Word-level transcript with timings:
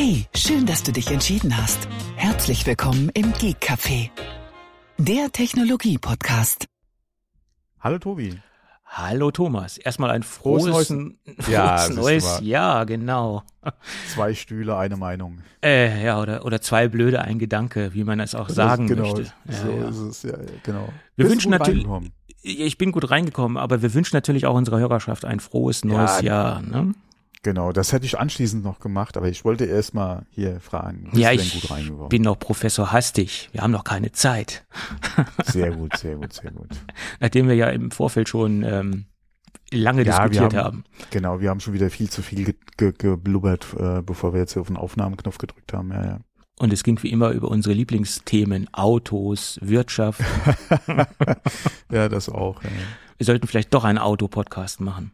Hey, 0.00 0.26
schön, 0.32 0.64
dass 0.64 0.84
du 0.84 0.92
dich 0.92 1.10
entschieden 1.10 1.56
hast. 1.56 1.88
Herzlich 2.14 2.64
willkommen 2.64 3.10
im 3.14 3.32
Geek 3.32 3.56
Café, 3.60 4.10
der 4.96 5.32
Technologie-Podcast. 5.32 6.66
Hallo 7.80 7.98
Tobi. 7.98 8.38
Hallo 8.84 9.32
Thomas. 9.32 9.76
Erstmal 9.76 10.12
ein 10.12 10.22
frohes, 10.22 10.68
Frohes 10.68 10.86
frohes 10.86 11.48
Ja, 11.48 11.88
neues. 11.88 12.40
Jahr, 12.42 12.86
genau. 12.86 13.42
Zwei 14.14 14.34
Stühle, 14.34 14.76
eine 14.76 14.96
Meinung. 14.96 15.38
Äh, 15.64 16.04
ja, 16.04 16.20
oder, 16.20 16.44
oder 16.44 16.60
zwei 16.60 16.86
blöde, 16.86 17.22
ein 17.22 17.40
Gedanke, 17.40 17.92
wie 17.92 18.04
man 18.04 18.20
es 18.20 18.36
auch 18.36 18.50
sagen 18.50 18.86
genau, 18.86 19.02
möchte. 19.02 19.32
Ja, 19.46 19.52
so 19.52 19.68
ja. 19.68 19.88
ist 19.88 19.96
es, 19.96 20.22
ja, 20.22 20.38
genau. 20.62 20.90
Wir 21.16 21.24
Bist 21.24 21.32
wünschen 21.32 21.50
natürlich-? 21.50 21.88
Ich 22.42 22.78
bin 22.78 22.92
gut 22.92 23.10
reingekommen, 23.10 23.56
aber 23.56 23.82
wir 23.82 23.92
wünschen 23.94 24.14
natürlich 24.14 24.46
auch 24.46 24.54
unserer 24.54 24.78
Hörerschaft 24.78 25.24
ein 25.24 25.40
frohes 25.40 25.84
neues 25.84 26.20
Ja, 26.20 26.60
Jahr. 26.60 26.62
Ne? 26.62 26.94
Genau, 27.42 27.72
das 27.72 27.92
hätte 27.92 28.04
ich 28.04 28.18
anschließend 28.18 28.64
noch 28.64 28.80
gemacht, 28.80 29.16
aber 29.16 29.28
ich 29.28 29.44
wollte 29.44 29.64
erst 29.64 29.94
mal 29.94 30.26
hier 30.30 30.60
fragen. 30.60 31.08
Ja, 31.12 31.30
du 31.30 31.36
denn 31.36 31.46
ich 31.46 32.08
bin 32.08 32.22
noch 32.22 32.38
Professor 32.38 32.90
Hastig. 32.90 33.48
Wir 33.52 33.62
haben 33.62 33.70
noch 33.70 33.84
keine 33.84 34.10
Zeit. 34.12 34.66
Sehr 35.44 35.70
gut, 35.70 35.96
sehr 35.96 36.16
gut, 36.16 36.32
sehr 36.32 36.50
gut. 36.50 36.68
Nachdem 37.20 37.46
wir 37.48 37.54
ja 37.54 37.68
im 37.68 37.90
Vorfeld 37.92 38.28
schon 38.28 38.64
ähm, 38.64 39.06
lange 39.70 40.04
Ja, 40.04 40.26
diskutiert 40.26 40.54
haben- 40.54 40.64
haben. 40.64 40.84
Genau, 41.10 41.40
wir 41.40 41.50
haben 41.50 41.60
schon 41.60 41.74
wieder 41.74 41.90
viel 41.90 42.10
zu 42.10 42.22
viel 42.22 42.44
ge 42.44 42.54
ge 42.76 42.92
geblubbert, 42.96 43.66
äh, 43.78 44.02
bevor 44.02 44.32
wir 44.32 44.40
jetzt 44.40 44.54
hier 44.54 44.60
auf 44.62 44.68
den 44.68 44.76
Aufnahmeknopf 44.76 45.38
gedrückt 45.38 45.72
haben. 45.72 45.90
Ja, 45.92 46.04
ja. 46.04 46.18
Und 46.58 46.72
es 46.72 46.82
ging 46.82 47.00
wie 47.04 47.10
immer 47.12 47.30
über 47.30 47.48
unsere 47.48 47.72
Lieblingsthemen, 47.72 48.68
Autos, 48.74 49.60
Wirtschaft. 49.62 50.20
ja, 51.92 52.08
das 52.08 52.28
auch. 52.28 52.60
Ja. 52.64 52.70
Wir 53.16 53.26
sollten 53.26 53.46
vielleicht 53.46 53.72
doch 53.74 53.84
einen 53.84 53.98
Autopodcast 53.98 54.80
machen. 54.80 55.12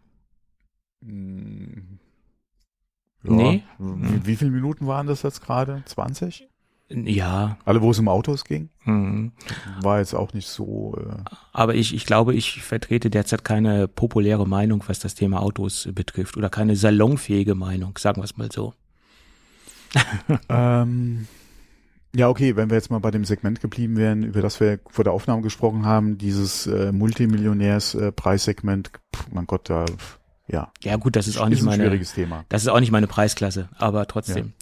Mm. 3.24 3.37
Nee. 3.37 3.62
Wie, 3.78 4.27
wie 4.27 4.37
viele 4.37 4.51
Minuten 4.51 4.87
waren 4.87 5.06
das 5.06 5.23
jetzt 5.23 5.42
gerade? 5.42 5.83
20? 5.87 6.48
Ja, 6.91 7.56
Alle, 7.64 7.81
wo 7.81 7.91
es 7.91 7.98
um 7.98 8.08
Autos 8.08 8.44
ging? 8.44 8.69
hm. 8.84 9.33
War 9.81 10.00
jetzt 10.00 10.14
auch 10.14 10.34
nicht 10.34 10.48
so. 10.48 10.94
Äh, 10.98 11.14
aber 11.53 11.75
ich, 11.75 11.94
ich 11.94 12.05
glaube, 12.05 12.34
ich 12.34 12.62
vertrete 12.62 13.08
derzeit 13.08 13.42
keine 13.42 13.89
populäre 13.89 14.47
Meinung, 14.47 14.84
was 14.86 14.98
das 14.98 15.14
Thema 15.14 15.41
Autos 15.41 15.89
betrifft 15.92 16.36
oder 16.36 16.50
keine 16.50 16.77
salonfähige 16.77 17.55
Meinung, 17.55 17.97
sagen 17.98 18.20
wir 18.20 18.25
es 18.25 18.36
mal 18.36 18.53
so. 18.53 18.75
Ähm, 20.48 21.27
ja, 22.14 22.28
okay, 22.28 22.55
wenn 22.55 22.70
wir 22.70 22.77
jetzt 22.77 22.91
mal 22.91 23.00
bei 23.00 23.11
dem 23.11 23.25
Segment 23.25 23.61
geblieben 23.61 23.97
wären, 23.97 24.22
über 24.22 24.41
das 24.41 24.61
wir 24.61 24.78
vor 24.88 25.05
der 25.05 25.12
Aufnahme 25.12 25.42
gesprochen 25.42 25.84
haben, 25.84 26.16
dieses 26.19 26.66
äh, 26.66 26.92
Multimillionärs-Preissegment, 26.92 28.92
pff, 29.14 29.27
mein 29.33 29.47
Gott, 29.47 29.69
da, 29.70 29.84
ja, 30.47 30.70
Ja 30.83 30.97
gut, 30.97 31.17
das 31.17 31.27
ist 31.27 31.39
auch 31.39 31.45
ist 31.45 31.50
nicht 31.50 31.62
ein 31.62 31.67
meine, 31.67 31.83
schwieriges 31.84 32.12
Thema. 32.14 32.45
das 32.48 32.62
ist 32.62 32.69
auch 32.69 32.81
nicht 32.81 32.92
meine 32.92 33.06
Preisklasse, 33.06 33.69
aber 33.77 34.06
trotzdem. 34.06 34.53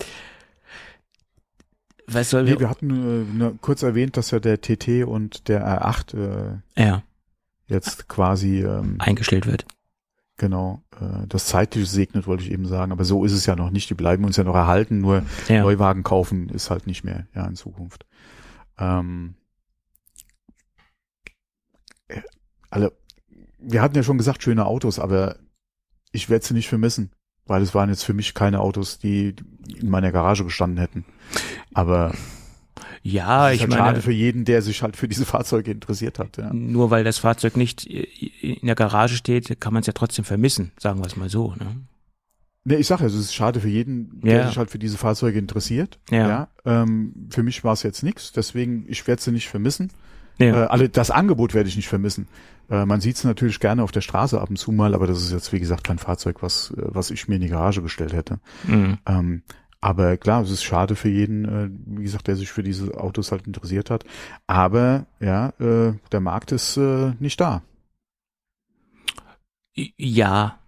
Was 2.07 2.31
soll 2.31 2.45
Nee, 2.45 2.59
wir 2.59 2.69
hatten 2.69 2.91
äh, 2.91 3.25
nur 3.39 3.59
kurz 3.61 3.83
erwähnt, 3.83 4.17
dass 4.17 4.31
ja 4.33 4.41
der 4.41 4.61
TT 4.61 5.05
und 5.07 5.49
der 5.49 5.67
R8 5.67 6.61
äh, 6.77 6.83
ja, 6.85 7.03
jetzt 7.69 8.09
quasi, 8.09 8.61
ähm, 8.63 8.97
eingestellt 8.99 9.47
wird. 9.47 9.65
genau, 10.37 10.83
äh, 11.01 11.27
das 11.29 11.47
zeitlich 11.47 11.89
segnet, 11.89 12.27
wollte 12.27 12.43
ich 12.43 12.51
eben 12.51 12.67
sagen, 12.67 12.93
aber 12.93 13.05
so 13.05 13.25
ist 13.25 13.33
es 13.33 13.47
ja 13.47 13.55
noch 13.57 13.71
nicht, 13.71 13.89
die 13.89 13.95
bleiben 13.95 14.25
uns 14.25 14.37
ja 14.37 14.45
noch 14.45 14.55
erhalten, 14.57 15.01
nur 15.01 15.23
Ja. 15.49 15.63
Neuwagen 15.63 16.03
kaufen 16.03 16.49
ist 16.49 16.71
halt 16.71 16.87
nicht 16.87 17.05
mehr, 17.05 17.27
ja, 17.35 17.47
in 17.47 17.55
Zukunft. 17.55 18.05
Ähm, 18.79 19.35
äh, 22.09 22.21
alle, 22.71 22.93
wir 23.59 23.81
hatten 23.81 23.95
ja 23.95 24.03
schon 24.03 24.19
gesagt, 24.19 24.43
schöne 24.43 24.67
Autos, 24.67 24.99
aber 24.99 25.37
ich 26.13 26.29
werde 26.31 26.45
sie 26.45 26.55
nicht 26.55 26.69
vermissen, 26.69 27.11
weil 27.47 27.63
es 27.63 27.75
waren 27.75 27.89
jetzt 27.89 28.05
für 28.05 28.15
mich 28.15 28.35
keine 28.35 28.61
Autos, 28.61 28.99
die 28.99 29.35
in 29.79 29.89
meiner 29.91 30.13
Garage 30.13 30.45
gestanden 30.45 30.79
hätten. 30.79 31.05
Aber 31.75 32.15
Ja, 33.03 33.51
ich 33.51 33.61
halt 33.63 33.71
meine, 33.71 33.83
schade 33.83 34.03
für 34.03 34.13
jeden, 34.13 34.45
der 34.45 34.63
sich 34.63 34.83
halt 34.83 34.97
für 34.97 35.09
diese 35.09 35.25
Fahrzeuge 35.27 35.71
interessiert 35.71 36.19
hat. 36.19 36.37
Ja. 36.37 36.53
nur 36.53 36.91
weil 36.91 37.03
das 37.05 37.19
Fahrzeug 37.19 37.57
nicht 37.57 37.85
in 37.87 38.67
der 38.67 38.75
Garage 38.77 39.17
steht, 39.17 39.61
kann 39.61 39.73
man 39.73 39.81
es 39.81 39.87
ja 39.89 39.93
trotzdem 39.93 40.25
vermissen, 40.25 40.71
sagen 40.79 41.01
wir 41.01 41.07
es 41.07 41.17
mal 41.17 41.29
so. 41.29 41.55
Ne? 41.59 41.77
Nee, 42.65 42.77
ich 42.77 42.87
sage, 42.87 43.05
es 43.05 43.15
ist 43.15 43.35
schade 43.35 43.59
für 43.61 43.69
jeden, 43.69 44.21
der 44.21 44.37
Ja. 44.43 44.47
sich 44.49 44.57
halt 44.57 44.71
für 44.71 44.79
diese 44.79 44.97
Fahrzeuge 44.97 45.39
interessiert. 45.39 45.99
Ja. 46.11 46.49
Ähm, 46.65 47.27
für 47.31 47.43
mich 47.43 47.65
war 47.65 47.73
es 47.73 47.83
jetzt 47.83 48.05
nichts, 48.05 48.31
deswegen 48.31 48.85
ich 48.87 49.05
werde 49.09 49.21
sie 49.21 49.33
nicht 49.33 49.49
vermissen. 49.49 49.91
Ja. 50.39 50.65
Äh, 50.65 50.67
alle, 50.67 50.89
das 50.89 51.11
Angebot 51.11 51.55
werde 51.55 51.69
ich 51.69 51.77
nicht 51.77 51.89
vermissen. 51.89 52.29
Äh, 52.71 52.87
man 52.87 53.01
sieht 53.01 53.17
es 53.17 53.25
natürlich 53.25 53.61
gerne 53.61 53.83
auf 53.83 53.93
der 53.93 54.01
Straße 54.01 54.41
ab 54.41 54.51
und 54.51 54.57
zu 54.57 54.73
mal, 54.73 54.95
aber 54.95 55.07
das 55.07 55.23
ist 55.23 55.33
jetzt 55.33 55.53
wie 55.53 55.61
gesagt 55.61 55.85
kein 55.85 55.99
Fahrzeug, 55.99 56.43
was 56.43 56.73
äh, 56.77 56.83
was 56.87 57.11
ich 57.11 57.29
mir 57.29 57.37
in 57.37 57.43
die 57.43 57.49
Garage 57.49 57.83
gestellt 57.83 58.13
hätte. 58.13 58.39
Mhm. 58.67 58.99
Ähm, 59.07 59.43
aber 59.81 60.17
klar, 60.17 60.43
es 60.43 60.51
ist 60.51 60.63
schade 60.63 60.95
für 60.95 61.09
jeden, 61.09 61.45
äh, 61.45 61.69
wie 61.99 62.05
gesagt, 62.05 62.29
der 62.29 62.37
sich 62.37 62.51
für 62.51 62.63
diese 62.63 62.99
Autos 62.99 63.33
halt 63.33 63.47
interessiert 63.47 63.91
hat. 63.91 64.05
Aber 64.47 65.07
ja, 65.21 65.49
äh, 65.59 65.95
der 66.13 66.21
Markt 66.21 66.53
ist 66.53 66.77
äh, 66.77 67.13
nicht 67.19 67.41
da. 67.41 67.63
Ja, 69.75 70.59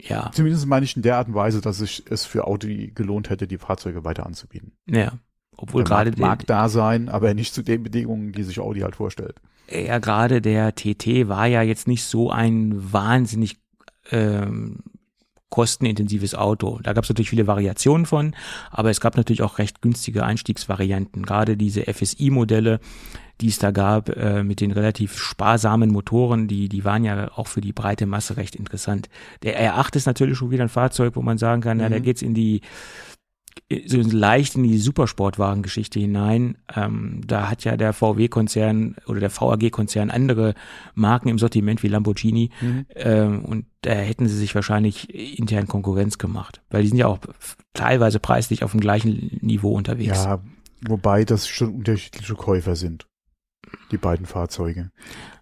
ja, 0.00 0.30
Zumindest 0.32 0.66
meine 0.66 0.84
ich 0.84 0.94
in 0.96 1.02
der 1.02 1.16
Art 1.16 1.28
und 1.28 1.34
Weise, 1.34 1.60
dass 1.60 1.78
sich 1.78 2.04
es 2.10 2.26
für 2.26 2.46
Audi 2.46 2.92
gelohnt 2.94 3.30
hätte, 3.30 3.46
die 3.46 3.58
Fahrzeuge 3.58 4.04
weiter 4.04 4.26
anzubieten. 4.26 4.72
ja. 4.86 5.12
Obwohl 5.56 5.82
Der 5.84 5.88
gerade 5.88 6.10
Markt 6.10 6.18
der, 6.18 6.26
mag 6.26 6.46
da 6.46 6.68
sein, 6.68 7.08
aber 7.08 7.32
nicht 7.34 7.54
zu 7.54 7.62
den 7.62 7.82
Bedingungen, 7.82 8.32
die 8.32 8.42
sich 8.42 8.60
Audi 8.60 8.80
halt 8.80 8.96
vorstellt. 8.96 9.36
ja 9.70 9.98
gerade 9.98 10.40
der 10.42 10.74
TT 10.74 11.28
war 11.28 11.46
ja 11.46 11.62
jetzt 11.62 11.88
nicht 11.88 12.04
so 12.04 12.30
ein 12.30 12.74
wahnsinnig 12.92 13.56
ähm, 14.10 14.80
kostenintensives 15.48 16.34
Auto. 16.34 16.80
Da 16.82 16.92
gab 16.92 17.04
es 17.04 17.10
natürlich 17.10 17.30
viele 17.30 17.46
Variationen 17.46 18.04
von, 18.04 18.34
aber 18.70 18.90
es 18.90 19.00
gab 19.00 19.16
natürlich 19.16 19.42
auch 19.42 19.58
recht 19.58 19.80
günstige 19.80 20.24
Einstiegsvarianten. 20.24 21.24
Gerade 21.24 21.56
diese 21.56 21.82
FSI-Modelle, 21.92 22.80
die 23.40 23.48
es 23.48 23.58
da 23.58 23.70
gab, 23.70 24.08
äh, 24.10 24.42
mit 24.42 24.60
den 24.60 24.72
relativ 24.72 25.16
sparsamen 25.16 25.90
Motoren, 25.90 26.48
die, 26.48 26.68
die 26.68 26.84
waren 26.84 27.04
ja 27.04 27.30
auch 27.36 27.46
für 27.46 27.60
die 27.60 27.72
breite 27.72 28.06
Masse 28.06 28.36
recht 28.36 28.56
interessant. 28.56 29.08
Der 29.44 29.58
R8 29.72 29.96
ist 29.96 30.06
natürlich 30.06 30.36
schon 30.36 30.50
wieder 30.50 30.64
ein 30.64 30.68
Fahrzeug, 30.68 31.14
wo 31.16 31.22
man 31.22 31.38
sagen 31.38 31.62
kann, 31.62 31.78
ja, 31.80 31.88
da 31.88 31.98
Mhm. 31.98 32.02
geht's 32.02 32.22
in 32.22 32.34
die 32.34 32.60
so 33.86 34.00
leicht 34.00 34.54
in 34.54 34.62
die 34.62 34.78
Supersportwagengeschichte 34.78 35.98
hinein. 35.98 36.56
Ähm, 36.74 37.20
da 37.26 37.50
hat 37.50 37.64
ja 37.64 37.76
der 37.76 37.92
VW-Konzern 37.92 38.94
oder 39.08 39.18
der 39.18 39.30
VAG-Konzern 39.30 40.10
andere 40.10 40.54
Marken 40.94 41.28
im 41.28 41.38
Sortiment 41.38 41.82
wie 41.82 41.88
Lamborghini 41.88 42.50
ähm, 42.94 43.44
und 43.44 43.66
da 43.82 43.90
hätten 43.90 44.28
sie 44.28 44.36
sich 44.36 44.54
wahrscheinlich 44.54 45.12
intern 45.38 45.66
Konkurrenz 45.66 46.18
gemacht, 46.18 46.62
weil 46.70 46.82
die 46.82 46.88
sind 46.88 46.98
ja 46.98 47.08
auch 47.08 47.18
teilweise 47.72 48.20
preislich 48.20 48.62
auf 48.62 48.70
dem 48.70 48.80
gleichen 48.80 49.38
Niveau 49.42 49.72
unterwegs. 49.72 50.24
Ja, 50.24 50.40
wobei 50.86 51.24
das 51.24 51.48
schon 51.48 51.74
unterschiedliche 51.74 52.34
Käufer 52.34 52.76
sind, 52.76 53.08
die 53.90 53.98
beiden 53.98 54.26
Fahrzeuge. 54.26 54.92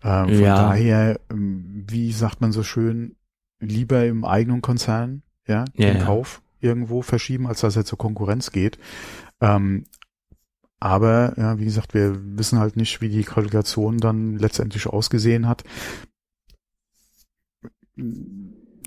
Ähm, 0.03 0.29
von 0.29 0.43
Ja. 0.43 0.57
daher, 0.57 1.21
ähm, 1.31 1.85
wie 1.89 2.11
sagt 2.13 2.41
man 2.41 2.53
so 2.53 2.63
schön, 2.63 3.17
lieber 3.61 4.07
im 4.07 4.25
eigenen 4.25 4.63
Konzern, 4.63 5.23
ja, 5.47 5.67
Ja, 5.77 5.89
den 5.89 5.99
ja. 5.99 6.05
Kauf 6.05 6.41
irgendwo 6.65 7.03
verschieben, 7.03 7.47
als 7.47 7.61
dass 7.61 7.77
er 7.77 7.85
zur 7.85 7.99
Konkurrenz 7.99 8.51
geht. 8.51 8.79
Ähm, 9.41 9.85
aber, 10.81 11.35
ja, 11.39 11.59
wie 11.59 11.65
gesagt, 11.65 11.95
wir 11.95 12.19
wissen 12.37 12.59
halt 12.59 12.77
nicht, 12.77 13.01
wie 13.01 13.09
die 13.09 13.23
Kalkulation 13.25 13.99
dann 13.99 14.37
letztendlich 14.37 14.87
ausgesehen 14.87 15.47
hat. 15.49 15.63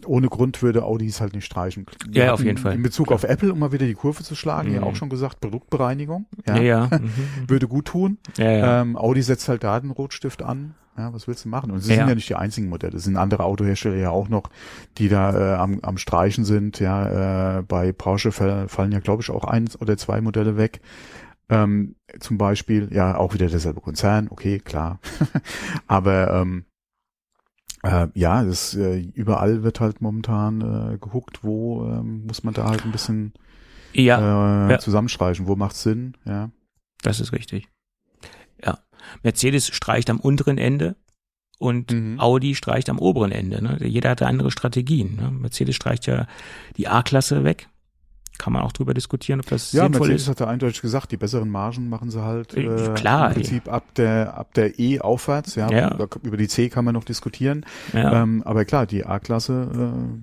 Ohne 0.06 0.28
Grund 0.28 0.62
würde 0.62 0.84
Audi 0.84 1.08
es 1.08 1.22
halt 1.22 1.34
nicht 1.34 1.46
streichen. 1.46 1.86
Wir 2.10 2.26
Ja, 2.26 2.34
auf 2.34 2.44
jeden 2.44 2.58
Fall. 2.60 2.76
In 2.76 2.84
Bezug 2.84 3.12
auf 3.12 3.24
Apple, 3.24 3.52
um 3.52 3.60
mal 3.60 3.72
wieder 3.72 3.88
die 3.88 3.94
Kurve 3.96 4.24
zu 4.24 4.36
schlagen, 4.36 4.72
ja 4.74 4.82
Mhm. 4.82 4.88
auch 4.88 4.96
schon 4.96 5.10
gesagt, 5.10 5.40
Produktbereinigung. 5.40 6.28
ja. 6.48 6.58
ja. 6.58 6.90
Mhm. 7.02 7.50
Würde 7.50 7.68
gut 7.68 7.86
tun. 7.86 8.18
ja, 8.38 8.52
ja. 8.52 8.82
Ähm, 8.82 8.96
Audi 8.96 9.22
setzt 9.22 9.50
halt 9.50 9.64
da 9.64 9.80
den 9.80 9.92
Rotstift 9.92 10.44
an. 10.44 10.76
Ja, 10.98 11.14
was 11.14 11.28
willst 11.28 11.46
du 11.46 11.50
machen? 11.50 11.70
Und 11.72 11.82
sie 11.82 11.92
Ja. 11.92 12.00
sind 12.00 12.10
ja 12.10 12.16
nicht 12.16 12.30
die 12.30 12.36
einzigen 12.36 12.70
Modelle. 12.70 12.98
Es 12.98 13.04
sind 13.04 13.18
andere 13.18 13.44
Autohersteller 13.44 13.98
ja 13.98 14.10
auch 14.10 14.30
noch, 14.30 14.50
die 14.98 15.10
da 15.10 15.54
äh, 15.54 15.56
am, 15.56 15.80
am 15.82 15.98
Streichen 15.98 16.44
sind. 16.44 16.80
Ja, 16.80 17.60
äh, 17.60 17.62
bei 17.62 17.92
Porsche 17.92 18.32
fall, 18.32 18.68
fallen 18.68 18.92
ja, 18.92 19.00
glaube 19.00 19.22
ich, 19.22 19.30
auch 19.30 19.44
eins 19.44 19.80
oder 19.80 19.96
zwei 19.98 20.22
Modelle 20.22 20.58
weg. 20.58 20.82
Ähm, 21.50 21.96
zum 22.20 22.38
Beispiel, 22.38 22.90
ja, 22.92 23.16
auch 23.16 23.34
wieder 23.34 23.48
derselbe 23.48 23.80
Konzern, 23.80 24.28
okay, 24.30 24.60
klar. 24.60 25.00
Aber 25.88 26.34
ähm, 26.34 26.66
äh, 27.84 28.08
ja, 28.16 28.44
das, 28.44 28.74
äh, 28.74 29.00
überall 29.00 29.64
wird 29.64 29.80
halt 29.80 30.02
momentan 30.02 30.62
äh, 30.62 30.98
geguckt, 30.98 31.44
wo 31.44 31.86
ähm, 31.86 32.26
muss 32.26 32.44
man 32.44 32.54
da 32.54 32.66
halt 32.66 32.84
ein 32.86 32.92
bisschen 32.92 33.34
ja, 33.94 34.68
äh, 34.68 34.72
ja. 34.72 34.80
zusammenstreichen, 34.80 35.48
wo 35.48 35.56
macht 35.56 35.76
Sinn, 35.76 36.16
ja. 36.26 36.50
das 37.04 37.20
ist 37.20 37.32
richtig. 37.32 37.70
Mercedes 39.24 39.68
streicht 39.68 40.10
am 40.10 40.20
unteren 40.20 40.58
Ende 40.58 40.96
und 41.60 41.92
Mhm. 41.92 42.20
Audi 42.20 42.56
streicht 42.56 42.90
am 42.90 43.00
oberen 43.00 43.32
Ende. 43.32 43.62
Ne? 43.64 43.78
Jeder 43.82 44.12
hatte 44.12 44.28
andere 44.28 44.52
Strategien. 44.52 45.16
Ne? 45.16 45.32
Mercedes 45.32 45.76
streicht 45.76 46.06
ja 46.06 46.28
die 46.78 46.88
A-Klasse 46.88 47.44
weg 47.44 47.70
kann 48.38 48.54
man 48.54 48.62
auch 48.62 48.72
drüber 48.72 48.94
diskutieren, 48.94 49.40
ob 49.40 49.48
das 49.48 49.72
ja, 49.72 49.84
sinnvoll 49.84 50.08
Mercedes 50.08 50.22
ist. 50.24 50.28
hat 50.30 50.40
ja 50.40 50.48
eindeutig 50.48 50.82
gesagt, 50.82 51.12
die 51.12 51.18
besseren 51.18 51.50
Margen 51.50 51.90
machen 51.90 52.10
sie 52.12 52.24
halt 52.24 52.54
Äh, 52.56 52.62
äh, 52.66 52.94
klar, 52.94 53.30
im 53.30 53.34
Prinzip 53.36 53.68
ab 53.72 53.84
der 53.96 54.38
ab 54.38 54.54
der 54.54 54.80
E 54.80 55.00
aufwärts. 55.00 55.56
Ja, 55.56 55.70
Ja. 55.72 55.98
Über 56.24 56.38
die 56.38 56.48
C 56.48 56.70
kann 56.70 56.86
man 56.86 56.94
noch 56.94 57.04
diskutieren. 57.04 57.66
Ja. 57.94 58.22
Ähm, 58.24 58.44
aber 58.46 58.66
klar, 58.66 58.86
die 58.86 59.06
A-Klasse, 59.06 59.70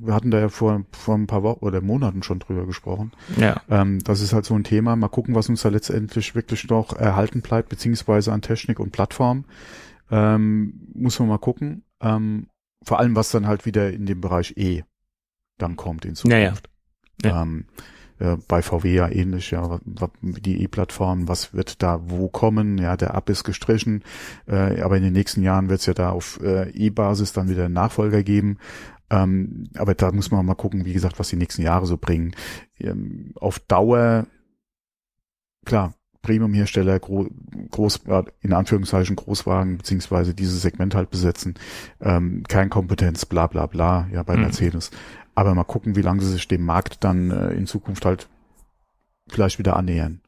äh, 0.02 0.06
wir 0.06 0.14
hatten 0.14 0.30
da 0.30 0.38
ja 0.40 0.48
vor 0.48 0.82
vor 0.92 1.14
ein 1.16 1.26
paar 1.26 1.42
Wochen 1.42 1.64
oder 1.64 1.80
Monaten 1.80 2.22
schon 2.22 2.38
drüber 2.38 2.66
gesprochen. 2.66 3.12
ja. 3.36 3.60
Ähm, 3.68 3.98
das 4.04 4.20
ist 4.20 4.32
halt 4.32 4.44
so 4.44 4.54
ein 4.54 4.64
Thema. 4.64 4.96
Mal 4.96 5.08
gucken, 5.08 5.34
was 5.34 5.48
uns 5.48 5.62
da 5.62 5.68
letztendlich 5.68 6.34
wirklich 6.34 6.68
noch 6.68 6.94
erhalten 6.96 7.40
bleibt, 7.42 7.68
beziehungsweise 7.68 8.32
an 8.32 8.42
Technik 8.42 8.78
und 8.80 8.92
Plattform. 8.92 9.44
Ähm, 10.10 10.88
muss 10.94 11.18
man 11.18 11.28
mal 11.28 11.38
gucken. 11.38 11.84
Ähm, 12.00 12.48
vor 12.84 12.98
allem, 13.00 13.16
was 13.16 13.30
dann 13.30 13.46
halt 13.46 13.64
wieder 13.66 13.90
in 13.92 14.06
dem 14.06 14.20
Bereich 14.20 14.54
E 14.56 14.82
dann 15.58 15.76
kommt 15.76 16.04
in 16.04 16.14
Ja, 16.24 16.36
ja. 16.38 16.48
Zukunft. 16.48 16.68
Ja. 17.24 17.42
Ähm, 17.42 17.66
äh, 18.18 18.36
bei 18.48 18.62
VW 18.62 18.94
ja 18.94 19.08
ähnlich, 19.08 19.50
ja, 19.50 19.80
die 20.20 20.62
E-Plattform, 20.62 21.28
was 21.28 21.54
wird 21.54 21.82
da 21.82 22.00
wo 22.06 22.28
kommen? 22.28 22.78
Ja, 22.78 22.96
der 22.96 23.14
Ab 23.14 23.28
ist 23.30 23.44
gestrichen, 23.44 24.02
äh, 24.46 24.80
aber 24.80 24.96
in 24.96 25.02
den 25.02 25.12
nächsten 25.12 25.42
Jahren 25.42 25.68
wird 25.68 25.80
es 25.80 25.86
ja 25.86 25.94
da 25.94 26.10
auf 26.10 26.40
äh, 26.42 26.70
E-Basis 26.70 27.32
dann 27.32 27.48
wieder 27.48 27.64
einen 27.66 27.74
Nachfolger 27.74 28.22
geben. 28.22 28.58
Ähm, 29.10 29.68
aber 29.76 29.94
da 29.94 30.12
muss 30.12 30.30
man 30.30 30.46
mal 30.46 30.54
gucken, 30.54 30.84
wie 30.84 30.92
gesagt, 30.92 31.18
was 31.18 31.28
die 31.28 31.36
nächsten 31.36 31.62
Jahre 31.62 31.86
so 31.86 31.96
bringen. 31.98 32.34
Ähm, 32.78 33.32
auf 33.36 33.58
Dauer, 33.58 34.26
klar, 35.66 35.94
Premium-Hersteller, 36.22 36.98
gro 37.00 37.28
groß, 37.70 38.00
ja, 38.08 38.24
in 38.40 38.54
Anführungszeichen 38.54 39.14
Großwagen, 39.14 39.76
beziehungsweise 39.76 40.34
dieses 40.34 40.62
Segment 40.62 40.94
halt 40.94 41.10
besetzen, 41.10 41.54
ähm, 42.00 42.44
Kernkompetenz, 42.48 43.26
bla 43.26 43.46
bla 43.46 43.66
bla, 43.66 44.08
ja, 44.10 44.22
bei 44.22 44.34
Mhm. 44.36 44.42
Mercedes. 44.42 44.90
Aber 45.34 45.54
mal 45.54 45.64
gucken, 45.64 45.96
wie 45.96 46.02
lange 46.02 46.22
sie 46.22 46.30
sich 46.30 46.48
dem 46.48 46.64
Markt 46.64 47.02
dann 47.02 47.30
äh, 47.30 47.50
in 47.52 47.66
Zukunft 47.66 48.04
halt 48.04 48.28
vielleicht 49.28 49.58
wieder 49.58 49.76
annähern. 49.76 50.20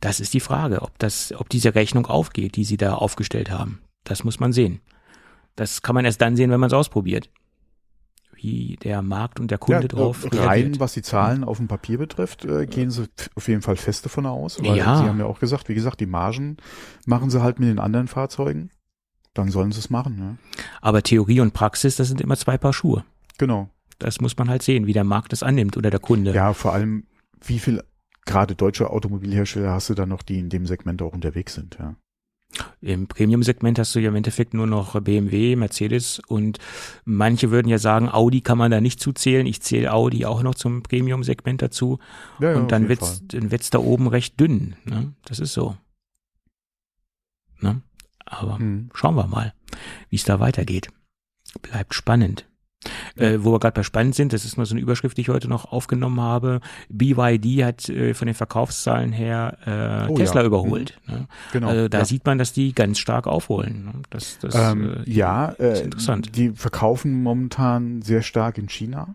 Das 0.00 0.20
ist 0.20 0.34
die 0.34 0.40
Frage, 0.40 0.82
ob 0.82 0.98
das, 0.98 1.32
ob 1.36 1.48
diese 1.48 1.74
Rechnung 1.74 2.06
aufgeht, 2.06 2.56
die 2.56 2.64
sie 2.64 2.76
da 2.76 2.94
aufgestellt 2.94 3.50
haben. 3.50 3.80
Das 4.04 4.24
muss 4.24 4.38
man 4.38 4.52
sehen. 4.52 4.80
Das 5.56 5.82
kann 5.82 5.94
man 5.94 6.04
erst 6.04 6.20
dann 6.20 6.36
sehen, 6.36 6.50
wenn 6.50 6.60
man 6.60 6.68
es 6.68 6.74
ausprobiert. 6.74 7.30
Wie 8.34 8.76
der 8.82 9.00
Markt 9.00 9.40
und 9.40 9.50
der 9.50 9.56
Kunde 9.58 9.88
drauf 9.88 10.24
äh, 10.24 10.36
rein, 10.36 10.48
reagiert. 10.48 10.80
was 10.80 10.92
die 10.92 11.00
Zahlen 11.02 11.42
auf 11.42 11.56
dem 11.56 11.68
Papier 11.68 11.96
betrifft, 11.96 12.44
äh, 12.44 12.66
gehen 12.66 12.90
sie 12.90 13.06
auf 13.34 13.48
jeden 13.48 13.62
Fall 13.62 13.76
fest 13.76 14.04
davon 14.04 14.26
aus. 14.26 14.62
Weil 14.62 14.76
Ja. 14.76 14.98
Sie 14.98 15.04
haben 15.04 15.18
ja 15.18 15.24
auch 15.24 15.40
gesagt, 15.40 15.70
wie 15.70 15.74
gesagt, 15.74 16.00
die 16.00 16.06
Margen 16.06 16.58
machen 17.06 17.30
sie 17.30 17.42
halt 17.42 17.58
mit 17.58 17.70
den 17.70 17.78
anderen 17.78 18.08
Fahrzeugen. 18.08 18.70
Dann 19.32 19.50
sollen 19.50 19.72
sie 19.72 19.78
es 19.78 19.88
machen. 19.88 20.18
Ne? 20.18 20.36
Aber 20.82 21.02
Theorie 21.02 21.40
und 21.40 21.54
Praxis, 21.54 21.96
das 21.96 22.08
sind 22.08 22.20
immer 22.20 22.36
zwei 22.36 22.58
Paar 22.58 22.74
Schuhe. 22.74 23.04
Genau. 23.38 23.70
Das 23.98 24.20
muss 24.20 24.36
man 24.36 24.48
halt 24.48 24.62
sehen, 24.62 24.86
wie 24.86 24.92
der 24.92 25.04
Markt 25.04 25.32
das 25.32 25.42
annimmt 25.42 25.76
oder 25.76 25.90
der 25.90 26.00
Kunde. 26.00 26.32
Ja, 26.32 26.52
vor 26.52 26.72
allem, 26.72 27.04
wie 27.44 27.58
viel 27.58 27.82
gerade 28.24 28.54
deutsche 28.54 28.90
Automobilhersteller 28.90 29.70
hast 29.70 29.88
du 29.88 29.94
da 29.94 30.04
noch, 30.04 30.22
die 30.22 30.38
in 30.38 30.48
dem 30.48 30.66
Segment 30.66 31.00
auch 31.02 31.14
unterwegs 31.14 31.54
sind, 31.54 31.76
ja. 31.78 31.96
Im 32.80 33.06
Premium-Segment 33.06 33.78
hast 33.78 33.94
du 33.94 33.98
ja 33.98 34.08
im 34.08 34.14
Endeffekt 34.14 34.54
nur 34.54 34.66
noch 34.66 34.98
BMW, 35.00 35.56
Mercedes 35.56 36.20
und 36.26 36.58
manche 37.04 37.50
würden 37.50 37.68
ja 37.68 37.78
sagen, 37.78 38.08
Audi 38.08 38.40
kann 38.40 38.56
man 38.56 38.70
da 38.70 38.80
nicht 38.80 39.00
zuzählen. 39.00 39.46
Ich 39.46 39.60
zähle 39.60 39.92
Audi 39.92 40.24
auch 40.24 40.42
noch 40.42 40.54
zum 40.54 40.82
Premium-Segment 40.82 41.60
dazu. 41.60 41.98
ja, 42.38 42.52
ja 42.52 42.56
und 42.56 42.72
dann 42.72 42.88
wird's, 42.88 43.22
dann 43.26 43.50
wird's 43.50 43.70
da 43.70 43.78
oben 43.78 44.06
recht 44.06 44.38
dünn. 44.40 44.76
Ne? 44.84 45.12
Das 45.24 45.40
ist 45.40 45.52
so. 45.52 45.76
Ne? 47.60 47.82
Aber 48.24 48.52
Fall. 48.52 48.60
Hm. 48.60 48.90
schauen 48.94 49.16
wir 49.16 49.26
mal, 49.26 49.52
wie 50.08 50.16
es 50.16 50.24
da 50.24 50.40
weitergeht. 50.40 50.88
Bleibt 51.62 51.94
spannend. 51.94 52.46
Äh, 53.16 53.38
wo 53.40 53.52
wir 53.52 53.58
gerade 53.58 53.74
bei 53.74 53.82
spannend 53.82 54.14
sind, 54.14 54.32
das 54.32 54.44
ist 54.44 54.56
nur 54.56 54.66
so 54.66 54.74
eine 54.74 54.82
Überschrift, 54.82 55.16
die 55.16 55.22
ich 55.22 55.28
heute 55.28 55.48
noch 55.48 55.72
aufgenommen 55.72 56.20
habe. 56.20 56.60
BYD 56.90 57.64
hat 57.64 57.88
äh, 57.88 58.14
von 58.14 58.26
den 58.26 58.34
Verkaufszahlen 58.34 59.12
her 59.12 59.56
äh, 60.06 60.10
Oh, 60.10 60.16
Tesla 60.16 60.42
ja. 60.42 60.46
überholt. 60.46 60.98
Ne? 61.06 61.26
Genau. 61.52 61.68
Also 61.68 61.88
da 61.88 61.98
ja. 61.98 62.04
sieht 62.04 62.26
man, 62.26 62.38
dass 62.38 62.52
die 62.52 62.74
ganz 62.74 62.98
stark 62.98 63.26
aufholen. 63.26 63.86
Ne? 63.86 63.92
Das, 64.10 64.38
das 64.38 64.54
ähm, 64.54 65.02
äh, 65.04 65.10
ja, 65.10 65.46
ist 65.46 65.80
äh, 65.80 65.84
interessant. 65.84 66.36
die 66.36 66.50
verkaufen 66.50 67.22
momentan 67.22 68.02
sehr 68.02 68.22
stark 68.22 68.58
in 68.58 68.68
China. 68.68 69.14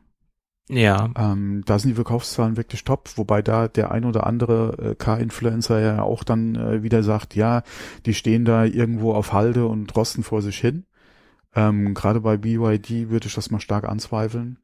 Ja, 0.70 1.10
Ähm, 1.18 1.64
da 1.66 1.80
sind 1.80 1.90
die 1.90 1.96
Verkaufszahlen 1.96 2.56
wirklich 2.56 2.86
top, 2.86 3.10
wobei 3.18 3.42
da 3.42 3.68
der 3.68 3.92
ein 3.92 4.06
oder 4.06 4.26
andere 4.26 4.92
äh, 4.92 4.96
Car-Influencer 4.96 5.82
ja 5.82 6.02
auch 6.02 6.24
dann 6.24 6.56
äh, 6.56 6.82
wieder 6.82 7.04
sagt, 7.04 7.36
ja, 7.36 7.64
die 8.06 8.14
stehen 8.14 8.46
da 8.46 8.64
irgendwo 8.64 9.14
auf 9.14 9.34
Halde 9.34 9.66
und 9.66 9.94
rosten 9.98 10.24
vor 10.24 10.42
sich 10.42 10.58
hin. 10.58 10.86
Ähm, 11.56 11.94
Gerade 11.94 12.22
bei 12.22 12.38
BYD 12.38 13.10
würde 13.10 13.28
ich 13.28 13.36
das 13.36 13.52
mal 13.52 13.60
stark 13.60 13.86
anzweifeln. 13.86 14.60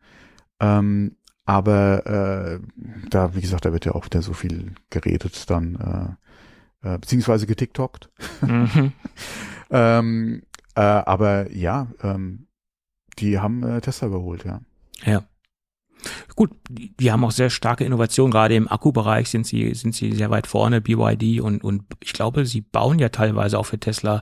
Ähm, 0.59 1.15
aber 1.45 2.05
äh, 2.05 2.59
da, 3.09 3.35
wie 3.35 3.41
gesagt, 3.41 3.65
da 3.65 3.73
wird 3.73 3.85
ja 3.85 3.93
auch 3.93 4.05
wieder 4.05 4.21
so 4.21 4.33
viel 4.33 4.73
geredet 4.89 5.49
dann, 5.49 6.17
äh, 6.83 6.93
äh, 6.93 6.97
beziehungsweise 6.97 7.47
getiktokt. 7.47 8.09
mhm. 8.41 8.93
Ähm, 9.69 10.43
äh, 10.75 10.81
aber 10.81 11.51
ja, 11.51 11.87
ähm, 12.01 12.47
die 13.19 13.39
haben 13.39 13.63
äh, 13.63 13.81
Tesla 13.81 14.07
überholt, 14.07 14.45
ja. 14.45 14.61
ja. 15.05 15.23
Gut, 16.35 16.51
die, 16.69 17.11
haben 17.11 17.23
auch 17.23 17.31
sehr 17.31 17.49
starke 17.49 17.83
Innovation, 17.83 18.29
gerade 18.29 18.55
im 18.55 18.71
Akkubereich 18.71 19.29
sind 19.29 19.47
sie, 19.47 19.73
sind 19.73 19.95
sie 19.95 20.13
sehr 20.13 20.29
weit 20.29 20.45
vorne, 20.45 20.79
BYD 20.79 21.41
und, 21.41 21.63
und 21.63 21.83
ich 21.99 22.13
glaube, 22.13 22.45
sie 22.45 22.61
bauen 22.61 22.99
ja 22.99 23.09
teilweise 23.09 23.57
auch 23.57 23.65
für 23.65 23.79
Tesla 23.79 24.21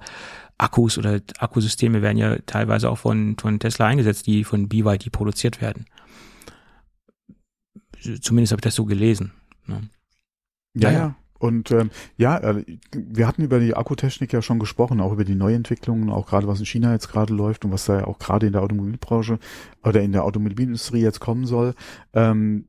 Akkus 0.57 0.98
oder 0.98 1.19
Akkusysteme 1.40 2.02
werden 2.02 2.18
ja 2.18 2.38
teilweise 2.46 2.90
auch 2.90 2.98
von, 2.98 3.36
von 3.38 3.60
Tesla 3.60 3.88
eingesetzt, 3.88 4.28
die 4.28 4.44
von 4.44 4.69
BYD 4.69 5.12
produziert 5.12 5.62
werden. 5.62 5.86
Zumindest 8.22 8.52
habe 8.52 8.60
ich 8.60 8.63
das 8.66 8.75
so 8.75 8.86
gelesen. 8.86 9.31
Ne? 9.66 9.90
Ja, 10.75 10.92
Ja, 10.92 10.98
ja. 10.98 11.16
Und 11.38 11.69
ähm, 11.72 11.92
ja, 12.18 12.38
äh, 12.38 12.63
wir 12.94 13.28
hatten 13.28 13.44
über 13.44 13.60
die 13.60 13.75
Akkutechnik 13.75 14.31
ja 14.31 14.42
schon 14.42 14.57
gesprochen, 14.57 15.02
auch 15.02 15.12
über 15.12 15.25
die 15.25 15.36
Neuentwicklungen, 15.36 16.10
auch 16.10 16.28
gerade 16.28 16.48
was 16.48 16.60
in 16.60 16.66
China 16.66 16.94
jetzt 16.94 17.10
gerade 17.10 17.34
läuft 17.34 17.66
und 17.66 17.72
was 17.72 17.86
da 17.86 18.00
ja 18.00 18.07
auch 18.07 18.19
gerade 18.19 18.48
in 18.48 18.54
der 18.54 18.62
Automobilbranche 18.63 19.40
oder 19.84 20.02
in 20.02 20.13
der 20.13 20.24
Automobilindustrie 20.24 21.02
jetzt 21.02 21.19
kommen 21.19 21.46
soll. 21.46 21.75
Ähm, 22.13 22.68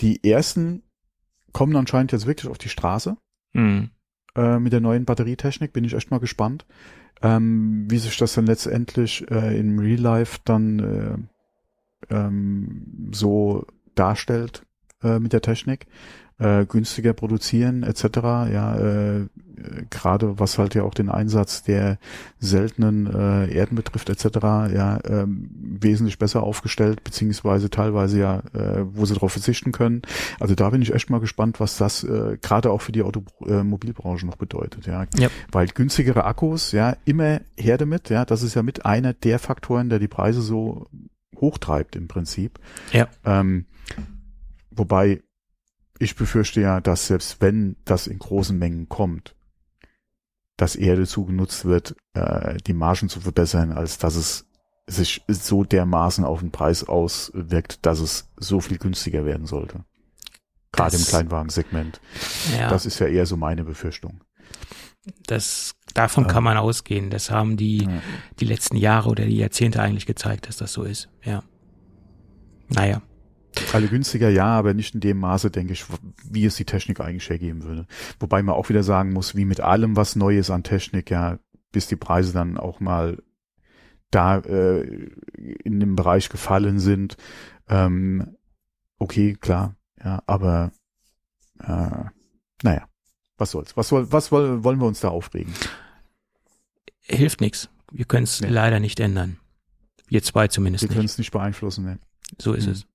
die 0.00 0.24
ersten 0.28 0.82
kommen 1.52 1.76
anscheinend 1.76 2.12
jetzt 2.12 2.26
wirklich 2.26 2.50
auf 2.50 2.58
die 2.58 2.68
Straße 2.68 3.16
Mhm. 3.52 3.90
äh, 4.34 4.58
mit 4.58 4.72
der 4.72 4.80
neuen 4.80 5.04
Batterietechnik. 5.04 5.72
Bin 5.72 5.84
ich 5.84 5.94
echt 5.94 6.10
mal 6.10 6.20
gespannt, 6.20 6.66
ähm, 7.22 7.86
wie 7.88 7.98
sich 7.98 8.16
das 8.16 8.34
dann 8.34 8.46
letztendlich 8.46 9.30
äh, 9.30 9.58
im 9.58 9.78
Real 9.78 10.00
Life 10.00 10.38
dann 10.44 11.28
äh, 12.08 12.14
ähm, 12.14 13.10
so 13.12 13.66
darstellt 13.94 14.64
äh, 15.02 15.18
mit 15.18 15.32
der 15.32 15.42
Technik. 15.42 15.86
Äh, 16.40 16.64
günstiger 16.66 17.12
produzieren 17.12 17.82
etc. 17.82 18.02
Ja, 18.50 18.76
äh, 18.76 19.18
äh, 19.20 19.26
gerade 19.90 20.38
was 20.38 20.56
halt 20.56 20.74
ja 20.74 20.84
auch 20.84 20.94
den 20.94 21.10
Einsatz 21.10 21.62
der 21.62 21.98
seltenen 22.38 23.06
äh, 23.06 23.52
Erden 23.54 23.76
betrifft 23.76 24.08
etc. 24.08 24.38
Ja, 24.72 25.00
ähm, 25.04 25.50
wesentlich 25.52 26.18
besser 26.18 26.42
aufgestellt 26.42 27.04
beziehungsweise 27.04 27.68
teilweise 27.68 28.18
ja, 28.18 28.38
äh, 28.54 28.84
wo 28.86 29.04
sie 29.04 29.12
darauf 29.12 29.32
verzichten 29.32 29.70
können. 29.70 30.00
Also 30.38 30.54
da 30.54 30.70
bin 30.70 30.80
ich 30.80 30.94
echt 30.94 31.10
mal 31.10 31.20
gespannt, 31.20 31.60
was 31.60 31.76
das 31.76 32.04
äh, 32.04 32.38
gerade 32.40 32.70
auch 32.70 32.80
für 32.80 32.92
die 32.92 33.02
Automobilbranche 33.02 34.24
noch 34.24 34.36
bedeutet. 34.36 34.86
Ja, 34.86 35.04
Ja. 35.18 35.28
weil 35.52 35.66
günstigere 35.68 36.24
Akkus, 36.24 36.72
ja, 36.72 36.96
immer 37.04 37.40
her 37.58 37.76
damit. 37.76 38.08
Ja, 38.08 38.24
das 38.24 38.42
ist 38.42 38.54
ja 38.54 38.62
mit 38.62 38.86
einer 38.86 39.12
der 39.12 39.38
Faktoren, 39.38 39.90
der 39.90 39.98
die 39.98 40.08
Preise 40.08 40.40
so 40.40 40.86
hochtreibt 41.36 41.96
im 41.96 42.08
Prinzip. 42.08 42.58
Ja. 42.92 43.08
Ähm, 43.26 43.66
wobei 44.70 45.20
ich 46.00 46.16
befürchte 46.16 46.60
ja, 46.60 46.80
dass 46.80 47.06
selbst 47.06 47.40
wenn 47.40 47.76
das 47.84 48.06
in 48.08 48.18
großen 48.18 48.58
Mengen 48.58 48.88
kommt, 48.88 49.36
dass 50.56 50.74
eher 50.76 50.96
dazu 50.96 51.24
genutzt 51.24 51.64
wird, 51.64 51.94
äh, 52.14 52.56
die 52.66 52.72
Margen 52.72 53.08
zu 53.08 53.20
verbessern, 53.20 53.72
als 53.72 53.98
dass 53.98 54.16
es 54.16 54.46
sich 54.86 55.22
so 55.28 55.62
dermaßen 55.62 56.24
auf 56.24 56.40
den 56.40 56.50
Preis 56.50 56.82
auswirkt, 56.84 57.86
dass 57.86 58.00
es 58.00 58.28
so 58.36 58.60
viel 58.60 58.78
günstiger 58.78 59.24
werden 59.24 59.46
sollte. 59.46 59.84
Gerade 60.72 60.96
im 60.96 61.02
Das- 61.02 61.08
Kleinwagensegment. 61.10 62.00
Ja. 62.58 62.68
Das 62.70 62.86
ist 62.86 62.98
ja 62.98 63.06
eher 63.06 63.26
so 63.26 63.36
meine 63.36 63.64
Befürchtung. 63.64 64.20
Das, 65.26 65.74
davon 65.94 66.26
kann 66.26 66.44
man 66.44 66.56
ausgehen. 66.56 67.08
Das 67.10 67.30
haben 67.30 67.56
die, 67.56 67.84
Ja. 67.84 68.02
die 68.40 68.44
letzten 68.44 68.76
Jahre 68.76 69.08
oder 69.08 69.24
die 69.24 69.36
Jahrzehnte 69.38 69.80
eigentlich 69.80 70.06
gezeigt, 70.06 70.48
dass 70.48 70.56
das 70.56 70.72
so 70.72 70.82
ist. 70.82 71.08
Ja. 71.24 71.42
Naja. 72.68 73.02
Alle 73.72 73.88
günstiger, 73.88 74.28
ja, 74.28 74.46
aber 74.46 74.74
nicht 74.74 74.94
in 74.94 75.00
dem 75.00 75.18
Maße, 75.18 75.50
denke 75.50 75.72
ich, 75.72 75.84
wie 76.24 76.44
es 76.44 76.56
die 76.56 76.64
Technik 76.64 77.00
eigentlich 77.00 77.28
hergeben 77.28 77.62
würde. 77.64 77.86
Wobei 78.20 78.42
man 78.42 78.54
auch 78.54 78.68
wieder 78.68 78.82
sagen 78.82 79.12
muss, 79.12 79.34
wie 79.34 79.44
mit 79.44 79.60
allem, 79.60 79.96
was 79.96 80.14
neu 80.16 80.38
ist 80.38 80.50
an 80.50 80.62
Technik, 80.62 81.10
ja, 81.10 81.38
bis 81.72 81.86
die 81.88 81.96
Preise 81.96 82.32
dann 82.32 82.56
auch 82.58 82.80
mal 82.80 83.22
da 84.10 84.38
äh, 84.38 84.82
in 85.64 85.78
dem 85.80 85.94
Bereich 85.96 86.28
gefallen 86.28 86.78
sind. 86.80 87.16
Ähm, 87.68 88.36
okay, 88.98 89.34
klar, 89.40 89.76
ja, 90.02 90.22
aber 90.26 90.72
äh, 91.60 92.04
naja, 92.62 92.88
was 93.38 93.52
soll's? 93.52 93.76
Was, 93.76 93.88
soll, 93.88 94.10
was 94.12 94.30
woll, 94.32 94.64
wollen 94.64 94.80
wir 94.80 94.86
uns 94.86 95.00
da 95.00 95.08
aufregen? 95.08 95.52
Hilft 97.00 97.40
nichts. 97.40 97.68
Wir 97.92 98.04
können 98.04 98.24
es 98.24 98.40
Nee. 98.40 98.48
leider 98.48 98.80
nicht 98.80 99.00
ändern. 99.00 99.38
Wir 100.08 100.22
zwei 100.22 100.48
zumindest 100.48 100.82
Wir 100.82 100.88
können 100.88 101.02
nicht. 101.02 101.12
es 101.12 101.18
nicht 101.18 101.30
beeinflussen. 101.32 101.84
Ne? 101.84 101.98
So 102.38 102.52
ist 102.52 102.66
Mhm. 102.66 102.72
es. 102.72 102.86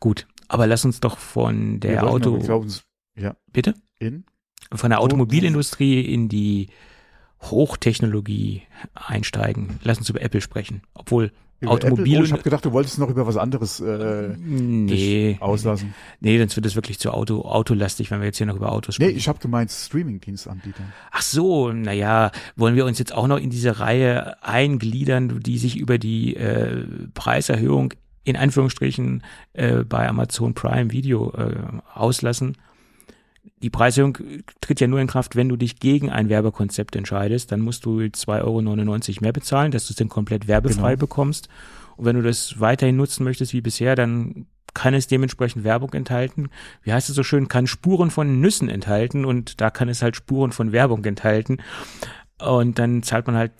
Gut. 0.00 0.26
Aber 0.48 0.66
lass 0.66 0.84
uns 0.84 1.00
doch 1.00 1.18
von 1.18 1.80
der 1.80 2.02
Wir 2.02 2.04
Auto, 2.04 2.38
glaube, 2.38 2.68
ja, 3.16 3.34
bitte? 3.52 3.74
in? 3.98 4.24
Von 4.72 4.90
der 4.90 5.00
Automobilindustrie 5.00 6.00
in 6.00 6.28
die 6.28 6.68
Hochtechnologie 7.42 8.62
einsteigen. 8.94 9.78
Lass 9.82 9.98
uns 9.98 10.08
über 10.10 10.22
Apple 10.22 10.40
sprechen. 10.40 10.82
Obwohl 10.94 11.32
Über 11.60 11.72
Automobil? 11.72 12.20
Oh, 12.20 12.24
ich 12.24 12.32
habe 12.32 12.42
gedacht, 12.42 12.64
du 12.64 12.72
wolltest 12.72 12.98
noch 12.98 13.08
über 13.08 13.26
was 13.26 13.36
anderes 13.36 13.80
äh, 13.80 14.34
nee, 14.38 15.36
auslassen. 15.40 15.94
nee, 16.20 16.38
sonst 16.38 16.56
wird 16.56 16.66
es 16.66 16.74
wirklich 16.74 16.98
zu 16.98 17.12
Auto, 17.12 17.42
autolastig, 17.42 18.10
wenn 18.10 18.20
wir 18.20 18.26
jetzt 18.26 18.38
hier 18.38 18.46
noch 18.46 18.56
über 18.56 18.72
Autos 18.72 18.98
Nee, 18.98 19.06
sprechen. 19.06 19.18
ich 19.18 19.28
habe 19.28 19.38
gemeint 19.38 19.70
Streaming-Dienstanbieter. 19.70 20.82
Ach 21.10 21.22
so, 21.22 21.72
naja, 21.72 22.30
wollen 22.56 22.74
wir 22.76 22.84
uns 22.84 22.98
jetzt 22.98 23.14
auch 23.14 23.26
noch 23.26 23.38
in 23.38 23.50
diese 23.50 23.78
Reihe 23.80 24.42
eingliedern, 24.42 25.40
die 25.40 25.58
sich 25.58 25.76
über 25.76 25.98
die 25.98 26.36
äh, 26.36 26.84
Preiserhöhung 27.14 27.94
in 28.26 28.36
Anführungsstrichen 28.36 29.22
äh, 29.54 29.84
bei 29.84 30.06
Amazon 30.08 30.52
Prime 30.52 30.90
Video 30.90 31.32
äh, 31.32 31.54
auslassen? 31.94 32.56
Die 33.62 33.70
Preiserhöhung 33.70 34.18
tritt 34.60 34.80
ja 34.80 34.88
nur 34.88 35.00
in 35.00 35.06
Kraft, 35.06 35.36
wenn 35.36 35.48
du 35.48 35.56
dich 35.56 35.78
gegen 35.78 36.10
ein 36.10 36.28
Werbekonzept 36.28 36.96
entscheidest. 36.96 37.52
Dann 37.52 37.60
musst 37.60 37.84
du 37.86 38.00
2,99 38.00 38.38
Euro 38.42 39.20
mehr 39.20 39.32
bezahlen, 39.32 39.70
dass 39.70 39.86
du 39.86 39.92
es 39.92 39.96
dann 39.96 40.08
komplett 40.08 40.48
werbefrei 40.48 40.90
Genau. 40.94 41.00
bekommst. 41.00 41.48
Und 41.96 42.04
wenn 42.04 42.16
du 42.16 42.22
das 42.22 42.58
weiterhin 42.60 42.96
nutzen 42.96 43.22
möchtest 43.22 43.52
wie 43.52 43.60
bisher, 43.60 43.94
dann 43.94 44.46
kann 44.74 44.92
es 44.92 45.06
dementsprechend 45.06 45.64
Werbung 45.64 45.94
enthalten. 45.94 46.50
Wie 46.82 46.92
heißt 46.92 47.08
es 47.08 47.14
so 47.14 47.22
schön? 47.22 47.48
Kann 47.48 47.68
Spuren 47.68 48.10
von 48.10 48.40
Nüssen 48.40 48.68
enthalten 48.68 49.24
und 49.24 49.60
da 49.60 49.70
kann 49.70 49.88
es 49.88 50.02
halt 50.02 50.16
Spuren 50.16 50.50
von 50.52 50.72
Werbung 50.72 51.04
enthalten. 51.04 51.58
Und 52.38 52.78
dann 52.80 53.02
zahlt 53.04 53.26
man 53.28 53.36
halt 53.36 53.52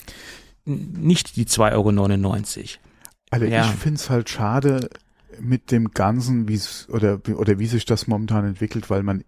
nicht 0.66 1.37
die 1.37 1.46
2,99 1.46 1.73
Euro. 1.73 2.86
Also 3.30 3.47
Ja. 3.47 3.62
ich 3.64 3.71
find's 3.73 4.09
halt 4.11 4.28
schade 4.30 4.88
mit 5.40 5.71
dem 5.71 5.90
Ganzen, 5.90 6.49
wie 6.49 6.54
es 6.54 6.88
oder 6.88 7.21
oder 7.37 7.59
wie 7.59 7.66
sich 7.66 7.85
das 7.85 8.06
momentan 8.06 8.45
entwickelt, 8.47 8.88
weil 8.90 9.02
man 9.02 9.25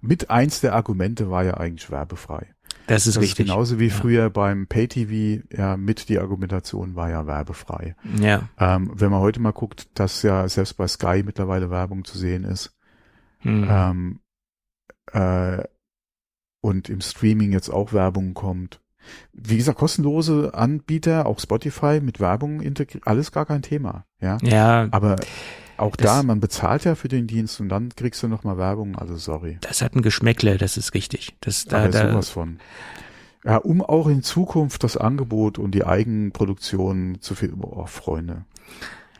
mit 0.00 0.30
eins 0.30 0.60
der 0.60 0.74
Argumente 0.74 1.30
war 1.30 1.44
ja 1.44 1.54
eigentlich 1.54 1.90
werbefrei. 1.90 2.52
Das 2.86 3.06
ist 3.06 3.16
das 3.16 3.22
richtig. 3.22 3.40
ist 3.40 3.46
genauso 3.48 3.78
wie 3.78 3.88
Ja. 3.88 3.94
früher 3.94 4.30
beim 4.30 4.66
Pay-TV, 4.68 5.42
ja, 5.56 5.76
mit 5.76 6.08
die 6.08 6.18
Argumentation 6.18 6.94
war 6.94 7.10
ja 7.10 7.26
werbefrei. 7.26 7.96
Ja. 8.20 8.48
Ähm, 8.58 8.90
wenn 8.94 9.10
man 9.10 9.20
heute 9.20 9.40
mal 9.40 9.52
guckt, 9.52 9.88
dass 9.98 10.22
ja 10.22 10.48
selbst 10.48 10.76
bei 10.76 10.86
Sky 10.86 11.22
mittlerweile 11.24 11.68
Werbung 11.70 12.04
zu 12.04 12.16
sehen 12.16 12.44
ist, 12.44 12.76
Hm. 13.40 13.66
ähm, 13.68 14.20
äh, 15.12 15.64
und 16.60 16.88
im 16.88 17.00
Streaming 17.00 17.52
jetzt 17.52 17.68
auch 17.70 17.92
Werbung 17.92 18.34
kommt. 18.34 18.80
Wie 19.32 19.56
gesagt, 19.56 19.78
kostenlose 19.78 20.52
Anbieter, 20.54 21.26
auch 21.26 21.40
Spotify 21.40 22.00
mit 22.00 22.20
Werbung 22.20 22.60
integriert, 22.60 23.06
alles 23.06 23.32
gar 23.32 23.46
kein 23.46 23.62
Thema, 23.62 24.04
ja. 24.20 24.38
ja, 24.42 24.88
Aber 24.90 25.16
auch 25.76 25.96
da, 25.96 26.22
man 26.22 26.40
bezahlt 26.40 26.84
ja 26.84 26.94
für 26.94 27.08
den 27.08 27.26
Dienst 27.26 27.60
und 27.60 27.68
dann 27.68 27.90
kriegst 27.90 28.22
du 28.22 28.28
nochmal 28.28 28.56
Werbung, 28.56 28.96
also 28.96 29.16
sorry. 29.16 29.58
das 29.60 29.82
hat 29.82 29.94
ein 29.94 30.02
Geschmäckle, 30.02 30.56
das 30.56 30.76
ist 30.76 30.94
richtig. 30.94 31.36
Das, 31.40 31.66
da, 31.66 31.78
Aber 31.78 31.88
da, 31.88 32.10
sowas 32.10 32.30
von. 32.30 32.58
Ja, 33.44 33.58
um 33.58 33.80
auch 33.82 34.08
in 34.08 34.22
Zukunft 34.22 34.82
das 34.82 34.96
Angebot 34.96 35.58
und 35.58 35.72
die 35.72 35.84
Eigenproduktion 35.84 37.18
zu 37.20 37.34
finden. 37.34 37.60
Oh, 37.62 37.86
Freunde. 37.86 38.44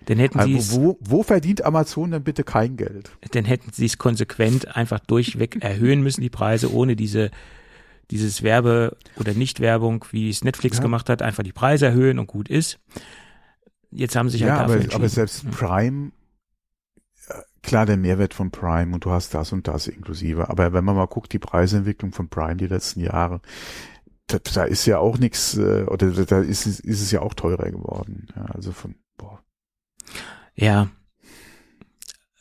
dann 0.07 0.19
hätten 0.19 0.41
sie 0.43 0.57
Also 0.57 0.81
wo, 0.81 0.99
wo 1.01 1.23
verdient 1.23 1.65
Amazon 1.65 2.11
denn 2.11 2.25
bitte 2.25 2.43
kein 2.43 2.77
Geld? 2.77 3.11
dann 3.33 3.45
hätten 3.45 3.71
sie 3.73 3.87
es 3.87 3.99
konsequent 3.99 4.77
einfach 4.77 4.99
durchweg 5.01 5.63
erhöhen 5.63 6.03
müssen, 6.03 6.23
die 6.23 6.31
Preise, 6.31 6.73
ohne 6.73 6.97
diese 6.97 7.31
dieses 8.11 8.43
Werbe- 8.43 8.97
oder 9.19 9.35
Nicht-Werbung, 9.35 10.05
wie 10.11 10.29
es 10.31 10.45
Netflix 10.45 10.77
Ja. 10.79 10.83
gemacht 10.83 11.09
hat, 11.09 11.23
einfach 11.23 11.43
die 11.43 11.53
Preise 11.53 11.87
erhöhen 11.87 12.19
und 12.19 12.27
gut 12.27 12.49
ist. 12.49 12.79
Jetzt 13.91 14.17
haben 14.17 14.29
sie 14.29 14.39
sich 14.39 14.43
Ja, 14.47 14.53
halt 14.59 14.65
aber, 14.65 14.75
dafür 14.77 14.95
aber 14.95 15.05
entschieden. 15.05 15.09
selbst 15.09 15.45
Ja. 15.45 15.51
Prime, 15.51 16.13
äh, 17.29 17.35
klar, 17.63 17.87
der 17.87 17.97
Mehrwert 17.97 18.35
von 18.35 18.51
Prime 18.51 18.95
und 18.95 19.05
du 19.05 19.11
hast 19.11 19.35
das 19.35 19.53
und 19.53 19.67
das 19.69 19.87
inklusive. 19.89 20.49
Aber 20.51 20.73
wenn 20.73 20.85
man 20.85 20.97
mal 20.97 21.07
guckt, 21.07 21.33
die 21.33 21.39
Preisentwicklung 21.39 22.13
von 22.13 22.29
Prime 22.29 22.57
die 22.57 22.67
letzten 22.67 23.01
Jahre, 23.01 23.41
da, 24.29 24.39
da 24.39 24.65
ist 24.65 24.87
ja 24.87 24.99
auch 24.99 25.19
nichts, 25.19 25.57
äh, 25.57 25.85
oder 25.85 26.11
da- 26.25 26.41
ist, 26.41 26.67
es- 26.67 26.81
ist 26.81 27.01
es 27.01 27.11
ja 27.13 27.21
auch 27.23 27.35
teurer 27.35 27.71
geworden. 27.71 28.27
Ja, 28.37 28.47
also 28.47 28.73
von, 28.73 28.97
boah. 29.17 29.41
Ja. 30.55 30.89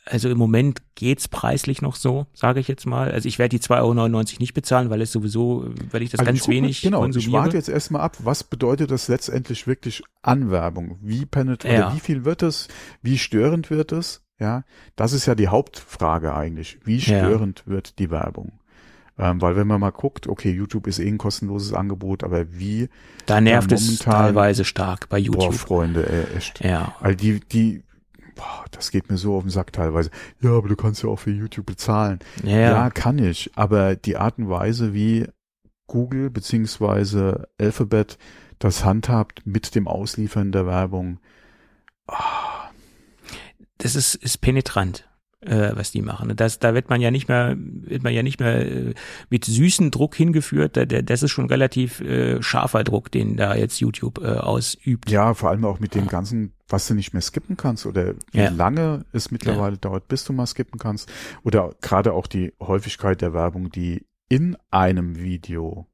Also 0.08 0.28
im 0.30 0.38
Moment 0.38 0.82
geht's 0.94 1.26
preislich 1.26 1.82
noch 1.82 1.96
so, 1.96 2.26
sage 2.32 2.60
ich 2.60 2.68
jetzt 2.68 2.86
mal. 2.86 3.10
Also 3.10 3.28
ich 3.28 3.40
werde 3.40 3.58
die 3.58 3.62
2,99 3.62 3.74
Euro 3.80 4.22
nicht 4.38 4.54
bezahlen, 4.54 4.88
weil 4.88 5.00
es 5.02 5.10
sowieso, 5.10 5.68
weil 5.90 6.02
ich 6.02 6.10
das 6.10 6.20
Also 6.20 6.26
ganz 6.30 6.42
ich 6.42 6.48
wenig 6.48 6.80
genau, 6.80 6.98
ich 7.04 7.12
konsumiere. 7.14 7.42
warte 7.42 7.56
jetzt 7.56 7.68
erstmal 7.68 8.02
ab, 8.02 8.16
was 8.22 8.44
bedeutet 8.44 8.92
das 8.92 9.08
letztendlich 9.08 9.66
wirklich 9.66 10.04
an 10.22 10.50
Werbung? 10.50 10.98
Wie 11.02 11.26
penetrant, 11.26 11.74
Ja. 11.74 11.92
wie 11.94 11.98
viel 12.00 12.24
wird 12.24 12.42
es? 12.44 12.68
Wie 13.02 13.18
störend 13.18 13.68
wird 13.70 13.90
es? 13.90 14.22
Ja, 14.38 14.62
das 14.94 15.12
ist 15.12 15.26
ja 15.26 15.34
die 15.34 15.48
Hauptfrage 15.48 16.34
eigentlich. 16.34 16.78
Wie 16.84 16.98
Ja. 16.98 17.02
störend 17.24 17.64
wird 17.66 17.98
die 17.98 18.10
Werbung? 18.10 18.52
Ähm, 19.18 19.40
weil 19.40 19.56
wenn 19.56 19.66
man 19.66 19.80
mal 19.80 19.90
guckt, 19.92 20.28
okay, 20.28 20.52
YouTube 20.52 20.86
ist 20.86 20.98
eh 20.98 21.08
ein 21.08 21.16
kostenloses 21.18 21.72
Angebot, 21.72 22.22
aber 22.22 22.52
wie, 22.52 22.90
da 23.24 23.40
nervt 23.40 23.70
ja, 23.72 23.76
es 23.78 23.86
momentan- 23.86 24.12
teilweise 24.12 24.64
stark 24.66 25.08
bei 25.08 25.16
boah, 25.20 25.24
YouTube. 25.24 25.54
Freunde, 25.54 26.08
ey, 26.08 26.36
echt. 26.36 26.62
ja. 26.62 26.94
Weil 27.00 27.16
die, 27.16 27.40
die, 27.40 27.82
boah, 28.36 28.64
das 28.70 28.92
geht 28.92 29.10
mir 29.10 29.16
so 29.16 29.36
auf 29.36 29.42
den 29.42 29.50
Sack 29.50 29.72
teilweise. 29.72 30.10
Ja, 30.40 30.50
aber 30.50 30.68
du 30.68 30.76
kannst 30.76 31.02
ja 31.02 31.08
auch 31.08 31.18
für 31.18 31.32
YouTube 31.32 31.66
bezahlen. 31.66 32.20
Ja, 32.44 32.50
Ja, 32.50 32.70
ja. 32.70 32.90
kann 32.90 33.18
ich, 33.18 33.50
aber 33.56 33.96
die 33.96 34.16
Art 34.16 34.38
und 34.38 34.48
Weise, 34.48 34.94
wie 34.94 35.26
Google 35.88 36.30
beziehungsweise 36.30 37.48
Alphabet 37.58 38.18
das 38.58 38.84
handhabt 38.84 39.46
mit 39.46 39.74
dem 39.74 39.88
Ausliefern 39.88 40.52
der 40.52 40.66
Werbung, 40.66 41.18
ah, 42.06 42.70
das 43.78 43.96
ist, 43.96 44.14
ist 44.14 44.38
penetrant, 44.38 45.08
äh, 45.46 45.72
was 45.76 45.90
die 45.92 46.02
machen. 46.02 46.32
Das, 46.36 46.58
da 46.58 46.74
wird 46.74 46.90
man 46.90 47.00
ja 47.00 47.10
nicht 47.10 47.28
mehr, 47.28 47.56
wird 47.56 48.02
man 48.02 48.12
ja 48.12 48.22
nicht 48.22 48.40
mehr 48.40 48.66
äh, 48.66 48.94
mit 49.30 49.44
süßen 49.44 49.90
Druck 49.90 50.14
hingeführt. 50.14 50.76
Da, 50.76 50.84
der, 50.84 51.02
das 51.02 51.22
ist 51.22 51.30
schon 51.30 51.46
relativ 51.46 52.00
äh, 52.00 52.42
scharfer 52.42 52.84
Druck, 52.84 53.10
den 53.10 53.36
da 53.36 53.54
jetzt 53.54 53.80
YouTube 53.80 54.18
äh, 54.22 54.26
ausübt. 54.38 55.10
ja, 55.10 55.34
vor 55.34 55.50
allem 55.50 55.64
auch 55.64 55.80
mit 55.80 55.94
dem 55.94 56.06
ganzen, 56.08 56.52
was 56.68 56.86
du 56.88 56.94
nicht 56.94 57.12
mehr 57.12 57.22
skippen 57.22 57.56
kannst 57.56 57.86
oder 57.86 58.14
wie 58.32 58.38
Ja. 58.40 58.48
lange 58.50 59.04
es 59.12 59.30
mittlerweile 59.30 59.78
dauert, 59.78 60.08
bis 60.08 60.24
du 60.24 60.32
mal 60.32 60.46
skippen 60.46 60.78
kannst 60.78 61.10
oder 61.44 61.74
gerade 61.80 62.12
auch 62.12 62.26
die 62.26 62.52
Häufigkeit 62.60 63.20
der 63.22 63.32
Werbung, 63.32 63.70
die 63.70 64.04
in 64.28 64.56
einem 64.70 65.16
Video, 65.18 65.86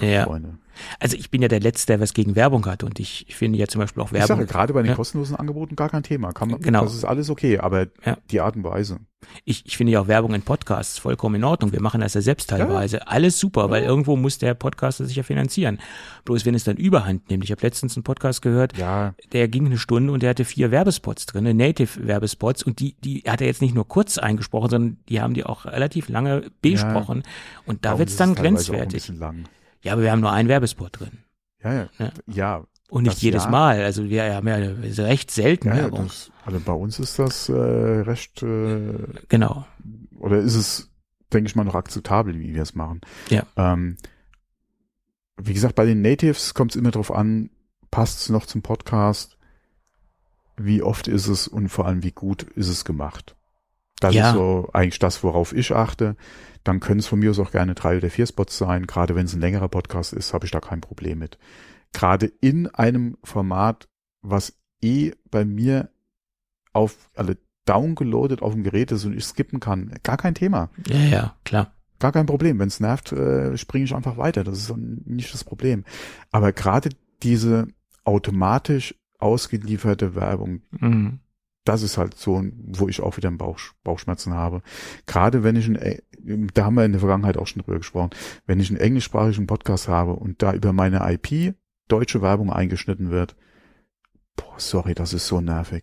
Ja. 0.00 0.24
Freunde. 0.24 0.58
Also 1.00 1.16
ich 1.16 1.30
bin 1.30 1.42
ja 1.42 1.48
der 1.48 1.60
Letzte, 1.60 1.86
der 1.92 2.00
was 2.00 2.14
gegen 2.14 2.36
Werbung 2.36 2.66
hat 2.66 2.82
und 2.84 2.98
ich, 3.00 3.26
ich 3.28 3.36
finde 3.36 3.58
ja 3.58 3.66
zum 3.66 3.80
Beispiel 3.80 4.02
auch 4.02 4.12
Ich 4.12 4.18
sage, 4.18 4.28
Werbung. 4.30 4.46
gerade 4.46 4.72
bei 4.74 4.82
den 4.82 4.90
Ja. 4.90 4.94
kostenlosen 4.96 5.36
Angeboten 5.36 5.76
gar 5.76 5.88
kein 5.88 6.02
Thema. 6.02 6.32
Kann 6.32 6.50
man, 6.50 6.60
Genau. 6.60 6.82
Das 6.84 6.94
ist 6.94 7.04
alles 7.04 7.30
okay, 7.30 7.58
aber 7.58 7.86
Ja. 8.04 8.16
die 8.30 8.40
Art 8.40 8.56
und 8.56 8.64
Weise. 8.64 8.98
Ich, 9.44 9.66
ich 9.66 9.76
finde 9.76 9.92
ja 9.92 10.00
auch 10.00 10.06
Werbung 10.06 10.32
in 10.32 10.42
Podcasts 10.42 10.96
vollkommen 10.98 11.34
in 11.34 11.44
Ordnung. 11.44 11.72
Wir 11.72 11.82
machen 11.82 12.00
das 12.00 12.14
ja 12.14 12.20
selbst 12.20 12.50
teilweise. 12.50 13.08
Alles 13.08 13.38
super, 13.38 13.68
weil 13.68 13.82
irgendwo 13.82 14.16
muss 14.16 14.38
der 14.38 14.54
Podcaster 14.54 15.04
sich 15.06 15.16
ja 15.16 15.24
finanzieren. 15.24 15.80
Bloß 16.24 16.46
wenn 16.46 16.54
es 16.54 16.62
dann 16.62 16.76
überhand 16.76 17.28
nimmt. 17.28 17.42
Ich 17.42 17.50
habe 17.50 17.60
letztens 17.62 17.96
einen 17.96 18.04
Podcast 18.04 18.42
gehört, 18.42 18.78
Ja, 18.78 19.14
der 19.32 19.48
ging 19.48 19.66
eine 19.66 19.76
Stunde 19.76 20.12
und 20.12 20.22
der 20.22 20.30
hatte 20.30 20.44
vier 20.44 20.70
Werbespots 20.70 21.26
drin, 21.26 21.56
Native-Werbespots 21.56 22.62
und 22.62 22.78
die, 22.78 22.94
die 23.04 23.22
hat 23.26 23.40
er 23.40 23.48
jetzt 23.48 23.60
nicht 23.60 23.74
nur 23.74 23.88
kurz 23.88 24.18
eingesprochen, 24.18 24.70
sondern 24.70 24.96
die 25.08 25.20
haben 25.20 25.34
die 25.34 25.44
auch 25.44 25.64
relativ 25.66 26.08
lange 26.08 26.50
besprochen 26.62 27.24
und 27.66 27.84
da 27.84 27.98
wird's 27.98 28.12
uns 28.12 28.18
dann 28.18 28.30
es 28.30 28.36
teilweise 28.36 28.72
Auch 28.72 28.76
ein 28.76 28.88
grenzwertig. 28.88 29.12
Ja, 29.88 29.94
aber 29.94 30.02
wir 30.02 30.12
haben 30.12 30.20
nur 30.20 30.32
einen 30.32 30.48
Werbespot 30.48 31.00
drin 31.00 31.24
Ja, 31.64 31.72
ja, 31.72 31.88
Ja. 31.98 32.12
ja, 32.26 32.64
und 32.90 33.04
nicht 33.04 33.20
jedes 33.20 33.44
ja. 33.44 33.50
Mal. 33.50 33.82
Also 33.82 34.08
wir 34.08 34.34
haben 34.34 34.48
ja 34.48 34.56
recht 35.04 35.30
selten 35.30 35.68
ja 35.68 35.76
Werbung. 35.76 36.06
das, 36.06 36.30
also 36.44 36.60
bei 36.60 36.72
uns 36.72 36.98
ist 36.98 37.18
das 37.18 37.48
äh, 37.48 37.52
recht, 37.52 38.42
äh, 38.42 38.94
genau. 39.28 39.66
oder 40.18 40.38
ist 40.38 40.54
es, 40.54 40.90
denke 41.32 41.48
ich 41.48 41.56
mal, 41.56 41.64
noch 41.64 41.74
akzeptabel, 41.74 42.38
wie 42.38 42.54
wir 42.54 42.62
es 42.62 42.74
machen. 42.74 43.00
Ja. 43.28 43.44
Ähm, 43.56 43.96
wie 45.36 45.54
gesagt, 45.54 45.74
bei 45.74 45.84
den 45.84 46.02
Natives 46.02 46.54
kommt 46.54 46.72
es 46.72 46.76
immer 46.76 46.90
drauf 46.90 47.12
an, 47.12 47.50
passt 47.90 48.20
es 48.20 48.28
noch 48.28 48.46
zum 48.46 48.62
Podcast, 48.62 49.36
wie 50.56 50.82
oft 50.82 51.08
ist 51.08 51.28
es 51.28 51.46
und 51.46 51.68
vor 51.68 51.86
allem, 51.86 52.02
wie 52.02 52.12
gut 52.12 52.42
ist 52.42 52.68
es 52.68 52.84
gemacht. 52.84 53.36
Das 54.00 54.14
Ja. 54.14 54.28
ist 54.28 54.34
so 54.34 54.68
eigentlich 54.72 54.98
das, 54.98 55.22
worauf 55.24 55.52
ich 55.52 55.74
achte. 55.74 56.16
Dann 56.64 56.80
können 56.80 57.00
es 57.00 57.06
von 57.06 57.18
mir 57.18 57.30
aus 57.30 57.38
auch 57.38 57.50
gerne 57.50 57.74
drei 57.74 57.96
oder 57.96 58.10
vier 58.10 58.26
Spots 58.26 58.58
sein. 58.58 58.86
Gerade 58.86 59.14
wenn 59.14 59.26
es 59.26 59.34
ein 59.34 59.40
längerer 59.40 59.68
Podcast 59.68 60.12
ist, 60.12 60.34
habe 60.34 60.44
ich 60.44 60.50
da 60.52 60.60
kein 60.60 60.80
Problem 60.80 61.18
mit. 61.18 61.38
Gerade 61.92 62.26
in 62.40 62.66
einem 62.68 63.16
Format, 63.24 63.88
was 64.22 64.54
eh 64.82 65.12
bei 65.30 65.44
mir 65.44 65.90
auf 66.72 67.10
alle 67.16 67.38
downgeloadet 67.64 68.42
auf 68.42 68.52
dem 68.52 68.62
Gerät 68.62 68.92
ist 68.92 69.04
und 69.04 69.14
ich 69.16 69.24
skippen 69.24 69.60
kann, 69.60 69.92
gar 70.02 70.16
kein 70.16 70.34
Thema. 70.34 70.70
Ja, 70.86 70.96
ja, 70.98 71.36
klar. 71.44 71.72
Gar 71.98 72.12
kein 72.12 72.26
Problem. 72.26 72.58
Wenn 72.58 72.68
es 72.68 72.78
nervt, 72.80 73.12
äh, 73.12 73.56
springe 73.58 73.84
ich 73.84 73.94
einfach 73.94 74.16
weiter. 74.16 74.44
Das 74.44 74.58
ist 74.58 74.72
nicht 74.76 75.32
das 75.34 75.42
Problem. 75.44 75.84
Aber 76.30 76.52
gerade 76.52 76.90
diese 77.22 77.66
automatisch 78.04 78.94
ausgelieferte 79.18 80.14
Werbung, 80.14 80.62
Mhm. 80.70 81.20
Das 81.68 81.82
ist 81.82 81.98
halt 81.98 82.14
so, 82.14 82.42
wo 82.66 82.88
ich 82.88 83.02
auch 83.02 83.18
wieder 83.18 83.30
Bauch, 83.30 83.58
Bauchschmerzen 83.84 84.32
habe. 84.32 84.62
Gerade 85.06 85.44
wenn 85.44 85.54
ich 85.54 85.66
einen, 85.66 86.48
da 86.54 86.64
haben 86.64 86.74
wir 86.76 86.84
in 86.84 86.92
der 86.92 87.00
Vergangenheit 87.00 87.36
auch 87.36 87.46
schon 87.46 87.62
drüber 87.62 87.76
gesprochen, 87.76 88.10
wenn 88.46 88.58
ich 88.58 88.70
einen 88.70 88.80
englischsprachigen 88.80 89.46
Podcast 89.46 89.86
habe 89.86 90.14
und 90.14 90.42
da 90.42 90.54
über 90.54 90.72
meine 90.72 91.00
IP 91.12 91.54
deutsche 91.88 92.22
Werbung 92.22 92.50
eingeschnitten 92.50 93.10
wird, 93.10 93.36
boah, 94.36 94.54
sorry, 94.56 94.94
das 94.94 95.12
ist 95.12 95.26
so 95.26 95.42
nervig. 95.42 95.82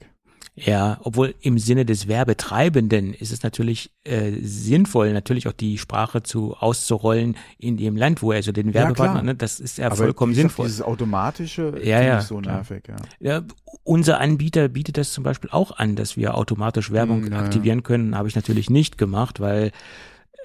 Ja, 0.57 0.99
obwohl 1.03 1.35
im 1.41 1.57
Sinne 1.59 1.85
des 1.85 2.07
Werbetreibenden 2.07 3.13
ist 3.13 3.33
es 3.33 3.43
natürlich 3.43 3.91
äh, 4.05 4.31
sinnvoll, 4.41 5.11
natürlich 5.11 5.49
auch 5.49 5.53
die 5.53 5.77
Sprache 5.77 6.23
zu 6.23 6.55
auszurollen 6.55 7.35
in 7.57 7.75
dem 7.75 7.97
Land, 7.97 8.21
wo 8.21 8.31
er 8.31 8.41
so 8.41 8.53
den 8.53 8.73
Werbepartner, 8.73 9.13
klar. 9.15 9.23
ne, 9.23 9.35
das 9.35 9.59
ist 9.59 9.77
ja 9.77 9.87
Aber 9.87 9.97
vollkommen 9.97 10.31
gesagt, 10.31 10.43
sinnvoll. 10.51 10.67
Dieses 10.67 10.81
automatische 10.81 11.73
Ja, 11.83 12.01
ja, 12.01 12.19
ich 12.19 12.25
so 12.25 12.37
klar. 12.37 12.55
nervig, 12.55 12.83
ja. 12.87 12.95
Ja, 13.19 13.41
unser 13.83 14.21
Anbieter 14.21 14.69
bietet 14.69 14.95
das 14.97 15.11
zum 15.11 15.25
Beispiel 15.25 15.49
auch 15.51 15.75
an, 15.77 15.97
dass 15.97 16.15
wir 16.15 16.35
automatisch 16.35 16.89
Werbung 16.89 17.23
Hm, 17.25 17.33
ja, 17.33 17.37
ja. 17.39 17.43
aktivieren 17.43 17.83
können. 17.83 18.15
Habe 18.15 18.29
ich 18.29 18.35
natürlich 18.35 18.69
nicht 18.69 18.97
gemacht, 18.97 19.41
weil 19.41 19.71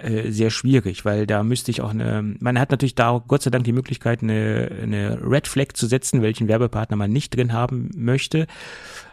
äh, 0.01 0.33
sehr 0.33 0.51
schwierig, 0.51 1.05
weil 1.05 1.25
da 1.27 1.45
müsste 1.45 1.71
ich 1.71 1.83
auch 1.83 1.91
eine, 1.91 2.35
man 2.41 2.59
hat 2.59 2.71
natürlich 2.73 2.97
da 2.97 3.23
Gott 3.29 3.43
sei 3.43 3.51
Dank 3.51 3.63
die 3.65 3.73
Möglichkeit, 3.73 4.23
eine, 4.23 4.71
eine 4.83 5.21
Red 5.23 5.47
Flag 5.47 5.75
zu 5.75 5.87
setzen, 5.87 6.21
welchen 6.21 6.49
Werbepartner 6.49 6.97
man 6.97 7.13
nicht 7.13 7.37
drin 7.37 7.53
haben 7.53 7.91
möchte. 7.95 8.47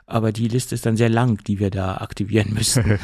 Aber 0.09 0.31
die 0.31 0.47
Liste 0.47 0.73
ist 0.73 0.85
dann 0.85 0.95
sehr 0.95 1.09
lang, 1.09 1.43
die 1.45 1.59
wir 1.59 1.69
da 1.69 1.97
aktivieren 1.97 2.53
müssen. 2.53 2.83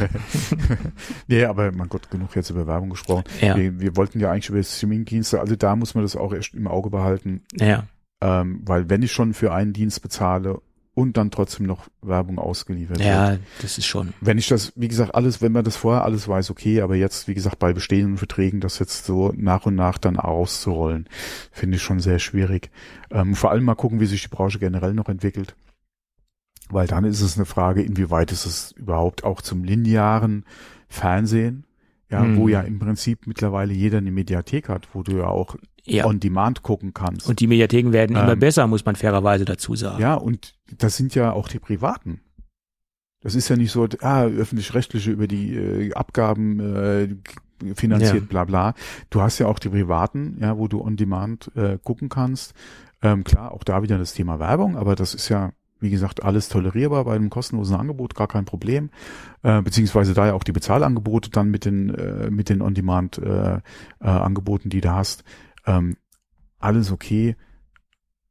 Nee, 1.27 1.45
aber 1.45 1.71
mein 1.71 1.89
Gott, 1.89 2.09
genug 2.09 2.35
jetzt 2.35 2.49
über 2.49 2.67
Werbung 2.67 2.89
gesprochen. 2.89 3.23
Ja. 3.41 3.55
Wir, 3.55 3.79
wir 3.79 3.95
wollten 3.95 4.19
ja 4.19 4.31
eigentlich 4.31 4.49
über 4.49 4.61
Streaming-Dienste, 4.63 5.39
also 5.39 5.55
da 5.55 5.75
muss 5.75 5.95
man 5.95 6.03
das 6.03 6.15
auch 6.15 6.33
erst 6.33 6.53
im 6.53 6.67
Auge 6.67 6.89
behalten, 6.89 7.43
ja, 7.55 7.85
ähm, 8.21 8.61
weil 8.63 8.89
wenn 8.89 9.01
ich 9.01 9.11
schon 9.11 9.33
für 9.33 9.53
einen 9.53 9.73
Dienst 9.73 10.01
bezahle 10.01 10.61
und 10.95 11.17
dann 11.17 11.31
trotzdem 11.31 11.65
noch 11.65 11.87
Werbung 12.01 12.37
ausgeliefert 12.37 12.99
wird. 12.99 13.07
ja, 13.07 13.37
das 13.61 13.77
ist 13.77 13.85
schon. 13.85 14.13
Wenn 14.21 14.37
ich 14.37 14.47
das, 14.47 14.71
wie 14.75 14.87
gesagt, 14.87 15.15
alles, 15.15 15.41
wenn 15.41 15.51
man 15.51 15.63
das 15.63 15.75
vorher 15.75 16.03
alles 16.03 16.27
weiß, 16.27 16.51
okay, 16.51 16.81
aber 16.81 16.95
jetzt, 16.95 17.27
wie 17.27 17.33
gesagt, 17.33 17.59
bei 17.59 17.73
bestehenden 17.73 18.17
Verträgen, 18.17 18.59
das 18.59 18.79
jetzt 18.79 19.05
so 19.05 19.33
nach 19.35 19.65
und 19.65 19.75
nach 19.75 19.97
dann 19.97 20.17
auszurollen, 20.17 21.09
finde 21.51 21.77
ich 21.77 21.83
schon 21.83 21.99
sehr 21.99 22.19
schwierig. 22.19 22.69
Ähm, 23.11 23.35
vor 23.35 23.51
allem 23.51 23.63
mal 23.63 23.75
gucken, 23.75 23.99
wie 23.99 24.05
sich 24.05 24.21
die 24.21 24.29
Branche 24.29 24.59
generell 24.59 24.93
noch 24.93 25.09
entwickelt. 25.09 25.55
Weil 26.73 26.87
dann 26.87 27.05
ist 27.05 27.21
es 27.21 27.37
eine 27.37 27.45
Frage, 27.45 27.81
inwieweit 27.83 28.31
ist 28.31 28.45
es 28.45 28.71
überhaupt 28.73 29.23
auch 29.23 29.41
zum 29.41 29.63
linearen 29.63 30.45
Fernsehen, 30.89 31.65
ja, 32.09 32.21
Hm. 32.23 32.37
wo 32.37 32.47
ja 32.47 32.61
im 32.61 32.79
Prinzip 32.79 33.25
mittlerweile 33.27 33.73
jeder 33.73 33.97
eine 33.99 34.11
Mediathek 34.11 34.69
hat, 34.69 34.89
wo 34.93 35.03
du 35.03 35.17
ja 35.17 35.27
auch 35.27 35.55
Ja. 35.85 36.05
on 36.05 36.19
demand 36.19 36.61
gucken 36.63 36.93
kannst. 36.93 37.27
Und 37.27 37.39
die 37.39 37.47
Mediatheken 37.47 37.91
werden 37.91 38.15
immer 38.15 38.33
Ähm, 38.33 38.39
besser, 38.39 38.67
muss 38.67 38.85
man 38.85 38.95
fairerweise 38.95 39.45
dazu 39.45 39.75
sagen. 39.75 40.01
Ja, 40.01 40.13
und 40.15 40.55
das 40.77 40.95
sind 40.97 41.13
ja 41.15 41.31
auch 41.33 41.47
die 41.47 41.59
Privaten. 41.59 42.21
Das 43.21 43.35
ist 43.35 43.47
ja 43.49 43.55
nicht 43.55 43.71
so, 43.71 43.87
ah, 44.01 44.23
öffentlich-rechtliche 44.25 45.11
über 45.11 45.27
die 45.27 45.55
äh, 45.55 45.93
Abgaben 45.93 46.59
äh, 46.59 47.15
finanziert, 47.75 48.13
Ja. 48.15 48.27
bla 48.29 48.43
bla. 48.45 48.73
Du 49.09 49.21
hast 49.21 49.39
ja 49.39 49.47
auch 49.47 49.59
die 49.59 49.69
Privaten, 49.69 50.37
ja, 50.41 50.57
wo 50.57 50.67
du 50.67 50.81
on 50.81 50.97
demand 50.97 51.49
äh, 51.55 51.77
gucken 51.81 52.09
kannst. 52.09 52.53
Ähm, 53.01 53.23
klar, 53.23 53.51
auch 53.53 53.63
da 53.63 53.81
wieder 53.83 53.97
das 53.97 54.13
Thema 54.13 54.39
Werbung, 54.39 54.75
aber 54.77 54.95
das 54.95 55.13
ist 55.13 55.29
ja, 55.29 55.51
wie 55.83 55.89
gesagt, 55.89 56.23
alles 56.23 56.47
tolerierbar 56.47 57.03
bei 57.03 57.13
einem 57.15 57.29
kostenlosen 57.29 57.75
Angebot, 57.75 58.15
gar 58.15 58.27
kein 58.27 58.45
Problem. 58.45 58.89
Äh, 59.43 59.61
beziehungsweise 59.61 60.13
da 60.13 60.27
ja 60.27 60.33
auch 60.33 60.45
die 60.45 60.53
Bezahlangebote 60.53 61.29
dann 61.29 61.49
mit 61.49 61.65
den, 61.65 61.93
äh, 61.93 62.31
mit 62.31 62.47
den 62.49 62.61
On-Demand 62.61 63.17
äh, 63.17 63.55
äh, 63.55 63.59
die 64.63 64.81
du 64.81 64.91
hast. 64.91 65.25
Ähm, 65.65 65.97
alles 66.57 66.91
okay. 66.91 67.35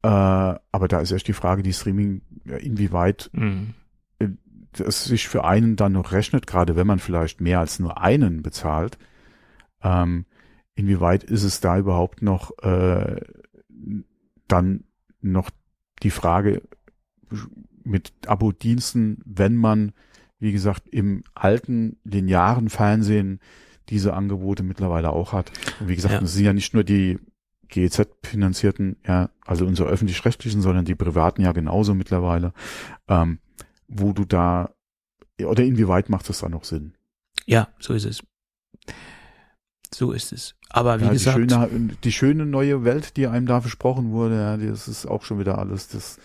Äh, 0.02 0.08
aber 0.08 0.88
da 0.88 1.00
ist 1.00 1.12
erst 1.12 1.28
die 1.28 1.34
Frage, 1.34 1.62
die 1.62 1.74
Streaming, 1.74 2.22
inwieweit 2.44 3.30
Mhm. 3.34 3.74
es 4.78 5.04
sich 5.04 5.28
für 5.28 5.44
einen 5.44 5.76
dann 5.76 5.92
noch 5.92 6.12
rechnet, 6.12 6.46
gerade 6.46 6.74
wenn 6.74 6.86
man 6.86 6.98
vielleicht 6.98 7.42
mehr 7.42 7.60
als 7.60 7.78
nur 7.78 8.00
einen 8.00 8.42
bezahlt. 8.42 8.96
Ähm, 9.82 10.24
inwieweit 10.74 11.22
ist 11.22 11.42
es 11.42 11.60
da 11.60 11.78
überhaupt 11.78 12.22
noch 12.22 12.56
äh, 12.62 13.20
dann 14.48 14.84
noch 15.20 15.50
die 16.02 16.10
Frage 16.10 16.62
mit 17.84 18.12
Abo-Diensten, 18.26 19.18
wenn 19.24 19.56
man, 19.56 19.92
wie 20.38 20.52
gesagt, 20.52 20.88
im 20.88 21.24
alten 21.34 21.96
linearen 22.04 22.68
Fernsehen 22.68 23.40
diese 23.88 24.14
Angebote 24.14 24.62
mittlerweile 24.62 25.10
auch 25.10 25.32
hat. 25.32 25.50
Und 25.80 25.88
wie 25.88 25.96
gesagt, 25.96 26.14
Ja. 26.14 26.22
es 26.22 26.34
sind 26.34 26.44
ja 26.44 26.52
nicht 26.52 26.74
nur 26.74 26.84
die 26.84 27.18
GEZ-finanzierten, 27.68 28.96
ja, 29.06 29.30
also 29.44 29.66
unsere 29.66 29.88
öffentlich-rechtlichen, 29.88 30.60
sondern 30.62 30.84
die 30.84 30.94
privaten 30.94 31.42
ja 31.42 31.52
genauso 31.52 31.94
mittlerweile, 31.94 32.52
ähm, 33.08 33.38
wo 33.88 34.12
du 34.12 34.24
da, 34.24 34.70
oder 35.44 35.64
inwieweit 35.64 36.08
macht 36.08 36.28
das 36.28 36.40
da 36.40 36.48
noch 36.48 36.64
Sinn? 36.64 36.94
Ja, 37.46 37.68
so 37.80 37.94
ist 37.94 38.04
es. 38.04 38.22
So 39.94 40.12
ist 40.12 40.32
es. 40.32 40.54
Aber 40.70 41.00
wie 41.00 41.04
Ja, 41.04 41.10
die, 41.10 41.16
gesagt, 41.18 41.36
schöne, 41.36 41.68
die 42.02 42.12
schöne 42.12 42.46
neue 42.46 42.84
Welt, 42.84 43.16
die 43.16 43.26
einem 43.26 43.46
da 43.46 43.60
versprochen 43.60 44.10
wurde, 44.12 44.36
ja, 44.36 44.56
das 44.56 44.88
ist 44.88 45.06
auch 45.06 45.22
schon 45.24 45.38
wieder 45.38 45.58
alles, 45.58 45.88
das, 45.88 46.18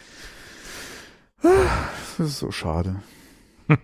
das 1.42 2.20
ist 2.20 2.40
so 2.40 2.52
schade. 2.52 2.98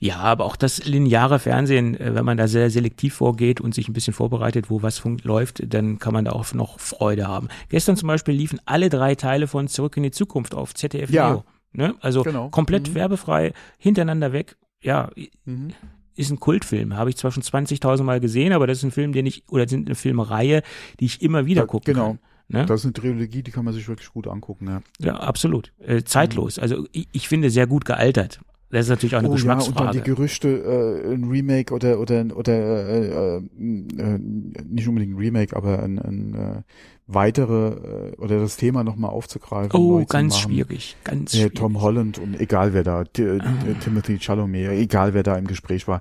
ja, 0.00 0.16
aber 0.16 0.44
auch 0.46 0.56
das 0.56 0.84
lineare 0.86 1.38
Fernsehen, 1.38 1.98
äh, 1.98 2.14
wenn 2.14 2.24
man 2.24 2.36
da 2.38 2.48
sehr 2.48 2.70
selektiv 2.70 3.14
vorgeht 3.14 3.60
und 3.60 3.74
sich 3.74 3.88
ein 3.88 3.92
bisschen 3.92 4.14
vorbereitet, 4.14 4.70
wo 4.70 4.82
was 4.82 5.02
läuft, 5.24 5.62
dann 5.74 5.98
kann 5.98 6.14
man 6.14 6.24
da 6.24 6.32
auch 6.32 6.52
noch 6.54 6.80
Freude 6.80 7.28
haben. 7.28 7.48
Gestern 7.68 7.96
zum 7.96 8.06
Beispiel 8.06 8.34
liefen 8.34 8.60
alle 8.64 8.88
drei 8.88 9.14
Teile 9.14 9.46
von 9.46 9.68
Zurück 9.68 9.96
in 9.96 10.02
die 10.04 10.10
Zukunft 10.10 10.54
auf 10.54 10.74
ZDF 10.74 11.10
Ja. 11.10 11.30
Neo. 11.30 11.44
Ne? 11.72 11.94
Also 12.00 12.22
Genau. 12.22 12.48
komplett 12.48 12.88
Mhm. 12.90 12.94
werbefrei, 12.94 13.52
hintereinander 13.78 14.32
weg. 14.32 14.56
Ja, 14.82 15.10
Mhm. 15.44 15.72
ist 16.16 16.30
ein 16.30 16.40
Kultfilm. 16.40 16.96
Habe 16.96 17.10
ich 17.10 17.16
zwar 17.16 17.30
schon 17.30 17.42
20.000 17.42 18.06
Mal 18.06 18.20
gesehen, 18.20 18.52
aber 18.54 18.66
das 18.66 18.78
ist 18.78 18.84
ein 18.84 18.90
Film, 18.90 19.12
den 19.12 19.26
ich, 19.26 19.44
oder 19.48 19.68
sind 19.68 19.86
eine 19.86 19.94
Filmreihe, 19.94 20.62
die 20.98 21.04
ich 21.04 21.20
immer 21.22 21.44
wieder 21.46 21.62
Da- 21.62 21.66
gucken 21.66 21.92
genau. 21.94 22.06
kann. 22.06 22.18
Ne? 22.50 22.66
Das 22.66 22.80
ist 22.80 22.84
eine 22.86 22.92
Trilogie, 22.94 23.42
die 23.42 23.50
kann 23.50 23.64
man 23.64 23.72
sich 23.74 23.86
wirklich 23.88 24.10
gut 24.10 24.26
angucken, 24.26 24.66
ja. 24.68 24.82
Ja, 24.98 25.14
absolut. 25.20 25.72
Äh, 25.78 26.02
zeitlos. 26.02 26.58
Also 26.58 26.86
ich, 26.92 27.08
ich 27.12 27.28
finde 27.28 27.48
sehr 27.50 27.66
gut 27.66 27.84
gealtert. 27.84 28.40
Das 28.70 28.86
ist 28.86 28.90
natürlich 28.90 29.16
auch 29.16 29.20
eine 29.20 29.28
oh 29.30 29.34
ja, 29.36 29.40
und 29.42 29.48
dann 29.48 29.58
Geschmacksfrage. 29.58 29.98
die 29.98 30.04
Gerüchte, 30.04 30.48
äh, 30.48 31.12
ein 31.14 31.24
Remake 31.24 31.74
oder 31.74 31.98
oder 31.98 32.24
oder 32.36 32.52
äh, 32.52 33.06
äh, 33.08 33.36
äh, 33.38 34.18
nicht 34.18 34.86
unbedingt 34.86 35.14
ein 35.14 35.18
Remake, 35.18 35.56
aber 35.56 35.82
ein, 35.82 35.98
ein 35.98 36.34
äh, 36.34 36.62
weitere 37.08 38.10
äh, 38.12 38.16
oder 38.18 38.38
das 38.38 38.56
Thema 38.56 38.84
nochmal 38.84 39.10
aufzugreifen. 39.10 39.72
oh, 39.74 40.04
ganz 40.04 40.38
schwierig. 40.38 40.96
Ganz 41.02 41.32
Ja, 41.32 41.40
schwierig. 41.40 41.54
Tom 41.56 41.80
Holland 41.80 42.18
und 42.20 42.38
egal 42.40 42.72
wer 42.72 42.84
da, 42.84 42.98
Ah. 43.00 43.02
äh, 43.20 43.74
Timothy 43.82 44.18
Chalamet, 44.20 44.70
egal 44.70 45.14
wer 45.14 45.24
da 45.24 45.36
im 45.36 45.48
Gespräch 45.48 45.88
war, 45.88 46.00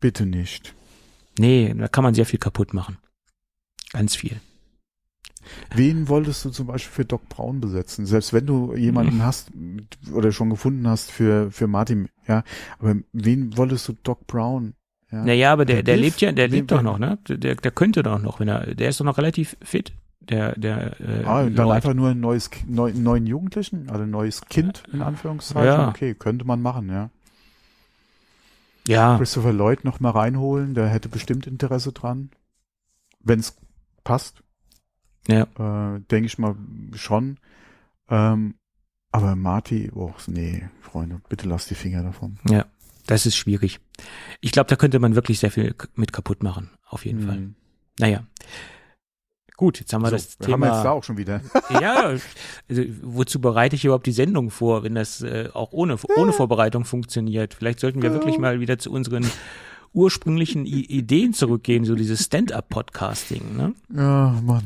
bitte 0.00 0.26
nicht. 0.26 0.74
Nee, 1.38 1.74
da 1.74 1.88
kann 1.88 2.04
man 2.04 2.12
sehr 2.12 2.26
viel 2.26 2.38
kaputt 2.38 2.74
machen. 2.74 2.98
Ganz 3.92 4.14
viel. 4.14 4.40
Wen 5.74 6.08
wolltest 6.08 6.44
du 6.44 6.50
zum 6.50 6.66
Beispiel 6.66 6.92
für 6.92 7.04
Doc 7.04 7.28
Brown 7.28 7.60
besetzen? 7.60 8.06
Selbst 8.06 8.32
wenn 8.32 8.46
du 8.46 8.74
jemanden 8.74 9.16
Mhm. 9.16 9.22
hast 9.24 9.50
oder 10.12 10.32
schon 10.32 10.50
gefunden 10.50 10.86
hast 10.88 11.10
für 11.10 11.50
für 11.50 11.66
Martin, 11.66 12.08
ja, 12.26 12.42
aber 12.78 12.96
wen 13.12 13.56
wolltest 13.56 13.88
du 13.88 13.94
Doc 14.02 14.26
Brown? 14.26 14.74
Ja? 15.12 15.24
Naja, 15.24 15.52
aber 15.52 15.64
der, 15.64 15.82
Der 15.82 15.96
lebt 15.96 16.20
ja, 16.20 16.30
der 16.32 16.48
lebt 16.48 16.70
doch 16.70 16.82
noch, 16.82 16.98
ne? 16.98 17.18
Der, 17.28 17.56
der 17.56 17.70
könnte 17.72 18.02
doch 18.02 18.20
noch, 18.20 18.38
wenn 18.40 18.48
er, 18.48 18.74
der 18.74 18.88
ist 18.90 19.00
doch 19.00 19.04
noch 19.04 19.18
relativ 19.18 19.56
fit. 19.62 19.92
Der, 20.20 20.52
der, 20.56 21.00
äh, 21.00 21.24
Ah, 21.24 21.42
dann 21.44 21.54
Lord. 21.54 21.76
einfach 21.76 21.94
nur 21.94 22.10
ein 22.10 22.20
neues, 22.20 22.50
neu, 22.68 22.92
neuen 22.94 23.26
Jugendlichen, 23.26 23.88
also 23.90 24.02
ein 24.04 24.10
neues 24.10 24.42
Kind, 24.42 24.84
in 24.92 25.02
Anführungszeichen. 25.02 25.64
Ja. 25.66 25.88
Okay, 25.88 26.14
könnte 26.14 26.44
man 26.44 26.62
machen, 26.62 26.88
ja. 26.90 27.10
Ja, 28.86 29.16
Christopher 29.18 29.52
Lloyd 29.52 29.84
noch 29.84 30.00
mal 30.00 30.10
reinholen, 30.10 30.74
der 30.74 30.88
hätte 30.88 31.08
bestimmt 31.08 31.46
Interesse 31.46 31.92
dran. 31.92 32.30
Wenn's 33.22 33.56
passt, 34.04 34.42
ja. 35.28 35.42
äh, 35.94 36.00
denke 36.10 36.26
ich 36.26 36.38
mal 36.38 36.56
schon. 36.94 37.38
Ähm, 38.08 38.54
aber 39.12 39.36
Marty, 39.36 39.90
oh, 39.94 40.12
nee, 40.26 40.68
Freunde, 40.80 41.20
bitte 41.28 41.48
lasst 41.48 41.70
die 41.70 41.74
Finger 41.74 42.02
davon. 42.02 42.38
Ja, 42.48 42.66
das 43.06 43.26
ist 43.26 43.36
schwierig. 43.36 43.80
Ich 44.40 44.52
glaube, 44.52 44.68
da 44.68 44.76
könnte 44.76 44.98
man 44.98 45.14
wirklich 45.14 45.40
sehr 45.40 45.50
viel 45.50 45.74
mit 45.94 46.12
kaputt 46.12 46.42
machen, 46.42 46.70
auf 46.86 47.04
jeden 47.04 47.26
Fall. 47.26 47.36
Hm. 47.36 47.54
Naja. 47.98 48.24
Gut, 49.56 49.78
jetzt 49.78 49.92
haben 49.92 50.02
wir 50.02 50.08
So, 50.08 50.16
das 50.16 50.48
haben 50.48 50.60
wir 50.60 50.68
jetzt 50.68 50.76
da 50.76 50.82
Thema. 50.82 50.90
auch 50.90 51.04
schon 51.04 51.18
wieder. 51.18 51.42
Ja, 51.82 52.16
also, 52.68 52.82
wozu 53.02 53.40
bereite 53.40 53.76
ich 53.76 53.84
überhaupt 53.84 54.06
die 54.06 54.12
Sendung 54.12 54.50
vor, 54.50 54.84
wenn 54.84 54.94
das 54.94 55.20
äh, 55.20 55.50
auch 55.52 55.72
ohne, 55.72 55.98
ohne 56.16 56.32
Vorbereitung 56.32 56.84
funktioniert? 56.86 57.52
Vielleicht 57.52 57.80
sollten 57.80 58.00
wir 58.00 58.12
wirklich 58.12 58.38
mal 58.38 58.60
wieder 58.60 58.78
zu 58.78 58.90
unseren 58.90 59.26
ursprünglichen 59.92 60.64
I 60.64 60.86
Ideen 60.86 61.34
zurückgehen, 61.34 61.84
so 61.84 61.94
dieses 61.94 62.24
Stand-up-Podcasting. 62.24 63.56
Ne? 63.56 63.74
Ja, 63.94 64.40
Mann. 64.42 64.64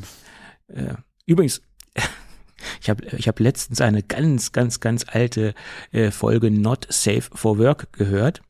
Äh, 0.75 0.95
übrigens, 1.27 1.63
ich 2.81 2.91
habe 2.91 3.05
ich 3.17 3.29
hab 3.29 3.41
letztens 3.41 3.81
eine 3.81 4.03
ganz, 4.03 4.53
ganz, 4.53 4.81
ganz 4.81 5.05
alte 5.09 5.55
äh, 5.93 6.11
Folge 6.11 6.51
Not 6.51 6.87
Safe 6.91 7.23
for 7.33 7.59
Work 7.59 7.93
gehört, 7.93 8.43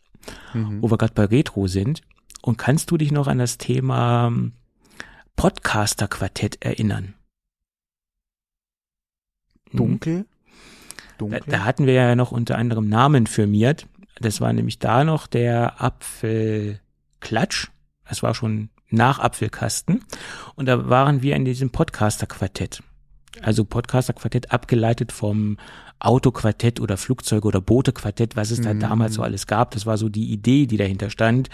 Mhm. 0.55 0.83
wo 0.83 0.91
wir 0.91 0.97
gerade 0.99 1.13
bei 1.15 1.25
Retro 1.27 1.67
sind. 1.67 2.01
Und 2.41 2.57
kannst 2.57 2.91
du 2.91 2.97
dich 2.97 3.13
noch 3.13 3.27
an 3.27 3.39
das 3.39 3.59
Thema 3.59 4.29
ähm, 4.29 4.53
Podcaster-Quartett 5.37 6.65
erinnern? 6.65 7.15
Dunkel? 9.73 10.25
Da, 10.25 11.19
Dunkel? 11.19 11.43
da 11.47 11.65
hatten 11.65 11.87
wir 11.87 11.95
ja 11.95 12.15
noch 12.17 12.33
unter 12.33 12.57
anderem 12.57 12.89
Namen 12.89 13.27
firmiert. 13.27 13.87
Das 14.21 14.41
war 14.41 14.53
nämlich 14.53 14.79
da 14.79 15.05
noch 15.05 15.27
der 15.27 15.83
Apfelklatsch. 15.83 17.69
Das 18.09 18.23
war 18.23 18.35
schon 18.35 18.71
nach 18.90 19.18
Apfelkasten. 19.18 20.05
Und 20.55 20.66
da 20.66 20.88
waren 20.88 21.23
wir 21.23 21.37
in 21.37 21.44
diesem 21.44 21.70
Podcaster-Quartett. 21.70 22.83
Also 23.42 23.64
Podcaster-Quartett 23.64 24.53
abgeleitet 24.53 25.12
vom 25.12 25.57
Autoquartett 25.99 26.81
oder 26.81 26.97
Flugzeug- 26.97 27.44
oder 27.44 27.61
Boote-Quartett, 27.61 28.37
was 28.37 28.51
es 28.51 28.61
da 28.61 28.75
mhm. 28.75 28.81
damals 28.81 29.14
so 29.14 29.23
alles 29.23 29.47
gab. 29.47 29.70
Das 29.73 29.87
war 29.87 29.97
so 29.97 30.09
die 30.09 30.33
Idee, 30.33 30.66
die 30.66 30.77
dahinter 30.77 31.11
stand, 31.11 31.49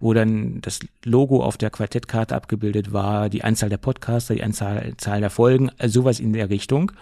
wo 0.00 0.12
dann 0.12 0.60
das 0.60 0.80
Logo 1.04 1.42
auf 1.42 1.56
der 1.56 1.70
Quartettkarte 1.70 2.34
abgebildet 2.34 2.92
war, 2.92 3.28
die 3.28 3.44
Anzahl 3.44 3.68
der 3.68 3.76
Podcaster, 3.78 4.34
die 4.34 4.42
Anzahl 4.42 4.94
Zahl 4.96 5.20
der 5.20 5.30
Folgen, 5.30 5.70
also 5.78 6.00
sowas 6.00 6.20
in 6.20 6.32
der 6.32 6.50
Richtung. 6.50 6.92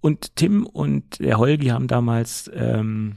Und 0.00 0.36
Tim 0.36 0.64
und 0.64 1.18
der 1.18 1.38
Holgi 1.38 1.66
haben 1.68 1.88
damals 1.88 2.50
ähm, 2.54 3.16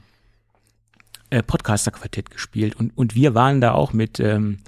äh, 1.30 1.42
Podcaster-Quartett 1.42 2.30
gespielt 2.30 2.76
und, 2.76 2.96
und 2.96 3.14
wir 3.14 3.34
waren 3.34 3.60
da 3.60 3.72
auch 3.72 3.92
mit 3.92 4.20
ähm, 4.20 4.58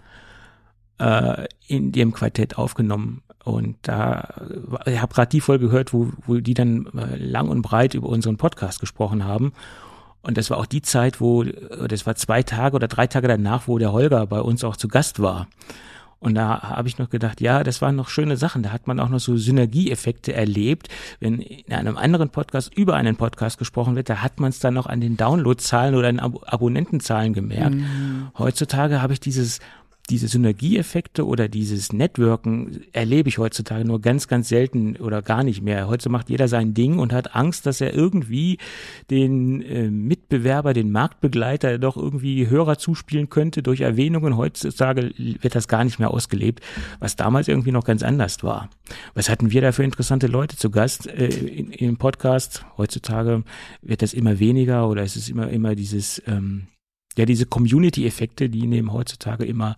äh, 0.98 1.46
in 1.66 1.92
dem 1.92 2.12
Quartett 2.12 2.58
aufgenommen. 2.58 3.22
Und 3.44 3.76
da, 3.82 4.28
ich 4.86 5.00
habe 5.00 5.14
gerade 5.14 5.28
die 5.28 5.40
Folge 5.40 5.66
gehört, 5.66 5.92
wo, 5.92 6.10
wo 6.26 6.36
die 6.36 6.54
dann 6.54 6.86
äh, 6.96 7.16
lang 7.16 7.48
und 7.48 7.62
breit 7.62 7.94
über 7.94 8.08
unseren 8.08 8.36
Podcast 8.36 8.80
gesprochen 8.80 9.24
haben. 9.24 9.52
Und 10.22 10.36
das 10.36 10.50
war 10.50 10.58
auch 10.58 10.66
die 10.66 10.82
Zeit, 10.82 11.20
wo, 11.20 11.44
das 11.44 12.04
war 12.04 12.16
zwei 12.16 12.42
Tage 12.42 12.74
oder 12.74 12.88
drei 12.88 13.06
Tage 13.06 13.28
danach, 13.28 13.68
wo 13.68 13.78
der 13.78 13.92
Holger 13.92 14.26
bei 14.26 14.40
uns 14.40 14.64
auch 14.64 14.76
zu 14.76 14.88
Gast 14.88 15.22
war. 15.22 15.46
Und 16.18 16.34
da 16.34 16.62
habe 16.62 16.88
ich 16.88 16.98
noch 16.98 17.10
gedacht, 17.10 17.40
ja, 17.40 17.62
das 17.62 17.82
waren 17.82 17.94
noch 17.94 18.08
schöne 18.08 18.36
Sachen. 18.36 18.64
Da 18.64 18.72
hat 18.72 18.88
man 18.88 18.98
auch 18.98 19.10
noch 19.10 19.20
so 19.20 19.36
Synergieeffekte 19.36 20.32
erlebt. 20.32 20.88
Wenn 21.20 21.40
in 21.40 21.72
einem 21.72 21.96
anderen 21.96 22.30
Podcast 22.30 22.74
über 22.74 22.94
einen 22.94 23.14
Podcast 23.14 23.58
gesprochen 23.58 23.94
wird, 23.94 24.08
da 24.08 24.22
hat 24.22 24.40
man 24.40 24.48
es 24.48 24.58
dann 24.58 24.74
noch 24.74 24.86
an 24.86 25.00
den 25.00 25.16
Downloadzahlen 25.16 25.94
oder 25.94 26.08
an 26.08 26.18
Ab 26.18 26.32
Abonnentenzahlen 26.46 27.32
gemerkt. 27.32 27.76
Mhm. 27.76 28.28
Heutzutage 28.36 29.02
habe 29.02 29.12
ich 29.12 29.20
dieses 29.20 29.60
diese 30.10 30.28
Synergieeffekte 30.28 31.26
oder 31.26 31.48
dieses 31.48 31.92
Networken 31.92 32.84
erlebe 32.92 33.28
ich 33.28 33.38
heutzutage 33.38 33.84
nur 33.84 34.00
ganz, 34.00 34.28
ganz 34.28 34.48
selten 34.48 34.96
oder 34.96 35.22
gar 35.22 35.42
nicht 35.42 35.62
mehr. 35.62 35.88
Heute 35.88 36.08
macht 36.08 36.30
jeder 36.30 36.48
sein 36.48 36.74
Ding 36.74 36.98
und 36.98 37.12
hat 37.12 37.34
Angst, 37.34 37.66
dass 37.66 37.80
er 37.80 37.92
irgendwie 37.92 38.58
den 39.10 39.62
äh, 39.62 39.90
Mitbewerber, 39.90 40.74
den 40.74 40.92
Marktbegleiter 40.92 41.78
doch 41.78 41.96
irgendwie 41.96 42.48
Hörer 42.48 42.78
zuspielen 42.78 43.30
könnte 43.30 43.62
durch 43.62 43.80
Erwähnungen. 43.80 44.36
Heutzutage 44.36 45.12
wird 45.16 45.54
das 45.54 45.68
gar 45.68 45.84
nicht 45.84 45.98
mehr 45.98 46.10
ausgelebt, 46.10 46.60
was 47.00 47.16
damals 47.16 47.48
irgendwie 47.48 47.72
noch 47.72 47.84
ganz 47.84 48.02
anders 48.02 48.42
war. 48.42 48.70
Was 49.14 49.28
hatten 49.28 49.50
wir 49.50 49.60
da 49.60 49.72
für 49.72 49.84
interessante 49.84 50.28
Leute 50.28 50.56
zu 50.56 50.70
Gast 50.70 51.06
äh, 51.06 51.26
im 51.26 51.96
Podcast? 51.96 52.64
Heutzutage 52.76 53.42
wird 53.82 54.02
das 54.02 54.14
immer 54.14 54.38
weniger 54.38 54.88
oder 54.88 55.02
es 55.02 55.16
ist 55.16 55.28
immer, 55.28 55.48
immer 55.48 55.74
dieses, 55.74 56.22
ähm, 56.26 56.68
ja, 57.16 57.24
diese 57.24 57.46
Community-Effekte, 57.46 58.48
die 58.48 58.66
nehmen 58.66 58.92
heutzutage 58.92 59.44
immer 59.44 59.76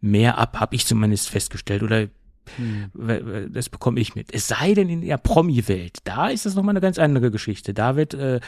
mehr 0.00 0.38
ab, 0.38 0.58
habe 0.58 0.74
ich 0.74 0.86
zumindest 0.86 1.28
festgestellt. 1.28 1.82
Oder 1.82 2.08
hm. 2.56 3.52
das 3.52 3.68
bekomme 3.68 4.00
ich 4.00 4.14
mit. 4.14 4.32
Es 4.32 4.48
sei 4.48 4.74
denn 4.74 4.88
in 4.88 5.02
der 5.02 5.18
Promi-Welt, 5.18 5.98
da 6.04 6.28
ist 6.28 6.46
das 6.46 6.54
nochmal 6.54 6.72
eine 6.72 6.80
ganz 6.80 6.98
andere 6.98 7.30
Geschichte. 7.30 7.74
Da 7.74 7.96
wird 7.96 8.14
äh, 8.14 8.40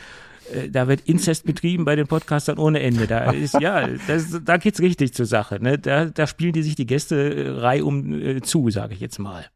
äh, 0.52 0.68
da 0.70 0.88
wird 0.88 1.02
Inzest 1.02 1.44
betrieben 1.44 1.84
bei 1.84 1.96
den 1.96 2.06
Podcastern 2.06 2.58
ohne 2.58 2.80
Ende. 2.80 3.06
Da 3.06 3.30
ist, 3.30 3.60
ja, 3.60 3.86
das, 4.06 4.40
da 4.44 4.56
geht's 4.56 4.80
richtig 4.80 5.14
zur 5.14 5.26
Sache. 5.26 5.58
Ne? 5.60 5.78
Da, 5.78 6.06
da 6.06 6.26
spielen 6.26 6.52
die 6.52 6.62
sich 6.62 6.74
die 6.74 6.86
Gäste 6.86 7.34
äh, 7.34 7.48
reihum 7.50 8.20
äh, 8.20 8.40
zu, 8.40 8.70
sage 8.70 8.94
ich 8.94 9.00
jetzt 9.00 9.18
mal. 9.18 9.46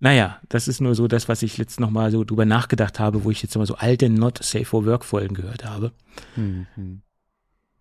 Naja, 0.00 0.38
das 0.48 0.68
ist 0.68 0.80
nur 0.80 0.94
so 0.94 1.08
das, 1.08 1.28
was 1.28 1.42
ich 1.42 1.58
jetzt 1.58 1.80
nochmal 1.80 2.12
so 2.12 2.22
drüber 2.22 2.44
nachgedacht 2.44 3.00
habe, 3.00 3.24
wo 3.24 3.30
ich 3.30 3.42
jetzt 3.42 3.56
mal 3.56 3.66
so 3.66 3.74
alte 3.74 4.08
Not 4.08 4.42
Safe 4.42 4.64
for 4.64 4.86
Work 4.86 5.04
Folgen 5.04 5.34
gehört 5.34 5.64
habe. 5.64 5.92
Mhm 6.36 7.02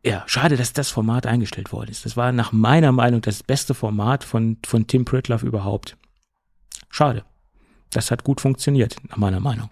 ja, 0.06 0.24
schade, 0.28 0.58
dass 0.58 0.74
das 0.74 0.90
Format 0.90 1.26
eingestellt 1.26 1.72
worden 1.72 1.92
ist. 1.92 2.06
Das 2.06 2.16
war 2.16 2.32
nach 2.32 2.52
meiner 2.52 2.92
Meinung 2.92 3.22
das 3.22 3.44
beste 3.44 3.74
Format 3.74 4.24
von, 4.24 4.58
von 4.66 4.88
Tim 4.88 5.06
Pritloff 5.06 5.44
überhaupt. 5.44 5.98
Schade. 6.90 7.26
Das 7.92 8.12
hat 8.12 8.24
gut 8.24 8.42
funktioniert, 8.42 8.98
nach 9.10 9.18
meiner 9.18 9.40
Meinung. 9.40 9.70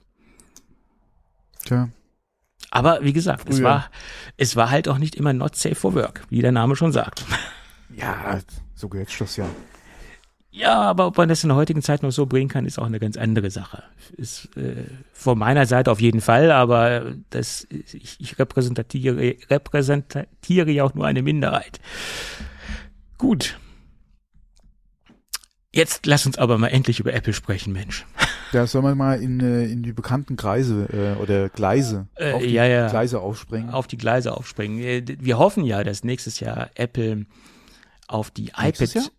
Tja. 1.66 1.90
Aber 2.72 3.04
wie 3.04 3.14
gesagt, 3.14 3.50
es 3.50 3.64
war, 3.64 3.90
es 4.38 4.56
war 4.56 4.70
halt 4.70 4.88
auch 4.88 4.98
nicht 4.98 5.16
immer 5.16 5.34
not 5.34 5.56
safe 5.56 5.76
for 5.76 5.94
work, 5.94 6.24
wie 6.30 6.42
der 6.42 6.52
Name 6.52 6.76
schon 6.76 6.92
sagt. 6.92 7.24
Ja, 7.96 8.40
so 8.74 8.90
geht's 8.90 9.18
das 9.18 9.38
ja. 9.38 9.48
Ja, 10.56 10.82
aber 10.84 11.08
ob 11.08 11.18
man 11.18 11.28
das 11.28 11.44
in 11.44 11.50
der 11.50 11.58
heutigen 11.58 11.82
Zeit 11.82 12.02
noch 12.02 12.12
so 12.12 12.26
bringen 12.26 12.48
kann, 12.48 12.65
ist 12.65 12.80
auch 12.80 12.86
eine 12.86 13.00
ganz 13.00 13.18
andere 13.18 13.52
Sache. 13.52 13.84
Ist 14.15 14.56
äh, 14.56 14.86
von 15.12 15.38
meiner 15.38 15.65
Seite 15.65 15.91
auf 15.91 16.00
jeden 16.00 16.22
Fall, 16.22 16.50
aber 16.50 17.13
das 17.30 17.68
ich, 17.70 18.22
ich 18.22 18.39
repräsentiere, 18.39 19.36
repräsentiere 19.50 20.72
ja 20.72 20.86
auch 20.86 20.94
nur 20.94 21.06
eine 21.06 21.24
Minderheit. 21.24 21.82
Gut. 23.18 23.60
Jetzt 25.74 26.06
lass 26.06 26.26
uns 26.26 26.38
aber 26.38 26.58
mal 26.58 26.70
endlich 26.70 27.02
über 27.02 27.13
Apple 27.13 27.34
sprechen, 27.34 27.74
Mensch. 27.74 28.06
Ja, 28.54 28.65
sollen 28.65 28.86
wir 28.86 28.96
mal 28.96 29.22
in, 29.22 29.41
äh, 29.41 29.65
in 29.65 29.84
die 29.84 29.91
bekannten 29.91 30.38
Kreise 30.38 30.88
äh, 31.18 31.22
oder 31.22 31.50
Gleise, 31.50 32.08
äh, 32.15 32.32
auf 32.32 32.41
die 32.41 32.54
ja, 32.54 32.63
ja. 32.63 32.88
Gleise 32.88 33.20
aufspringen? 33.20 33.72
Auf 33.72 33.88
die 33.88 33.98
Gleise 33.98 34.38
aufspringen. 34.38 35.06
Wir 35.20 35.38
hoffen 35.38 35.65
ja, 35.65 35.84
dass 35.84 36.06
nächstes 36.06 36.39
Jahr 36.39 36.70
Apple 36.76 37.26
auf 38.08 38.32
die 38.32 38.54
nächstes 38.58 38.96
iPad, 38.96 39.12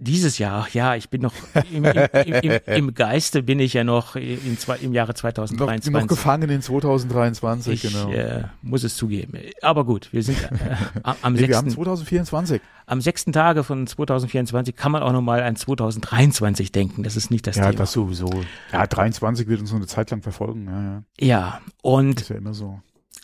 dieses 0.00 0.38
Jahr, 0.38 0.66
ja, 0.72 0.94
ich 0.96 1.10
bin 1.10 1.20
noch 1.20 1.34
im, 1.70 1.84
im, 1.84 2.34
im, 2.42 2.60
im 2.66 2.94
Geiste 2.94 3.42
bin 3.42 3.60
ich 3.60 3.74
ja 3.74 3.84
noch 3.84 4.16
in, 4.16 4.58
zwei, 4.58 4.78
im 4.78 4.94
Jahre 4.94 5.14
2023. 5.14 5.92
Noch, 5.92 6.00
noch 6.00 6.08
gefangen 6.08 6.48
in 6.48 6.62
2023, 6.62 7.84
ich, 7.84 7.92
genau. 7.92 8.10
Äh, 8.10 8.44
muss 8.62 8.82
es 8.82 8.96
zugeben. 8.96 9.38
Aber 9.60 9.84
gut, 9.84 10.08
wir 10.12 10.22
sind 10.22 10.42
äh, 10.42 11.12
am 11.22 11.34
nee, 11.34 11.40
6. 11.40 11.48
Wir 11.50 11.56
haben 11.58 11.70
2024. 11.70 12.62
Am 12.86 13.00
sechsten 13.00 13.32
Tage 13.32 13.62
von 13.62 13.86
2024 13.86 14.74
kann 14.74 14.90
man 14.90 15.02
auch 15.02 15.12
nochmal 15.12 15.42
an 15.42 15.54
2023 15.54 16.72
denken. 16.72 17.02
Das 17.02 17.16
ist 17.16 17.30
nicht 17.30 17.46
das 17.46 17.56
ja, 17.56 17.64
Thema. 17.64 17.74
Ja, 17.74 17.78
das 17.78 17.92
sowieso. 17.92 18.30
Ja, 18.72 18.86
23 18.86 19.46
wird 19.48 19.60
uns 19.60 19.70
noch 19.70 19.76
eine 19.76 19.86
Zeit 19.86 20.10
lang 20.10 20.22
verfolgen. 20.22 20.66
Ja, 20.66 20.82
ja. 20.82 21.02
ja 21.26 21.60
und. 21.82 22.16
Das 22.16 22.22
ist 22.22 22.30
ja 22.30 22.36
immer 22.36 22.54
so. 22.54 22.80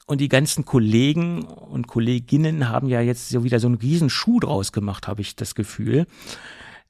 Und 0.08 0.20
die 0.20 0.28
ganzen 0.28 0.64
Kollegen 0.64 1.42
und 1.42 1.88
Kolleginnen 1.88 2.68
haben 2.68 2.88
ja 2.88 3.00
jetzt 3.00 3.30
so 3.30 3.42
wieder 3.42 3.58
so 3.58 3.66
einen 3.66 3.74
riesen 3.74 4.08
Schuh 4.08 4.38
draus 4.38 4.70
gemacht, 4.70 5.08
habe 5.08 5.20
ich 5.20 5.34
das 5.34 5.56
Gefühl. 5.56 6.06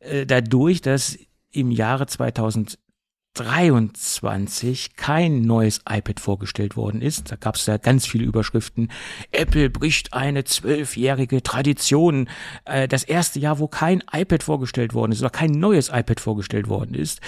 Äh, 0.07 0.27
dadurch, 0.27 0.81
dass 0.81 1.19
im 1.51 1.71
Jahre 1.71 2.07
2023 2.07 4.97
kein 4.97 5.43
neues 5.43 5.83
iPad 5.89 6.21
vorgestellt 6.21 6.77
worden 6.77 7.03
ist. 7.03 7.33
Da 7.33 7.37
gab 7.37 7.57
es 7.57 7.67
ja 7.67 7.77
ganz 7.79 8.07
viele 8.07 8.25
Überschriften. 8.25 8.93
Apple 9.33 9.71
bricht 9.71 10.13
eine 10.13 10.45
zwölfjährige 10.45 11.43
Tradition. 11.43 12.29
Äh, 12.65 12.87
das 12.89 13.03
erste 13.05 13.41
Jahr, 13.41 13.59
wo 13.59 13.69
kein 13.69 14.03
iPad 14.13 14.43
vorgestellt 14.43 14.93
worden 14.95 15.13
ist 15.13 15.21
oder 15.21 15.31
kein 15.31 15.53
neues 15.53 15.89
iPad 15.89 16.21
vorgestellt 16.21 16.69
worden 16.69 16.95
ist. 16.95 17.21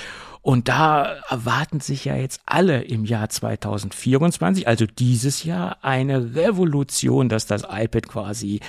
Und 0.43 0.69
da 0.69 1.17
erwarten 1.29 1.81
sich 1.81 2.05
ja 2.05 2.17
jetzt 2.17 2.41
alle 2.47 2.83
im 2.83 3.05
Jahr 3.05 3.29
2024, 3.29 4.69
also 4.69 4.87
dieses 4.87 5.43
Jahr, 5.45 5.79
eine 5.83 6.37
Revolution, 6.37 7.29
dass 7.29 7.47
das 7.47 7.65
iPad 7.69 8.09
quasi 8.09 8.61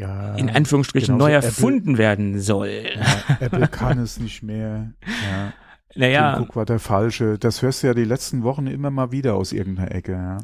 ja, 0.00 0.34
in 0.36 0.48
Anführungsstrichen 0.48 1.16
neu 1.16 1.32
erfunden 1.32 1.90
Apple, 1.90 1.98
werden 1.98 2.40
soll. 2.40 2.84
Ja, 2.96 3.36
Apple 3.40 3.68
kann 3.68 3.98
es 3.98 4.18
nicht 4.18 4.42
mehr. 4.42 4.92
Ja. 5.06 5.52
Naja. 5.94 6.34
Tim 6.34 6.44
Cook 6.44 6.56
war 6.56 6.64
der 6.64 6.78
Falsche. 6.78 7.38
Das 7.38 7.62
hörst 7.62 7.82
du 7.82 7.88
ja 7.88 7.94
die 7.94 8.04
letzten 8.04 8.42
Wochen 8.42 8.66
immer 8.66 8.90
mal 8.90 9.12
wieder 9.12 9.34
aus 9.34 9.52
irgendeiner 9.52 9.92
Ecke. 9.94 10.12
Ja. 10.12 10.38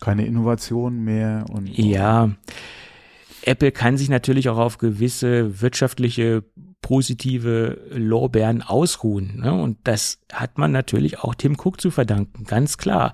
Keine 0.00 0.24
Innovation 0.24 1.04
mehr. 1.04 1.44
Und, 1.50 1.68
ja. 1.76 2.30
Apple 3.42 3.72
kann 3.72 3.98
sich 3.98 4.08
natürlich 4.08 4.48
auch 4.48 4.58
auf 4.58 4.78
gewisse 4.78 5.60
wirtschaftliche 5.60 6.44
positive 6.80 7.78
Lorbeeren 7.90 8.62
ausruhen. 8.62 9.40
Ne? 9.40 9.52
Und 9.52 9.78
das 9.84 10.20
hat 10.32 10.58
man 10.58 10.72
natürlich 10.72 11.18
auch 11.18 11.34
Tim 11.34 11.56
Cook 11.58 11.80
zu 11.80 11.90
verdanken, 11.90 12.44
ganz 12.44 12.78
klar. 12.78 13.12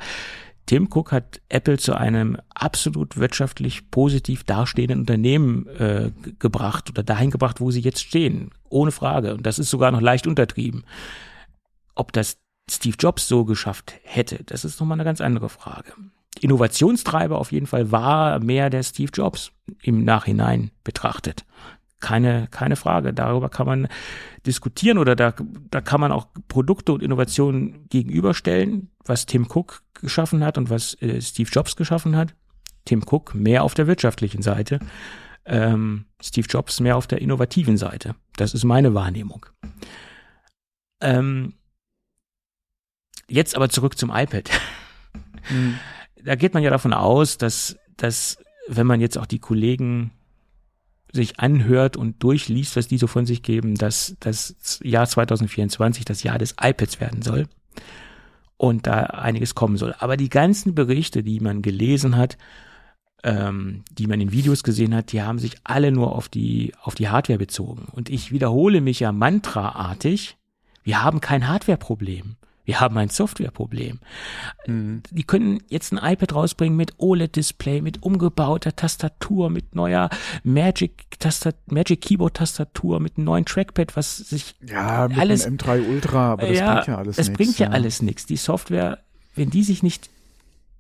Tim 0.71 0.87
Cook 0.89 1.11
hat 1.11 1.41
Apple 1.49 1.79
zu 1.79 1.95
einem 1.97 2.37
absolut 2.55 3.17
wirtschaftlich 3.17 3.91
positiv 3.91 4.45
dastehenden 4.45 5.01
Unternehmen 5.01 5.67
äh, 5.67 6.13
gebracht 6.39 6.89
oder 6.89 7.03
dahin 7.03 7.33
gebracht, 7.33 7.61
wo 7.61 7.73
sie 7.73 7.81
jetzt 7.81 8.05
stehen. 8.05 8.53
Ohne 8.69 8.93
Frage. 8.93 9.35
Und 9.35 9.45
das 9.45 9.59
ist 9.59 9.69
sogar 9.69 9.91
noch 9.91 10.01
leicht 10.01 10.29
untertrieben. 10.29 10.85
Ob 11.97 12.13
das 12.13 12.39
Steve 12.71 12.95
Jobs 12.97 13.27
so 13.27 13.45
geschafft 13.45 13.95
hätte, 14.05 14.45
das 14.45 14.65
ist 14.65 14.79
nochmal 14.79 14.95
eine 14.95 15.05
ganz 15.05 15.21
andere 15.21 15.49
Frage. 15.49 15.93
Innovationstreiber 16.39 17.37
auf 17.37 17.51
jeden 17.51 17.67
Fall 17.67 17.91
war 17.91 18.39
mehr 18.39 18.71
der 18.71 18.85
Steve 18.85 19.11
Jobs 19.13 19.51
im 19.83 20.05
Nachhinein 20.05 20.71
betrachtet. 20.85 21.45
Keine, 22.01 22.49
keine 22.51 22.77
Frage. 22.77 23.13
Darüber 23.13 23.49
kann 23.49 23.67
man 23.67 23.89
diskutieren 24.47 24.99
oder 24.99 25.15
da, 25.17 25.35
da 25.71 25.81
kann 25.81 26.01
man 26.01 26.13
auch 26.13 26.29
Produkte 26.49 26.93
und 26.93 27.03
Innovationen 27.03 27.89
gegenüberstellen, 27.89 28.91
was 29.05 29.27
Tim 29.27 29.47
Cook 29.51 29.83
geschaffen 29.95 30.45
hat 30.45 30.57
und 30.59 30.71
was 30.71 30.95
äh, 31.03 31.21
Steve 31.21 31.51
Jobs 31.53 31.77
geschaffen 31.77 32.17
hat. 32.17 32.35
Tim 32.87 33.03
Cook 33.07 33.35
mehr 33.35 33.63
auf 33.63 33.75
der 33.75 33.87
wirtschaftlichen 33.87 34.43
Seite, 34.43 34.81
ähm, 35.45 36.07
Steve 36.21 36.47
Jobs 36.49 36.81
mehr 36.81 36.97
auf 36.97 37.07
der 37.07 37.21
innovativen 37.21 37.77
Seite. 37.77 38.15
Das 38.37 38.55
ist 38.55 38.65
meine 38.65 38.95
Wahrnehmung. 38.95 39.47
Ähm, 41.03 41.55
jetzt 43.29 43.55
aber 43.55 43.69
zurück 43.69 43.99
zum 43.99 44.11
iPad. 44.11 44.51
Mhm. 45.49 45.79
Da 46.23 46.35
geht 46.35 46.53
man 46.53 46.63
ja 46.63 46.69
davon 46.69 46.93
aus, 46.93 47.39
dass, 47.39 47.75
dass 47.97 48.37
wenn 48.69 48.87
man 48.87 49.01
jetzt 49.01 49.17
auch 49.17 49.25
die 49.25 49.39
Kollegen 49.39 50.13
sich 51.13 51.41
anhört 51.41 51.97
und 51.97 52.23
durchliest, 52.23 52.77
was 52.77 52.89
die 52.89 52.99
so 52.99 53.07
von 53.07 53.27
sich 53.27 53.43
geben, 53.43 53.75
dass 53.75 54.17
das 54.21 54.81
Jahr 54.83 55.07
2024 55.07 56.05
das 56.05 56.23
Jahr 56.23 56.39
des 56.39 56.55
iPads 56.61 57.01
werden 57.01 57.23
soll. 57.23 57.47
und 58.61 58.87
da 58.87 59.05
einiges 59.05 59.55
kommen 59.55 59.79
soll. 59.79 59.95
Aber 60.01 60.19
die 60.19 60.29
ganzen 60.29 60.75
Berichte, 60.75 61.23
die 61.23 61.41
man 61.41 61.63
gelesen 61.63 62.19
hat, 62.19 62.37
ähm, 63.25 63.85
die 63.91 64.07
man 64.07 64.21
in 64.21 64.33
Videos 64.33 64.63
gesehen 64.63 64.95
hat, 64.95 65.13
die 65.13 65.23
haben 65.23 65.39
sich 65.39 65.57
alle 65.65 65.93
nur 65.93 66.15
auf 66.15 66.29
die, 66.29 66.75
auf 66.83 66.95
die 66.95 67.09
Hardware 67.09 67.39
bezogen. 67.39 67.87
Und 67.91 68.11
ich 68.11 68.33
wiederhole 68.33 68.83
mich 68.83 69.01
ja 69.01 69.13
mantraartig, 69.13 70.37
wir 70.83 71.03
haben 71.03 71.23
kein 71.23 71.49
Hardware-Problem. 71.49 72.37
Wir 72.71 72.79
haben 72.79 72.97
ein 72.99 73.09
Softwareproblem. 73.09 73.99
Mhm. 74.69 75.03
Die 75.11 75.25
können 75.25 75.61
jetzt 75.69 75.93
ein 75.93 75.99
iPad 75.99 76.37
rausbringen 76.37 76.77
mit 76.77 76.93
OLED-Display, 76.99 77.81
mit 77.83 78.05
umgebauter 78.05 78.77
Tastatur, 78.77 79.51
mit 79.51 79.75
neuer 79.75 80.09
Magic 80.45 81.19
Tastat 81.19 81.57
Magic 81.67 82.01
Keyboard 82.01 82.35
Tastatur, 82.35 83.01
mit 83.01 83.17
einem 83.17 83.25
neuen 83.25 83.45
Trackpad, 83.45 83.97
was 83.97 84.19
sich 84.19 84.55
ja 84.65 85.09
mit 85.09 85.19
alles 85.19 85.43
dem 85.43 85.57
M3 85.57 85.89
Ultra, 85.91 86.31
aber 86.35 86.47
das 86.47 86.59
ja, 86.59 86.75
bringt 86.75 86.87
ja 86.87 86.99
alles 86.99 87.19
Es 87.19 87.27
nichts, 87.27 87.37
bringt 87.39 87.59
ja, 87.59 87.67
ja. 87.67 87.73
alles 87.73 88.03
nichts. 88.03 88.27
Die 88.27 88.37
Software, 88.37 88.99
wenn 89.35 89.51
die 89.51 89.65
sich 89.65 89.83
nicht 89.83 90.09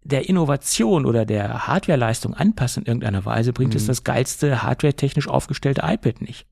der 0.04 0.28
Innovation 0.28 1.06
oder 1.06 1.26
der 1.26 1.66
Hardwareleistung 1.66 2.34
anpassen 2.34 2.84
in 2.84 2.86
irgendeiner 2.86 3.24
Weise, 3.24 3.52
bringt 3.52 3.74
es 3.74 3.82
Mhm. 3.82 3.88
das 3.88 4.04
geilste 4.04 4.62
hardwaretechnisch 4.62 5.26
aufgestellte 5.26 5.80
iPad 5.84 6.22
nicht. 6.22 6.46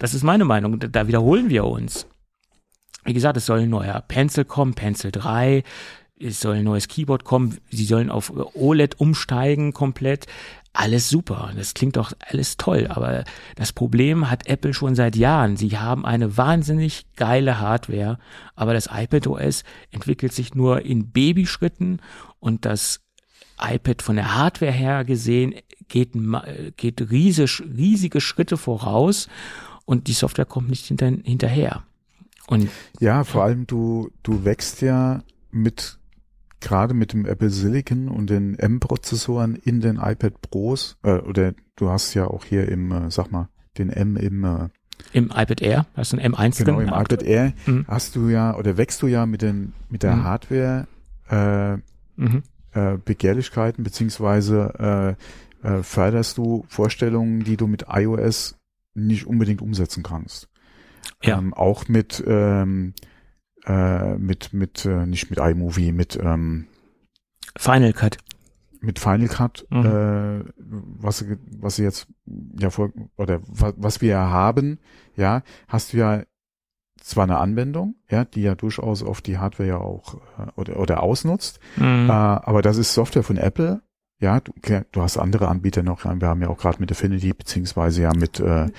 Das 0.00 0.12
ist 0.12 0.24
meine 0.24 0.44
Meinung. 0.44 0.80
Da 0.80 1.06
wiederholen 1.06 1.50
wir 1.50 1.66
uns. 1.66 2.08
Wie 3.04 3.12
gesagt, 3.12 3.36
es 3.36 3.46
soll 3.46 3.60
ein 3.60 3.70
neuer 3.70 4.00
Pencil 4.06 4.44
kommen, 4.44 4.74
Pencil 4.74 5.12
3. 5.12 5.62
Es 6.18 6.40
soll 6.40 6.56
ein 6.56 6.64
neues 6.64 6.88
Keyboard 6.88 7.24
kommen. 7.24 7.58
Sie 7.70 7.84
sollen 7.84 8.10
auf 8.10 8.32
OLED 8.54 8.98
umsteigen 9.00 9.72
komplett. 9.72 10.26
Alles 10.72 11.08
super. 11.08 11.52
Das 11.56 11.74
klingt 11.74 11.96
doch 11.96 12.12
alles 12.20 12.56
toll. 12.56 12.86
Aber 12.88 13.24
das 13.56 13.72
Problem 13.72 14.30
hat 14.30 14.46
Apple 14.46 14.72
schon 14.74 14.94
seit 14.94 15.16
Jahren. 15.16 15.56
Sie 15.56 15.76
haben 15.76 16.06
eine 16.06 16.36
wahnsinnig 16.36 17.06
geile 17.16 17.60
Hardware. 17.60 18.18
Aber 18.54 18.72
das 18.72 18.88
iPad 18.90 19.26
OS 19.26 19.64
entwickelt 19.90 20.32
sich 20.32 20.54
nur 20.54 20.82
in 20.82 21.10
Babyschritten 21.10 22.00
und 22.40 22.64
das 22.64 23.00
iPad 23.60 24.02
von 24.02 24.16
der 24.16 24.34
Hardware 24.34 24.72
her 24.72 25.04
gesehen 25.04 25.54
geht, 25.88 26.12
geht 26.76 27.10
riesig, 27.10 27.62
riesige 27.76 28.20
Schritte 28.20 28.56
voraus 28.56 29.28
und 29.84 30.08
die 30.08 30.12
Software 30.12 30.46
kommt 30.46 30.70
nicht 30.70 30.86
hinter, 30.86 31.06
hinterher. 31.06 31.84
Und 32.46 32.68
Ja, 33.00 33.24
vor 33.24 33.44
allem 33.44 33.66
du, 33.66 34.10
du 34.22 34.44
wächst 34.44 34.82
ja 34.82 35.22
mit, 35.50 35.98
gerade 36.60 36.94
mit 36.94 37.12
dem 37.12 37.26
Apple 37.26 37.50
Silicon 37.50 38.08
und 38.08 38.28
den 38.30 38.58
M-Prozessoren 38.58 39.54
in 39.56 39.80
den 39.80 39.96
iPad 39.96 40.40
Pros, 40.42 40.96
äh, 41.02 41.12
oder 41.18 41.54
du 41.76 41.90
hast 41.90 42.14
ja 42.14 42.26
auch 42.26 42.44
hier 42.44 42.68
im, 42.68 42.92
äh, 42.92 43.10
sag 43.10 43.30
mal, 43.32 43.48
den 43.78 43.90
M 43.90 44.16
im, 44.16 44.44
äh, 44.44 44.68
im 45.12 45.26
iPad 45.26 45.60
Air, 45.62 45.86
hast 45.96 46.12
du 46.12 46.18
ein 46.18 46.32
M1 46.34 46.64
genau, 46.64 46.80
im 46.80 46.88
iPad 46.88 47.22
Air, 47.22 47.52
Mhm. 47.66 47.84
hast 47.88 48.14
du 48.16 48.28
ja, 48.28 48.56
oder 48.56 48.76
wächst 48.76 49.02
du 49.02 49.06
ja 49.06 49.26
mit 49.26 49.42
den, 49.42 49.72
mit 49.88 50.02
der 50.02 50.16
Mhm. 50.16 50.24
Hardware, 50.24 50.86
äh, 51.30 51.76
Mhm. 52.20 52.42
äh, 52.72 52.98
Begehrlichkeiten, 53.04 53.84
beziehungsweise, 53.84 55.16
äh, 55.64 55.68
äh, 55.68 55.82
förderst 55.82 56.36
du 56.38 56.64
Vorstellungen, 56.68 57.42
die 57.44 57.56
du 57.56 57.66
mit 57.66 57.86
iOS 57.90 58.56
nicht 58.94 59.26
unbedingt 59.26 59.62
umsetzen 59.62 60.02
kannst. 60.02 60.48
Ja. 61.22 61.38
Ähm, 61.38 61.54
auch 61.54 61.88
mit, 61.88 62.22
ähm, 62.26 62.94
äh, 63.66 64.16
mit, 64.16 64.52
mit, 64.52 64.84
äh, 64.84 65.06
nicht 65.06 65.30
mit 65.30 65.38
iMovie, 65.38 65.92
mit, 65.92 66.16
ähm, 66.22 66.66
Final 67.56 67.92
Cut. 67.92 68.18
mit 68.80 68.98
Final 68.98 69.28
Cut, 69.28 69.64
Mhm. 69.70 69.84
äh, 69.86 70.44
was, 70.58 71.24
was 71.58 71.76
sie 71.76 71.84
jetzt, 71.84 72.06
ja, 72.58 72.68
vor, 72.70 72.90
oder 73.16 73.40
was, 73.46 73.74
was 73.78 74.00
wir 74.02 74.10
ja 74.10 74.28
haben, 74.30 74.78
ja, 75.16 75.42
hast 75.68 75.92
du 75.92 75.98
ja 75.98 76.22
zwar 77.00 77.24
eine 77.24 77.38
Anwendung, 77.38 77.94
ja, 78.10 78.24
die 78.24 78.42
ja 78.42 78.54
durchaus 78.54 79.02
auf 79.02 79.22
die 79.22 79.38
Hardware 79.38 79.68
ja 79.68 79.76
auch, 79.78 80.14
äh, 80.38 80.50
oder, 80.56 80.78
oder 80.80 81.02
ausnutzt, 81.02 81.60
Mhm. 81.76 82.08
äh, 82.10 82.12
aber 82.12 82.60
das 82.60 82.76
ist 82.76 82.92
Software 82.94 83.22
von 83.22 83.36
Apple. 83.38 83.80
Ja, 84.20 84.40
du, 84.40 84.52
du 84.92 85.02
hast 85.02 85.18
andere 85.18 85.48
Anbieter 85.48 85.82
noch. 85.82 86.04
Wir 86.04 86.28
haben 86.28 86.40
ja 86.40 86.48
auch 86.48 86.58
gerade 86.58 86.80
mit 86.80 86.90
Affinity 86.90 87.32
beziehungsweise 87.32 88.02
ja 88.02 88.14
mit 88.14 88.40
äh, 88.40 88.70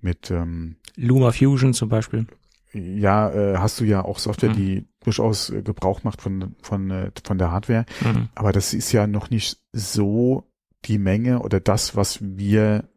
mit 0.00 0.30
ähm, 0.30 0.76
Luma 0.96 1.30
Fusion 1.32 1.74
zum 1.74 1.88
Beispiel. 1.88 2.26
ja 2.72 3.30
äh, 3.30 3.58
hast 3.58 3.80
du 3.80 3.84
ja 3.84 4.04
auch 4.04 4.18
Software, 4.18 4.50
Mhm. 4.50 4.56
die 4.56 4.88
durchaus 5.04 5.50
äh, 5.50 5.62
Gebrauch 5.62 6.02
macht 6.04 6.20
von 6.22 6.56
von 6.62 6.90
äh, 6.90 7.10
von 7.24 7.38
der 7.38 7.50
Hardware. 7.52 7.84
Mhm. 8.02 8.28
Aber 8.34 8.52
das 8.52 8.74
ist 8.74 8.90
ja 8.92 9.06
noch 9.06 9.30
nicht 9.30 9.58
so 9.72 10.44
die 10.84 10.98
Menge 10.98 11.40
oder 11.40 11.60
das, 11.60 11.94
was 11.96 12.18
wir 12.22 12.88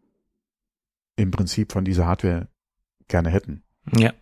im 1.17 1.29
Prinzip 1.31 1.71
von 1.71 1.83
dieser 1.85 2.05
Hardware 2.07 2.47
gerne 3.07 3.29
hätten. 3.29 3.63
Ja. 3.95 4.13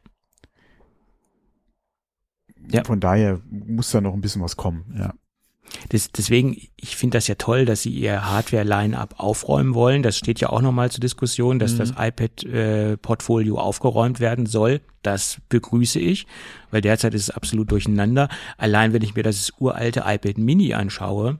Ja. 2.71 2.83
Von 2.83 2.99
daher 2.99 3.39
muss 3.49 3.91
da 3.91 4.01
noch 4.01 4.13
ein 4.13 4.21
bisschen 4.21 4.41
was 4.41 4.57
kommen. 4.57 4.93
Ja. 4.97 5.13
Das, 5.89 6.11
deswegen, 6.11 6.57
ich 6.75 6.95
finde 6.97 7.17
das 7.17 7.27
ja 7.27 7.35
toll, 7.35 7.65
dass 7.65 7.81
sie 7.83 7.91
ihr 7.91 8.25
Hardware-Line-Up 8.25 9.15
aufräumen 9.17 9.73
wollen. 9.75 10.03
Das 10.03 10.17
steht 10.17 10.39
ja 10.39 10.49
auch 10.49 10.61
nochmal 10.61 10.91
zur 10.91 10.99
Diskussion, 10.99 11.59
dass 11.59 11.73
Mhm. 11.73 11.77
das 11.77 11.93
iPad-Portfolio 11.97 13.57
aufgeräumt 13.59 14.19
werden 14.19 14.45
soll. 14.45 14.81
Das 15.01 15.37
begrüße 15.49 15.99
ich, 15.99 16.27
weil 16.71 16.81
derzeit 16.81 17.13
ist 17.13 17.23
es 17.23 17.29
absolut 17.29 17.71
durcheinander. 17.71 18.29
Allein 18.57 18.93
wenn 18.93 19.01
ich 19.01 19.15
mir 19.15 19.23
das 19.23 19.51
uralte 19.59 20.03
iPad 20.05 20.37
Mini 20.37 20.73
anschaue, 20.73 21.39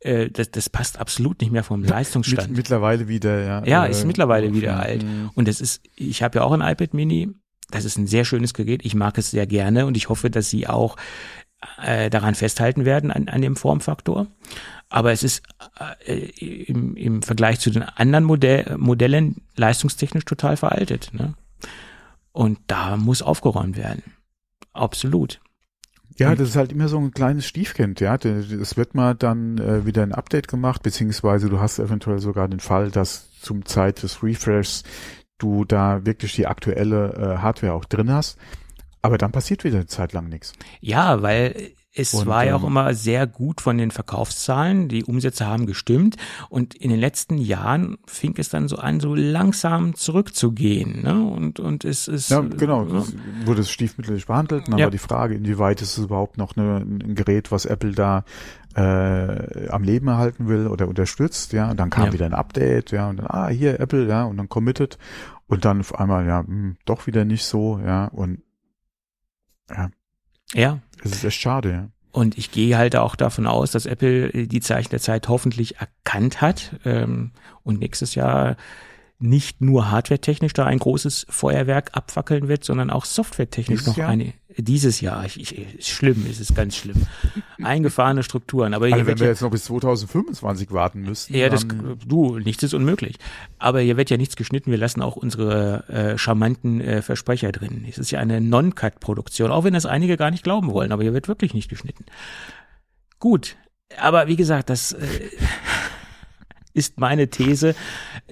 äh, 0.00 0.30
das, 0.30 0.50
das 0.50 0.70
passt 0.70 0.98
absolut 0.98 1.40
nicht 1.40 1.52
mehr 1.52 1.64
vom 1.64 1.84
Leistungsstand. 1.84 2.48
Mit, 2.48 2.58
mittlerweile 2.58 3.08
wieder, 3.08 3.42
ja. 3.44 3.64
Ja, 3.66 3.86
äh, 3.86 3.90
ist 3.90 4.06
mittlerweile 4.06 4.52
wieder 4.54 4.68
ja, 4.72 4.78
alt. 4.78 5.02
mhm. 5.04 5.30
Und 5.34 5.48
das 5.48 5.60
ist, 5.60 5.82
ich 5.94 6.22
habe 6.22 6.38
ja 6.38 6.44
auch 6.44 6.52
ein 6.52 6.62
iPad 6.62 6.94
Mini. 6.94 7.30
Das 7.70 7.84
ist 7.84 7.98
ein 7.98 8.06
sehr 8.06 8.24
schönes 8.24 8.54
Gerät. 8.54 8.84
Ich 8.84 8.94
mag 8.94 9.18
es 9.18 9.32
sehr 9.32 9.46
gerne 9.46 9.86
und 9.86 9.96
ich 9.96 10.08
hoffe, 10.08 10.30
dass 10.30 10.48
sie 10.50 10.68
auch 10.68 10.96
äh, 11.82 12.10
daran 12.10 12.34
festhalten 12.34 12.84
werden, 12.84 13.10
an, 13.10 13.28
an 13.28 13.42
dem 13.42 13.56
Formfaktor. 13.56 14.26
Aber 14.88 15.12
es 15.12 15.22
ist 15.22 15.42
äh, 16.06 16.14
im, 16.64 16.96
im 16.96 17.22
Vergleich 17.22 17.60
zu 17.60 17.70
den 17.70 17.82
anderen 17.82 18.24
Modell, 18.24 18.76
Modellen 18.78 19.42
leistungstechnisch 19.56 20.24
total 20.24 20.56
veraltet. 20.56 21.12
Ne? 21.12 21.34
Und 22.32 22.58
da 22.66 22.96
muss 22.96 23.22
aufgeräumt 23.22 23.76
werden. 23.76 24.02
Absolut. 24.72 25.40
Ja, 26.18 26.34
das 26.34 26.50
ist 26.50 26.56
halt 26.56 26.72
immer 26.72 26.88
so 26.88 26.98
ein 26.98 27.10
kleines 27.10 27.46
Stiefkind, 27.46 28.00
ja. 28.00 28.14
Es 28.14 28.76
wird 28.76 28.94
mal 28.94 29.14
dann 29.14 29.58
äh, 29.58 29.84
wieder 29.84 30.02
ein 30.02 30.12
Update 30.12 30.48
gemacht, 30.48 30.82
beziehungsweise 30.82 31.50
du 31.50 31.60
hast 31.60 31.78
eventuell 31.78 32.20
sogar 32.20 32.48
den 32.48 32.60
Fall, 32.60 32.90
dass 32.90 33.30
zum 33.40 33.66
Zeit 33.66 34.02
des 34.02 34.22
Refreshs 34.22 34.82
du 35.38 35.66
da 35.66 36.06
wirklich 36.06 36.34
die 36.34 36.46
aktuelle 36.46 37.12
äh, 37.12 37.42
Hardware 37.42 37.74
auch 37.74 37.84
drin 37.84 38.10
hast. 38.10 38.38
Aber 39.06 39.18
dann 39.18 39.32
passiert 39.32 39.64
wieder 39.64 39.76
eine 39.76 39.86
Zeit 39.86 40.12
lang 40.12 40.28
nichts. 40.28 40.52
Ja, 40.80 41.22
weil 41.22 41.72
es 41.98 42.12
Und, 42.12 42.26
war 42.26 42.44
ja 42.44 42.54
auch 42.56 42.60
ähm, 42.62 42.68
immer 42.68 42.92
sehr 42.92 43.26
gut 43.26 43.62
von 43.62 43.78
den 43.78 43.90
Verkaufszahlen. 43.90 44.88
Die 44.88 45.04
Umsätze 45.04 45.46
haben 45.46 45.64
gestimmt. 45.64 46.16
Und 46.50 46.74
in 46.74 46.90
den 46.90 47.00
letzten 47.00 47.38
Jahren 47.38 47.96
fing 48.06 48.34
es 48.36 48.50
dann 48.50 48.68
so 48.68 48.76
an, 48.76 49.00
so 49.00 49.14
langsam 49.14 49.94
zurückzugehen. 49.94 51.02
Ne? 51.02 51.22
Und, 51.24 51.58
und 51.58 51.86
es 51.86 52.06
ist. 52.06 52.28
Ja, 52.30 52.40
genau. 52.40 52.84
äh, 52.86 52.92
Das 52.92 53.14
wurde 53.46 53.62
es 53.62 53.70
stiefmütterlich 53.70 54.26
behandelt. 54.26 54.66
Und 54.66 54.72
dann 54.72 54.78
Ja. 54.80 54.86
war 54.86 54.90
die 54.90 54.98
Frage, 54.98 55.36
inwieweit 55.36 55.80
ist 55.80 55.96
es 55.96 56.04
überhaupt 56.04 56.36
noch 56.36 56.54
eine, 56.56 56.76
ein 56.80 57.14
Gerät, 57.14 57.50
was 57.50 57.64
Apple 57.64 57.92
da 57.92 58.24
äh, 58.74 59.68
am 59.70 59.82
Leben 59.82 60.08
erhalten 60.08 60.48
will 60.48 60.66
oder 60.66 60.86
unterstützt, 60.88 61.52
ja. 61.54 61.70
Und 61.70 61.78
dann 61.80 61.88
kam 61.90 62.06
Ja. 62.06 62.12
wieder 62.12 62.26
ein 62.26 62.34
Update, 62.34 62.90
ja, 62.92 63.08
und 63.08 63.16
dann, 63.18 63.26
ah, 63.26 63.48
hier 63.48 63.80
Apple, 63.80 64.06
ja, 64.06 64.24
und 64.24 64.36
dann 64.36 64.48
committed. 64.50 64.98
Und 65.46 65.64
dann 65.64 65.80
auf 65.80 65.98
einmal, 65.98 66.26
ja, 66.26 66.40
hm, 66.46 66.76
doch 66.84 67.06
wieder 67.06 67.24
nicht 67.24 67.44
so, 67.44 67.78
ja. 67.78 68.06
Und 68.06 68.42
ja. 70.54 70.80
es 71.02 71.12
ist 71.12 71.24
echt 71.24 71.40
schade, 71.40 71.72
ja. 71.72 71.88
Und 72.12 72.38
ich 72.38 72.50
gehe 72.50 72.78
halt 72.78 72.96
auch 72.96 73.14
davon 73.14 73.46
aus, 73.46 73.72
dass 73.72 73.84
Apple 73.84 74.32
äh, 74.32 74.46
die 74.46 74.60
Zeichen 74.60 74.88
der 74.88 75.00
Zeit 75.00 75.28
hoffentlich 75.28 75.76
erkannt 75.76 76.40
hat 76.40 76.80
ähm, 76.86 77.32
und 77.62 77.78
nächstes 77.78 78.14
Jahr 78.14 78.56
nicht 79.18 79.60
nur 79.60 79.90
hardwaretechnisch 79.90 80.54
da 80.54 80.64
ein 80.64 80.78
großes 80.78 81.26
Feuerwerk 81.28 81.90
abfackeln 81.92 82.48
wird, 82.48 82.64
sondern 82.64 82.90
auch 82.90 83.04
softwaretechnisch 83.04 83.84
noch 83.86 83.96
Jahr? 83.96 84.08
eine. 84.08 84.32
Dieses 84.58 85.00
Jahr, 85.00 85.24
ich, 85.26 85.38
ich, 85.38 85.78
ist 85.78 85.88
schlimm, 85.88 86.26
es 86.30 86.40
ist 86.40 86.54
ganz 86.54 86.76
schlimm. 86.76 87.06
Eingefahrene 87.62 88.22
Strukturen. 88.22 88.72
Aber 88.72 88.86
Also 88.86 89.06
wenn 89.06 89.18
wir 89.18 89.26
ja, 89.26 89.32
jetzt 89.32 89.42
noch 89.42 89.50
bis 89.50 89.64
2025 89.64 90.70
warten 90.72 91.02
müssten, 91.02 91.34
ja, 91.34 91.48
das, 91.48 91.66
du, 92.06 92.38
nichts 92.38 92.62
ist 92.62 92.72
unmöglich. 92.72 93.16
Aber 93.58 93.80
hier 93.80 93.96
wird 93.96 94.08
ja 94.08 94.16
nichts 94.16 94.36
geschnitten. 94.36 94.70
Wir 94.70 94.78
lassen 94.78 95.02
auch 95.02 95.16
unsere 95.16 95.88
äh, 95.88 96.18
charmanten 96.18 96.80
äh, 96.80 97.02
Versprecher 97.02 97.52
drin. 97.52 97.84
Es 97.88 97.98
ist 97.98 98.10
ja 98.10 98.18
eine 98.18 98.40
Non-Cut-Produktion, 98.40 99.50
auch 99.50 99.64
wenn 99.64 99.74
das 99.74 99.84
einige 99.84 100.16
gar 100.16 100.30
nicht 100.30 100.44
glauben 100.44 100.72
wollen. 100.72 100.92
Aber 100.92 101.02
hier 101.02 101.12
wird 101.12 101.28
wirklich 101.28 101.52
nicht 101.52 101.68
geschnitten. 101.68 102.06
Gut, 103.18 103.56
aber 103.98 104.26
wie 104.26 104.36
gesagt, 104.36 104.70
das 104.70 104.92
äh, 104.92 105.06
ist 106.72 106.98
meine 106.98 107.28
These, 107.28 107.74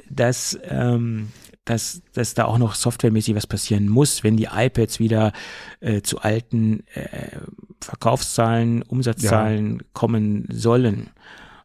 dass, 0.09 0.59
ähm, 0.69 1.29
dass, 1.65 2.03
dass 2.13 2.35
da 2.35 2.45
auch 2.45 2.59
noch 2.59 2.75
softwaremäßig 2.75 3.35
was 3.35 3.47
passieren 3.47 3.89
muss, 3.89 4.23
wenn 4.23 4.37
die 4.37 4.49
iPads 4.53 4.99
wieder 4.99 5.33
äh, 5.81 6.03
zu 6.03 6.21
alten 6.21 6.85
äh, 6.95 7.39
Verkaufszahlen, 7.81 8.83
Umsatzzahlen 8.83 9.83
kommen 9.93 10.47
sollen. 10.51 11.11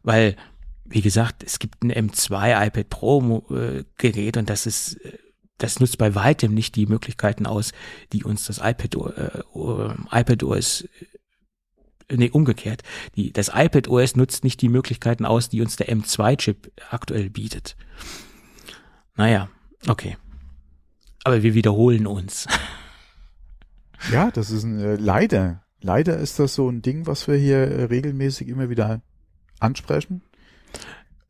Weil, 0.02 0.36
wie 0.84 1.02
gesagt, 1.02 1.42
es 1.42 1.58
gibt 1.58 1.82
ein 1.82 1.92
M2 1.92 2.66
iPad 2.66 2.88
Pro 2.88 3.44
äh, 3.50 3.84
Gerät 3.96 4.36
und 4.36 4.48
das 4.48 4.66
ist 4.66 4.94
äh, 5.04 5.18
das 5.58 5.78
nutzt 5.78 5.98
bei 5.98 6.14
weitem 6.14 6.54
nicht 6.54 6.74
die 6.74 6.86
Möglichkeiten 6.86 7.46
aus, 7.46 7.72
die 8.14 8.24
uns 8.24 8.46
das 8.46 8.58
iPad, 8.58 8.94
äh, 8.94 9.40
äh, 9.54 10.20
iPad 10.20 10.42
OS 10.42 10.88
nee, 12.10 12.30
umgekehrt. 12.30 12.82
Die, 13.16 13.32
das 13.32 13.50
iPad 13.54 13.88
OS 13.88 14.16
nutzt 14.16 14.42
nicht 14.44 14.60
die 14.62 14.68
Möglichkeiten 14.68 15.24
aus, 15.24 15.48
die 15.48 15.60
uns 15.60 15.76
der 15.76 15.88
M2-Chip 15.88 16.72
aktuell 16.90 17.30
bietet. 17.30 17.76
Naja, 19.16 19.50
okay. 19.88 20.16
Aber 21.24 21.42
wir 21.42 21.54
wiederholen 21.54 22.06
uns. 22.06 22.46
Ja, 24.10 24.30
das 24.30 24.50
ist 24.50 24.64
ein, 24.64 24.80
äh, 24.80 24.94
leider, 24.96 25.62
leider 25.82 26.16
ist 26.16 26.38
das 26.38 26.54
so 26.54 26.70
ein 26.70 26.80
Ding, 26.80 27.06
was 27.06 27.28
wir 27.28 27.34
hier 27.36 27.58
äh, 27.58 27.84
regelmäßig 27.84 28.48
immer 28.48 28.70
wieder 28.70 29.02
ansprechen, 29.58 30.22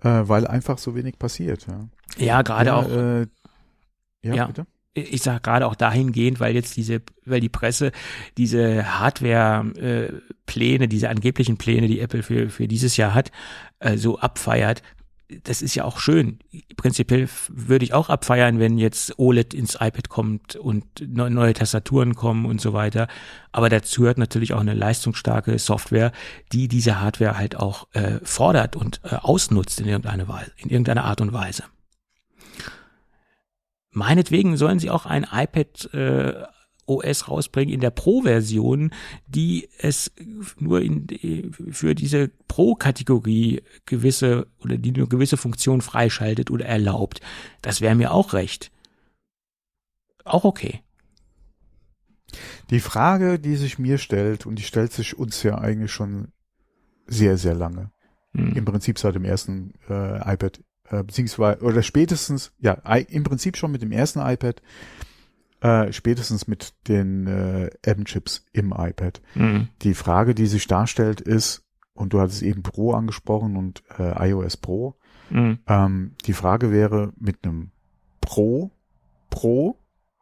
äh, 0.05 0.23
weil 0.23 0.47
einfach 0.47 0.79
so 0.79 0.95
wenig 0.95 1.19
passiert. 1.19 1.67
Ja, 1.67 1.89
Ja, 2.17 2.43
gerade 2.43 2.67
ja, 2.69 2.77
auch. 2.77 2.89
Äh, 2.89 3.27
ja, 4.23 4.35
Ja. 4.35 4.47
bitte. 4.47 4.67
ich 4.95 5.23
sage 5.23 5.41
gerade 5.41 5.67
auch 5.67 5.75
dahingehend, 5.75 6.39
weil 6.39 6.55
jetzt 6.55 6.77
diese, 6.77 7.03
weil 7.25 7.41
die 7.41 7.49
Presse 7.49 7.91
diese 8.39 9.01
Hardware-Pläne, 9.01 10.87
diese 10.89 11.09
angeblichen 11.09 11.57
Pläne, 11.57 11.89
die 11.89 11.99
Apple 11.99 12.23
für, 12.23 12.51
für 12.51 12.69
dieses 12.69 12.97
Jahr 12.97 13.15
hat, 13.15 13.33
äh, 13.81 13.97
so 13.97 14.19
abfeiert. 14.21 14.83
Das 15.45 15.62
ist 15.62 15.75
ja 15.75 15.85
auch 15.85 16.01
schön. 16.01 16.40
Prinzipiell 16.77 17.29
würde 17.49 17.85
ich 17.85 17.95
auch 17.95 18.09
abfeiern, 18.09 18.59
wenn 18.59 18.79
jetzt 18.79 19.19
OLED 19.19 19.55
ins 19.55 19.75
iPad 19.77 20.09
kommt 20.09 20.57
und 20.57 20.85
neu- 21.07 21.31
neue 21.31 21.53
Tastaturen 21.53 22.14
kommen 22.14 22.47
und 22.47 22.61
so 22.61 22.73
weiter. 22.73 23.07
Aber 23.53 23.69
dazu 23.69 24.01
gehört 24.03 24.19
natürlich 24.19 24.53
auch 24.55 24.61
eine 24.61 24.75
leistungsstarke 24.75 25.59
Software, 25.59 26.12
die 26.53 26.66
diese 26.69 27.01
Hardware 27.01 27.38
halt 27.38 27.57
auch 27.57 27.87
äh, 27.93 28.19
fordert 28.23 28.75
und 28.75 29.01
äh, 29.05 29.14
ausnutzt 29.14 29.81
in 29.81 29.87
irgendeiner 29.87 30.27
Weise, 30.27 30.51
in 30.57 30.71
irgendeiner 30.71 31.05
Art 31.05 31.21
und 31.21 31.33
Weise. 31.33 31.64
Meinetwegen 33.93 34.57
sollen 34.57 34.79
sie 34.79 34.90
auch 34.90 35.07
ein 35.07 35.27
iPad 35.31 35.95
äh, 35.95 36.35
OS 36.90 37.29
rausbringen 37.29 37.72
in 37.72 37.81
der 37.81 37.90
Pro-Version, 37.90 38.92
die 39.26 39.68
es 39.79 40.12
nur 40.59 40.83
in, 40.83 41.07
für 41.70 41.94
diese 41.94 42.29
Pro-Kategorie 42.48 43.62
gewisse 43.87 44.46
oder 44.62 44.76
die 44.76 44.92
nur 44.92 45.09
gewisse 45.09 45.37
Funktionen 45.37 45.81
freischaltet 45.81 46.50
oder 46.50 46.66
erlaubt. 46.66 47.20
Das 47.62 47.81
wäre 47.81 47.94
mir 47.94 48.12
auch 48.12 48.33
recht. 48.33 48.70
Auch 50.24 50.44
okay. 50.44 50.83
Die 52.70 52.81
Frage, 52.81 53.38
die 53.38 53.57
sich 53.57 53.79
mir 53.79 53.98
stellt, 53.98 54.46
und 54.46 54.57
die 54.59 54.62
stellt 54.62 54.92
sich 54.92 55.18
uns 55.18 55.42
ja 55.42 55.59
eigentlich 55.59 55.90
schon 55.90 56.29
sehr, 57.07 57.38
sehr 57.38 57.55
lange, 57.55 57.90
Hm. 58.35 58.53
im 58.55 58.64
Prinzip 58.64 58.98
seit 58.98 59.14
dem 59.14 59.24
ersten 59.24 59.74
äh, 59.88 60.35
iPad, 60.35 60.62
äh, 60.88 61.03
beziehungsweise, 61.03 61.62
oder 61.62 61.83
spätestens, 61.83 62.53
ja, 62.59 62.74
im 62.74 63.24
Prinzip 63.24 63.57
schon 63.57 63.72
mit 63.72 63.83
dem 63.83 63.90
ersten 63.90 64.20
iPad, 64.20 64.62
äh, 65.61 65.92
spätestens 65.92 66.49
mit 66.49 66.75
den 66.88 67.27
äh, 67.27 67.70
M-Chips 67.83 68.46
im 68.53 68.73
iPad. 68.77 69.20
Hm. 69.35 69.68
Die 69.83 69.94
Frage, 69.94 70.35
die 70.35 70.46
sich 70.46 70.66
darstellt, 70.66 71.20
ist, 71.20 71.64
und 71.92 72.12
du 72.12 72.20
hattest 72.20 72.42
eben 72.42 72.62
Pro 72.62 72.92
angesprochen 72.92 73.57
und 73.57 73.83
äh, 73.99 74.31
iOS 74.31 74.57
Pro, 74.57 74.96
Hm. 75.31 75.59
ähm, 75.66 76.12
die 76.27 76.33
Frage 76.33 76.70
wäre 76.70 77.12
mit 77.16 77.44
einem 77.44 77.70
Pro, 78.20 78.70
Pro 79.31 79.77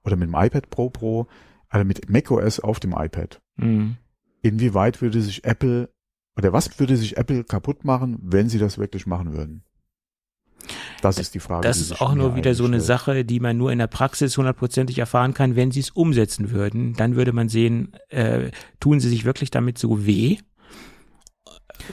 oder 0.04 0.16
mit 0.16 0.28
dem 0.28 0.34
iPad 0.34 0.70
Pro 0.70 0.90
Pro, 0.90 1.26
also 1.68 1.84
mit 1.84 2.08
macOS 2.10 2.60
auf 2.60 2.78
dem 2.78 2.92
iPad. 2.92 3.40
Hm. 3.56 3.96
Inwieweit 4.42 5.02
würde 5.02 5.20
sich 5.20 5.44
Apple 5.44 5.90
oder 6.36 6.52
was 6.52 6.78
würde 6.78 6.96
sich 6.96 7.16
Apple 7.16 7.42
kaputt 7.42 7.84
machen, 7.84 8.18
wenn 8.22 8.48
sie 8.48 8.58
das 8.58 8.78
wirklich 8.78 9.06
machen 9.06 9.32
würden? 9.32 9.64
Das 11.02 11.18
ist 11.18 11.34
die 11.34 11.40
Frage. 11.40 11.62
Das 11.66 11.80
ist 11.80 12.00
auch 12.00 12.14
nur 12.14 12.34
wieder 12.36 12.54
so 12.54 12.64
eine. 12.64 12.80
Sache, 12.80 13.24
die 13.24 13.40
man 13.40 13.56
nur 13.56 13.72
in 13.72 13.78
der 13.78 13.86
Praxis 13.86 14.36
hundertprozentig 14.36 14.98
erfahren 14.98 15.34
kann, 15.34 15.56
wenn 15.56 15.70
sie 15.70 15.80
es 15.80 15.90
umsetzen 15.90 16.50
würden. 16.50 16.94
Dann 16.94 17.16
würde 17.16 17.32
man 17.32 17.48
sehen, 17.48 17.92
äh, 18.08 18.50
tun 18.80 19.00
sie 19.00 19.08
sich 19.08 19.24
wirklich 19.24 19.50
damit 19.50 19.78
so 19.78 20.06
weh. 20.06 20.38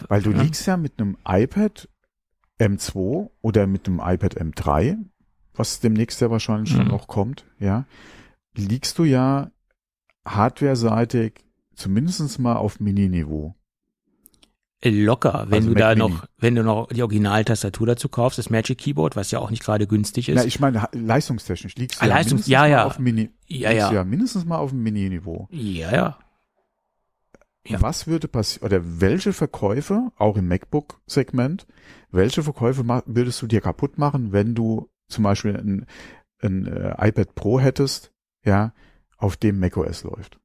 Weil 0.08 0.22
du 0.22 0.32
Ja. 0.32 0.42
liegst 0.42 0.66
ja 0.68 0.78
mit 0.78 1.00
einem 1.00 1.18
iPad 1.28 1.88
M2 2.60 3.30
oder 3.42 3.68
mit 3.68 3.88
einem 3.88 4.00
iPad 4.04 4.38
M3, 4.38 4.98
was 5.54 5.80
demnächst 5.80 6.22
ja 6.22 6.30
wahrscheinlich 6.32 6.70
schon 6.72 6.86
Mhm. 6.86 6.92
noch 6.92 7.08
kommt, 7.08 7.46
ja, 7.60 7.86
liegst 8.56 8.98
du 9.00 9.04
ja 9.04 9.52
hardware-seitig 10.26 11.34
zumindest 11.76 12.40
mal 12.40 12.56
auf 12.56 12.80
Mini-Niveau. 12.80 13.56
Locker, 14.90 15.46
wenn 15.50 15.64
Also 15.64 15.70
du 15.70 15.76
da 15.76 15.90
Mac 15.90 15.98
Mini. 15.98 16.10
noch, 16.10 16.26
wenn 16.38 16.56
du 16.56 16.64
noch 16.64 16.88
die 16.88 17.02
Originaltastatur 17.02 17.88
dazu 17.88 18.10
kaufst, 18.10 18.38
das 18.38 18.50
Magic 18.50 18.78
Keyboard, 18.78 19.16
was 19.16 19.32
ja 19.32 19.40
auch 19.40 19.50
nicht 19.50 19.64
gerade 19.64 19.88
günstig 19.88 20.30
ist. 20.30 20.36
Na, 20.36 20.44
ich 20.46 20.60
meine, 20.60 20.88
leistungstechnisch 20.92 21.76
liegst 21.76 22.00
du 22.00 22.04
Ah, 22.04 22.08
ja, 22.08 22.16
Leistungs- 22.16 22.30
mindestens 22.48 22.48
ja, 22.52 22.66
ja. 22.66 22.86
auf 22.86 23.00
Mini, 23.00 23.30
ja, 23.48 23.72
ja, 23.72 23.92
ja 23.94 24.04
mindestens 24.04 24.46
mal 24.46 24.58
auf 24.58 24.70
dem 24.72 24.84
Mini-Niveau. 24.84 25.48
ja, 25.52 25.92
ja. 25.94 26.20
Ja. 27.68 27.82
Was 27.82 28.06
würde 28.06 28.28
passieren, 28.28 28.68
oder 28.68 28.82
welche 29.02 29.34
Verkäufe, 29.34 30.12
auch 30.18 30.38
im 30.38 30.48
MacBook-Segment, 30.48 31.66
welche 32.12 32.44
Verkäufe 32.44 32.86
würdest 33.08 33.42
du 33.42 33.48
dir 33.48 33.60
kaputt 33.60 33.98
machen, 33.98 34.32
wenn 34.32 34.54
du 34.54 34.88
zum 35.08 35.24
Beispiel 35.24 35.58
ein, 35.58 35.86
ein 36.44 36.68
äh, 36.68 36.94
iPad 37.08 37.34
Pro 37.34 37.60
hättest, 37.60 38.12
ja, 38.44 38.72
auf 39.18 39.36
dem 39.36 39.60
macOS 39.60 40.04
läuft? 40.04 40.40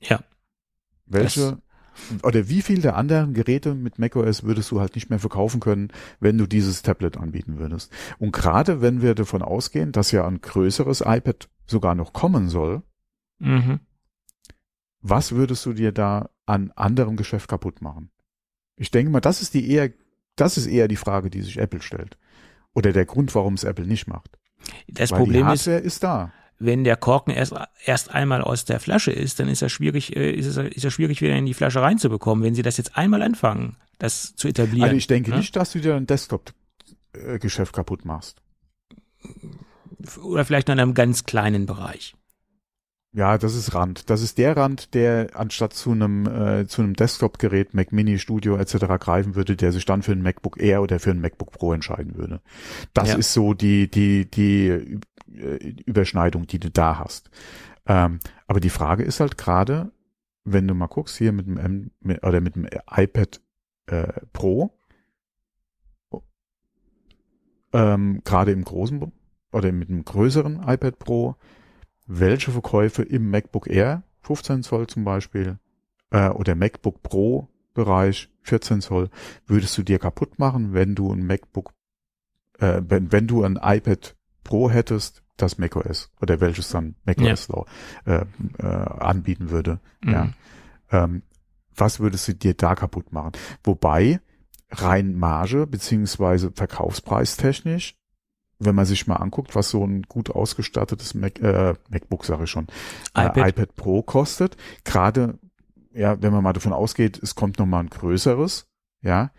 Ja. 0.00 0.20
Welche, 1.06 1.58
oder 2.22 2.48
wie 2.48 2.62
viel 2.62 2.80
der 2.80 2.96
anderen 2.96 3.34
Geräte 3.34 3.74
mit 3.74 3.98
macOS 3.98 4.42
würdest 4.44 4.70
du 4.70 4.80
halt 4.80 4.94
nicht 4.94 5.10
mehr 5.10 5.18
verkaufen 5.18 5.60
können, 5.60 5.88
wenn 6.20 6.38
du 6.38 6.46
dieses 6.46 6.82
Tablet 6.82 7.16
anbieten 7.16 7.58
würdest? 7.58 7.92
Und 8.18 8.32
gerade 8.32 8.80
wenn 8.80 9.02
wir 9.02 9.14
davon 9.14 9.42
ausgehen, 9.42 9.92
dass 9.92 10.10
ja 10.12 10.26
ein 10.26 10.40
größeres 10.40 11.02
iPad 11.04 11.48
sogar 11.66 11.94
noch 11.94 12.12
kommen 12.12 12.48
soll, 12.48 12.82
Mhm. 13.40 13.80
was 15.00 15.32
würdest 15.32 15.64
du 15.66 15.72
dir 15.72 15.92
da 15.92 16.30
an 16.46 16.72
anderem 16.74 17.16
Geschäft 17.16 17.48
kaputt 17.48 17.82
machen? 17.82 18.10
Ich 18.76 18.90
denke 18.90 19.10
mal, 19.12 19.20
das 19.20 19.42
ist 19.42 19.54
die 19.54 19.70
eher, 19.70 19.90
das 20.36 20.56
ist 20.56 20.66
eher 20.66 20.88
die 20.88 20.96
Frage, 20.96 21.30
die 21.30 21.42
sich 21.42 21.58
Apple 21.58 21.82
stellt. 21.82 22.16
Oder 22.74 22.92
der 22.92 23.06
Grund, 23.06 23.34
warum 23.34 23.54
es 23.54 23.64
Apple 23.64 23.86
nicht 23.86 24.06
macht. 24.08 24.38
Das 24.88 25.10
Weil 25.10 25.18
die 25.18 25.24
Problem 25.24 25.48
ist, 25.48 25.66
Hardware 25.66 25.78
ist 25.78 26.02
da. 26.02 26.32
Wenn 26.58 26.84
der 26.84 26.96
Korken 26.96 27.32
erst, 27.32 27.54
erst 27.84 28.14
einmal 28.14 28.42
aus 28.42 28.64
der 28.64 28.80
Flasche 28.80 29.12
ist, 29.12 29.38
dann 29.40 29.48
ist 29.48 29.62
er 29.62 29.68
schwierig, 29.68 30.16
äh, 30.16 30.32
ist 30.32 30.46
es, 30.46 30.56
ist 30.56 30.84
er 30.84 30.90
schwierig, 30.90 31.22
wieder 31.22 31.36
in 31.36 31.46
die 31.46 31.54
Flasche 31.54 31.80
reinzubekommen, 31.82 32.44
wenn 32.44 32.54
sie 32.54 32.62
das 32.62 32.76
jetzt 32.76 32.96
einmal 32.96 33.22
anfangen, 33.22 33.76
das 33.98 34.34
zu 34.34 34.48
etablieren. 34.48 34.84
Also 34.84 34.96
ich 34.96 35.06
denke 35.06 35.30
ne? 35.30 35.38
nicht, 35.38 35.54
dass 35.56 35.72
du 35.72 35.80
dir 35.80 35.94
ein 35.94 36.06
Desktop-Geschäft 36.06 37.72
kaputt 37.72 38.04
machst. 38.04 38.42
Oder 40.22 40.44
vielleicht 40.44 40.68
nur 40.68 40.74
in 40.74 40.80
einem 40.80 40.94
ganz 40.94 41.24
kleinen 41.24 41.66
Bereich. 41.66 42.14
Ja, 43.14 43.38
das 43.38 43.54
ist 43.54 43.74
Rand. 43.74 44.10
Das 44.10 44.20
ist 44.20 44.36
der 44.36 44.56
Rand, 44.56 44.92
der 44.94 45.30
anstatt 45.34 45.72
zu 45.72 45.92
einem 45.92 46.26
äh, 46.26 46.66
zu 46.66 46.82
einem 46.82 46.94
Desktop-Gerät, 46.94 47.72
Mac 47.72 47.90
Mini, 47.90 48.18
Studio 48.18 48.56
etc. 48.56 48.74
greifen 49.00 49.34
würde, 49.34 49.56
der 49.56 49.72
sich 49.72 49.86
dann 49.86 50.02
für 50.02 50.12
ein 50.12 50.20
MacBook 50.22 50.60
Air 50.60 50.82
oder 50.82 51.00
für 51.00 51.10
ein 51.10 51.20
MacBook 51.20 51.50
Pro 51.52 51.72
entscheiden 51.72 52.16
würde. 52.16 52.42
Das 52.92 53.08
Ja. 53.08 53.16
ist 53.16 53.32
so 53.32 53.54
die 53.54 53.90
die 53.90 54.30
die 54.30 55.00
Überschneidung, 55.86 56.46
die 56.46 56.58
du 56.58 56.70
da 56.70 56.98
hast. 56.98 57.30
Ähm, 57.86 58.20
aber 58.46 58.60
die 58.60 58.70
Frage 58.70 59.02
ist 59.02 59.20
halt 59.20 59.38
gerade, 59.38 59.92
wenn 60.44 60.66
du 60.66 60.74
mal 60.74 60.86
guckst 60.86 61.16
hier 61.16 61.32
mit 61.32 61.46
dem 61.46 61.56
M 61.56 61.90
mit, 62.00 62.24
oder 62.24 62.40
mit 62.40 62.56
dem 62.56 62.68
iPad 62.90 63.40
äh, 63.86 64.12
Pro, 64.32 64.78
ähm, 67.72 68.22
gerade 68.24 68.52
im 68.52 68.64
großen 68.64 69.12
oder 69.52 69.72
mit 69.72 69.88
einem 69.88 70.04
größeren 70.04 70.62
iPad 70.66 70.98
Pro, 70.98 71.36
welche 72.06 72.50
Verkäufe 72.50 73.02
im 73.02 73.30
MacBook 73.30 73.68
Air 73.68 74.02
15 74.22 74.62
Zoll 74.62 74.86
zum 74.86 75.04
Beispiel 75.04 75.58
äh, 76.10 76.28
oder 76.28 76.54
MacBook 76.54 77.02
Pro 77.02 77.48
Bereich 77.74 78.28
14 78.42 78.80
Zoll 78.80 79.08
würdest 79.46 79.78
du 79.78 79.82
dir 79.82 79.98
kaputt 79.98 80.38
machen, 80.38 80.72
wenn 80.72 80.94
du 80.94 81.12
ein 81.12 81.24
MacBook, 81.24 81.72
äh, 82.58 82.82
wenn, 82.84 83.12
wenn 83.12 83.26
du 83.26 83.44
ein 83.44 83.58
iPad 83.62 84.16
Pro 84.48 84.70
hättest, 84.70 85.22
das 85.36 85.58
macOS 85.58 86.10
oder 86.22 86.40
welches 86.40 86.70
dann 86.70 86.96
macOS 87.04 87.48
äh, 88.06 88.24
äh, 88.58 88.64
anbieten 88.64 89.50
würde. 89.50 89.78
Ja. 90.02 90.24
Mhm. 90.24 90.34
Ähm, 90.90 91.22
was 91.76 92.00
würdest 92.00 92.26
du 92.28 92.34
dir 92.34 92.54
da 92.54 92.74
kaputt 92.74 93.12
machen? 93.12 93.32
Wobei 93.62 94.20
rein 94.70 95.14
Marge 95.14 95.66
beziehungsweise 95.66 96.50
Verkaufspreistechnisch, 96.50 97.94
wenn 98.58 98.74
man 98.74 98.86
sich 98.86 99.06
mal 99.06 99.16
anguckt, 99.16 99.54
was 99.54 99.68
so 99.68 99.84
ein 99.84 100.04
gut 100.04 100.30
ausgestattetes 100.30 101.12
Mac, 101.12 101.38
äh, 101.40 101.74
MacBook, 101.90 102.24
sage 102.24 102.44
ich 102.44 102.50
schon, 102.50 102.66
iPad. 103.10 103.36
Äh, 103.36 103.48
iPad 103.50 103.76
Pro 103.76 104.02
kostet, 104.02 104.56
gerade 104.84 105.38
ja, 105.92 106.20
wenn 106.22 106.32
man 106.32 106.42
mal 106.42 106.54
davon 106.54 106.72
ausgeht, 106.72 107.20
es 107.22 107.34
kommt 107.34 107.58
noch 107.58 107.66
mal 107.66 107.80
ein 107.80 107.90
größeres, 107.90 108.66
ja, 109.02 109.30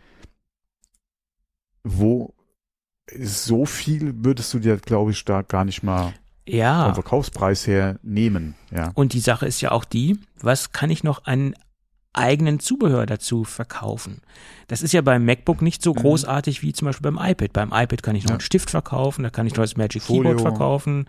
wo 1.83 2.35
so 3.17 3.65
viel 3.65 4.13
würdest 4.23 4.53
du 4.53 4.59
dir, 4.59 4.77
glaube 4.77 5.11
ich, 5.11 5.23
da 5.25 5.41
gar 5.41 5.65
nicht 5.65 5.83
mal 5.83 6.13
vom 6.47 6.55
Ja. 6.55 6.93
Verkaufspreis 6.93 7.67
her 7.67 7.99
nehmen, 8.03 8.55
ja. 8.71 8.91
Und 8.95 9.13
die 9.13 9.19
Sache 9.19 9.45
ist 9.45 9.61
ja 9.61 9.71
auch 9.71 9.85
die, 9.85 10.17
was 10.41 10.71
kann 10.71 10.89
ich 10.89 11.03
noch 11.03 11.25
an 11.25 11.53
eigenen 12.13 12.59
Zubehör 12.59 13.05
dazu 13.05 13.43
verkaufen? 13.43 14.21
Das 14.67 14.81
ist 14.81 14.93
ja 14.93 15.01
beim 15.01 15.25
MacBook 15.25 15.61
nicht 15.61 15.83
so 15.83 15.91
Mhm. 15.93 15.97
großartig 15.99 16.61
wie 16.63 16.73
zum 16.73 16.87
Beispiel 16.87 17.11
beim 17.11 17.19
iPad. 17.23 17.53
Beim 17.53 17.69
iPad 17.71 18.01
kann 18.03 18.15
ich 18.15 18.23
noch 18.23 18.31
Ja. 18.31 18.35
einen 18.35 18.41
Stift 18.41 18.69
verkaufen, 18.71 19.23
da 19.23 19.29
kann 19.29 19.45
ich 19.47 19.53
noch 19.55 19.63
das 19.63 19.77
Magic 19.77 20.01
Folio. 20.01 20.23
Keyboard 20.35 20.41
verkaufen. 20.41 21.07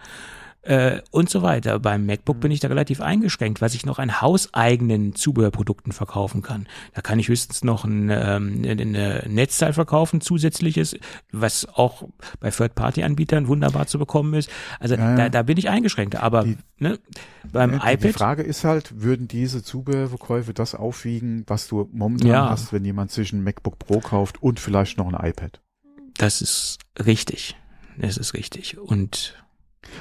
Äh, 0.62 1.00
und 1.10 1.30
so 1.30 1.40
weiter. 1.42 1.78
Beim 1.78 2.04
MacBook 2.06 2.36
Mhm. 2.36 2.40
bin 2.40 2.50
ich 2.52 2.60
da 2.60 2.68
relativ 2.68 3.00
eingeschränkt, 3.00 3.60
was 3.62 3.74
ich 3.74 3.86
noch 3.86 3.98
an 3.98 4.20
hauseigenen 4.20 5.14
Zubehörprodukten 5.14 5.92
verkaufen 5.92 6.42
kann. 6.42 6.66
Da 6.94 7.00
kann 7.00 7.18
ich 7.18 7.28
höchstens 7.28 7.64
noch 7.64 7.84
ein, 7.84 8.10
ähm, 8.10 8.62
eine 8.64 8.82
eine 8.82 9.24
Netzteil 9.28 9.72
verkaufen, 9.72 10.20
zusätzliches, 10.20 10.96
was 11.32 11.66
auch 11.66 12.04
bei 12.40 12.50
Third-Party-Anbietern 12.50 13.48
wunderbar 13.48 13.86
zu 13.86 13.98
bekommen 13.98 14.34
ist. 14.34 14.50
Also 14.78 14.96
Ja, 14.96 15.10
ja. 15.10 15.16
Da, 15.16 15.28
da 15.30 15.42
bin 15.42 15.56
ich 15.56 15.68
eingeschränkt. 15.70 16.16
Aber 16.16 16.44
Die- 16.44 16.58
ne, 16.78 16.98
beim 17.50 17.70
die- 17.72 17.76
iPad 17.76 18.04
Die 18.04 18.12
Frage 18.12 18.42
ist 18.42 18.64
halt, 18.64 19.00
würden 19.02 19.28
diese 19.28 19.62
Zubehörverkäufe 19.62 20.52
das 20.52 20.74
aufwiegen, 20.74 21.44
was 21.46 21.68
du 21.68 21.88
momentan 21.92 22.28
Ja. 22.28 22.50
hast, 22.50 22.72
wenn 22.72 22.84
jemand 22.84 23.10
sich 23.12 23.32
ein 23.32 23.42
MacBook 23.42 23.78
Pro 23.78 24.00
kauft 24.00 24.42
und 24.42 24.60
vielleicht 24.60 24.98
noch 24.98 25.10
ein 25.10 25.26
iPad? 25.28 25.60
Das 26.18 26.42
ist 26.42 26.78
richtig. 26.98 27.56
Das 27.96 28.18
ist 28.18 28.34
richtig. 28.34 28.76
Und 28.78 29.42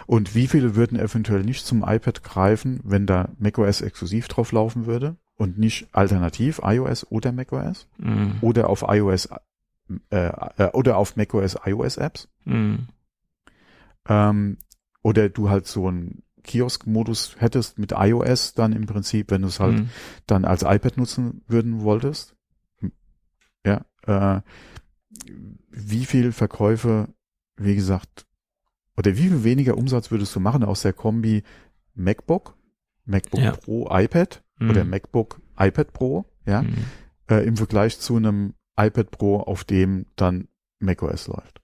Und 0.08 0.36
wie 0.36 0.48
viele 0.48 0.76
würden 0.76 1.00
eventuell 1.00 1.44
nicht 1.44 1.66
zum 1.66 1.84
iPad 1.84 2.24
greifen, 2.24 2.80
wenn 2.84 3.06
da 3.06 3.30
macOS 3.38 3.82
exklusiv 3.82 4.28
drauf 4.28 4.52
laufen 4.52 4.86
würde 4.86 5.16
und 5.36 5.58
nicht 5.58 5.88
alternativ 5.94 6.62
iOS 6.64 7.08
oder 7.10 7.32
macOS 7.32 7.88
mh, 7.98 8.36
oder 8.42 8.70
auf 8.70 8.84
iOS 8.88 9.30
äh, 10.10 10.32
äh, 10.58 10.70
oder 10.74 10.98
auf 10.98 11.16
macOS 11.16 11.58
iOS 11.66 11.98
Apps 11.98 12.28
mh, 12.44 12.80
ähm, 14.10 14.58
oder 15.02 15.30
du 15.30 15.50
halt 15.50 15.66
so 15.66 15.88
einen 15.88 16.24
Kiosk-Modus 16.44 17.36
hättest 17.40 17.80
mit 17.80 17.94
iOS 17.96 18.54
dann 18.54 18.74
im 18.74 18.86
Prinzip, 18.86 19.32
wenn 19.32 19.44
du 19.44 19.48
es 19.48 19.60
halt 19.60 19.80
mh. 19.80 19.86
dann 20.28 20.46
als 20.46 20.64
iPad 20.64 20.98
nutzen 20.98 21.42
würden 21.48 21.82
wolltest. 21.82 22.36
Ja, 23.66 23.86
äh, 24.08 24.42
wie 25.70 26.06
viel 26.06 26.32
Verkäufe, 26.32 27.10
wie 27.58 27.76
gesagt, 27.76 28.26
oder 29.00 29.12
wie 29.18 29.30
viel 29.30 29.44
weniger 29.44 29.78
Umsatz 29.78 30.12
würdest 30.12 30.36
du 30.36 30.40
machen 30.40 30.64
aus 30.64 30.82
der 30.84 30.94
Kombi 30.94 31.44
MacBook, 31.96 32.56
MacBook 33.06 33.40
Ja. 33.42 33.52
Pro 33.56 33.88
iPad 33.92 34.44
Mhm. 34.60 34.70
oder 34.70 34.84
MacBook 34.84 35.42
iPad 35.58 35.94
Pro, 35.94 36.26
ja, 36.46 36.62
mh. 36.64 36.70
äh, 37.30 37.46
im 37.48 37.56
Vergleich 37.58 37.98
zu 38.00 38.18
einem 38.18 38.54
iPad 38.78 39.10
Pro, 39.12 39.38
auf 39.40 39.64
dem 39.64 40.06
dann 40.18 40.48
macOS 40.80 41.28
läuft. 41.28 41.62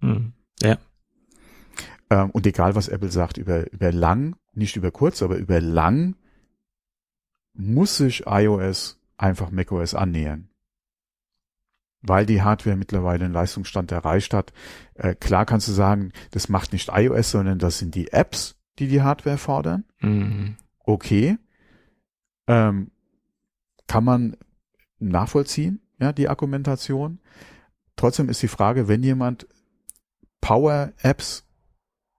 Mh. 0.00 0.32
Ja. 0.60 0.78
Ähm, 2.10 2.30
und 2.30 2.46
egal, 2.46 2.74
was 2.74 2.88
Apple 2.88 3.10
sagt, 3.10 3.38
über, 3.38 3.70
über 3.72 3.92
lang, 3.92 4.36
nicht 4.52 4.76
über 4.76 4.90
kurz, 4.90 5.22
aber 5.22 5.36
über 5.36 5.60
lang 5.60 6.16
muss 7.54 7.96
sich 7.98 8.24
iOS 8.26 8.98
einfach 9.16 9.50
macOS 9.50 9.94
annähern. 9.94 10.48
Weil 12.00 12.26
die 12.26 12.42
Hardware 12.42 12.76
mittlerweile 12.76 13.24
einen 13.24 13.34
Leistungsstand 13.34 13.90
erreicht 13.90 14.32
hat. 14.34 14.52
Äh, 14.94 15.14
klar 15.14 15.46
kannst 15.46 15.68
du 15.68 15.72
sagen, 15.72 16.12
das 16.30 16.48
macht 16.48 16.72
nicht 16.72 16.90
iOS, 16.92 17.32
sondern 17.32 17.58
das 17.58 17.78
sind 17.78 17.94
die 17.94 18.12
Apps, 18.12 18.56
die 18.78 18.88
die 18.88 19.02
Hardware 19.02 19.38
fordern. 19.38 19.84
Mh. 20.00 20.54
Okay. 20.78 21.38
Ähm, 22.46 22.90
kann 23.88 24.04
man 24.04 24.36
nachvollziehen, 24.98 25.80
ja, 25.98 26.12
die 26.12 26.28
Argumentation. 26.28 27.20
Trotzdem 27.96 28.28
ist 28.28 28.42
die 28.42 28.48
Frage, 28.48 28.86
wenn 28.86 29.02
jemand 29.02 29.48
Power-Apps 30.40 31.44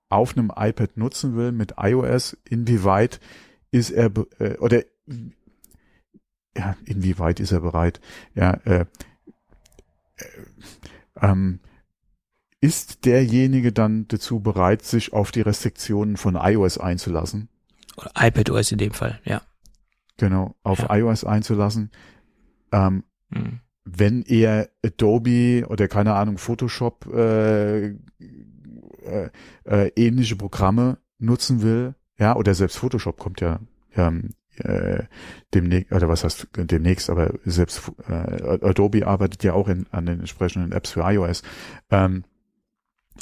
auf 0.10 0.38
einem 0.38 0.52
iPad 0.56 0.98
nutzen 0.98 1.36
will 1.36 1.52
mit 1.52 1.76
iOS, 1.78 2.38
inwieweit 2.44 3.20
ist 3.72 3.92
er 3.92 4.12
äh, 4.40 4.58
oder 4.58 4.84
ja, 6.58 6.76
inwieweit 6.86 7.40
ist 7.40 7.52
er 7.52 7.62
bereit? 7.62 8.02
Ja, 8.34 8.54
äh, 8.66 8.86
ähm, 11.22 11.60
ist 12.62 13.06
derjenige 13.06 13.72
dann 13.72 14.08
dazu 14.08 14.40
bereit, 14.42 14.84
sich 14.84 15.14
auf 15.14 15.32
die 15.32 15.42
Restriktionen 15.42 16.18
von 16.18 16.36
iOS 16.36 16.78
einzulassen? 16.78 17.50
Oder 17.98 18.12
iPadOS 18.18 18.72
in 18.72 18.78
dem 18.78 18.92
Fall, 18.92 19.20
ja. 19.24 19.42
Genau, 20.18 20.56
auf 20.64 20.80
Ja. 20.80 20.96
iOS 20.96 21.24
einzulassen. 21.24 21.92
Ähm, 22.72 23.04
Mh. 23.30 23.62
wenn 23.86 24.22
er 24.24 24.70
Adobe 24.86 25.66
oder 25.68 25.88
keine 25.88 26.14
Ahnung 26.16 26.38
Photoshop 26.38 27.08
äh, 27.14 27.88
äh, 27.88 27.96
äh, 29.64 29.92
ähnliche 29.96 30.36
Programme 30.36 30.98
nutzen 31.18 31.62
will, 31.62 31.96
ja, 32.18 32.36
oder 32.36 32.54
selbst 32.54 32.78
Photoshop 32.78 33.18
kommt 33.18 33.42
ja 33.42 33.60
ähm, 33.96 34.32
äh, 34.60 35.04
demnächst, 35.54 35.92
oder 35.92 36.08
was 36.08 36.24
heißt 36.24 36.48
demnächst, 36.56 37.10
aber 37.10 37.34
selbst 37.46 37.92
äh, 38.08 38.14
Adobe 38.62 39.08
arbeitet 39.08 39.44
ja 39.44 39.54
auch 39.54 39.68
in, 39.68 39.86
an 39.92 40.06
den 40.06 40.20
entsprechenden 40.20 40.72
Apps 40.72 40.92
für 40.92 41.02
iOS. 41.02 41.44
Ähm, 41.90 42.24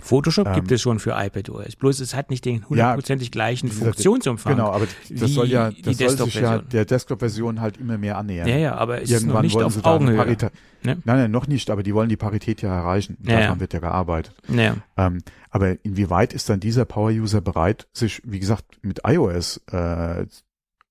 Photoshop 0.03 0.47
Ähm, 0.47 0.53
gibt 0.53 0.71
es 0.71 0.81
schon 0.81 0.99
für 0.99 1.15
iPadOS. 1.17 1.75
Bloß 1.75 1.99
es 1.99 2.13
hat 2.13 2.29
nicht 2.29 2.45
den 2.45 2.67
hundertprozentig 2.67 3.31
gleichen 3.31 3.67
wie 3.67 3.69
gesagt, 3.69 3.95
Funktionsumfang. 3.95 4.55
genau, 4.55 4.69
aber 4.69 4.87
das 5.09 5.31
soll 5.31 5.47
ja, 5.47 5.71
das 5.71 5.97
soll 5.97 6.17
sich 6.17 6.35
ja 6.35 6.59
der 6.59 6.85
Desktop-Version 6.85 7.61
halt 7.61 7.77
immer 7.77 7.97
mehr 7.97 8.17
annähern. 8.17 8.47
Ja, 8.47 8.57
ja, 8.57 8.75
aber 8.75 9.01
es 9.01 9.09
ist 9.09 9.21
noch 9.21 9.21
Irgendwann 9.21 9.41
nicht 9.43 9.55
wollen 9.55 9.65
auf 9.65 9.85
Augenhöhe. 9.85 10.17
Parität. 10.17 10.51
Ne? 10.83 11.01
Nein, 11.03 11.17
nein, 11.17 11.31
noch 11.31 11.47
nicht, 11.47 11.69
aber 11.69 11.83
die 11.83 11.93
wollen 11.93 12.09
die 12.09 12.17
Parität 12.17 12.61
ja 12.61 12.75
erreichen. 12.75 13.17
Ja, 13.23 13.39
Daran 13.39 13.55
ja. 13.55 13.59
wird 13.59 13.73
ja 13.73 13.79
gearbeitet. 13.79 14.35
Ja. 14.47 14.77
Ähm, 14.95 15.19
aber 15.49 15.83
inwieweit 15.83 16.33
ist 16.33 16.49
dann 16.49 16.59
dieser 16.59 16.85
Power-User 16.85 17.41
bereit, 17.41 17.87
sich, 17.93 18.21
wie 18.25 18.39
gesagt, 18.39 18.79
mit 18.83 19.01
iOS 19.05 19.61
äh, 19.71 20.25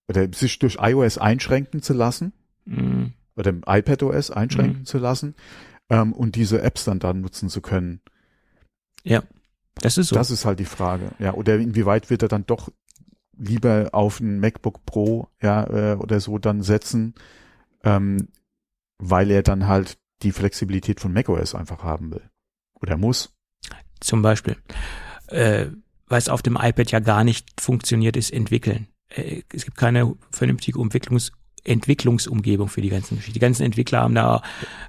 oder 0.09 0.29
sich 0.33 0.59
durch 0.59 0.79
iOS 0.81 1.19
einschränken 1.19 1.83
zu 1.83 1.93
lassen 1.93 2.33
Mh. 2.65 3.11
oder 3.37 3.51
im 3.51 3.63
iPadOS 3.67 4.31
einschränken 4.31 4.81
Mhm. 4.81 4.87
zu 4.87 4.99
lassen 4.99 5.35
ähm, 5.91 6.13
und 6.13 6.37
diese 6.37 6.63
Apps 6.63 6.85
dann 6.85 6.99
dann 6.99 7.21
nutzen 7.21 7.49
zu 7.49 7.61
können? 7.61 8.01
Ja. 9.03 9.23
Das 9.77 9.99
ist 9.99 10.09
so. 10.09 10.17
Das 10.17 10.31
ist 10.31 10.45
halt 10.47 10.59
die 10.59 10.65
Frage. 10.65 11.11
Ja, 11.19 11.35
oder 11.35 11.57
inwieweit 11.57 12.09
wird 12.09 12.23
er 12.23 12.29
dann 12.29 12.47
doch 12.47 12.71
lieber 13.37 13.91
auf 13.93 14.21
ein 14.21 14.41
MacBook 14.41 14.87
Pro 14.87 15.29
ja 15.43 15.93
äh, 15.93 15.97
oder 15.97 16.21
so 16.21 16.39
dann 16.39 16.63
setzen, 16.63 17.15
ähm, 17.85 18.29
weil 18.99 19.31
er 19.31 19.43
dann 19.43 19.67
halt 19.67 19.99
die 20.23 20.33
Flexibilität 20.33 21.01
von 21.01 21.13
macOS 21.13 21.55
einfach 21.55 21.83
haben 21.85 22.11
will 22.11 22.23
oder 22.81 22.97
muss. 22.97 23.37
Zum 24.01 24.23
Beispiel. 24.23 24.57
Äh, 25.27 25.67
was 26.07 26.29
auf 26.31 26.41
dem 26.41 26.57
iPad 26.57 26.91
ja 26.93 27.01
gar 27.01 27.25
nicht 27.25 27.61
funktioniert, 27.61 28.17
ist 28.17 28.33
entwickeln. 28.33 28.89
Äh, 29.09 29.43
es 29.53 29.65
gibt 29.65 29.77
keine 29.77 30.15
vernünftige 30.31 30.81
Entwicklungs 30.81 31.33
Entwicklungsumgebung 31.65 32.69
für 32.69 32.81
die 32.81 32.91
ganzen 32.91 33.17
Geschichten. 33.17 33.35
Die 33.35 33.41
ganzen 33.41 33.65
Entwickler 33.65 34.03
haben 34.03 34.15
da 34.15 34.41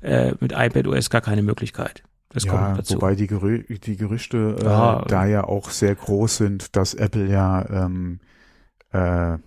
äh, 0.02 0.34
mit 0.40 0.52
iPadOS 0.56 1.10
gar 1.10 1.22
keine 1.22 1.42
Möglichkeit. 1.42 2.04
Das 2.30 2.46
kommt 2.46 2.62
ja, 2.62 2.70
noch 2.70 2.78
dazu. 2.78 2.96
wobei 2.96 3.16
die, 3.16 3.26
Gerü 3.26 3.64
die 3.64 3.98
Gerüchte 3.98 4.58
äh, 4.60 4.64
Ja. 4.64 5.04
da 5.08 5.26
ja 5.26 5.44
auch 5.44 5.70
sehr 5.72 5.96
groß 5.96 6.38
sind, 6.38 6.76
dass 6.76 6.94
Apple 6.94 7.28
ja 7.30 7.68
ähm, 7.68 8.20
äh, 8.92 9.38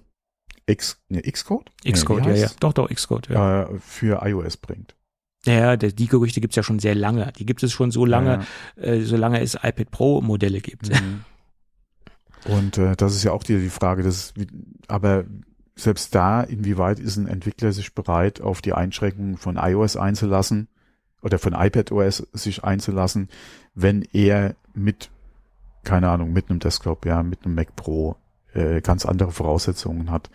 X, 0.66 1.00
ne, 1.08 1.22
Xcode? 1.22 1.70
Xcode, 1.88 2.26
ja, 2.26 2.32
ja. 2.32 2.42
heißt's? 2.42 2.56
Doch, 2.56 2.72
doch, 2.72 2.88
Xcode, 2.88 3.28
ja. 3.28 3.62
Äh, 3.62 3.78
für 3.78 4.26
iOS 4.26 4.56
bringt. 4.56 4.96
Ja, 5.46 5.76
der, 5.76 5.92
die 5.92 6.06
Gerüchte 6.06 6.40
gibt's 6.40 6.56
ja 6.56 6.62
schon 6.62 6.78
sehr 6.78 6.94
lange. 6.94 7.32
Die 7.38 7.46
gibt 7.46 7.62
es 7.62 7.72
schon 7.72 7.90
so 7.90 8.04
lange, 8.04 8.44
Ja, 8.76 8.82
äh, 8.82 9.02
solange 9.02 9.40
es 9.40 9.54
iPad 9.54 9.90
Pro 9.90 10.20
Modelle 10.20 10.60
gibt. 10.60 10.90
Mhm. 10.90 11.24
Und 12.46 12.78
äh, 12.78 12.96
das 12.96 13.14
ist 13.14 13.24
ja 13.24 13.32
auch 13.32 13.42
die, 13.42 13.58
die 13.58 13.70
Frage, 13.70 14.02
das 14.02 14.34
aber 14.88 15.24
selbst 15.76 16.14
da, 16.14 16.42
inwieweit 16.42 16.98
ist 16.98 17.16
ein 17.16 17.26
Entwickler 17.26 17.72
sich 17.72 17.94
bereit, 17.94 18.40
auf 18.40 18.60
die 18.60 18.72
Einschränkungen 18.72 19.36
von 19.36 19.56
iOS 19.56 19.96
einzulassen 19.96 20.68
oder 21.22 21.38
von 21.38 21.54
iPadOS 21.54 22.28
sich 22.32 22.64
einzulassen, 22.64 23.28
wenn 23.74 24.02
er 24.12 24.56
mit, 24.74 25.10
keine 25.84 26.10
Ahnung, 26.10 26.32
mit 26.32 26.50
einem 26.50 26.60
Desktop, 26.60 27.06
ja, 27.06 27.22
mit 27.22 27.44
einem 27.44 27.54
Mac 27.54 27.76
Pro 27.76 28.16
äh, 28.54 28.80
ganz 28.80 29.06
andere 29.06 29.32
Voraussetzungen 29.32 30.10
hat, 30.10 30.30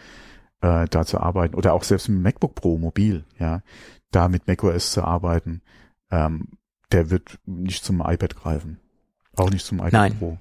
äh, 0.62 0.88
da 0.90 1.06
zu 1.06 1.20
arbeiten. 1.20 1.56
Oder 1.56 1.74
auch 1.74 1.84
selbst 1.84 2.10
mit 2.10 2.18
dem 2.18 2.24
MacBook 2.24 2.56
Pro 2.56 2.78
mobil, 2.78 3.26
ja, 3.40 3.62
da 4.12 4.28
mit 4.28 4.48
macOS 4.48 4.92
zu 4.92 5.04
arbeiten, 5.04 5.62
ähm, 6.12 6.50
der 6.92 7.10
wird 7.10 7.40
nicht 7.46 7.84
zum 7.84 8.02
iPad 8.02 8.36
greifen. 8.36 8.80
Auch 9.36 9.50
nicht 9.50 9.66
zum 9.66 9.80
iPad 9.80 9.94
Nein. 9.94 10.18
Pro. 10.18 10.38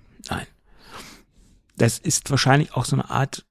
Das 1.77 1.99
ist 1.99 2.31
wahrscheinlich 2.31 2.75
auch 2.75 2.85
so 2.85 2.97
eine 2.97 3.11
Art, 3.11 3.45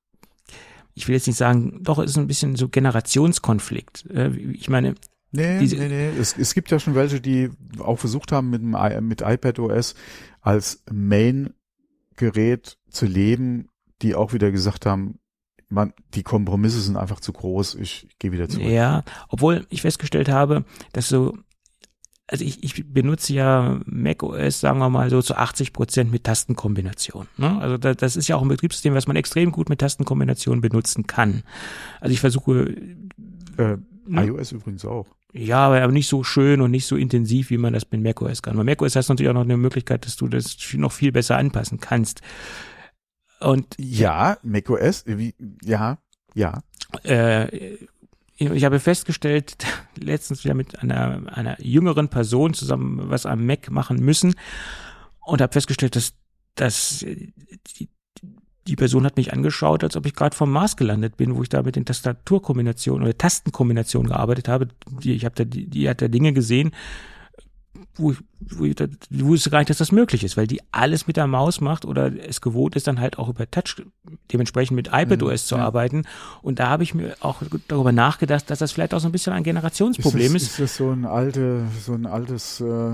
ich 0.93 1.07
will 1.07 1.15
jetzt 1.15 1.27
nicht 1.27 1.37
sagen, 1.37 1.79
doch, 1.81 1.99
es 1.99 2.11
ist 2.11 2.17
ein 2.17 2.27
bisschen 2.27 2.55
so 2.55 2.69
Generationskonflikt. 2.69 4.05
Äh, 4.11 4.29
Ich 4.29 4.69
meine, 4.69 4.95
Nee, 5.35 5.57
Diese- 5.59 5.77
nee, 5.77 5.87
nee. 5.87 6.09
Es, 6.19 6.37
es 6.37 6.53
gibt 6.53 6.69
ja 6.69 6.79
schon 6.79 6.93
welche, 6.93 7.19
die 7.19 7.49
auch 7.79 7.97
versucht 7.97 8.31
haben, 8.31 8.51
mit, 8.51 8.61
dem, 8.61 9.07
mit 9.07 9.21
iPad 9.21 9.57
OS 9.57 9.95
als 10.41 10.83
Main-Gerät 10.91 12.77
zu 12.89 13.05
leben, 13.07 13.67
die 14.03 14.13
auch 14.15 14.33
wieder 14.33 14.51
gesagt 14.51 14.85
haben, 14.85 15.19
man, 15.69 15.91
die 16.13 16.21
Kompromisse 16.21 16.81
sind 16.81 16.97
einfach 16.97 17.19
zu 17.19 17.33
groß, 17.33 17.75
ich 17.75 18.07
gehe 18.19 18.31
wieder 18.31 18.47
zurück. 18.47 18.67
ja, 18.67 19.03
obwohl 19.27 19.65
ich 19.69 19.81
festgestellt 19.81 20.29
habe, 20.29 20.65
dass 20.91 21.09
so, 21.09 21.35
also 22.33 22.43
ich, 22.43 22.63
ich 22.63 22.91
benutze 22.91 23.31
ja 23.33 23.79
macOS, 23.85 24.59
sagen 24.59 24.79
wir 24.79 24.89
mal 24.89 25.09
so 25.11 25.21
zu 25.21 25.35
80 25.35 25.71
Prozent 25.71 26.11
mit 26.11 26.23
Tastenkombination. 26.23 27.27
Ne? 27.37 27.61
Also 27.61 27.77
da, 27.77 27.93
das 27.93 28.15
ist 28.15 28.27
ja 28.27 28.35
auch 28.35 28.41
ein 28.41 28.47
Betriebssystem, 28.47 28.95
was 28.95 29.05
man 29.05 29.15
extrem 29.15 29.51
gut 29.51 29.69
mit 29.69 29.77
Tastenkombination 29.79 30.59
benutzen 30.59 31.05
kann. 31.05 31.43
Also 32.01 32.11
ich 32.11 32.19
versuche, 32.19 32.75
Äh, 33.57 33.77
ne? 34.07 34.25
iOS 34.25 34.51
übrigens 34.51 34.83
auch. 34.83 35.05
Ja, 35.31 35.59
aber 35.67 35.81
aber 35.83 35.91
nicht 35.93 36.07
so 36.07 36.23
schön 36.23 36.59
und 36.61 36.71
nicht 36.71 36.87
so 36.87 36.95
intensiv, 36.95 37.51
wie 37.51 37.57
man 37.59 37.73
das 37.73 37.85
mit 37.91 38.01
macOS 38.01 38.41
kann. 38.41 38.57
Bei 38.57 38.63
macOS 38.63 38.95
hast 38.95 39.09
du 39.09 39.13
natürlich 39.13 39.29
auch 39.29 39.35
noch 39.35 39.41
eine 39.41 39.57
Möglichkeit, 39.57 40.05
dass 40.07 40.15
du 40.15 40.27
das 40.27 40.57
noch 40.73 40.91
viel 40.91 41.11
besser 41.11 41.37
anpassen 41.37 41.79
kannst. 41.79 42.21
Und 43.41 43.75
Ja, 43.79 44.37
macOS, 44.41 45.03
wie, 45.05 45.35
ja, 45.63 45.99
ja. 46.33 46.61
äh, 47.03 47.77
ich 48.37 48.63
habe 48.63 48.79
festgestellt, 48.79 49.57
letztens 49.99 50.43
wieder 50.43 50.53
mit 50.53 50.81
einer, 50.81 51.21
einer 51.27 51.61
jüngeren 51.61 52.09
Person 52.09 52.53
zusammen 52.53 53.09
was 53.09 53.25
am 53.25 53.45
Mac 53.45 53.69
machen 53.69 53.97
müssen 53.99 54.35
und 55.19 55.41
habe 55.41 55.53
festgestellt, 55.53 55.95
dass, 55.95 56.13
dass 56.55 56.99
die, 56.99 57.89
die 58.67 58.75
Person 58.75 59.05
hat 59.05 59.17
mich 59.17 59.33
angeschaut, 59.33 59.83
als 59.83 59.97
ob 59.97 60.05
ich 60.05 60.13
gerade 60.13 60.35
vom 60.35 60.51
Mars 60.51 60.77
gelandet 60.77 61.17
bin, 61.17 61.35
wo 61.35 61.43
ich 61.43 61.49
da 61.49 61.63
mit 61.63 61.75
den 61.75 61.85
Tastaturkombinationen 61.85 63.03
oder 63.03 63.17
Tastenkombinationen 63.17 64.09
gearbeitet 64.09 64.47
habe. 64.47 64.69
Die, 65.01 65.13
ich 65.13 65.25
habe 65.25 65.35
da, 65.35 65.43
die, 65.43 65.67
die 65.69 65.89
hat 65.89 66.01
da 66.01 66.07
Dinge 66.07 66.33
gesehen, 66.33 66.71
wo 67.95 68.11
ich, 68.11 68.17
wo 68.39 68.65
ich, 68.65 68.75
da- 68.75 68.85
ich 69.09 69.25
wusste 69.25 69.49
gar 69.49 69.59
nicht, 69.59 69.69
dass 69.69 69.77
das 69.77 69.91
möglich 69.91 70.23
ist, 70.23 70.37
weil 70.37 70.47
die 70.47 70.61
alles 70.71 71.07
mit 71.07 71.17
der 71.17 71.27
Maus 71.27 71.59
macht 71.61 71.85
oder 71.85 72.11
es 72.27 72.39
gewohnt 72.41 72.75
ist, 72.75 72.87
dann 72.87 72.99
halt 72.99 73.17
auch 73.17 73.29
über 73.29 73.49
Touch, 73.49 73.83
dementsprechend 74.31 74.75
mit 74.75 74.89
iPadOS 74.91 75.47
zu 75.47 75.55
ja. 75.55 75.63
arbeiten. 75.65 76.03
Und 76.41 76.59
da 76.59 76.69
habe 76.69 76.83
ich 76.83 76.93
mir 76.93 77.15
auch 77.19 77.41
darüber 77.67 77.91
nachgedacht, 77.91 78.49
dass 78.49 78.59
das 78.59 78.71
vielleicht 78.71 78.93
auch 78.93 78.99
so 78.99 79.07
ein 79.07 79.11
bisschen 79.11 79.33
ein 79.33 79.43
Generationsproblem 79.43 80.35
ist. 80.35 80.43
ist, 80.43 80.51
das, 80.51 80.51
Ist 80.51 80.59
das 80.59 80.77
so 80.77 80.91
ein 80.91 81.05
alte, 81.05 81.65
so 81.83 81.93
ein 81.93 82.05
altes, 82.05 82.61
äh, 82.61 82.91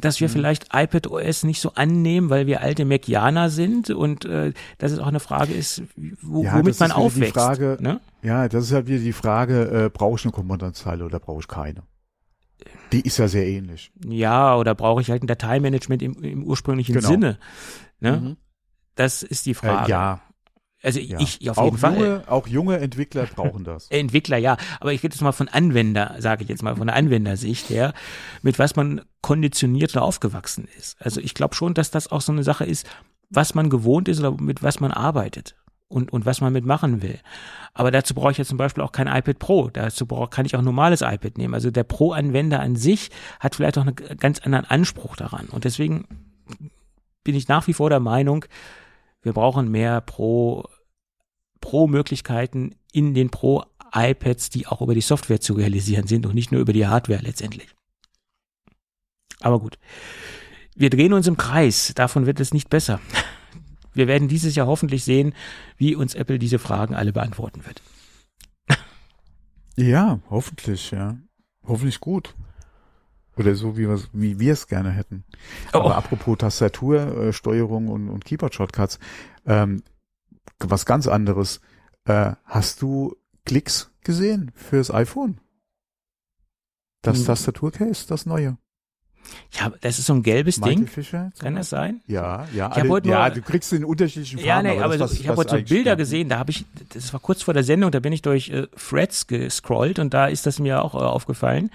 dass 0.00 0.20
wir 0.20 0.28
vielleicht 0.28 0.68
iPadOS 0.72 1.44
nicht 1.44 1.60
so 1.60 1.72
annehmen, 1.74 2.28
weil 2.30 2.46
wir 2.46 2.60
alte 2.60 2.84
Macianer 2.84 3.50
sind 3.50 3.90
und 3.90 4.24
äh, 4.24 4.52
dass 4.78 4.92
es 4.92 4.98
auch 4.98 5.06
eine 5.06 5.20
Frage 5.20 5.52
ist, 5.54 5.82
wo, 6.22 6.44
Ja, 6.44 6.54
womit 6.54 6.68
das 6.68 6.78
man 6.80 6.90
ist 6.90 6.96
wieder 6.96 7.00
die 7.00 7.06
aufwächst. 7.06 7.34
Frage- 7.34 7.78
ne? 7.80 8.00
ja, 8.22 8.48
das 8.48 8.64
ist 8.64 8.72
halt 8.72 8.86
wieder 8.88 8.98
die 9.00 9.12
Frage, 9.12 9.86
äh, 9.86 9.90
brauche 9.92 10.16
ich 10.18 10.24
eine 10.24 10.32
Kommandanzeile 10.32 11.04
oder 11.04 11.18
brauche 11.18 11.40
ich 11.40 11.48
keine? 11.48 11.82
Die 12.92 13.00
ist 13.02 13.18
ja 13.18 13.28
sehr 13.28 13.46
ähnlich. 13.46 13.92
Ja, 14.06 14.56
oder 14.56 14.74
brauche 14.74 15.00
ich 15.00 15.10
halt 15.10 15.22
ein 15.22 15.26
Dateimanagement 15.26 16.02
im, 16.02 16.14
im 16.22 16.44
ursprünglichen 16.44 16.94
Genau. 16.94 17.08
Sinne? 17.08 17.38
Ne? 18.00 18.12
Mhm. 18.16 18.36
Das 18.94 19.22
ist 19.22 19.46
die 19.46 19.50
Äh, 19.50 19.54
Frage. 19.54 19.90
ja, 19.90 20.20
Also 20.82 20.98
ja. 21.00 21.18
ich 21.20 21.48
auf 21.50 21.58
auch 21.58 21.64
jeden 21.66 21.78
Fall. 21.78 21.94
junge, 21.94 22.22
Auch 22.26 22.46
junge 22.48 22.78
Entwickler 22.78 23.26
brauchen 23.26 23.64
das. 23.64 23.88
Entwickler, 23.90 24.38
ja, 24.38 24.56
aber 24.80 24.92
ich 24.92 25.02
rede 25.02 25.14
jetzt 25.14 25.22
mal 25.22 25.32
von 25.32 25.48
Anwender, 25.48 26.16
sage 26.18 26.42
ich 26.44 26.48
jetzt 26.48 26.62
mal 26.62 26.76
von 26.76 26.86
der 26.88 26.96
Anwendersicht 26.96 27.68
her, 27.70 27.92
mit 28.42 28.58
was 28.58 28.74
man 28.76 29.02
konditioniert 29.22 29.92
oder 29.94 30.02
aufgewachsen 30.04 30.66
ist. 30.78 30.96
Also 31.00 31.20
ich 31.20 31.34
glaube 31.34 31.54
schon, 31.54 31.74
dass 31.74 31.90
das 31.90 32.10
auch 32.10 32.20
so 32.22 32.32
eine 32.32 32.42
Sache 32.44 32.64
ist, 32.64 32.86
was 33.30 33.54
man 33.54 33.68
gewohnt 33.70 34.08
ist 34.08 34.18
oder 34.20 34.32
mit 34.32 34.62
was 34.62 34.80
man 34.80 34.90
arbeitet 34.90 35.54
und, 35.88 36.12
und 36.12 36.26
was 36.26 36.40
man 36.40 36.52
mitmachen 36.52 37.02
will. 37.02 37.18
Aber 37.74 37.90
dazu 37.90 38.14
brauche 38.14 38.32
ich 38.32 38.38
ja 38.38 38.44
zum 38.44 38.58
Beispiel 38.58 38.82
auch 38.82 38.92
kein 38.92 39.06
iPad 39.06 39.38
Pro. 39.38 39.70
Dazu 39.70 40.06
brauche, 40.06 40.28
kann 40.28 40.46
ich 40.46 40.54
auch 40.54 40.60
ein 40.60 40.64
normales 40.64 41.00
iPad 41.00 41.38
nehmen. 41.38 41.54
Also 41.54 41.70
der 41.70 41.84
Pro-Anwender 41.84 42.60
an 42.60 42.76
sich 42.76 43.10
hat 43.40 43.54
vielleicht 43.54 43.78
auch 43.78 43.86
einen 43.86 43.96
ganz 44.18 44.40
anderen 44.40 44.66
Anspruch 44.66 45.16
daran. 45.16 45.46
Und 45.46 45.64
deswegen 45.64 46.06
bin 47.24 47.34
ich 47.34 47.48
nach 47.48 47.66
wie 47.66 47.72
vor 47.72 47.90
der 47.90 48.00
Meinung, 48.00 48.44
wir 49.22 49.32
brauchen 49.32 49.70
mehr 49.70 50.00
Pro, 50.00 50.68
Pro-Möglichkeiten 51.60 52.74
in 52.92 53.14
den 53.14 53.30
Pro-iPads, 53.30 54.50
die 54.50 54.66
auch 54.66 54.82
über 54.82 54.94
die 54.94 55.00
Software 55.00 55.40
zu 55.40 55.54
realisieren 55.54 56.06
sind 56.06 56.26
und 56.26 56.34
nicht 56.34 56.52
nur 56.52 56.60
über 56.60 56.72
die 56.72 56.86
Hardware 56.86 57.22
letztendlich. 57.22 57.68
Aber 59.40 59.60
gut. 59.60 59.78
Wir 60.74 60.90
drehen 60.90 61.12
uns 61.12 61.26
im 61.26 61.36
Kreis. 61.36 61.92
Davon 61.94 62.26
wird 62.26 62.40
es 62.40 62.52
nicht 62.52 62.70
besser. 62.70 63.00
Wir 63.94 64.06
werden 64.06 64.28
dieses 64.28 64.54
Jahr 64.54 64.66
hoffentlich 64.66 65.04
sehen, 65.04 65.34
wie 65.76 65.94
uns 65.94 66.14
Apple 66.14 66.38
diese 66.38 66.58
Fragen 66.58 66.94
alle 66.94 67.12
beantworten 67.12 67.64
wird. 67.66 67.82
Ja, 69.76 70.20
hoffentlich, 70.28 70.90
ja. 70.90 71.16
Hoffentlich 71.64 72.00
gut. 72.00 72.34
Oder 73.36 73.54
so, 73.54 73.76
wie, 73.76 73.86
wir's- 73.88 74.08
wie 74.12 74.40
wir 74.40 74.52
es 74.52 74.66
gerne 74.66 74.90
hätten. 74.90 75.24
Oh. 75.72 75.78
Aber 75.78 75.96
apropos 75.96 76.38
Tastatur, 76.38 76.96
äh, 77.16 77.32
Steuerung 77.32 77.88
und, 77.88 78.08
und 78.08 78.24
Keyboard-Shortcuts, 78.24 78.98
ähm, 79.46 79.82
was 80.58 80.84
ganz 80.86 81.06
anderes. 81.06 81.60
Äh, 82.04 82.32
hast 82.44 82.82
du 82.82 83.14
Klicks 83.44 83.92
gesehen 84.02 84.50
fürs 84.54 84.90
iPhone? 84.92 85.40
Das 87.02 87.18
Hm. 87.18 87.26
Tastaturcase, 87.26 88.08
das 88.08 88.26
neue. 88.26 88.58
Ja, 89.52 89.72
das 89.80 89.98
ist 89.98 90.06
so 90.06 90.14
ein 90.14 90.22
gelbes 90.22 90.58
Michael 90.58 90.76
Ding. 90.76 90.86
Fischer? 90.86 91.30
Kann 91.38 91.54
das 91.56 91.70
sein? 91.70 92.00
Ja, 92.06 92.46
ja. 92.54 92.70
Ich 92.70 92.76
hab 92.78 92.90
alle- 92.90 93.06
ja, 93.08 93.26
nur- 93.28 93.30
du 93.36 93.42
kriegst 93.42 93.72
in 93.72 93.84
unterschiedlichen 93.84 94.38
Farben. 94.38 94.48
Ja, 94.48 94.62
nee, 94.62 94.80
aber, 94.80 94.96
das, 94.98 95.10
so, 95.10 95.14
was- 95.16 95.20
ich 95.20 95.28
habe 95.28 95.36
heute 95.38 95.58
so 95.58 95.64
Bilder 95.64 95.96
gesehen, 95.96 96.28
da 96.28 96.38
habe 96.38 96.50
ich, 96.50 96.64
das 96.92 97.12
war 97.12 97.20
kurz 97.20 97.42
vor 97.42 97.54
der 97.54 97.64
Sendung, 97.64 97.90
da 97.90 98.00
bin 98.00 98.12
ich 98.12 98.22
durch 98.22 98.50
äh, 98.50 98.66
Threads 98.76 99.26
gescrollt 99.26 99.98
und 99.98 100.12
da 100.14 100.26
ist 100.26 100.46
das 100.46 100.58
mir 100.58 100.82
auch 100.82 100.94
äh, 100.94 100.98
aufgefallen. 100.98 101.70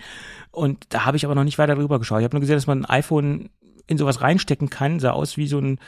Und 0.51 0.85
da 0.89 1.05
habe 1.05 1.17
ich 1.17 1.25
aber 1.25 1.35
noch 1.35 1.43
nicht 1.43 1.57
weiter 1.57 1.75
drüber 1.75 1.97
geschaut. 1.99 2.19
Ich 2.19 2.25
habe 2.25 2.35
nur 2.35 2.41
gesehen, 2.41 2.55
dass 2.57 2.67
man 2.67 2.85
ein 2.85 2.89
iPhone 2.99 3.49
in 3.87 3.97
sowas 3.97 4.21
reinstecken 4.21 4.69
kann, 4.69 4.99
sah 4.99 5.11
aus 5.11 5.35
wie 5.37 5.47
so 5.47 5.59
ein 5.59 5.79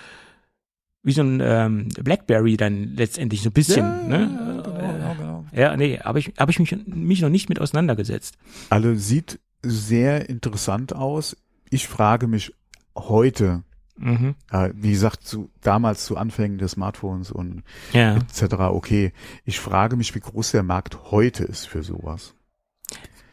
wie 1.03 1.11
so 1.11 1.22
ein 1.22 1.39
ähm, 1.39 1.89
Blackberry 2.01 2.57
dann 2.57 2.95
letztendlich 2.95 3.43
so 3.43 3.49
ein 3.49 3.53
bisschen. 3.53 3.86
Ja, 3.86 4.03
ne? 4.07 4.63
genau, 4.63 4.63
genau, 4.74 5.16
genau. 5.20 5.45
Ja, 5.53 5.78
nee, 5.78 5.99
habe 5.99 6.18
ich, 6.18 6.34
hab 6.36 6.49
ich 6.49 6.57
mich, 6.57 6.76
mich 6.88 7.22
noch 7.22 7.30
nicht 7.30 7.47
mit 7.47 7.61
auseinandergesetzt. 7.61 8.36
Also 8.72 8.95
sieht 8.95 9.39
sehr 9.61 10.28
interessant 10.30 10.95
aus. 10.95 11.38
Ich 11.70 11.88
frage 11.88 12.28
mich 12.28 12.53
heute, 12.95 13.63
Mhm. 13.97 14.36
äh, 14.51 14.72
wie 14.76 14.91
gesagt, 14.91 15.24
zu, 15.24 15.49
damals 15.61 16.03
zu 16.05 16.18
Anfängen 16.18 16.57
des 16.57 16.72
Smartphones 16.72 17.32
und 17.32 17.63
Ja. 17.93 18.18
etc. 18.18 18.53
Okay, 18.72 19.13
ich 19.45 19.59
frage 19.59 19.95
mich, 19.95 20.13
wie 20.16 20.20
groß 20.20 20.51
der 20.51 20.63
Markt 20.63 21.11
heute 21.11 21.43
ist 21.45 21.66
für 21.68 21.82
sowas. 21.84 22.34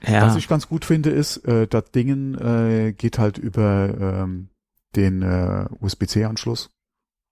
ja. 0.06 0.22
Was 0.22 0.36
ich 0.36 0.46
ganz 0.48 0.68
gut 0.68 0.84
finde, 0.84 1.10
ist, 1.10 1.38
äh, 1.48 1.66
das 1.66 1.90
Dingen 1.92 2.34
äh, 2.38 2.92
geht 2.92 3.18
halt 3.18 3.38
über 3.38 3.94
ähm, 4.22 4.48
den 4.96 5.22
äh, 5.22 5.66
USB-C-Anschluss. 5.80 6.70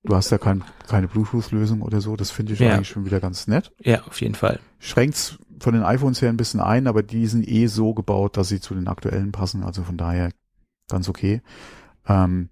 Du 0.02 0.14
hast 0.16 0.30
ja 0.30 0.38
kein, 0.38 0.64
keine 0.88 1.08
Bluetooth-Lösung 1.08 1.82
oder 1.82 2.00
so. 2.00 2.16
Das 2.16 2.30
finde 2.30 2.54
ich 2.54 2.58
Ja. 2.60 2.74
eigentlich 2.74 2.88
schon 2.88 3.04
wieder 3.04 3.20
ganz 3.20 3.46
nett. 3.46 3.72
ja, 3.80 4.02
auf 4.06 4.20
jeden 4.20 4.34
Fall. 4.34 4.58
Schränkt's 4.78 5.38
von 5.60 5.74
den 5.74 5.82
iPhones 5.82 6.22
her 6.22 6.30
ein 6.30 6.36
bisschen 6.38 6.60
ein, 6.60 6.86
aber 6.86 7.02
die 7.02 7.26
sind 7.26 7.46
eh 7.46 7.66
so 7.66 7.92
gebaut, 7.92 8.36
dass 8.36 8.48
sie 8.48 8.60
zu 8.60 8.74
den 8.74 8.88
aktuellen 8.88 9.30
passen. 9.30 9.62
Also 9.62 9.82
von 9.82 9.96
daher 9.98 10.30
ganz 10.90 11.08
okay. 11.08 11.42
Ähm, 12.06 12.50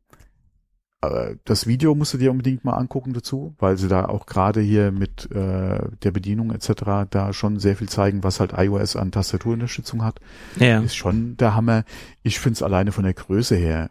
aber 1.00 1.36
das 1.44 1.68
Video 1.68 1.94
musst 1.94 2.14
du 2.14 2.18
dir 2.18 2.32
unbedingt 2.32 2.64
mal 2.64 2.72
angucken 2.72 3.12
dazu, 3.12 3.54
weil 3.58 3.76
sie 3.76 3.86
da 3.86 4.06
auch 4.06 4.26
gerade 4.26 4.60
hier 4.60 4.90
mit 4.90 5.30
äh, 5.30 5.78
der 6.02 6.10
Bedienung 6.10 6.50
etc. 6.50 7.06
da 7.08 7.32
schon 7.32 7.60
sehr 7.60 7.76
viel 7.76 7.88
zeigen, 7.88 8.24
was 8.24 8.40
halt 8.40 8.52
iOS 8.56 8.96
an 8.96 9.12
Tastaturunterstützung 9.12 10.02
hat. 10.02 10.20
Ja. 10.58 10.80
Ist 10.80 10.96
schon 10.96 11.36
der 11.36 11.54
Hammer. 11.54 11.84
Ich 12.22 12.40
finde 12.40 12.54
es 12.54 12.62
alleine 12.64 12.90
von 12.90 13.04
der 13.04 13.14
Größe 13.14 13.54
her, 13.54 13.90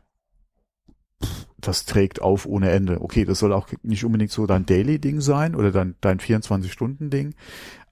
pff, 1.24 1.48
das 1.60 1.86
trägt 1.86 2.22
auf 2.22 2.45
ohne 2.45 2.72
Ende. 2.72 3.00
Okay, 3.02 3.24
das 3.24 3.39
soll 3.39 3.54
auch 3.54 3.70
nicht 3.84 4.04
unbedingt 4.04 4.32
so 4.32 4.45
dein 4.45 4.66
Daily-Ding 4.66 5.22
sein 5.22 5.56
oder 5.56 5.72
dein, 5.72 5.95
dein 6.02 6.20
24-Stunden-Ding, 6.20 7.36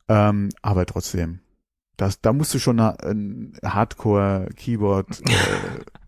ähm, 0.09 0.49
aber 0.61 0.85
trotzdem. 0.85 1.39
Das, 1.97 2.19
da 2.19 2.33
musst 2.33 2.53
du 2.53 2.59
schon 2.59 2.81
ein 2.81 3.53
Hardcore-Keyboard 3.63 5.21
äh, 5.25 6.04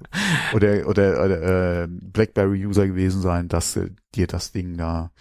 oder, 0.53 0.88
oder, 0.88 1.24
oder 1.24 1.84
äh, 1.84 1.88
Blackberry-User 1.89 2.88
gewesen 2.88 3.22
sein, 3.22 3.47
dass 3.47 3.74
du 3.74 3.89
dir 4.15 4.28
das 4.28 4.51
Ding 4.51 4.78
da 4.78 5.11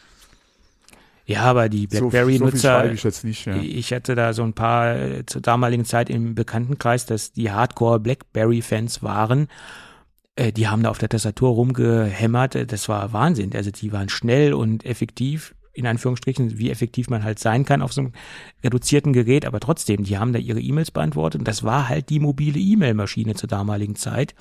Ja, 1.25 1.43
aber 1.43 1.69
die 1.69 1.89
so, 1.91 2.09
so 2.11 2.11
Blackberry-Nutzer, 2.11 2.81
schreibe 2.81 2.95
ich 2.95 3.03
jetzt 3.03 3.25
nicht. 3.25 3.47
Ja. 3.47 3.57
Ich 3.57 3.93
hatte 3.93 4.15
da 4.15 4.33
so 4.33 4.45
ein 4.45 4.53
paar 4.53 4.95
äh, 4.95 5.27
zur 5.27 5.43
damaligen 5.43 5.85
Zeit 5.85 6.09
im 6.09 6.37
Bekanntenkreis, 6.37 7.05
dass 7.07 7.33
die 7.33 7.51
Hardcore 7.51 7.99
Blackberry-Fans 7.99 9.03
waren. 9.03 9.49
Äh, 10.37 10.53
die 10.53 10.69
haben 10.69 10.85
da 10.85 10.91
auf 10.91 10.99
der 10.99 11.09
Tastatur 11.09 11.51
rumgehämmert. 11.51 12.55
Äh, 12.55 12.67
Das 12.67 12.89
war 12.89 13.13
Wahnsinn. 13.13 13.53
Also 13.55 13.73
die 13.73 13.93
waren 13.93 14.09
schnell 14.09 14.55
und 14.55 14.85
effektiv, 14.87 15.56
in 15.77 15.87
Anführungsstrichen, 15.87 16.59
wie 16.59 16.71
effektiv 16.71 17.09
man 17.11 17.23
halt 17.23 17.39
sein 17.39 17.65
kann 17.65 17.83
auf 17.83 17.93
so 17.93 18.01
einem 18.01 18.13
reduzierten 18.65 19.13
Gerät. 19.13 19.45
Aber 19.47 19.61
trotzdem, 19.61 20.05
die 20.05 20.19
haben 20.19 20.33
da 20.33 20.39
ihre 20.39 20.61
E-Mails 20.61 20.91
beantwortet. 20.91 21.41
Und 21.41 21.49
das 21.49 21.63
war 21.63 21.89
halt 21.89 22.09
die 22.09 22.19
mobile 22.21 22.59
E-Mail-Maschine 22.59 23.35
zur 23.35 23.49
damaligen 23.49 23.95
Zeit. 23.97 24.35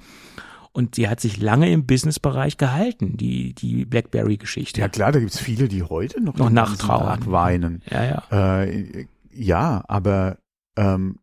Und 0.71 0.97
die 0.97 1.07
hat 1.07 1.21
sich 1.21 1.39
lange 1.41 1.71
im 1.71 1.85
Businessbereich 1.85 2.57
gehalten, 2.57 3.15
die, 3.17 3.53
die 3.53 3.85
Blackberry-Geschichte. 3.85 4.81
ja 4.81 4.89
klar, 4.89 5.11
da 5.13 5.19
gibt's 5.19 5.39
viele, 5.39 5.67
die 5.69 5.83
heute 5.83 6.21
noch, 6.21 6.35
Noch 6.35 6.49
nachtrauern. 6.49 7.25
Weinen. 7.27 7.81
ja, 7.89 8.03
ja. 8.31 8.61
Äh, 8.63 9.05
ja, 9.31 9.83
aber 9.87 10.37
ähm, 10.77 11.19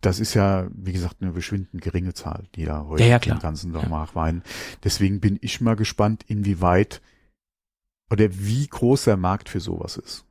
das 0.00 0.18
ist 0.18 0.32
ja, 0.32 0.66
wie 0.74 0.92
gesagt, 0.92 1.16
eine 1.20 1.32
verschwindend 1.32 1.82
geringe 1.82 2.14
Zahl, 2.14 2.44
die 2.54 2.64
da 2.64 2.86
heute 2.88 3.02
Ja, 3.04 3.10
ja, 3.10 3.18
den 3.18 3.38
ganzen 3.38 3.74
Ja. 3.74 3.80
Tag 3.80 3.90
nachweinen. 3.90 4.42
Deswegen 4.82 5.20
bin 5.20 5.38
ich 5.42 5.60
mal 5.60 5.76
gespannt, 5.76 6.24
inwieweit 6.26 7.02
oder 8.10 8.26
wie 8.30 8.66
groß 8.66 9.04
der 9.04 9.16
Markt 9.16 9.48
für 9.48 9.60
sowas 9.60 9.96
ist. 9.96 10.24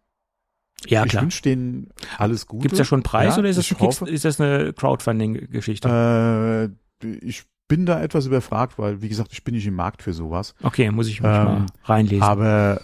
Ja, 0.88 1.04
ich 1.04 1.10
klar. 1.12 1.24
wünsche 1.24 1.42
denen 1.42 1.90
alles 2.18 2.46
Gute. 2.48 2.62
Gibt 2.64 2.74
es 2.74 2.78
da 2.80 2.86
schon 2.86 2.98
einen 2.98 3.04
Preis 3.04 3.36
Ja, 3.36 3.40
oder 3.40 3.50
ist 3.50 3.58
das, 3.58 3.66
ich 3.66 3.74
ein 3.78 3.80
hoffe- 3.80 4.10
ist 4.10 4.24
das 4.26 4.40
eine 4.40 4.72
Crowdfunding-Geschichte? 4.74 6.72
Äh, 7.04 7.08
ich 7.26 7.44
bin 7.68 7.86
da 7.86 8.02
etwas 8.02 8.26
überfragt, 8.26 8.80
weil, 8.80 9.02
wie 9.02 9.10
gesagt, 9.10 9.34
ich 9.34 9.44
bin 9.44 9.56
nicht 9.56 9.68
im 9.68 9.76
Markt 9.76 10.02
für 10.02 10.14
sowas. 10.14 10.56
okay, 10.64 10.90
muss 10.92 11.08
ich 11.08 11.22
mich 11.22 11.30
ähm, 11.32 11.44
mal 11.44 11.66
reinlesen. 11.84 12.24
Aber 12.24 12.82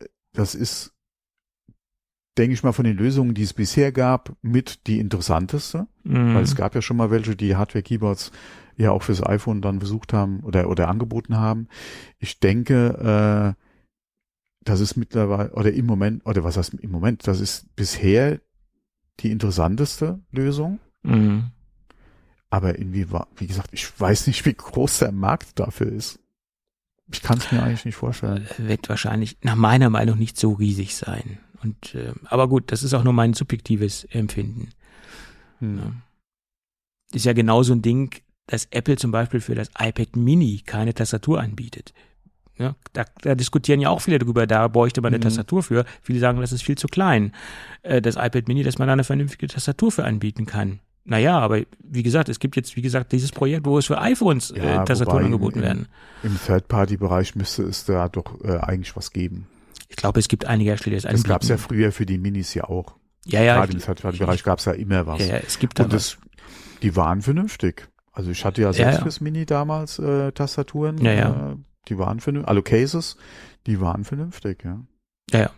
äh, 0.00 0.06
das 0.32 0.54
ist, 0.54 0.92
denke 2.38 2.54
ich 2.54 2.62
mal, 2.62 2.72
von 2.72 2.84
den 2.86 2.96
Lösungen, 2.96 3.34
die 3.34 3.42
es 3.42 3.52
bisher 3.52 3.92
gab, 3.92 4.32
mit 4.40 4.86
die 4.86 4.98
interessanteste. 4.98 5.86
Mhm. 6.04 6.34
Weil 6.34 6.42
es 6.42 6.56
gab 6.56 6.74
ja 6.74 6.80
schon 6.82 6.96
mal 6.96 7.10
welche, 7.10 7.36
die 7.36 7.54
Hardware-Keyboards 7.56 8.32
ja 8.76 8.90
auch 8.90 9.02
fürs 9.02 9.22
iPhone 9.24 9.60
dann 9.60 9.78
versucht 9.80 10.14
haben 10.14 10.40
oder, 10.40 10.68
oder 10.70 10.88
angeboten 10.88 11.36
haben. 11.36 11.68
Ich 12.18 12.40
denke, 12.40 13.54
das 14.64 14.80
ist 14.80 14.96
mittlerweile, 14.96 15.52
oder 15.52 15.72
im 15.72 15.86
Moment, 15.86 16.24
oder 16.26 16.44
was 16.44 16.56
heißt 16.56 16.74
im 16.74 16.90
Moment, 16.90 17.26
das 17.26 17.40
ist 17.40 17.74
bisher 17.76 18.40
die 19.20 19.30
interessanteste 19.30 20.20
Lösung. 20.30 20.78
Mhm. 21.02 21.50
Aber 22.50 22.78
irgendwie 22.78 23.10
war, 23.10 23.28
wie 23.36 23.46
gesagt, 23.46 23.70
ich 23.72 23.88
weiß 23.98 24.26
nicht, 24.26 24.44
wie 24.44 24.54
groß 24.54 24.98
der 25.00 25.12
Markt 25.12 25.58
dafür 25.58 25.90
ist. 25.90 26.18
Ich 27.10 27.22
kann 27.22 27.38
es 27.38 27.50
mir 27.50 27.62
eigentlich 27.62 27.84
nicht 27.84 27.96
vorstellen. 27.96 28.46
Wird 28.58 28.88
wahrscheinlich 28.88 29.38
nach 29.42 29.56
meiner 29.56 29.90
Meinung 29.90 30.18
nicht 30.18 30.38
so 30.38 30.52
riesig 30.52 30.94
sein. 30.94 31.38
Und 31.62 31.94
äh, 31.94 32.12
aber 32.24 32.48
gut, 32.48 32.72
das 32.72 32.82
ist 32.82 32.94
auch 32.94 33.04
nur 33.04 33.12
mein 33.12 33.34
subjektives 33.34 34.04
Empfinden. 34.04 34.70
Hm. 35.58 35.78
Ja. 35.78 35.92
Ist 37.14 37.24
ja 37.24 37.32
genau 37.32 37.62
so 37.62 37.72
ein 37.72 37.82
Ding, 37.82 38.14
dass 38.46 38.66
Apple 38.70 38.96
zum 38.96 39.10
Beispiel 39.10 39.40
für 39.40 39.54
das 39.54 39.70
iPad 39.78 40.16
Mini 40.16 40.62
keine 40.64 40.94
Tastatur 40.94 41.40
anbietet. 41.40 41.92
Ja, 42.58 42.76
da, 42.92 43.04
da 43.22 43.34
diskutieren 43.34 43.80
ja 43.80 43.88
auch 43.88 44.00
viele 44.00 44.18
darüber, 44.18 44.46
da 44.46 44.68
bräuchte 44.68 45.00
man 45.00 45.08
eine 45.08 45.18
Mhm. 45.18 45.22
Tastatur 45.22 45.62
für. 45.62 45.84
Viele 46.02 46.18
sagen, 46.18 46.40
das 46.40 46.52
ist 46.52 46.62
viel 46.62 46.76
zu 46.76 46.86
klein. 46.86 47.32
Äh, 47.82 48.02
das 48.02 48.16
iPad 48.16 48.46
Mini, 48.48 48.62
dass 48.62 48.78
man 48.78 48.86
da 48.88 48.92
eine 48.92 49.04
vernünftige 49.04 49.46
Tastatur 49.48 49.90
für 49.90 50.04
anbieten 50.04 50.44
kann. 50.46 50.80
Naja, 51.04 51.38
aber 51.38 51.62
wie 51.82 52.02
gesagt, 52.04 52.28
es 52.28 52.38
gibt 52.38 52.54
jetzt, 52.54 52.76
wie 52.76 52.82
gesagt, 52.82 53.10
dieses 53.10 53.32
Projekt, 53.32 53.66
wo 53.66 53.76
es 53.78 53.86
für 53.86 54.00
iPhones 54.00 54.52
Ja, 54.56 54.82
äh, 54.82 54.84
Tastaturen 54.84 55.24
angeboten 55.24 55.58
im- 55.58 55.64
werden. 55.64 55.88
Im 56.22 56.38
Third-Party-Bereich 56.46 57.34
müsste 57.34 57.62
es 57.64 57.84
da 57.84 58.08
doch 58.08 58.40
äh, 58.44 58.58
eigentlich 58.58 58.94
was 58.96 59.10
geben. 59.10 59.46
Ich 59.88 59.96
glaube, 59.96 60.20
es 60.20 60.28
gibt 60.28 60.44
einige 60.46 60.70
Hersteller, 60.70 60.96
die 60.98 61.02
das 61.02 61.10
Das 61.12 61.24
gab 61.24 61.42
es 61.42 61.48
ja 61.48 61.56
früher 61.56 61.90
für 61.90 62.06
die 62.06 62.18
Minis 62.18 62.54
ja 62.54 62.64
auch. 62.64 62.94
Ja, 63.26 63.42
ja, 63.42 63.56
Gerade 63.56 63.72
im 63.72 63.80
Third-Party-Bereich 63.80 64.44
gab 64.44 64.58
es 64.60 64.66
ja 64.66 64.72
immer 64.72 65.06
was. 65.06 65.20
ja, 65.20 65.26
ja, 65.36 65.40
es 65.44 65.58
gibt 65.58 65.78
da 65.80 65.84
Und 65.84 65.92
das, 65.92 66.18
die 66.82 66.94
waren 66.94 67.20
vernünftig. 67.22 67.88
Also 68.12 68.30
ich 68.30 68.44
hatte 68.44 68.62
ja 68.62 68.72
selbst 68.72 68.98
ja. 68.98 69.02
fürs 69.02 69.20
Mini 69.20 69.44
damals 69.46 69.98
äh, 69.98 70.30
Tastaturen. 70.32 70.98
Ja, 70.98 71.12
ja. 71.12 71.52
Äh, 71.52 71.56
die 71.88 71.98
waren 71.98 72.20
vernünftig. 72.20 72.48
Also 72.48 72.62
Cases, 72.62 73.16
die 73.66 73.80
waren 73.80 74.04
vernünftig, 74.04 74.64
ja. 74.64 74.80
Ja, 75.30 75.40
ja. 75.40 75.50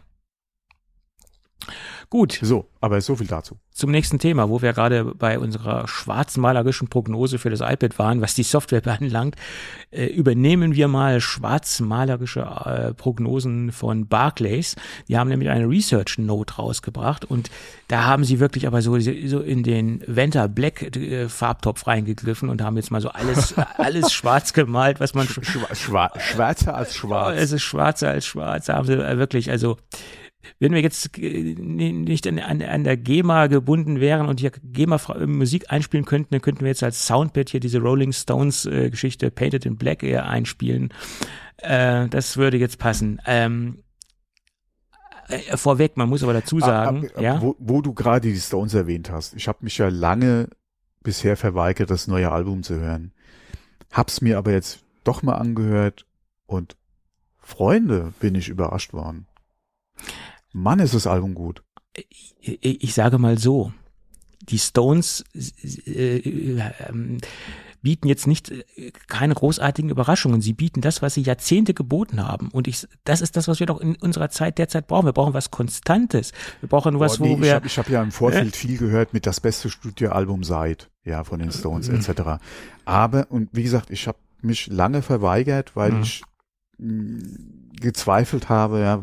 Gut, 2.11 2.38
So, 2.42 2.68
aber 2.80 3.00
so 3.00 3.16
viel 3.16 3.26
dazu. 3.26 3.57
zum 3.72 3.90
nächsten 3.90 4.18
Thema, 4.20 4.48
wo 4.48 4.62
wir 4.62 4.72
gerade 4.72 5.05
bei 5.05 5.38
unserer 5.38 5.88
schwarzmalerischen 5.88 6.88
Prognose 6.88 7.38
für 7.38 7.50
das 7.50 7.61
iPad 7.61 7.98
waren, 7.98 8.20
was 8.20 8.34
die 8.34 8.42
Software 8.44 8.86
anlangt, 9.00 9.36
äh, 9.90 10.07
übernehmen 10.07 10.74
wir 10.74 10.86
mal 10.86 11.20
schwarzmalerische 11.20 12.40
äh, 12.40 12.94
Prognosen 12.94 13.72
von 13.72 14.07
Barclays. 14.07 14.76
Die 15.09 15.16
haben 15.18 15.28
nämlich 15.28 15.48
eine 15.50 15.68
Research 15.68 16.18
Note 16.18 16.55
rausgebracht 16.55 17.24
und 17.24 17.50
da 17.88 18.05
haben 18.05 18.24
sie 18.24 18.38
wirklich 18.38 18.66
aber 18.66 18.80
so, 18.82 18.98
so 19.00 19.40
in 19.40 19.62
den 19.62 20.02
Venta 20.07 20.46
Black 20.46 20.96
äh, 20.96 21.28
Farbtopf 21.28 21.86
reingegriffen 21.86 22.48
und 22.48 22.62
haben 22.62 22.76
jetzt 22.76 22.90
mal 22.90 23.00
so 23.00 23.09
alles, 23.09 23.55
alles 23.76 24.12
schwarz 24.12 24.52
gemalt, 24.52 25.00
was 25.00 25.14
man 25.14 25.26
Schwa 25.26 25.74
schwa 25.74 26.12
schwärzer 26.18 26.74
als 26.76 26.94
schwarz. 26.96 27.36
es 27.38 27.52
ist 27.52 27.62
schwarzer 27.62 28.11
als 28.11 28.26
schwarz. 28.26 28.66
Da 28.66 28.74
haben 28.74 28.86
sie 28.86 28.96
wirklich, 28.98 29.50
also 29.50 29.76
wenn 30.59 30.72
wir 30.72 30.80
jetzt 30.80 31.16
äh, 31.18 31.55
nicht 31.55 32.26
an, 32.26 32.38
an, 32.38 32.62
an 32.62 32.84
der 32.84 32.97
GEMA 32.97 33.47
gebunden 33.49 34.01
wären 34.01 34.26
und 34.28 34.40
hier 34.40 34.51
GEMA 34.62 34.99
Fra- 34.99 35.26
Musik 35.26 35.70
einspielen 35.70 36.05
könnten, 36.05 36.28
dann 36.32 36.42
könnten 36.42 36.61
wir 36.62 36.68
jetzt 36.68 36.82
als 36.82 37.07
Soundbit 37.07 37.51
hier 37.51 37.61
diese 37.61 37.80
Rolling 37.80 38.12
Stones 38.12 38.66
äh, 38.66 38.90
Geschichte 38.90 39.30
Painted 39.30 39.66
in 39.66 39.76
Black 39.76 40.03
eher 40.03 40.26
einspielen. 40.28 40.92
Äh, 41.59 42.09
das 42.09 42.36
würde 42.36 42.57
jetzt 42.59 42.78
passen. 42.78 43.20
Ähm, 43.26 43.82
äh, 45.28 45.57
vorweg, 45.57 45.97
man 45.97 46.09
muss 46.09 46.22
aber 46.22 46.32
dazu 46.34 46.61
sagen, 46.61 47.09
Ah, 47.14 47.18
ah, 47.18 47.22
ja, 47.22 47.42
wo, 47.42 47.57
wo 47.59 47.80
du 47.80 47.95
gerade 47.95 48.28
die 48.28 48.38
Stones 48.38 48.74
erwähnt 48.74 49.11
hast. 49.11 49.34
Ich 49.34 49.49
habe 49.49 49.59
mich 49.62 49.78
ja 49.78 49.88
lange 49.88 50.49
bisher 51.03 51.36
verweigert, 51.36 51.90
das 51.90 52.09
neue 52.09 52.30
Album 52.30 52.62
zu 52.62 52.76
hören. 52.78 53.12
Hab's 53.92 54.20
mir 54.20 54.38
aber 54.38 54.53
jetzt 54.53 54.80
doch 55.05 55.22
mal 55.22 55.34
angehört 55.34 56.07
und 56.47 56.76
Freunde 57.38 58.12
bin 58.20 58.34
ich 58.34 58.49
überrascht 58.49 58.92
worden. 58.95 59.26
Mann, 60.55 60.78
ist 60.78 60.94
das 60.94 61.07
Album 61.07 61.34
gut. 61.34 61.62
ich, 61.94 62.34
ich 62.40 62.94
sage 62.94 63.18
mal 63.18 63.36
so, 63.38 63.72
die 64.40 64.59
Stones 64.59 65.24
äh, 65.86 66.16
äh, 66.16 66.62
ähm, 66.88 67.18
bieten 67.82 68.09
jetzt 68.09 68.26
nicht 68.26 68.50
äh, 68.50 68.92
keine 69.09 69.34
großartigen 69.34 69.90
Überraschungen. 69.90 70.40
Sie 70.40 70.52
bieten 70.55 70.80
das, 70.80 71.02
was 71.02 71.14
sie 71.14 71.22
Jahrzehnte 71.22 71.74
geboten 71.74 72.22
haben. 72.26 72.48
Und 72.50 72.66
ich, 72.68 72.86
das 73.05 73.20
ist 73.20 73.36
das, 73.36 73.46
was 73.48 73.59
wir 73.61 73.66
doch 73.66 73.80
in 73.80 73.96
unserer 73.96 74.30
Zeit 74.30 74.59
derzeit 74.59 74.86
brauchen. 74.86 75.07
Wir 75.07 75.12
brauchen 75.12 75.34
was 75.34 75.50
Konstantes. 75.50 76.32
Wir 76.61 76.68
brauchen 76.68 76.98
was, 77.00 77.18
Boah, 77.18 77.24
nee, 77.26 77.30
wo 77.32 77.36
ich 77.36 77.42
wir. 77.42 77.55
habe 77.55 77.66
ich 77.66 77.78
hab 77.78 77.88
ja 77.90 78.02
im 78.02 78.12
Vorfeld 78.12 78.55
viel 78.57 78.78
gehört 78.78 79.12
mit 79.12 79.26
das 79.26 79.40
beste 79.40 79.68
Studioalbum 79.70 80.44
seit, 80.44 80.90
ja, 81.05 81.24
von 81.24 81.38
den 81.40 81.50
Stones 81.52 81.88
Mhm. 81.88 81.96
etc. 81.96 82.22
Aber, 82.84 83.30
und 83.30 83.48
wie 83.52 83.62
gesagt, 83.64 83.90
ich 83.90 84.07
habe 84.09 84.18
mich 84.42 84.66
lange 84.66 85.00
verweigert, 85.02 85.74
weil 85.74 85.92
Mhm. 85.92 86.02
ich 86.02 86.22
mh, 86.78 87.22
gezweifelt 87.80 88.48
habe, 88.48 88.80
ja, 88.80 89.02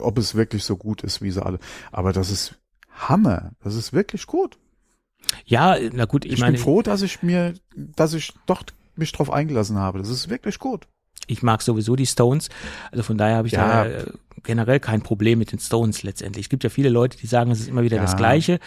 ob 0.00 0.18
es 0.18 0.34
wirklich 0.34 0.64
so 0.64 0.76
gut 0.76 1.02
ist, 1.02 1.22
wie 1.22 1.30
sie 1.30 1.44
alle. 1.44 1.58
Aber 1.92 2.12
das 2.12 2.30
ist 2.30 2.54
Hammer. 2.90 3.52
Das 3.62 3.74
ist 3.74 3.92
wirklich 3.92 4.26
gut. 4.26 4.58
ja, 5.46 5.76
na 5.92 6.04
gut, 6.04 6.24
ich, 6.24 6.32
Ich, 6.34 6.40
meine, 6.40 6.52
bin 6.52 6.62
froh, 6.62 6.82
dass 6.82 7.02
ich 7.02 7.22
mir, 7.22 7.54
dass 7.74 8.14
ich 8.14 8.32
doch 8.46 8.62
mich 8.96 9.10
drauf 9.12 9.30
eingelassen 9.30 9.78
habe. 9.78 9.98
Das 9.98 10.08
ist 10.08 10.28
wirklich 10.28 10.58
gut. 10.58 10.86
ich 11.26 11.42
mag 11.42 11.62
sowieso 11.62 11.96
die 11.96 12.06
Stones. 12.06 12.50
Also 12.92 13.02
von 13.02 13.16
daher 13.16 13.36
habe 13.36 13.48
ich 13.48 13.54
Ja. 13.54 13.84
da 13.84 13.86
äh, 13.90 14.04
generell 14.42 14.78
kein 14.78 15.00
Problem 15.02 15.38
mit 15.38 15.52
den 15.52 15.58
Stones 15.58 16.02
letztendlich. 16.02 16.46
Es 16.46 16.50
gibt 16.50 16.62
ja 16.64 16.70
viele 16.70 16.90
Leute, 16.90 17.16
die 17.16 17.26
sagen, 17.26 17.50
es 17.50 17.60
ist 17.60 17.68
immer 17.68 17.82
wieder 17.82 17.96
Ja. 17.96 18.02
das 18.02 18.16
Gleiche. 18.16 18.60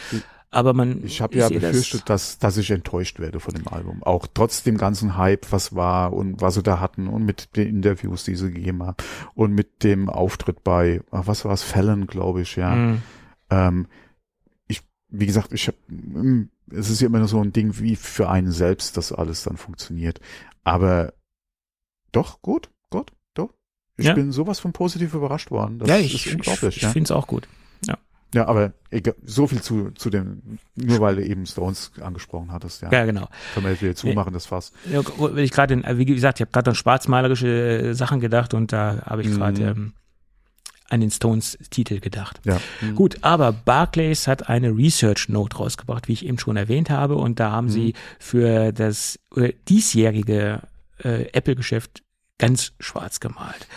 Aber 0.49 0.73
man, 0.73 1.03
Ich 1.03 1.21
habe 1.21 1.37
ja 1.37 1.49
sehe 1.49 1.59
das- 1.59 1.71
befürchtet, 1.71 2.09
dass, 2.09 2.39
dass 2.39 2.55
ich 2.57 2.71
enttäuscht 2.71 3.19
werde 3.19 3.39
von 3.41 3.53
dem 3.53 3.67
Album. 3.67 4.01
Auch 4.03 4.27
trotz 4.33 4.63
dem 4.63 4.77
ganzen 4.77 5.17
Hype, 5.17 5.51
was 5.51 5.75
war 5.75 6.13
und 6.13 6.39
was 6.41 6.53
sie 6.55 6.63
da 6.63 6.79
hatten 6.79 7.07
und 7.07 7.25
mit 7.25 7.55
den 7.57 7.67
Interviews, 7.67 8.23
die 8.23 8.35
sie 8.35 8.51
gegeben 8.53 8.81
haben 8.83 8.95
und 9.35 9.53
mit 9.53 9.83
dem 9.83 10.09
Auftritt 10.09 10.63
bei, 10.63 11.01
ach, 11.11 11.27
was 11.27 11.43
war 11.43 11.51
es, 11.53 11.63
Fallon, 11.63 12.07
glaube 12.07 12.41
ich, 12.41 12.55
ja. 12.55 12.73
Mhm. 12.75 13.01
Ähm, 13.49 13.87
ich, 14.67 14.81
wie 15.09 15.25
gesagt, 15.25 15.51
ich 15.51 15.67
habe, 15.67 16.47
es 16.71 16.89
ist 16.89 17.01
ja 17.01 17.07
immer 17.07 17.19
nur 17.19 17.27
so 17.27 17.41
ein 17.41 17.51
Ding, 17.51 17.77
wie 17.79 17.97
für 17.97 18.29
einen 18.29 18.51
selbst 18.51 18.95
das 18.95 19.11
alles 19.11 19.43
dann 19.43 19.57
funktioniert. 19.57 20.21
Aber 20.63 21.13
doch, 22.13 22.41
gut, 22.41 22.69
gut, 22.89 23.11
doch. 23.33 23.53
Ich 23.97 24.05
Ja. 24.05 24.13
bin 24.13 24.31
sowas 24.31 24.59
von 24.59 24.71
positiv 24.71 25.13
überrascht 25.13 25.51
worden. 25.51 25.79
Das 25.79 25.89
ja, 25.89 25.97
ist 25.97 26.05
ich, 26.05 26.25
ich, 26.27 26.63
ich 26.63 26.81
ja. 26.81 26.89
finde 26.89 27.03
es 27.07 27.11
auch 27.11 27.27
gut. 27.27 27.47
Ja, 27.85 27.97
aber 28.35 28.73
egal, 28.91 29.15
so 29.23 29.47
viel 29.47 29.61
zu, 29.61 29.91
zu 29.91 30.09
dem, 30.09 30.59
nur 30.75 30.99
weil 30.99 31.15
du 31.15 31.25
eben 31.25 31.45
Stones 31.45 31.91
angesprochen 32.01 32.51
hattest, 32.51 32.81
ja. 32.81 32.91
Ja, 32.91 33.05
genau. 33.05 33.27
Können 33.53 33.65
wir 33.65 33.71
jetzt 33.71 33.81
wieder 33.81 33.95
zumachen, 33.95 34.33
das 34.33 34.45
Fass. 34.45 34.71
Ja, 34.91 35.01
weil 35.17 35.39
ich 35.39 35.51
gerade, 35.51 35.81
wie 35.97 36.05
gesagt, 36.05 36.39
ich 36.39 36.41
habe 36.41 36.51
gerade 36.51 36.71
an 36.71 36.75
schwarzmalerische 36.75 37.47
äh, 37.89 37.93
Sachen 37.93 38.19
gedacht 38.19 38.53
und 38.53 38.71
da 38.73 39.01
habe 39.05 39.21
ich 39.21 39.31
gerade 39.31 39.61
Mhm. 39.61 39.67
ähm, 39.67 39.93
an 40.89 41.01
den 41.01 41.11
Stones-Titel 41.11 41.99
gedacht. 41.99 42.39
Ja. 42.45 42.61
Gut, 42.95 43.17
aber 43.21 43.51
Barclays 43.51 44.25
hat 44.25 44.47
eine 44.47 44.69
Research 44.69 45.27
Note 45.27 45.57
rausgebracht, 45.57 46.07
wie 46.07 46.13
ich 46.13 46.25
eben 46.25 46.39
schon 46.39 46.55
erwähnt 46.55 46.89
habe, 46.89 47.15
und 47.15 47.41
da 47.41 47.51
haben 47.51 47.69
sie 47.69 47.93
für 48.19 48.71
das 48.71 49.19
äh, 49.35 49.51
diesjährige 49.67 50.61
äh, 51.03 51.23
Apple-Geschäft 51.33 52.03
ganz 52.37 52.71
schwarz 52.79 53.19
gemalt. 53.19 53.67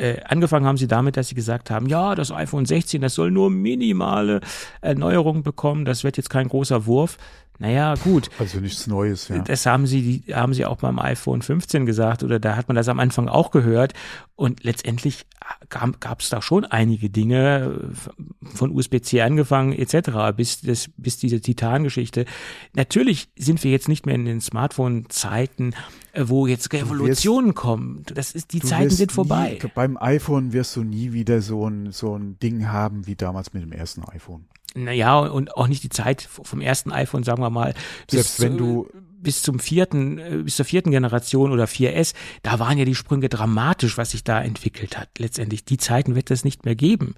Äh, 0.00 0.22
angefangen 0.24 0.64
haben 0.64 0.78
sie 0.78 0.88
damit, 0.88 1.18
dass 1.18 1.28
sie 1.28 1.34
gesagt 1.34 1.70
haben, 1.70 1.86
ja, 1.86 2.14
das 2.14 2.32
iPhone 2.32 2.64
16, 2.64 3.02
das 3.02 3.14
soll 3.14 3.30
nur 3.30 3.50
minimale 3.50 4.40
Erneuerungen 4.80 5.42
bekommen, 5.42 5.84
das 5.84 6.04
wird 6.04 6.16
jetzt 6.16 6.30
kein 6.30 6.48
großer 6.48 6.86
Wurf. 6.86 7.18
Naja, 7.58 7.94
gut, 7.96 8.30
Also 8.38 8.58
nichts 8.58 8.86
Neues, 8.86 9.28
ja. 9.28 9.40
das 9.40 9.66
haben 9.66 9.86
sie, 9.86 10.22
die 10.22 10.34
haben 10.34 10.54
sie 10.54 10.64
auch 10.64 10.78
beim 10.78 10.98
iPhone 10.98 11.42
15 11.42 11.84
gesagt 11.84 12.22
oder 12.22 12.40
da 12.40 12.56
hat 12.56 12.68
man 12.68 12.74
das 12.74 12.88
am 12.88 12.98
Anfang 12.98 13.28
auch 13.28 13.50
gehört. 13.50 13.92
Und 14.34 14.64
letztendlich 14.64 15.26
gab 15.68 16.22
es 16.22 16.30
da 16.30 16.40
schon 16.40 16.64
einige 16.64 17.10
Dinge 17.10 17.92
äh, 17.92 18.56
von 18.56 18.70
USB-C 18.70 19.20
angefangen 19.20 19.74
etc. 19.74 20.34
bis 20.34 20.62
das, 20.62 20.88
bis 20.96 21.18
diese 21.18 21.42
Titan-Geschichte. 21.42 22.24
Natürlich 22.72 23.28
sind 23.36 23.62
wir 23.62 23.70
jetzt 23.70 23.88
nicht 23.88 24.06
mehr 24.06 24.14
in 24.14 24.24
den 24.24 24.40
Smartphone-Zeiten, 24.40 25.74
wo 26.16 26.46
jetzt 26.46 26.72
Revolutionen 26.72 27.54
kommen. 27.54 28.02
Das 28.12 28.32
ist 28.32 28.52
die 28.52 28.60
Zeiten 28.60 28.90
sind 28.90 29.12
vorbei. 29.12 29.58
Nie, 29.62 29.70
beim 29.74 29.96
iPhone 29.96 30.52
wirst 30.52 30.74
du 30.76 30.82
nie 30.82 31.12
wieder 31.12 31.40
so 31.42 31.66
ein, 31.68 31.92
so 31.92 32.16
ein 32.16 32.38
Ding 32.38 32.68
haben 32.68 33.06
wie 33.06 33.16
damals 33.16 33.52
mit 33.52 33.62
dem 33.62 33.72
ersten 33.72 34.02
iPhone. 34.04 34.46
Naja, 34.74 35.18
und 35.18 35.56
auch 35.56 35.66
nicht 35.66 35.82
die 35.82 35.88
Zeit 35.88 36.22
vom 36.22 36.60
ersten 36.60 36.92
iPhone, 36.92 37.24
sagen 37.24 37.42
wir 37.42 37.50
mal. 37.50 37.74
Selbst 38.08 38.40
wenn 38.40 38.56
du- 38.56 38.88
bis 39.22 39.42
zum 39.42 39.58
vierten, 39.58 40.18
äh, 40.18 40.42
bis 40.44 40.56
zur 40.56 40.64
vierten 40.64 40.90
Generation 40.92 41.52
oder 41.52 41.66
4S, 41.66 42.14
da 42.42 42.58
waren 42.58 42.78
ja 42.78 42.86
die 42.86 42.94
Sprünge 42.94 43.28
dramatisch, 43.28 43.98
was 43.98 44.12
sich 44.12 44.24
da 44.24 44.40
entwickelt 44.40 44.96
hat. 44.96 45.10
Letztendlich, 45.18 45.64
die 45.66 45.76
Zeiten 45.76 46.14
wird 46.14 46.30
es 46.30 46.42
nicht 46.44 46.64
mehr 46.64 46.74
geben. 46.74 47.14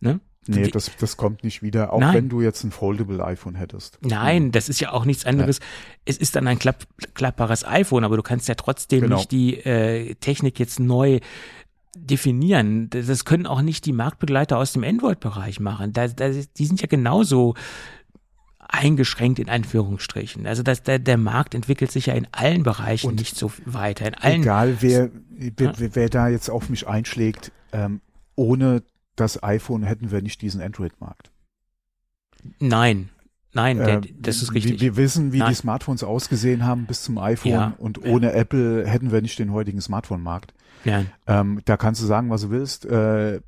Ne? 0.00 0.18
Nee, 0.46 0.68
das, 0.68 0.90
das 0.98 1.16
kommt 1.16 1.44
nicht 1.44 1.62
wieder, 1.62 1.92
auch 1.92 2.00
Nein. 2.00 2.14
wenn 2.14 2.28
du 2.28 2.40
jetzt 2.40 2.64
ein 2.64 2.70
Foldable 2.70 3.24
iPhone 3.24 3.54
hättest. 3.54 3.98
Nein, 4.02 4.52
das 4.52 4.68
ist 4.68 4.80
ja 4.80 4.92
auch 4.92 5.04
nichts 5.04 5.24
anderes. 5.24 5.60
Es 6.04 6.16
ist 6.16 6.36
dann 6.36 6.46
ein 6.46 6.58
klapp, 6.58 6.84
klappbares 7.14 7.64
iPhone, 7.66 8.04
aber 8.04 8.16
du 8.16 8.22
kannst 8.22 8.48
ja 8.48 8.54
trotzdem 8.54 9.02
Genau. 9.02 9.16
nicht 9.16 9.30
die 9.32 9.56
äh, 9.58 10.14
Technik 10.16 10.58
jetzt 10.58 10.80
neu 10.80 11.20
definieren. 11.96 12.90
Das 12.90 13.24
können 13.24 13.46
auch 13.46 13.62
nicht 13.62 13.86
die 13.86 13.92
Marktbegleiter 13.92 14.58
aus 14.58 14.72
dem 14.72 14.84
Android-Bereich 14.84 15.60
machen. 15.60 15.92
Da, 15.92 16.08
da, 16.08 16.28
die 16.28 16.66
sind 16.66 16.80
ja 16.80 16.88
genauso 16.88 17.54
eingeschränkt 18.58 19.38
in 19.38 19.48
Anführungsstrichen. 19.48 20.46
Also 20.46 20.62
das, 20.62 20.82
der, 20.82 20.98
der 20.98 21.16
Markt 21.16 21.54
entwickelt 21.54 21.92
sich 21.92 22.06
ja 22.06 22.14
in 22.14 22.26
allen 22.32 22.62
Bereichen 22.62 23.08
Und 23.08 23.16
nicht 23.16 23.36
so 23.36 23.52
weiter. 23.64 24.06
In 24.08 24.14
allen 24.14 24.42
Egal 24.42 24.76
wer, 24.80 25.10
wer, 25.30 25.78
wer, 25.78 25.94
wer 25.94 26.08
da 26.08 26.28
jetzt 26.28 26.50
auf 26.50 26.68
mich 26.68 26.88
einschlägt, 26.88 27.52
ähm, 27.72 28.00
ohne 28.34 28.82
das 29.16 29.42
iPhone 29.42 29.82
hätten 29.82 30.10
wir 30.10 30.22
nicht 30.22 30.42
diesen 30.42 30.60
Android-Markt. 30.60 31.30
Nein, 32.58 33.08
nein, 33.52 33.80
Äh, 33.80 34.00
das 34.18 34.42
ist 34.42 34.52
richtig. 34.54 34.80
Wir, 34.80 34.80
wir 34.80 34.96
wissen, 34.96 35.32
wie 35.32 35.38
Nein. 35.38 35.48
die 35.50 35.54
Smartphones 35.54 36.02
ausgesehen 36.04 36.64
haben 36.66 36.86
bis 36.86 37.02
zum 37.02 37.18
iPhone 37.18 37.52
Ja. 37.52 37.74
und 37.78 38.04
ohne 38.04 38.32
Apple 38.32 38.86
hätten 38.86 39.12
wir 39.12 39.22
nicht 39.22 39.38
den 39.38 39.52
heutigen 39.52 39.80
Smartphone-Markt. 39.80 40.52
Nein. 40.84 41.10
Ähm, 41.26 41.60
da 41.64 41.76
kannst 41.76 42.02
du 42.02 42.06
sagen, 42.06 42.28
was 42.30 42.42
du 42.42 42.50
willst. 42.50 42.84
Äh, 42.86 43.40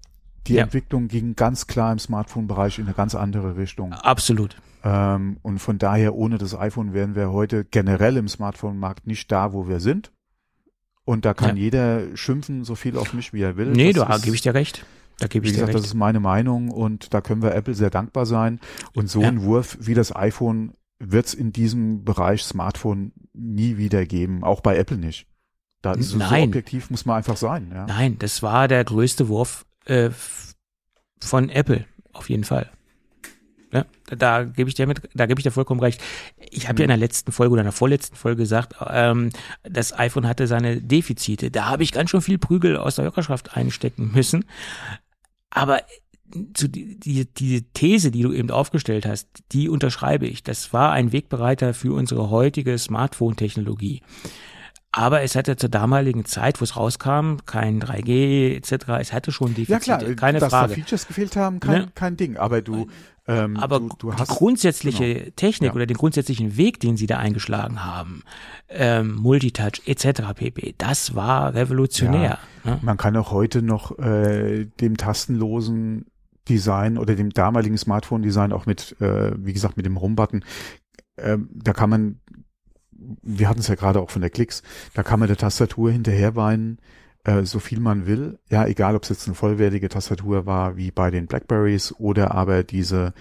die 0.47 0.55
Ja. 0.55 0.63
Entwicklung 0.63 1.09
ging 1.09 1.35
ganz 1.35 1.67
klar 1.67 1.93
im 1.93 1.99
Smartphone-Bereich 1.99 2.79
in 2.79 2.87
eine 2.87 2.95
ganz 2.95 3.15
andere 3.15 3.57
Richtung. 3.57 3.93
Absolut. 3.93 4.57
Ähm, 4.85 5.39
und 5.43 5.59
von 5.59 5.79
daher, 5.79 6.15
ohne 6.15 6.39
das 6.39 6.55
iPhone 6.57 6.95
wären 6.95 7.15
wir 7.17 7.33
heute 7.33 7.65
generell 7.65 8.17
im 8.17 8.29
Smartphone-Markt 8.29 9.07
nicht 9.07 9.31
da, 9.33 9.53
wo 9.53 9.69
wir 9.69 9.81
sind. 9.81 10.13
Und 11.05 11.25
da 11.25 11.35
kann 11.35 11.57
Ja. 11.57 11.63
jeder 11.65 12.17
schimpfen, 12.17 12.65
so 12.65 12.75
viel 12.77 12.97
auf 12.97 13.13
mich, 13.13 13.33
wie 13.33 13.43
er 13.43 13.57
will. 13.57 13.73
Nee, 13.73 13.93
Das 13.93 14.07
da 14.09 14.19
gebe 14.19 14.35
ich 14.37 14.43
dir 14.43 14.55
recht. 14.55 14.87
Da 15.19 15.29
gebe 15.29 15.45
Wie 15.45 15.49
ich 15.49 15.55
dir 15.55 15.61
gesagt, 15.61 15.75
das 15.75 15.83
recht. 15.83 15.93
ist 15.93 15.95
meine 15.95 16.21
Meinung 16.21 16.71
und 16.71 17.15
da 17.15 17.21
können 17.21 17.43
wir 17.43 17.55
Apple 17.55 17.75
sehr 17.75 17.91
dankbar 17.91 18.27
sein. 18.27 18.61
Und 18.95 19.09
so 19.09 19.23
Ja. 19.23 19.29
ein 19.29 19.43
Wurf 19.43 19.79
wie 19.81 19.95
das 19.95 20.15
iPhone 20.15 20.73
wird 20.99 21.27
es 21.27 21.35
in 21.35 21.53
diesem 21.53 22.05
Bereich 22.05 22.43
Smartphone 22.43 23.13
nie 23.33 23.77
wieder 23.79 24.05
geben, 24.07 24.45
auch 24.45 24.61
bei 24.61 24.77
Apple 24.77 24.99
nicht. 24.99 25.27
Da 25.83 25.93
ist 25.93 26.07
es 26.07 26.11
so 26.13 26.19
Nein. 26.19 26.45
objektiv 26.49 26.91
muss 26.91 27.05
man 27.07 27.17
einfach 27.19 27.37
sein. 27.37 27.71
Ja. 27.73 27.87
Nein, 27.87 28.19
das 28.19 28.43
war 28.43 28.67
der 28.69 28.83
größte 28.85 29.29
Wurf 29.29 29.67
äh, 29.85 30.11
von 31.23 31.49
Apple, 31.49 31.85
auf 32.13 32.29
jeden 32.29 32.45
Fall. 32.45 32.71
Ja, 33.73 33.85
da, 34.07 34.17
da 34.17 34.45
gebe 34.45 34.69
ich 34.69 34.75
dir 34.75 34.87
mit, 34.87 35.03
da 35.15 35.27
gebe 35.27 35.39
ich 35.41 35.43
dir 35.45 35.51
vollkommen 35.51 35.81
recht. 35.81 36.01
Ich 36.51 36.69
habe 36.69 36.79
ja 36.79 36.85
in 36.85 36.89
der 36.89 36.97
letzten 36.97 37.33
Folge 37.33 37.53
oder 37.53 37.63
in 37.63 37.67
der 37.67 37.73
vorletzten 37.73 38.17
Folge 38.17 38.43
gesagt, 38.43 38.75
ähm, 38.89 39.31
das 39.65 39.93
iPhone 39.99 40.27
hatte 40.27 40.47
seine 40.47 40.81
Defizite. 40.81 41.51
Da 41.51 41.67
habe 41.67 41.83
ich 41.83 41.93
ganz 41.93 42.11
schön 42.11 42.23
viel 42.23 42.39
Prügel 42.39 42.77
aus 42.77 42.95
der 42.97 43.05
Hörerschaft 43.07 43.57
einstecken 43.57 44.13
müssen. 44.15 44.45
Aber 45.57 45.81
zu 46.53 46.69
die, 46.69 47.01
die, 47.01 47.25
die 47.25 47.63
These, 47.73 48.11
die 48.11 48.21
du 48.21 48.33
eben 48.33 48.51
aufgestellt 48.51 49.07
hast, 49.07 49.29
die 49.53 49.71
unterschreibe 49.71 50.27
ich. 50.27 50.43
Das 50.43 50.75
war 50.75 50.93
ein 50.93 51.13
Wegbereiter 51.13 51.73
für 51.73 51.95
unsere 51.95 52.29
heutige 52.29 52.77
Smartphone-Technologie. 52.77 54.03
Aber 54.97 55.21
es 55.23 55.37
hatte 55.37 55.57
zur 55.57 55.69
damaligen 55.69 56.25
Zeit, 56.25 56.59
wo 56.61 56.65
es 56.65 56.75
rauskam, 56.77 57.37
kein 57.45 57.81
3G 57.83 58.57
etc., 58.57 58.89
es 59.01 59.13
hatte 59.13 59.31
schon 59.31 59.49
Defizite, 59.55 59.73
Ja 59.73 59.79
klar, 59.99 60.15
keine 60.15 60.39
dass 60.39 60.51
Frage. 60.51 60.69
da 60.71 60.75
Features 60.75 61.07
gefehlt 61.07 61.37
haben, 61.37 61.61
kein, 61.61 61.83
Ne? 61.83 61.89
kein 61.95 62.17
Ding. 62.17 62.39
Aber 62.39 62.63
du, 62.63 62.87
ähm, 63.29 63.59
Aber 63.59 63.81
du, 63.81 63.91
du 63.99 64.11
die 64.11 64.17
hast 64.17 64.29
grundsätzliche 64.29 65.15
genau. 65.15 65.31
Technik 65.37 65.69
Ja. 65.71 65.75
oder 65.75 65.85
den 65.87 65.99
grundsätzlichen 65.99 66.57
Weg, 66.57 66.81
den 66.81 66.97
sie 66.97 67.07
da 67.07 67.19
eingeschlagen 67.19 67.85
haben, 67.85 68.23
ähm, 68.71 69.17
Multitouch 69.17 69.83
etc. 69.85 70.33
pp., 70.35 70.75
das 70.79 71.15
war 71.15 71.53
revolutionär. 71.53 72.39
Ne? 72.65 72.79
Man 72.81 72.97
kann 72.97 73.17
auch 73.17 73.33
heute 73.33 73.61
noch 73.61 73.99
äh, 73.99 74.65
dem 74.81 74.97
tastenlosen 74.97 76.07
Design 76.49 76.97
oder 76.97 77.17
dem 77.17 77.31
damaligen 77.31 77.77
Smartphone-Design 77.77 78.53
auch 78.53 78.65
mit, 78.65 78.97
äh, 79.01 79.33
wie 79.37 79.53
gesagt, 79.53 79.77
mit 79.77 79.85
dem 79.85 80.01
Home-Button, 80.01 80.43
ähm, 81.19 81.51
da 81.53 81.73
kann 81.75 81.91
man, 81.91 82.21
wir 83.23 83.49
hatten 83.49 83.61
es 83.61 83.69
ja 83.69 83.75
gerade 83.75 84.01
auch 84.01 84.11
von 84.11 84.23
der 84.23 84.31
Klicks, 84.31 84.63
da 84.95 85.03
kann 85.03 85.21
man 85.21 85.29
der 85.29 85.37
Tastatur 85.37 85.91
hinterherweinen, 85.91 86.79
äh, 87.25 87.45
so 87.45 87.59
viel 87.59 87.81
man 87.81 88.07
will. 88.07 88.39
Ja, 88.51 88.67
egal, 88.67 88.97
ob 88.97 89.03
es 89.03 89.09
jetzt 89.09 89.27
eine 89.27 89.35
vollwertige 89.35 89.89
Tastatur 89.89 90.47
war, 90.47 90.77
wie 90.77 90.91
bei 90.91 91.11
den 91.11 91.27
Blackberries 91.27 91.95
oder 91.99 92.33
aber 92.33 92.63
diese, 92.63 93.15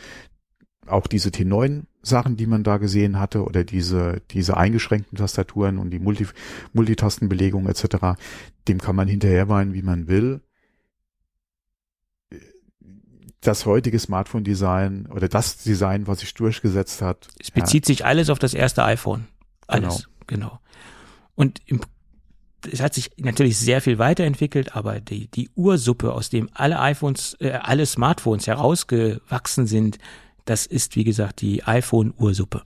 auch 0.88 1.08
diese 1.08 1.30
T9 1.30 1.84
Sachen, 2.06 2.38
die 2.38 2.46
man 2.46 2.64
da 2.64 2.78
gesehen 2.78 3.20
hatte 3.20 3.44
oder 3.44 3.64
diese, 3.64 4.22
diese 4.32 4.58
eingeschränkten 4.58 5.18
Tastaturen 5.18 5.78
und 5.78 5.90
die 5.90 6.00
Multi, 6.00 6.28
Multitastenbelegung 6.74 7.68
etc., 7.68 8.18
dem 8.68 8.80
kann 8.80 8.96
man 8.96 9.08
hinterherweinen, 9.08 9.74
wie 9.74 9.82
man 9.82 10.08
will. 10.08 10.42
Das 13.42 13.66
heutige 13.66 14.00
Smartphone-Design 14.00 15.08
oder 15.08 15.28
das 15.28 15.58
Design, 15.58 16.08
was 16.08 16.20
sich 16.20 16.34
durchgesetzt 16.34 17.02
hat, 17.02 17.28
Es 17.40 17.52
bezieht 17.52 17.86
sich 17.86 18.06
alles 18.06 18.30
auf 18.30 18.40
das 18.40 18.54
erste 18.54 18.84
iPhone. 18.84 19.28
Alles, 19.68 20.07
genau. 20.28 20.59
Und 21.36 21.59
im, 21.66 21.82
es 22.72 22.82
hat 22.82 22.93
sich 22.93 23.11
natürlich 23.18 23.57
sehr 23.57 23.82
viel 23.82 23.99
weiterentwickelt, 23.99 24.76
aber 24.76 24.99
die, 24.99 25.28
die 25.28 25.49
Ursuppe, 25.55 26.13
aus 26.13 26.30
dem 26.30 26.49
alle 26.53 26.80
iPhones, 26.80 27.36
äh, 27.39 27.51
alle 27.51 27.86
Smartphones 27.86 28.47
herausgewachsen 28.47 29.68
sind, 29.68 29.97
das 30.45 30.66
ist, 30.66 30.95
wie 30.95 31.03
gesagt, 31.03 31.41
die 31.41 31.63
iPhone-Ursuppe. 31.63 32.63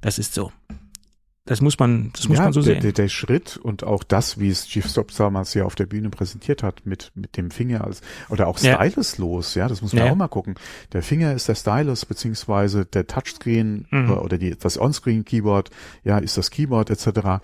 Das 0.00 0.18
ist 0.18 0.34
so. 0.34 0.52
Das 1.46 1.60
muss 1.60 1.78
man, 1.78 2.10
das 2.14 2.26
muss 2.26 2.38
ja, 2.38 2.44
man 2.44 2.52
so 2.54 2.62
der, 2.62 2.74
sehen. 2.74 2.82
Der, 2.82 2.92
der 2.92 3.08
Schritt 3.08 3.58
und 3.58 3.84
auch 3.84 4.02
das, 4.02 4.40
wie 4.40 4.48
es 4.48 4.66
Chief 4.66 4.88
Stops 4.88 5.16
damals 5.16 5.52
ja 5.52 5.64
auf 5.66 5.74
der 5.74 5.84
Bühne 5.84 6.08
präsentiert 6.08 6.62
hat, 6.62 6.86
mit, 6.86 7.12
mit 7.14 7.36
dem 7.36 7.50
Finger 7.50 7.84
als, 7.84 8.00
oder 8.30 8.46
auch 8.46 8.58
Ja. 8.60 8.76
styluslos, 8.82 9.54
ja, 9.54 9.68
das 9.68 9.82
muss 9.82 9.92
man 9.92 10.06
Ja. 10.06 10.12
auch 10.12 10.16
mal 10.16 10.28
gucken. 10.28 10.54
Der 10.94 11.02
Finger 11.02 11.34
ist 11.34 11.46
der 11.46 11.54
Stylus, 11.54 12.06
beziehungsweise 12.06 12.86
der 12.86 13.06
Touchscreen 13.06 13.86
Mhm. 13.90 14.10
oder, 14.10 14.24
oder 14.24 14.38
die, 14.38 14.56
das 14.58 14.78
Onscreen-Keyboard, 14.78 15.68
ja, 16.02 16.16
ist 16.16 16.38
das 16.38 16.50
Keyboard 16.50 16.88
etc. 16.88 17.42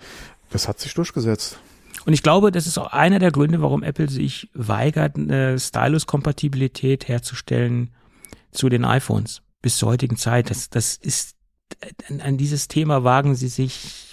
Das 0.49 0.67
hat 0.67 0.79
sich 0.79 0.95
durchgesetzt. 0.95 1.59
Und 2.03 2.13
ich 2.13 2.23
glaube, 2.23 2.51
das 2.51 2.65
ist 2.65 2.79
auch 2.79 2.91
einer 2.91 3.19
der 3.19 3.29
Gründe, 3.31 3.61
warum 3.61 3.83
Apple 3.83 4.09
sich 4.09 4.49
weigert, 4.55 5.15
eine 5.17 5.59
Stylus-Kompatibilität 5.59 7.07
herzustellen 7.07 7.91
zu 8.51 8.69
den 8.69 8.83
iPhones 8.85 9.41
bis 9.61 9.77
zur 9.77 9.89
heutigen 9.89 10.17
Zeit. 10.17 10.49
Das, 10.49 10.69
das 10.71 10.95
ist, 10.95 11.35
an, 12.09 12.21
an 12.21 12.37
dieses 12.37 12.67
Thema 12.67 13.03
wagen 13.03 13.35
sie 13.35 13.47
sich 13.47 14.07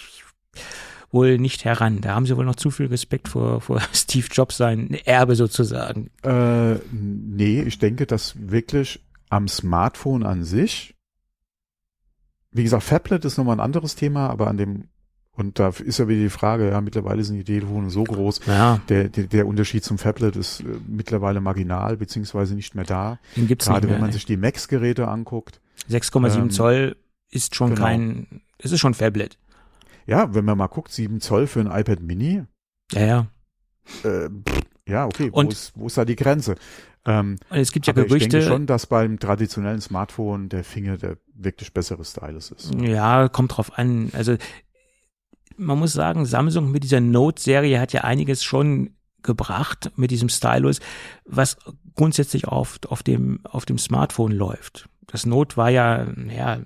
wohl 1.10 1.38
nicht 1.38 1.64
heran. 1.64 2.00
Da 2.00 2.14
haben 2.14 2.26
sie 2.26 2.36
wohl 2.36 2.44
noch 2.44 2.56
zu 2.56 2.70
viel 2.70 2.86
Respekt 2.86 3.28
vor, 3.28 3.60
vor 3.60 3.80
Steve 3.92 4.26
Jobs 4.30 4.56
sein 4.56 4.94
Erbe 5.04 5.36
sozusagen. 5.36 6.10
Äh, 6.22 6.74
nee, 6.92 7.62
ich 7.62 7.78
denke, 7.78 8.06
dass 8.06 8.34
wirklich 8.38 9.02
am 9.30 9.48
Smartphone 9.48 10.24
an 10.24 10.44
sich, 10.44 10.94
wie 12.50 12.62
gesagt, 12.62 12.82
Fablet 12.82 13.24
ist 13.24 13.36
nochmal 13.38 13.56
ein 13.56 13.60
anderes 13.60 13.94
Thema, 13.94 14.28
aber 14.30 14.48
an 14.48 14.56
dem, 14.56 14.88
und 15.32 15.58
da 15.58 15.68
ist 15.68 15.98
ja 15.98 16.08
wieder 16.08 16.22
die 16.22 16.30
Frage, 16.30 16.70
ja, 16.70 16.80
mittlerweile 16.80 17.22
sind 17.22 17.36
die 17.36 17.44
Telefone 17.44 17.90
so 17.90 18.04
groß, 18.04 18.40
Ja, 18.46 18.80
der, 18.88 19.08
der, 19.08 19.24
der 19.24 19.46
Unterschied 19.46 19.84
zum 19.84 19.98
Fablet 19.98 20.36
ist 20.36 20.60
äh, 20.60 20.64
mittlerweile 20.86 21.40
marginal, 21.40 21.96
beziehungsweise 21.96 22.54
nicht 22.54 22.74
mehr 22.74 22.84
da. 22.84 23.18
den 23.36 23.46
gibt's 23.46 23.66
Gerade 23.66 23.86
nicht 23.86 23.94
wenn 23.94 24.00
man 24.00 24.08
mehr. 24.08 24.14
sich 24.14 24.26
die 24.26 24.36
Max-Geräte 24.36 25.08
anguckt. 25.08 25.60
6,7 25.90 26.36
ähm, 26.38 26.50
Zoll 26.50 26.96
ist 27.30 27.54
schon 27.54 27.70
genau. 27.74 27.82
kein, 27.86 28.42
es 28.58 28.72
ist 28.72 28.80
schon 28.80 28.94
Fablet. 28.94 29.38
Ja, 30.06 30.34
wenn 30.34 30.44
man 30.44 30.56
mal 30.58 30.66
guckt, 30.68 30.90
7 30.92 31.20
Zoll 31.20 31.46
für 31.46 31.60
ein 31.60 31.66
iPad 31.66 32.00
Mini, 32.00 32.44
Ja, 32.92 33.00
ja. 33.00 33.26
äh, 34.04 34.28
pff, 34.30 34.60
ja, 34.86 35.04
okay, 35.06 35.30
wo 35.32 35.40
Und- 35.40 35.52
ist, 35.52 35.72
wo 35.76 35.86
ist 35.86 35.98
da 35.98 36.04
die 36.04 36.16
Grenze? 36.16 36.54
Ähm, 37.04 37.36
Und 37.50 37.58
es 37.58 37.72
gibt 37.72 37.86
ja 37.86 37.92
aber 37.92 38.02
ich 38.02 38.08
Gerüchte. 38.08 38.28
denke 38.30 38.46
schon, 38.46 38.66
dass 38.66 38.86
beim 38.86 39.18
traditionellen 39.18 39.80
Smartphone 39.80 40.48
der 40.48 40.64
Finger 40.64 40.96
der 40.98 41.18
wirklich 41.34 41.72
bessere 41.72 42.04
Stylus 42.04 42.50
ist. 42.50 42.74
Ja, 42.74 43.28
kommt 43.28 43.56
drauf 43.56 43.78
an. 43.78 44.10
Also 44.14 44.36
man 45.56 45.78
muss 45.78 45.92
sagen, 45.92 46.24
Samsung 46.26 46.70
mit 46.70 46.84
dieser 46.84 47.00
Note-Serie 47.00 47.80
hat 47.80 47.92
ja 47.92 48.02
einiges 48.02 48.44
schon 48.44 48.90
gebracht 49.22 49.90
mit 49.96 50.10
diesem 50.10 50.28
Stylus, 50.28 50.80
was 51.24 51.56
grundsätzlich 51.94 52.46
auf, 52.46 52.78
auf 52.88 53.02
dem, 53.02 53.40
auf 53.44 53.64
dem 53.66 53.78
Smartphone 53.78 54.32
läuft. 54.32 54.88
Das 55.10 55.24
Note 55.24 55.56
war 55.56 55.70
ja, 55.70 56.06
ja, 56.34 56.58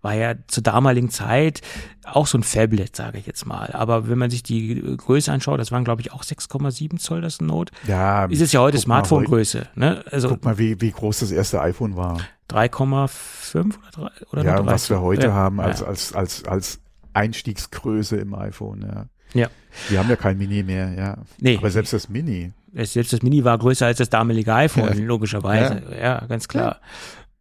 war 0.00 0.14
ja 0.14 0.34
zur 0.46 0.62
damaligen 0.62 1.10
Zeit 1.10 1.60
auch 2.04 2.26
so 2.28 2.38
ein 2.38 2.44
Phablet, 2.44 2.94
sage 2.94 3.18
ich 3.18 3.26
jetzt 3.26 3.46
mal. 3.46 3.70
Aber 3.72 4.08
wenn 4.08 4.16
man 4.16 4.30
sich 4.30 4.42
die 4.44 4.80
Größe 4.96 5.30
anschaut, 5.32 5.58
das 5.58 5.72
waren 5.72 5.84
glaube 5.84 6.00
ich 6.00 6.12
auch 6.12 6.22
6,7 6.22 6.98
Zoll 6.98 7.20
das 7.20 7.40
Note. 7.40 7.72
Ja, 7.86 8.26
Ist 8.26 8.40
es 8.40 8.52
ja 8.52 8.60
heute 8.60 8.78
Smartphone-Größe, 8.78 9.66
ne? 9.74 10.04
Also 10.10 10.28
Guck 10.28 10.44
mal, 10.44 10.56
wie, 10.56 10.80
wie 10.80 10.92
groß 10.92 11.20
das 11.20 11.32
erste 11.32 11.60
iPhone 11.60 11.96
war. 11.96 12.18
3,5 12.50 13.74
oder 13.98 14.10
3 14.10 14.26
oder 14.32 14.44
ja, 14.44 14.66
was 14.66 14.88
wir 14.88 14.96
3? 14.96 15.02
heute 15.02 15.26
ja, 15.28 15.32
haben 15.32 15.58
ja. 15.58 15.64
als, 15.64 15.82
als, 15.82 16.14
als, 16.14 16.44
als 16.44 16.80
Einstiegsgröße 17.12 18.16
im 18.16 18.34
iPhone, 18.34 18.82
ja. 18.82 19.06
Ja. 19.32 19.48
Wir 19.88 19.98
haben 20.00 20.08
ja 20.08 20.16
kein 20.16 20.38
Mini 20.38 20.62
mehr, 20.62 20.92
ja. 20.94 21.16
Nee. 21.38 21.56
Aber 21.56 21.70
selbst 21.70 21.92
das 21.92 22.08
Mini. 22.08 22.52
Selbst 22.74 23.12
das 23.12 23.22
Mini 23.22 23.44
war 23.44 23.56
größer 23.58 23.86
als 23.86 23.98
das 23.98 24.10
damalige 24.10 24.52
iPhone, 24.54 24.98
Ja. 24.98 25.04
logischerweise. 25.04 25.82
Ja, 26.00 26.24
ganz 26.26 26.48
klar. 26.48 26.80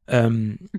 Ähm, 0.10 0.70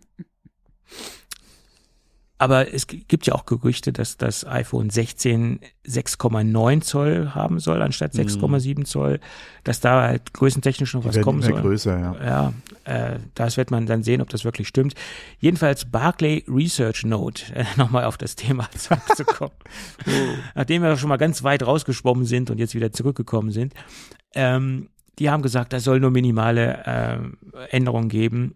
aber 2.41 2.73
es 2.73 2.87
gibt 2.87 3.27
ja 3.27 3.35
auch 3.35 3.45
Gerüchte, 3.45 3.93
dass 3.93 4.17
das 4.17 4.47
iPhone 4.47 4.89
16 4.89 5.61
6,9 5.87 6.81
Zoll 6.81 7.35
haben 7.35 7.61
soll, 7.61 7.83
anstatt 7.83 8.15
6,7 8.15 8.87
Zoll, 8.87 9.21
dass 9.63 9.81
da 9.81 10.01
halt 10.01 10.33
größentechnisch 10.33 10.95
noch 10.95 11.03
Die 11.03 11.09
was 11.09 11.21
kommen 11.21 11.43
soll. 11.43 11.61
größer, 11.61 11.99
ja. 11.99 12.17
Ja, 12.25 12.53
äh, 12.85 13.19
das 13.35 13.59
wird 13.59 13.71
man 13.71 13.85
dann 13.85 14.03
sehen, 14.03 14.23
ob 14.23 14.31
das 14.31 14.47
wirklich 14.47 14.69
stimmt. 14.69 14.95
Jedenfalls 15.39 15.85
Barclay 15.85 16.43
Research 16.49 17.05
Note, 17.05 17.55
äh, 17.55 17.67
nochmal 17.77 18.05
auf 18.05 18.17
das 18.17 18.37
Thema 18.37 18.71
zurückzukommen. 18.75 19.53
Nachdem 20.55 20.81
wir 20.83 20.97
schon 20.97 21.11
mal 21.11 21.19
ganz 21.19 21.43
weit 21.43 21.63
rausgeschwommen 21.63 22.25
sind 22.25 22.51
und 22.51 22.57
jetzt 22.57 22.75
wieder 22.75 22.91
zurückgekommen 22.91 23.51
sind, 23.51 23.75
ähm, 24.35 24.89
die 25.19 25.29
haben 25.29 25.43
gesagt, 25.43 25.75
es 25.75 25.85
soll 25.85 26.01
nur 26.01 26.11
minimale 26.11 26.87
äh, 26.87 27.67
Änderungen 27.77 28.09
geben. 28.09 28.55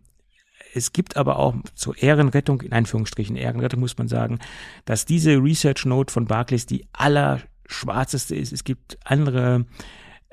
Es 0.75 0.93
gibt 0.93 1.17
aber 1.17 1.39
auch 1.39 1.55
zur 1.75 1.97
Ehrenrettung, 2.03 2.61
in 2.63 2.73
Anführungsstrichen 2.73 3.37
Ehrenrettung 3.37 3.81
muss 3.81 3.97
man 3.97 4.09
sagen, 4.09 4.41
dass 4.85 5.07
diese 5.07 5.37
Research 5.37 5.85
Note 5.87 6.13
von 6.13 6.27
Barclays 6.27 6.67
die 6.67 6.87
allerschwarzeste 6.93 8.35
ist. 8.35 8.53
Es 8.53 8.65
gibt 8.65 8.99
andere 9.05 9.67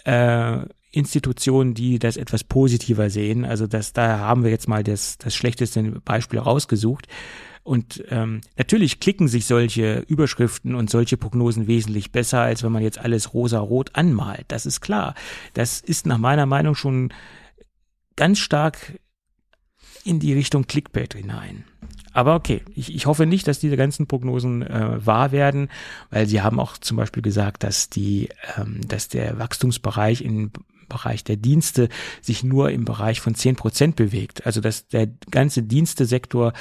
äh, 0.04 0.60
Institutionen, 0.92 1.74
die 1.74 2.00
das 2.00 2.18
etwas 2.18 2.44
positiver 2.44 3.10
sehen. 3.10 3.46
Also 3.46 3.68
das, 3.68 3.94
da 3.94 4.20
haben 4.20 4.44
wir 4.44 4.52
jetzt 4.52 4.68
mal 4.68 4.84
das, 4.84 5.18
das 5.18 5.36
schlechteste 5.36 5.84
Beispiel 6.04 6.39
rausgesucht. 6.39 7.08
Und 7.64 8.04
ähm, 8.10 8.42
natürlich 8.58 9.00
klicken 9.00 9.28
sich 9.28 9.46
solche 9.46 10.00
Überschriften 10.08 10.74
und 10.74 10.89
solche 10.89 11.18
Prognosen 11.18 11.68
wesentlich 11.68 12.12
besser, 12.12 12.42
als 12.42 12.64
wenn 12.64 12.72
man 12.72 12.82
jetzt 12.82 12.98
alles 12.98 13.36
rosa-rot 13.36 13.92
anmalt. 13.94 14.46
Das 14.48 14.66
ist 14.66 14.82
klar. 14.82 15.14
Das 15.54 15.80
ist 15.80 16.08
nach 16.08 16.18
meiner 16.18 16.48
Meinung 16.48 16.74
schon 16.74 17.14
ganz 18.16 18.39
stark 18.39 19.00
in 20.02 20.20
die 20.20 20.34
Richtung 20.34 20.68
Clickbait 20.68 21.14
hinein. 21.14 21.66
Aber 22.14 22.36
okay, 22.36 22.62
ich, 22.76 22.93
ich 22.93 23.06
hoffe 23.06 23.26
nicht, 23.26 23.47
dass 23.47 23.60
diese 23.60 23.78
ganzen 23.78 24.08
Prognosen 24.08 24.64
äh, 24.64 25.06
wahr 25.06 25.32
werden, 25.32 25.70
weil 26.10 26.28
sie 26.28 26.41
haben 26.41 26.60
auch 26.60 26.78
zum 26.78 26.97
Beispiel 26.97 27.24
gesagt, 27.24 27.64
dass 27.64 27.89
die, 27.89 28.30
ähm, 28.58 28.82
dass 28.88 29.08
der 29.08 29.39
Wachstumsbereich 29.39 30.22
im 30.22 30.52
Bereich 30.89 31.24
der 31.24 31.38
Dienste 31.38 31.88
sich 32.22 32.43
nur 32.43 32.72
im 32.72 32.84
Bereich 32.84 33.22
von 33.22 33.34
zehn 33.34 33.56
Prozent 33.56 33.95
bewegt. 33.95 34.45
Also 34.45 34.60
dass 34.60 34.88
der 34.88 35.08
ganze 35.30 35.64
Dienstesektor 35.64 36.52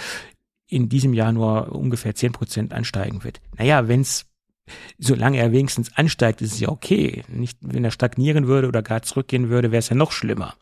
in 0.69 0.89
diesem 0.89 1.15
Jahr 1.15 1.33
nur 1.33 1.75
ungefähr 1.75 2.15
zehn 2.15 2.31
Prozent 2.31 2.73
ansteigen 2.73 3.25
wird. 3.25 3.41
Naja, 3.59 3.89
wenn 3.89 4.03
es 4.03 4.27
solange 4.99 5.39
er 5.39 5.51
wenigstens 5.51 5.97
ansteigt, 5.97 6.43
ist 6.43 6.53
es 6.53 6.61
ja 6.61 6.69
okay. 6.69 7.25
Nicht, 7.29 7.59
wenn 7.61 7.85
er 7.85 7.91
stagnieren 7.91 8.47
würde 8.47 8.69
oder 8.69 8.83
gar 8.83 9.03
zurückgehen 9.03 9.49
würde, 9.49 9.73
wäre 9.73 9.81
es 9.81 9.89
ja 9.89 9.97
noch 9.97 10.13
schlimmer. 10.13 10.55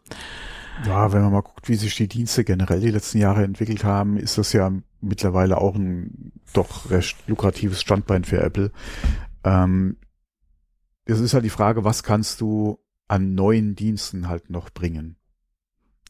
Ja, 0.87 1.12
wenn 1.12 1.22
man 1.22 1.33
mal 1.33 1.43
guckt, 1.43 1.68
wie 1.68 1.74
sich 1.74 1.97
die 1.97 2.09
Dienste 2.09 2.45
generell 2.45 2.81
die 2.81 2.91
letzten 2.91 3.18
Jahre 3.18 3.45
entwickelt 3.45 3.85
haben, 3.85 4.16
ist 4.16 4.39
das 4.39 4.53
ja 4.53 4.72
mittlerweile 5.01 5.59
auch 5.59 5.74
ein 5.74 6.33
doch 6.53 6.91
recht 6.91 7.16
lukratives 7.26 7.81
Standbein 7.81 8.24
für 8.24 8.41
Apple. 8.41 8.70
Ähm, 9.45 9.97
es 11.05 11.20
ist 11.20 11.35
halt 11.35 11.45
die 11.45 11.51
Frage, 11.51 11.85
was 11.85 12.03
kannst 12.03 12.41
du 12.41 12.79
an 13.09 13.35
neuen 13.35 13.74
Diensten 13.74 14.29
halt 14.29 14.51
noch 14.51 14.70
bringen? 14.70 15.16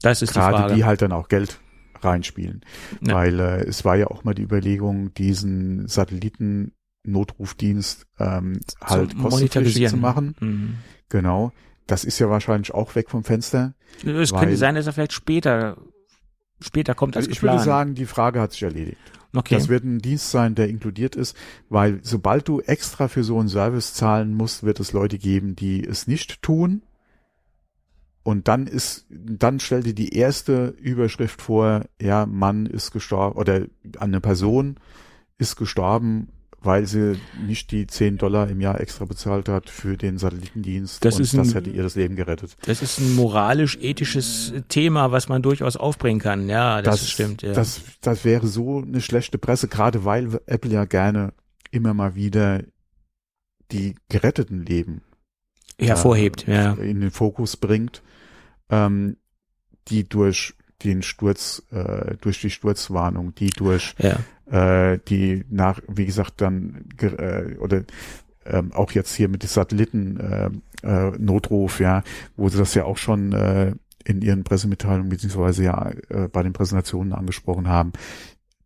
Das 0.03 0.23
ist 0.23 0.35
Gerade 0.35 0.57
die 0.57 0.63
Frage. 0.63 0.75
die 0.75 0.85
halt 0.85 1.03
dann 1.03 1.13
auch 1.13 1.29
Geld 1.29 1.61
reinspielen. 2.01 2.63
Ja. 3.01 3.15
Weil 3.15 3.41
äh, 3.41 3.65
es 3.65 3.85
war 3.85 3.97
ja 3.97 4.07
auch 4.09 4.25
mal 4.25 4.35
die 4.35 4.43
Überlegung, 4.43 5.15
diesen 5.15 5.89
Satelliten-Notrufdienst 5.89 8.07
ähm, 8.19 8.61
halt 8.81 9.17
kostenpflichtig 9.19 9.89
zu 9.89 9.97
machen. 9.97 10.37
Mhm. 10.41 10.75
Genau. 11.09 11.53
Das 11.89 12.05
ist 12.05 12.19
ja 12.19 12.29
wahrscheinlich 12.31 12.73
auch 12.75 12.95
weg 12.95 13.11
vom 13.11 13.25
Fenster. 13.25 13.75
Es 14.05 14.33
könnte 14.33 14.57
sein, 14.57 14.77
dass 14.77 14.87
er 14.87 14.93
vielleicht 14.93 15.15
später, 15.15 15.79
später 16.61 16.95
kommt 16.95 17.17
als 17.17 17.25
Also 17.25 17.31
ich 17.33 17.41
geplant. 17.41 17.59
würde 17.61 17.65
sagen, 17.65 17.95
die 17.95 18.07
Frage 18.07 18.41
hat 18.41 18.53
sich 18.53 18.63
erledigt. 18.63 18.99
okay. 19.35 19.55
Das 19.55 19.69
wird 19.69 19.85
ein 19.85 19.99
Dienst 19.99 20.31
sein, 20.31 20.55
der 20.55 20.69
inkludiert 20.69 21.17
ist, 21.17 21.35
weil 21.71 22.01
sobald 22.03 22.47
du 22.47 22.61
extra 22.61 23.09
für 23.09 23.25
so 23.25 23.41
einen 23.41 23.49
Service 23.49 23.95
zahlen 23.95 24.35
musst, 24.35 24.63
wird 24.65 24.79
es 24.81 24.93
Leute 24.93 25.19
geben, 25.19 25.57
die 25.57 25.83
es 25.83 26.07
nicht 26.07 26.43
tun. 26.43 26.83
Und 28.23 28.49
dann 28.49 28.67
ist, 28.67 29.07
dann 29.09 29.59
stell 29.59 29.83
dir 29.83 29.95
die 29.95 30.15
erste 30.15 30.75
Überschrift 30.79 31.41
vor, 31.41 31.87
ja, 31.99 32.27
Mann 32.27 32.67
ist 32.67 32.91
gestorben 32.91 33.39
oder 33.39 33.63
eine 33.99 34.21
Person 34.21 34.77
ist 35.39 35.57
gestorben, 35.57 36.29
weil 36.61 36.87
sie 36.87 37.17
nicht 37.47 37.71
die 37.71 37.87
10 37.87 38.19
Dollar 38.19 38.49
im 38.51 38.61
Jahr 38.61 38.81
extra 38.81 39.05
bezahlt 39.05 39.49
hat 39.49 39.71
für 39.71 39.97
den 39.97 40.19
Satellitendienst. 40.19 41.05
Das 41.05 41.17
und 41.17 41.23
ist 41.23 41.35
ein- 41.35 41.39
das 41.45 41.55
hätte 41.55 41.71
ihr 41.71 41.83
das 41.83 41.95
Leben 41.95 42.17
gerettet. 42.17 42.57
das 42.63 42.83
ist 42.83 42.99
ein 42.99 43.15
moralisch-ethisches 43.15 44.53
Thema, 44.69 45.13
was 45.13 45.29
man 45.29 45.43
durchaus 45.43 45.77
aufbringen 45.77 46.21
kann. 46.21 46.49
Ja, 46.49 46.83
das, 46.83 47.09
stimmt. 47.09 47.43
Ja. 47.43 47.53
Das, 47.53 47.81
das 48.01 48.25
wäre 48.25 48.47
so 48.47 48.79
eine 48.83 49.01
schlechte 49.01 49.39
Presse, 49.39 49.69
gerade 49.69 50.05
weil 50.05 50.41
Apple 50.47 50.73
ja 50.73 50.85
gerne 50.85 51.33
immer 51.71 51.95
mal 51.95 52.15
wieder 52.15 52.63
die 53.71 53.95
geretteten 54.09 54.65
Leben 54.65 55.03
hervorhebt. 55.79 56.47
Ja. 56.49 56.73
in 56.75 57.01
den 57.01 57.11
Fokus 57.11 57.57
bringt, 57.57 58.03
ähm, 58.71 59.17
die 59.89 60.09
durch 60.09 60.55
den 60.83 61.03
Sturz, 61.03 61.63
äh, 61.71 62.17
durch 62.21 62.41
die 62.41 62.51
Sturzwarnung, 62.51 63.35
die 63.35 63.51
durch 63.51 63.95
Ja. 63.99 64.19
Äh, 64.51 64.99
die 65.09 65.45
nach, 65.51 65.81
wie 65.89 66.07
gesagt, 66.07 66.41
dann 66.41 66.85
äh, 67.01 67.57
oder 67.59 67.85
ähm, 68.47 68.73
auch 68.73 68.93
jetzt 68.93 69.15
hier 69.15 69.29
mit 69.29 69.43
dem 69.43 69.49
Satelliten 69.49 70.19
äh, 70.21 70.51
äh, 70.83 71.11
Notruf, 71.19 71.81
ja, 71.81 72.03
wo 72.37 72.49
sie 72.49 72.59
das 72.59 72.75
ja 72.75 72.85
auch 72.85 72.97
schon 72.97 73.33
äh, 73.33 73.75
in 74.05 74.23
ihren 74.23 74.45
Pressemitteilungen 74.45 75.11
beziehungsweise 75.11 75.65
ja 75.65 75.91
äh, 76.09 76.29
bei 76.29 76.43
den 76.43 76.53
Präsentationen 76.55 77.13
angesprochen 77.13 77.69
haben. 77.69 77.93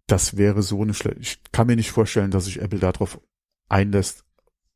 Das 0.06 0.36
wäre 0.36 0.62
so 0.62 0.82
eine 0.82 0.94
schle 0.94 1.16
ich 1.18 1.40
kann 1.52 1.66
mir 1.66 1.76
nicht 1.76 1.90
vorstellen, 1.90 2.30
dass 2.30 2.44
sich 2.44 2.60
Apple 2.60 2.78
darauf 2.78 3.20
einlässt 3.68 4.24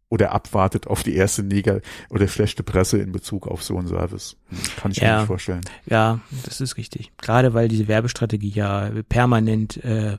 oder 0.08 0.32
abwartet 0.32 0.86
auf 0.86 1.02
die 1.02 1.14
erste 1.16 1.42
Neger 1.42 1.80
oder 2.10 2.28
schlechte 2.28 2.62
Presse 2.62 2.98
in 2.98 3.10
Bezug 3.12 3.46
auf 3.48 3.62
so 3.62 3.76
einen 3.76 3.88
Service. 3.88 4.36
Kann 4.76 4.92
ich 4.92 5.00
mir 5.00 5.08
Ja. 5.08 5.18
nicht 5.18 5.26
vorstellen. 5.26 5.62
ja, 5.86 6.20
das 6.44 6.60
ist 6.60 6.76
richtig. 6.76 7.10
Gerade 7.18 7.54
weil 7.54 7.68
diese 7.68 7.88
Werbestrategie 7.88 8.50
ja 8.50 8.90
permanent 9.08 9.82
äh, 9.84 10.16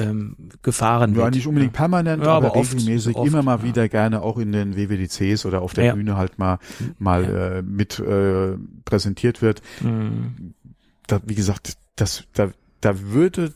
ähm, 0.00 0.36
Gefahren 0.62 1.14
Ja, 1.14 1.22
wird. 1.24 1.34
nicht 1.34 1.46
unbedingt 1.46 1.72
permanent, 1.72 2.22
Ja, 2.24 2.32
aber, 2.36 2.48
aber 2.48 2.56
oft- 2.56 2.72
regelmäßig 2.74 3.16
oft, 3.16 3.26
immer 3.28 3.42
mal 3.42 3.58
ja. 3.58 3.64
wieder 3.64 3.88
gerne 3.88 4.22
auch 4.22 4.38
in 4.38 4.52
den 4.52 4.76
WWDCs 4.76 5.44
oder 5.46 5.62
auf 5.62 5.74
der 5.74 5.84
Ja. 5.84 5.94
Bühne 5.94 6.16
halt 6.16 6.38
mal 6.38 6.58
mal 6.98 7.24
äh, 7.24 7.62
mit 7.62 7.98
äh, 7.98 8.56
präsentiert 8.84 9.42
wird. 9.42 9.62
Mhm. 9.80 10.54
Da, 11.06 11.20
wie 11.26 11.34
gesagt, 11.34 11.76
das 11.96 12.24
da 12.32 12.50
da 12.80 13.00
würde 13.00 13.54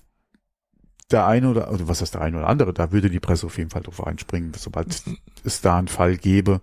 der 1.11 1.26
eine 1.26 1.51
oder 1.51 1.68
also 1.68 1.87
was 1.89 2.01
heißt 2.01 2.14
der 2.14 2.20
eine 2.20 2.39
oder 2.39 2.49
andere, 2.49 2.72
da 2.72 2.91
würde 2.93 3.11
die 3.11 3.20
Presse 3.20 3.47
auf 3.47 3.59
jeden 3.59 3.70
Fall 3.70 3.82
drauf 3.82 4.05
einspringen, 4.07 4.53
sobald 4.57 5.03
es 5.45 5.61
da 5.61 5.78
einen 5.78 5.89
Fall 5.89 6.16
gäbe. 6.16 6.61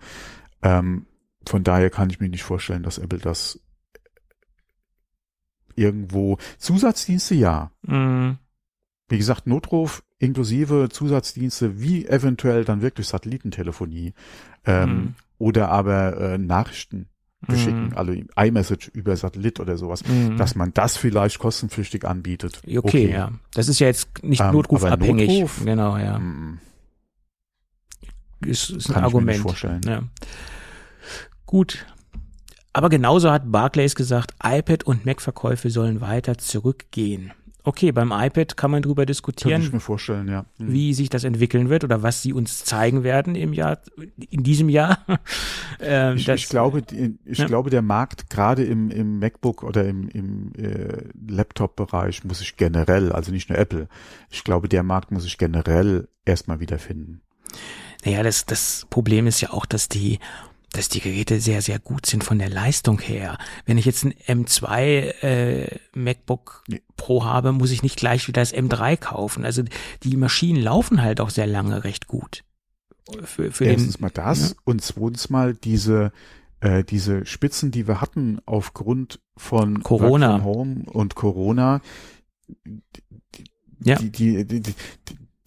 Ähm, 0.62 1.06
von 1.48 1.64
daher 1.64 1.90
kann 1.90 2.10
ich 2.10 2.20
mir 2.20 2.30
nicht 2.30 2.44
vorstellen, 2.44 2.84
dass 2.84 2.98
Apple 2.98 3.20
das 3.20 3.60
irgendwo 5.76 6.38
Zusatzdienste 6.58 7.36
ja, 7.36 7.72
Mhm. 7.82 8.38
Wie 9.14 9.18
gesagt, 9.20 9.46
Notruf 9.46 10.04
inklusive 10.18 10.90
Zusatzdienste 10.90 11.80
wie 11.80 12.08
eventuell 12.08 12.66
dann 12.66 12.82
wirklich 12.82 13.08
Satellitentelefonie 13.08 14.14
ähm, 14.66 14.90
Mhm. 14.90 15.16
oder 15.38 15.70
aber 15.70 16.18
äh, 16.20 16.38
Nachrichten 16.40 17.06
beschicken, 17.46 17.90
Mhm. 17.90 17.98
also 17.98 18.14
iMessage 18.38 18.88
über 18.94 19.16
Satellit 19.16 19.60
oder 19.60 19.78
sowas, 19.78 20.04
Mhm. 20.08 20.38
dass 20.38 20.56
man 20.56 20.74
das 20.74 20.98
vielleicht 20.98 21.38
kostenpflichtig 21.38 22.06
anbietet. 22.06 22.62
Okay, 22.76 23.12
ja. 23.12 23.32
Das 23.54 23.68
ist 23.68 23.78
ja 23.80 23.86
jetzt 23.88 24.24
nicht 24.24 24.42
Ähm, 24.42 24.52
notrufabhängig. 24.54 25.28
Notruf? 25.30 25.62
Genau, 25.64 25.98
ja. 25.98 26.20
Ist, 28.46 28.70
ist 28.72 28.90
ein 28.90 28.94
Kann 28.94 29.06
ich 29.06 29.14
mir 29.14 29.22
nicht 29.22 29.30
Argument. 29.36 29.38
vorstellen. 29.40 29.82
Ja. 29.86 30.04
Gut. 31.46 31.86
Aber 32.74 32.90
genauso 32.90 33.30
hat 33.32 33.52
Barclays 33.52 33.94
gesagt, 33.94 34.34
iPad 34.44 34.84
und 34.86 35.06
Mac-Verkäufe 35.06 35.70
sollen 35.70 36.02
weiter 36.02 36.38
zurückgehen. 36.40 37.32
Okay, 37.66 37.92
beim 37.94 38.12
iPad 38.12 38.58
kann 38.58 38.72
man 38.72 38.82
drüber 38.82 39.04
Könnte 39.04 39.12
diskutieren, 39.14 39.62
ich 39.62 39.72
mir 39.72 39.80
vorstellen, 39.80 40.28
ja. 40.28 40.46
Hm. 40.58 40.74
wie 40.74 40.94
sich 40.94 41.10
das 41.10 41.24
entwickeln 41.24 41.70
wird 41.70 41.84
oder 41.86 42.04
was 42.04 42.22
sie 42.22 42.34
uns 42.34 42.66
zeigen 42.66 43.04
werden 43.04 43.36
im 43.36 43.54
Jahr, 43.54 43.80
in 44.30 44.44
diesem 44.44 44.68
Jahr. 44.68 44.98
ähm, 45.80 46.18
Ich, 46.18 46.26
das- 46.26 46.42
ich 46.42 46.50
glaube, 46.50 46.82
ich 47.26 47.38
Ja. 47.38 47.46
glaube, 47.46 47.70
der 47.70 47.82
Markt 47.82 48.30
gerade 48.30 48.64
im, 48.66 48.90
im 48.92 49.20
MacBook 49.20 49.64
oder 49.64 49.86
im, 49.86 50.10
im 50.10 50.52
äh, 50.58 51.04
Laptop-Bereich 51.28 52.24
muss 52.26 52.40
sich 52.40 52.58
generell, 52.58 53.12
also 53.14 53.32
nicht 53.32 53.50
nur 53.50 53.58
Apple, 53.58 53.88
ich 54.30 54.44
glaube, 54.44 54.68
der 54.68 54.84
Markt 54.84 55.12
muss 55.12 55.24
sich 55.24 55.38
generell 55.38 56.10
erstmal 56.26 56.60
wiederfinden. 56.60 57.22
Naja, 58.06 58.24
das, 58.24 58.46
das 58.46 58.86
Problem 58.90 59.28
ist 59.28 59.40
ja 59.40 59.52
auch, 59.52 59.66
dass 59.66 59.88
die, 59.88 60.20
dass 60.74 60.90
die 60.90 61.00
Geräte 61.00 61.40
sehr, 61.40 61.62
sehr 61.62 61.80
gut 61.80 62.06
sind 62.06 62.24
von 62.24 62.38
der 62.40 62.50
Leistung 62.50 63.00
her. 63.00 63.38
Wenn 63.66 63.78
ich 63.78 63.86
jetzt 63.86 64.04
ein 64.04 64.14
M2 64.46 64.78
äh, 65.24 65.80
MacBook. 65.96 66.64
Pro 66.96 67.26
habe, 67.26 67.52
muss 67.52 67.72
ich 67.72 67.84
nicht 67.84 67.98
gleich 67.98 68.28
wieder 68.30 68.42
das 68.42 68.54
M3 68.54 68.96
kaufen. 68.98 69.44
Also 69.44 69.64
die 70.04 70.16
Maschinen 70.16 70.62
laufen 70.62 71.02
halt 71.02 71.20
auch 71.20 71.30
sehr 71.32 71.48
lange 71.48 71.84
recht 71.84 72.08
gut. 72.08 72.44
Für, 73.26 73.52
für 73.52 73.66
Erstens 73.66 73.96
den, 73.98 74.02
mal 74.02 74.10
das 74.10 74.52
Ja. 74.52 74.56
und 74.64 74.82
zweitens 74.82 75.30
mal 75.30 75.54
diese 75.54 76.12
äh, 76.62 76.86
diese 76.86 77.26
Spitzen, 77.26 77.72
die 77.72 77.88
wir 77.90 78.00
hatten 78.00 78.40
aufgrund 78.46 79.20
von 79.36 79.84
Corona. 79.84 80.36
Work 80.36 80.42
from 80.42 80.46
Home 80.46 80.84
und 80.86 81.16
Corona, 81.16 81.82
Ja. 83.84 83.96
die, 83.98 84.10
die, 84.12 84.46
die, 84.46 84.62
die, 84.62 84.76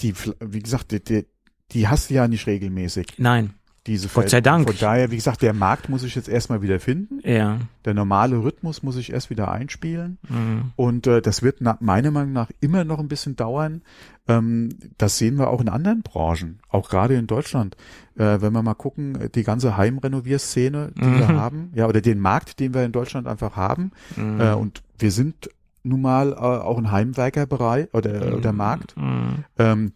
die, 0.01 0.15
wie 0.41 0.59
gesagt, 0.61 0.93
die, 0.93 1.03
die, 1.03 1.27
die 1.73 1.89
hast 1.89 2.11
du 2.11 2.15
ja 2.15 2.29
nicht 2.29 2.47
regelmäßig, 2.47 3.07
Nein, 3.17 3.55
diese 3.87 4.09
Gott 4.09 4.31
sei. 4.31 4.41
Dank. 4.41 4.67
Von 4.69 4.77
daher, 4.79 5.11
wie 5.11 5.17
gesagt, 5.17 5.43
der 5.43 5.53
Markt 5.53 5.89
muss 5.89 6.03
sich 6.03 6.15
jetzt 6.15 6.29
erstmal 6.29 6.63
wieder 6.63 6.81
finden. 6.81 7.21
ja. 7.25 7.59
Der 7.85 7.95
normale 7.95 8.43
Rhythmus 8.43 8.83
muss 8.83 8.97
sich 8.97 9.13
erst 9.13 9.31
wieder 9.31 9.53
einspielen. 9.53 10.19
Mhm. 10.29 10.73
Und 10.75 11.07
äh, 11.07 11.23
das 11.23 11.43
wird 11.43 11.61
nach, 11.61 11.81
meiner 11.81 12.11
Meinung 12.11 12.33
nach 12.33 12.51
immer 12.61 12.83
noch 12.83 12.99
ein 12.99 13.07
bisschen 13.07 13.37
dauern. 13.37 13.83
Ähm, 14.27 14.71
das 14.99 15.19
sehen 15.19 15.37
wir 15.39 15.51
auch 15.51 15.61
in 15.61 15.69
anderen 15.69 16.03
Branchen, 16.03 16.59
auch 16.69 16.89
gerade 16.91 17.15
in 17.15 17.29
Deutschland. 17.29 17.77
Äh, 18.17 18.41
wenn 18.41 18.53
wir 18.53 18.63
mal 18.63 18.75
gucken, 18.75 19.21
äh, 19.21 19.31
die 19.31 19.45
ganze 19.45 19.77
Heimrenovierszene, 19.77 20.91
die 20.97 21.01
wir 21.01 21.29
Mhm. 21.29 21.37
haben, 21.41 21.71
ja, 21.75 21.87
oder 21.87 22.01
den 22.01 22.19
Markt, 22.19 22.59
den 22.59 22.75
wir 22.75 22.85
in 22.85 22.91
Deutschland 22.91 23.29
einfach 23.29 23.55
haben. 23.55 23.93
Mhm. 24.17 24.41
Äh, 24.41 24.53
und 24.55 24.83
wir 24.99 25.13
sind 25.13 25.49
nun 25.85 26.01
mal 26.03 26.33
äh, 26.33 26.37
auch 26.37 26.79
ein 26.79 26.91
Heimwerkerbereich 26.91 27.95
oder, 27.95 28.37
oder 28.37 28.53
Markt. 28.53 28.97
Mhm. 28.97 29.45
Ähm, 29.59 29.93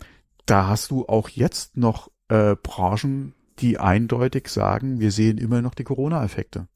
da 0.47 0.68
hast 0.68 0.93
du 0.93 1.07
auch 1.09 1.28
jetzt 1.28 1.76
noch 1.76 2.09
äh, 2.28 2.55
Branchen, 2.62 3.34
die 3.61 3.78
eindeutig 3.78 4.48
sagen, 4.48 5.00
wir 5.00 5.12
sehen 5.12 5.38
immer 5.38 5.62
noch 5.62 5.74
die 5.74 5.84
Corona-Effekte. 5.84 6.66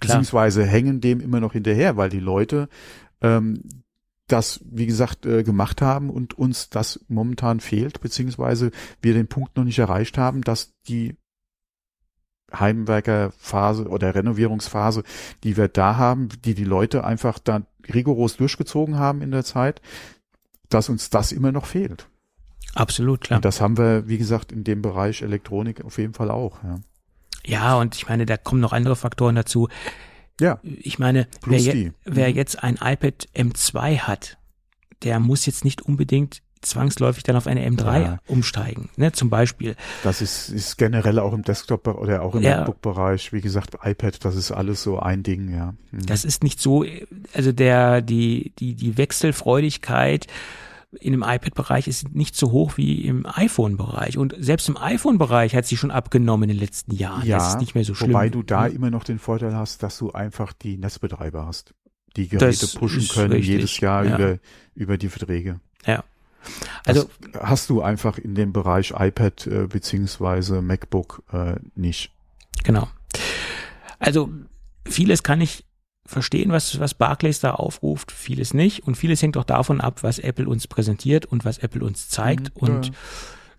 beziehungsweise 0.00 0.66
hängen 0.66 1.00
dem 1.00 1.20
immer 1.20 1.40
noch 1.40 1.52
hinterher, 1.52 1.96
weil 1.96 2.10
die 2.10 2.20
Leute 2.20 2.68
ähm, 3.20 3.62
das, 4.26 4.60
wie 4.64 4.86
gesagt, 4.86 5.26
äh, 5.26 5.42
gemacht 5.42 5.82
haben 5.82 6.10
und 6.10 6.34
uns 6.34 6.70
das 6.70 7.04
momentan 7.08 7.60
fehlt, 7.60 8.00
beziehungsweise 8.00 8.70
wir 9.00 9.14
den 9.14 9.28
Punkt 9.28 9.56
noch 9.56 9.64
nicht 9.64 9.78
erreicht 9.78 10.18
haben, 10.18 10.42
dass 10.42 10.72
die 10.88 11.16
Heimwerkerphase 12.52 13.88
oder 13.88 14.14
Renovierungsphase, 14.14 15.04
die 15.42 15.56
wir 15.56 15.68
da 15.68 15.96
haben, 15.96 16.28
die 16.44 16.54
die 16.54 16.64
Leute 16.64 17.04
einfach 17.04 17.38
da 17.38 17.62
rigoros 17.92 18.36
durchgezogen 18.36 18.98
haben 18.98 19.22
in 19.22 19.30
der 19.30 19.44
Zeit, 19.44 19.80
dass 20.68 20.88
uns 20.88 21.10
das 21.10 21.32
immer 21.32 21.52
noch 21.52 21.66
fehlt. 21.66 22.08
Absolut, 22.74 23.20
klar. 23.22 23.36
Und 23.38 23.44
das 23.44 23.60
haben 23.60 23.76
wir, 23.76 24.08
wie 24.08 24.18
gesagt, 24.18 24.52
in 24.52 24.64
dem 24.64 24.82
Bereich 24.82 25.22
Elektronik 25.22 25.84
auf 25.84 25.98
jeden 25.98 26.14
Fall 26.14 26.30
auch. 26.30 26.62
Ja, 26.62 26.76
ja 27.44 27.74
und 27.78 27.94
ich 27.96 28.08
meine, 28.08 28.26
da 28.26 28.36
kommen 28.36 28.60
noch 28.60 28.72
andere 28.72 28.96
Faktoren 28.96 29.34
dazu. 29.34 29.68
ja 30.40 30.58
Ich 30.62 30.98
meine, 30.98 31.28
wer, 31.44 31.58
je, 31.58 31.92
wer 32.04 32.30
Mhm. 32.30 32.34
jetzt 32.36 32.62
ein 32.62 32.76
iPad 32.82 33.28
M2 33.34 33.98
hat, 34.00 34.38
der 35.02 35.20
muss 35.20 35.46
jetzt 35.46 35.64
nicht 35.64 35.82
unbedingt 35.82 36.42
zwangsläufig 36.62 37.24
dann 37.24 37.34
auf 37.34 37.48
eine 37.48 37.66
M3 37.68 38.00
Ja. 38.02 38.18
umsteigen. 38.28 38.88
Ne? 38.96 39.10
Zum 39.10 39.28
Beispiel. 39.30 39.74
das 40.04 40.22
ist, 40.22 40.48
ist 40.48 40.78
generell 40.78 41.18
auch 41.18 41.32
im 41.32 41.42
Desktop- 41.42 41.88
oder 41.88 42.22
auch 42.22 42.36
im 42.36 42.42
Ja. 42.42 42.58
MacBook-Bereich, 42.58 43.32
wie 43.32 43.40
gesagt, 43.40 43.78
iPad, 43.82 44.24
das 44.24 44.36
ist 44.36 44.52
alles 44.52 44.80
so 44.84 45.00
ein 45.00 45.24
Ding, 45.24 45.50
ja. 45.52 45.74
Mhm. 45.90 46.06
Das 46.06 46.24
ist 46.24 46.44
nicht 46.44 46.60
so, 46.60 46.84
also 47.34 47.50
der, 47.50 48.00
die, 48.00 48.52
die, 48.60 48.74
die 48.76 48.96
Wechselfreudigkeit 48.96 50.28
in 51.00 51.12
dem 51.12 51.22
iPad-Bereich 51.22 51.88
ist 51.88 52.14
nicht 52.14 52.36
so 52.36 52.50
hoch 52.52 52.76
wie 52.76 53.06
im 53.06 53.26
iPhone-Bereich. 53.26 54.18
Und 54.18 54.34
selbst 54.38 54.68
im 54.68 54.76
iPhone-Bereich 54.76 55.54
hat 55.54 55.66
sie 55.66 55.76
schon 55.76 55.90
abgenommen 55.90 56.50
in 56.50 56.56
den 56.56 56.58
letzten 56.58 56.94
Jahren. 56.94 57.26
ja, 57.26 57.38
das 57.38 57.54
ist 57.54 57.60
nicht 57.60 57.74
mehr 57.74 57.84
so 57.84 57.94
schlimm. 57.94 58.10
wobei 58.12 58.28
du 58.28 58.42
da 58.42 58.66
Hm. 58.66 58.76
immer 58.76 58.90
noch 58.90 59.04
den 59.04 59.18
Vorteil 59.18 59.54
hast, 59.56 59.82
dass 59.82 59.98
du 59.98 60.12
einfach 60.12 60.52
die 60.52 60.76
Netzbetreiber 60.76 61.46
hast, 61.46 61.74
die 62.16 62.28
Das 62.28 62.40
Geräte 62.40 62.78
pushen 62.78 63.00
ist 63.00 63.14
können 63.14 63.32
richtig, 63.32 63.48
jedes 63.48 63.80
Jahr 63.80 64.04
ja. 64.04 64.14
über, 64.16 64.38
über 64.74 64.98
die 64.98 65.08
Verträge. 65.08 65.60
Ja. 65.86 66.04
Also, 66.84 67.08
das 67.32 67.42
hast 67.42 67.70
du 67.70 67.82
einfach 67.82 68.18
in 68.18 68.34
dem 68.34 68.52
Bereich 68.52 68.92
iPad 68.98 69.46
äh, 69.46 69.66
beziehungsweise 69.68 70.60
MacBook 70.60 71.22
äh, 71.32 71.54
nicht. 71.74 72.10
Genau. 72.64 72.88
Also 73.98 74.30
vieles 74.86 75.22
kann 75.22 75.40
ich 75.40 75.64
verstehen, 76.12 76.52
was, 76.52 76.78
was 76.78 76.94
Barclays 76.94 77.40
da 77.40 77.52
aufruft, 77.52 78.12
vieles 78.12 78.54
nicht. 78.54 78.86
Und 78.86 78.96
vieles 78.96 79.22
hängt 79.22 79.36
auch 79.36 79.44
davon 79.44 79.80
ab, 79.80 80.02
was 80.02 80.18
Apple 80.18 80.48
uns 80.48 80.66
präsentiert 80.66 81.26
und 81.26 81.44
was 81.44 81.58
Apple 81.58 81.84
uns 81.84 82.08
zeigt. 82.08 82.54
Mhm, 82.54 82.68
und 82.68 82.86
ja. 82.86 82.92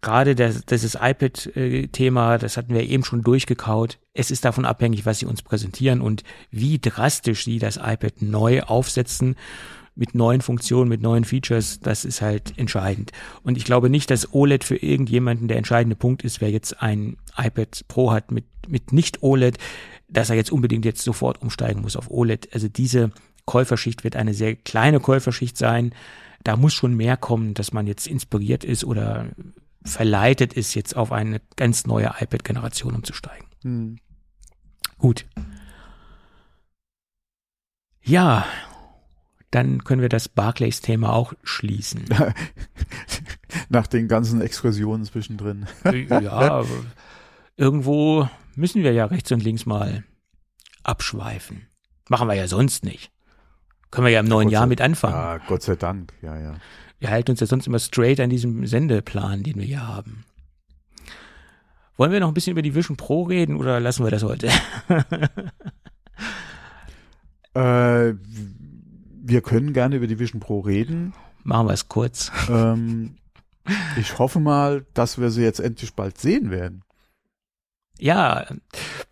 gerade 0.02 0.36
das, 0.36 0.66
das 0.66 0.96
iPad-Thema, 0.96 2.38
das 2.38 2.58
hatten 2.58 2.74
wir 2.74 2.84
eben 2.84 3.04
schon 3.04 3.22
durchgekaut. 3.22 4.00
Es 4.14 4.32
ist 4.32 4.46
davon 4.46 4.66
abhängig, 4.66 5.06
was 5.06 5.20
sie 5.20 5.26
uns 5.26 5.42
präsentieren 5.42 6.02
und 6.02 6.24
wie 6.52 6.80
drastisch 6.80 7.44
sie 7.44 7.60
das 7.60 7.78
iPad 7.78 8.22
neu 8.22 8.62
aufsetzen 8.62 9.36
mit 9.96 10.16
neuen 10.16 10.42
Funktionen, 10.42 10.90
mit 10.90 11.02
neuen 11.02 11.24
Features, 11.24 11.80
das 11.80 12.04
ist 12.06 12.22
halt 12.22 12.58
entscheidend. 12.58 13.12
Und 13.44 13.58
ich 13.58 13.66
glaube 13.66 13.90
nicht, 13.90 14.10
dass 14.10 14.34
OLED 14.34 14.64
für 14.64 14.78
irgendjemanden 14.78 15.48
der 15.48 15.58
entscheidende 15.58 15.96
Punkt 15.96 16.24
ist, 16.24 16.42
wer 16.42 16.50
jetzt 16.50 16.82
ein 16.82 17.18
iPad 17.38 17.86
Pro 17.88 18.12
hat 18.12 18.32
mit, 18.32 18.46
mit 18.68 18.92
nicht 18.92 19.22
OLED, 19.22 19.58
dass 20.14 20.30
er 20.30 20.36
jetzt 20.36 20.52
unbedingt 20.52 20.86
jetzt 20.86 21.04
sofort 21.04 21.42
umsteigen 21.42 21.82
muss 21.82 21.96
auf 21.96 22.10
OLED. 22.10 22.54
Also 22.54 22.68
diese 22.68 23.12
Käuferschicht 23.46 24.04
wird 24.04 24.16
eine 24.16 24.34
sehr 24.34 24.56
kleine 24.56 25.00
Käuferschicht 25.00 25.58
sein. 25.58 25.94
Da 26.44 26.56
muss 26.56 26.74
schon 26.74 26.96
mehr 26.96 27.18
kommen, 27.18 27.54
dass 27.54 27.74
man 27.74 27.88
jetzt 27.88 28.08
inspiriert 28.08 28.64
ist 28.64 28.84
oder 28.84 29.28
verleitet 29.84 30.54
ist, 30.54 30.76
jetzt 30.76 30.96
auf 30.96 31.12
eine 31.12 31.42
ganz 31.56 31.86
neue 31.86 32.14
iPad-Generation 32.20 32.96
umzusteigen. 32.96 33.48
Hm. 33.64 33.98
Gut. 34.98 35.26
Ja, 38.02 38.46
dann 39.52 39.84
können 39.84 40.02
wir 40.02 40.10
das 40.10 40.30
Barclays-Thema 40.30 41.14
auch 41.14 41.34
schließen. 41.44 42.06
Nach 43.70 43.88
den 43.88 44.08
ganzen 44.08 44.42
Exkursionen 44.42 45.06
zwischendrin. 45.06 45.68
ja, 46.10 46.64
irgendwo 47.56 48.30
müssen 48.56 48.84
wir 48.84 48.94
ja 48.94 49.06
rechts 49.06 49.32
und 49.32 49.44
links 49.44 49.66
mal 49.66 50.04
abschweifen. 50.84 51.68
Machen 52.10 52.28
wir 52.28 52.36
ja 52.36 52.48
sonst 52.48 52.84
nicht. 52.84 53.12
Können 53.92 54.06
wir 54.06 54.12
ja 54.12 54.20
im 54.20 54.28
neuen 54.28 54.50
Jahr 54.50 54.66
mit 54.66 54.82
anfangen. 54.82 55.14
Ja, 55.14 55.38
Gott 55.38 55.62
sei 55.62 55.76
Dank, 55.76 56.14
ja, 56.22 56.38
ja. 56.40 56.56
Wir 57.00 57.10
halten 57.10 57.32
uns 57.32 57.40
ja 57.40 57.48
sonst 57.48 57.68
immer 57.68 57.80
straight 57.80 58.20
an 58.20 58.30
diesem 58.30 58.66
Sendeplan, 58.66 59.44
den 59.44 59.56
wir 59.56 59.66
hier 59.66 59.88
haben. 59.88 60.26
Wollen 61.98 62.12
wir 62.12 62.20
noch 62.20 62.30
ein 62.30 62.34
bisschen 62.34 62.52
über 62.52 62.62
die 62.62 62.74
Vision 62.74 62.98
Pro 62.98 63.24
reden 63.24 63.56
oder 63.56 63.80
lassen 63.80 64.04
wir 64.04 64.12
das 64.12 64.24
heute? 64.24 64.50
Äh, 67.56 68.16
wir 69.22 69.42
können 69.44 69.74
gerne 69.74 69.98
über 69.98 70.08
die 70.08 70.18
Vision 70.18 70.40
Pro 70.40 70.62
reden. 70.62 71.14
Machen 71.44 71.68
wir 71.68 71.74
es 71.74 71.88
kurz. 71.88 72.32
ähm, 72.50 73.18
ich 73.96 74.18
hoffe 74.18 74.40
mal, 74.40 74.86
dass 74.94 75.20
wir 75.20 75.30
sie 75.30 75.44
jetzt 75.44 75.60
endlich 75.60 75.94
bald 75.94 76.18
sehen 76.18 76.50
werden. 76.50 76.84
Ja, 78.04 78.46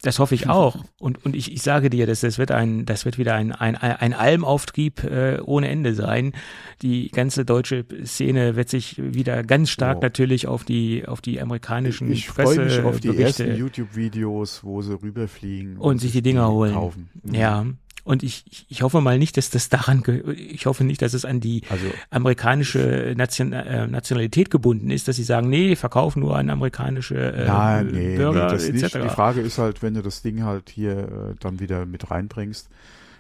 das 0.02 0.20
hoffe 0.20 0.36
ich 0.36 0.50
auch. 0.50 0.76
Und, 1.00 1.24
und 1.24 1.34
ich, 1.34 1.54
ich 1.54 1.62
sage 1.62 1.90
dir, 1.90 2.06
dass 2.08 2.20
das 2.20 2.38
wird 2.38 2.52
ein, 2.52 2.86
das 2.86 3.06
wird 3.06 3.18
wieder 3.18 3.36
ein, 3.36 3.54
ein, 3.54 3.78
ein 3.78 4.14
Almauftrieb 4.14 5.04
äh, 5.06 5.40
ohne 5.46 5.70
Ende 5.70 5.94
sein. 5.94 6.34
Die 6.82 7.10
ganze 7.10 7.46
deutsche 7.46 7.86
Szene 8.04 8.58
wird 8.58 8.68
sich 8.68 8.98
wieder 8.98 9.44
ganz 9.44 9.70
stark 9.70 10.00
Ja. 10.00 10.02
natürlich 10.02 10.46
auf 10.48 10.66
die, 10.66 11.08
auf 11.08 11.22
die 11.22 11.40
amerikanischen 11.40 12.12
Ich 12.12 12.28
freue 12.28 12.66
mich 12.66 12.80
auf 12.82 13.00
die 13.00 13.08
Presseberichte 13.08 13.44
ersten 13.48 13.60
YouTube-Videos, 13.60 14.62
wo 14.66 14.82
sie 14.82 15.02
rüberfliegen 15.02 15.78
und 15.78 16.00
sich 16.00 16.12
die 16.12 16.22
Dinger 16.22 16.52
holen. 16.52 16.74
kaufen. 16.74 17.10
Mhm. 17.24 17.34
Ja. 17.34 17.66
Und 18.04 18.24
ich, 18.24 18.66
ich- 18.70 18.82
hoffe 18.82 19.00
mal 19.02 19.20
nicht, 19.20 19.38
dass 19.38 19.50
das 19.52 19.70
daran, 19.70 20.04
ich 20.36 20.66
hoffe 20.66 20.84
nicht, 20.84 21.02
dass 21.02 21.14
es 21.14 21.24
an 21.26 21.40
die 21.40 21.62
Also 21.70 21.86
amerikanische 22.10 23.14
Nation, 23.18 23.54
äh, 23.54 23.88
Nationalität 23.88 24.50
gebunden 24.50 24.90
ist, 24.90 25.08
dass 25.08 25.16
sie 25.18 25.24
sagen, 25.24 25.50
nee, 25.50 25.76
verkaufen 25.76 26.22
nur 26.22 26.36
an 26.38 26.50
amerikanische 26.50 27.16
äh, 27.16 27.46
Nein, 27.48 27.88
nee, 27.92 28.16
Bürger 28.16 28.46
nee, 28.48 28.52
das 28.52 28.64
etc. 28.66 28.82
nicht. 28.96 28.96
Die 29.06 29.10
Frage 29.10 29.42
ist 29.42 29.58
halt, 29.58 29.82
wenn 29.84 29.94
du 29.94 30.02
das 30.02 30.22
Ding 30.22 30.44
halt 30.44 30.70
hier 30.70 30.98
äh, 30.98 31.36
dann 31.40 31.60
wieder 31.60 31.86
mit 31.86 32.10
reinbringst, 32.10 32.70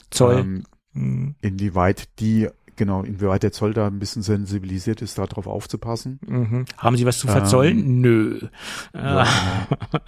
Zoll. 0.09 0.39
ähm, 0.39 0.63
Mhm. 0.93 1.35
inwieweit 1.39 2.09
die, 2.19 2.49
genau, 2.75 3.03
inwieweit 3.03 3.43
der 3.43 3.51
Zoll 3.51 3.73
da 3.73 3.87
ein 3.87 3.99
bisschen 3.99 4.21
sensibilisiert 4.21 5.01
ist, 5.01 5.17
darauf 5.17 5.47
aufzupassen. 5.47 6.19
Mhm. 6.27 6.65
Haben 6.77 6.97
Sie 6.97 7.05
was 7.05 7.19
zu 7.19 7.27
verzollen? 7.27 8.01
Nö. 8.01 8.39
Ja, 8.93 9.25
genau. 9.25 10.03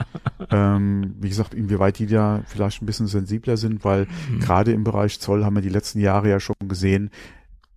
ähm, 0.49 1.15
wie 1.19 1.29
gesagt, 1.29 1.53
inwieweit 1.53 1.99
die 1.99 2.07
da 2.07 2.43
vielleicht 2.47 2.81
ein 2.81 2.85
bisschen 2.85 3.07
sensibler 3.07 3.57
sind, 3.57 3.83
weil 3.85 4.07
Mhm. 4.29 4.39
gerade 4.39 4.71
im 4.71 4.83
Bereich 4.83 5.19
Zoll 5.19 5.43
haben 5.45 5.55
wir 5.55 5.61
die 5.61 5.69
letzten 5.69 5.99
Jahre 5.99 6.29
ja 6.29 6.39
schon 6.39 6.55
gesehen, 6.67 7.09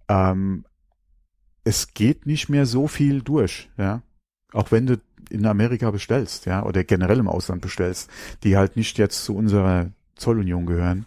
ähm, 0.09 0.65
es 1.65 1.95
geht 1.95 2.27
nicht 2.27 2.49
mehr 2.49 2.67
so 2.67 2.87
viel 2.89 3.23
durch, 3.23 3.69
ja. 3.77 4.03
Auch 4.53 4.71
wenn 4.71 4.87
du 4.87 5.01
in 5.31 5.45
Amerika 5.47 5.91
bestellst, 5.91 6.47
ja, 6.47 6.63
oder 6.65 6.85
generell 6.85 7.19
im 7.19 7.29
Ausland 7.29 7.61
bestellst, 7.61 8.09
die 8.45 8.57
halt 8.57 8.77
nicht 8.77 8.97
jetzt 8.99 9.25
zu 9.25 9.35
unserer 9.35 9.91
Zollunion 10.15 10.67
gehören. 10.67 11.07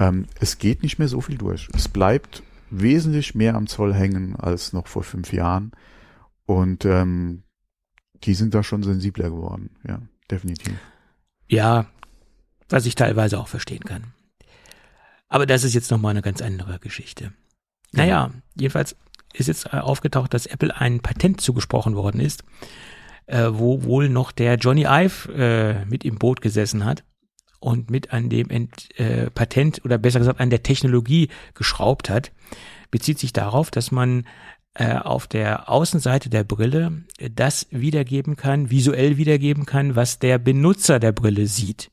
Ähm, 0.00 0.26
es 0.40 0.58
geht 0.58 0.82
nicht 0.82 0.98
mehr 0.98 1.06
so 1.06 1.20
viel 1.20 1.38
durch. 1.38 1.68
Es 1.74 1.86
bleibt 1.88 2.42
wesentlich 2.72 3.34
mehr 3.34 3.54
am 3.54 3.66
Zoll 3.66 3.94
hängen 3.94 4.36
als 4.36 4.72
noch 4.72 4.86
vor 4.86 5.02
fünf 5.02 5.32
Jahren. 5.32 5.72
Und 6.46 6.84
ähm, 6.84 7.44
die 8.24 8.34
sind 8.34 8.54
da 8.54 8.62
schon 8.62 8.82
sensibler 8.82 9.30
geworden, 9.30 9.70
ja, 9.86 10.00
definitiv. 10.30 10.74
Ja, 11.48 11.86
was 12.68 12.86
ich 12.86 12.94
teilweise 12.94 13.38
auch 13.38 13.48
verstehen 13.48 13.84
kann. 13.84 14.14
Aber 15.28 15.46
das 15.46 15.64
ist 15.64 15.74
jetzt 15.74 15.90
nochmal 15.90 16.10
eine 16.10 16.22
ganz 16.22 16.42
andere 16.42 16.78
Geschichte. 16.78 17.32
Naja, 17.92 18.30
jedenfalls 18.54 18.96
ist 19.32 19.48
jetzt 19.48 19.66
äh, 19.66 19.78
aufgetaucht, 19.78 20.34
dass 20.34 20.46
Apple 20.46 20.74
ein 20.76 21.00
Patent 21.00 21.40
zugesprochen 21.40 21.94
worden 21.94 22.20
ist, 22.20 22.44
äh, 23.26 23.48
wo 23.50 23.82
wohl 23.84 24.08
noch 24.08 24.32
der 24.32 24.56
Johnny 24.56 24.84
Ive 24.84 25.32
äh, 25.32 25.84
mit 25.86 26.04
im 26.04 26.16
Boot 26.18 26.40
gesessen 26.40 26.84
hat 26.84 27.04
und 27.62 27.90
mit 27.90 28.12
an 28.12 28.28
dem 28.28 28.50
Ent, 28.50 28.88
äh, 28.98 29.30
Patent 29.30 29.84
oder 29.84 29.96
besser 29.96 30.18
gesagt 30.18 30.40
an 30.40 30.50
der 30.50 30.62
Technologie 30.62 31.28
geschraubt 31.54 32.10
hat, 32.10 32.32
bezieht 32.90 33.18
sich 33.18 33.32
darauf, 33.32 33.70
dass 33.70 33.92
man 33.92 34.26
äh, 34.74 34.96
auf 34.96 35.26
der 35.26 35.68
Außenseite 35.68 36.28
der 36.28 36.44
Brille 36.44 37.04
äh, 37.18 37.30
das 37.32 37.68
wiedergeben 37.70 38.36
kann, 38.36 38.70
visuell 38.70 39.16
wiedergeben 39.16 39.64
kann, 39.64 39.94
was 39.94 40.18
der 40.18 40.38
Benutzer 40.38 40.98
der 40.98 41.12
Brille 41.12 41.46
sieht. 41.46 41.90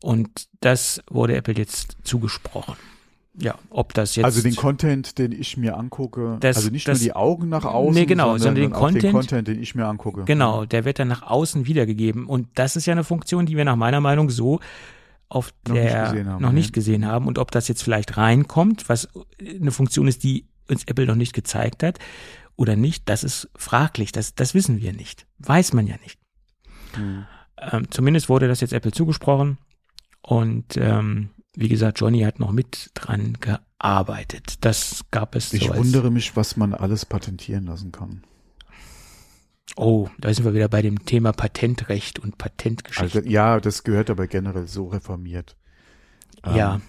Und 0.00 0.48
das 0.60 1.02
wurde 1.10 1.36
Apple 1.36 1.54
jetzt 1.54 1.96
zugesprochen. 2.02 2.76
Ja, 3.34 3.54
ob 3.70 3.94
das 3.94 4.14
jetzt. 4.16 4.24
Also 4.26 4.42
den 4.42 4.54
Content, 4.56 5.16
den 5.18 5.32
ich 5.32 5.56
mir 5.56 5.76
angucke, 5.78 6.36
Das- 6.40 6.56
also 6.58 6.68
nicht 6.70 6.86
das- 6.86 6.98
nur 6.98 7.04
die 7.04 7.12
Augen 7.14 7.48
nach 7.48 7.64
außen, 7.64 7.94
Nee, 7.94 8.04
genau, 8.06 8.36
sondern, 8.36 8.40
sondern 8.40 8.54
den 8.64 8.72
auch 8.74 8.86
den 8.88 8.92
Content- 8.94 9.12
Content, 9.14 9.48
den 9.48 9.62
ich 9.62 9.74
mir 9.74 9.86
angucke. 9.86 10.24
Genau, 10.24 10.66
der 10.66 10.84
wird 10.84 10.98
dann 10.98 11.08
nach 11.08 11.22
außen 11.22 11.66
wiedergegeben. 11.66 12.26
Und 12.26 12.48
das 12.56 12.76
ist 12.76 12.84
ja 12.86 12.92
eine 12.92 13.04
Funktion, 13.04 13.46
die 13.46 13.56
wir 13.56 13.64
nach 13.64 13.76
meiner 13.76 14.00
Meinung 14.00 14.28
so 14.28 14.60
auf 15.30 15.54
Noch 15.66 15.74
nicht 15.74 15.84
der 15.86 16.02
gesehen 16.10 16.28
haben, 16.28 16.42
noch 16.42 16.50
nee. 16.50 16.56
nicht 16.56 16.72
gesehen 16.74 17.06
haben. 17.06 17.26
Und 17.26 17.38
ob 17.38 17.50
das 17.52 17.68
jetzt 17.68 17.82
vielleicht 17.82 18.18
reinkommt, 18.18 18.90
was 18.90 19.08
eine 19.40 19.70
Funktion 19.70 20.08
ist, 20.08 20.22
die 20.24 20.46
uns 20.68 20.84
Apple 20.84 21.06
noch 21.06 21.14
nicht 21.14 21.32
gezeigt 21.32 21.82
hat 21.82 21.98
oder 22.56 22.76
nicht, 22.76 23.08
das 23.08 23.24
ist 23.24 23.48
fraglich. 23.56 24.12
Das, 24.12 24.34
das 24.34 24.52
wissen 24.52 24.82
wir 24.82 24.92
nicht. 24.92 25.26
Weiß 25.38 25.72
man 25.72 25.86
ja 25.86 25.94
nicht. 26.02 26.18
Hm. 26.94 27.24
Ähm, 27.58 27.90
zumindest 27.90 28.28
wurde 28.28 28.46
das 28.46 28.60
jetzt 28.60 28.74
Apple 28.74 28.92
zugesprochen. 28.92 29.56
Und 30.20 30.76
ähm, 30.76 31.30
Wie 31.54 31.68
gesagt, 31.68 32.00
Johnny 32.00 32.20
hat 32.20 32.38
noch 32.38 32.52
mit 32.52 32.90
dran 32.94 33.36
gearbeitet. 33.40 34.64
Das 34.64 35.04
gab 35.10 35.34
es. 35.34 35.52
Ich 35.52 35.66
so 35.66 35.76
wundere 35.76 36.10
mich, 36.10 36.34
was 36.34 36.56
man 36.56 36.72
alles 36.72 37.04
patentieren 37.04 37.66
lassen 37.66 37.92
kann. 37.92 38.22
Oh, 39.76 40.08
da 40.18 40.32
sind 40.32 40.44
wir 40.44 40.54
wieder 40.54 40.68
bei 40.68 40.82
dem 40.82 41.04
Thema 41.04 41.32
Patentrecht 41.32 42.18
und 42.18 42.36
Patentgeschichte. 42.38 43.18
Also, 43.18 43.30
ja, 43.30 43.60
das 43.60 43.84
gehört 43.84 44.10
aber 44.10 44.26
generell 44.26 44.66
so 44.66 44.88
reformiert. 44.88 45.56
ja. 46.44 46.74
Ähm, 46.76 46.82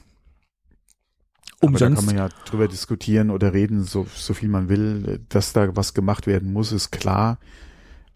Aber 1.61 1.79
da 1.79 1.85
Umsonst. 1.87 1.95
kann 1.97 2.05
man 2.05 2.17
ja 2.17 2.29
drüber 2.45 2.67
diskutieren 2.67 3.29
oder 3.29 3.53
reden, 3.53 3.83
so, 3.83 4.05
so 4.13 4.33
viel 4.33 4.49
man 4.49 4.67
will. 4.67 5.21
Dass 5.29 5.53
da 5.53 5.75
was 5.75 5.93
gemacht 5.93 6.27
werden 6.27 6.51
muss, 6.51 6.71
ist 6.73 6.91
klar. 6.91 7.39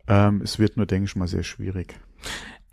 Ähm, 0.08 0.42
es 0.42 0.60
wird 0.60 0.76
nur, 0.76 0.86
denke 0.86 1.06
ich 1.06 1.16
mal, 1.16 1.28
sehr 1.28 1.44
schwierig. 1.44 1.96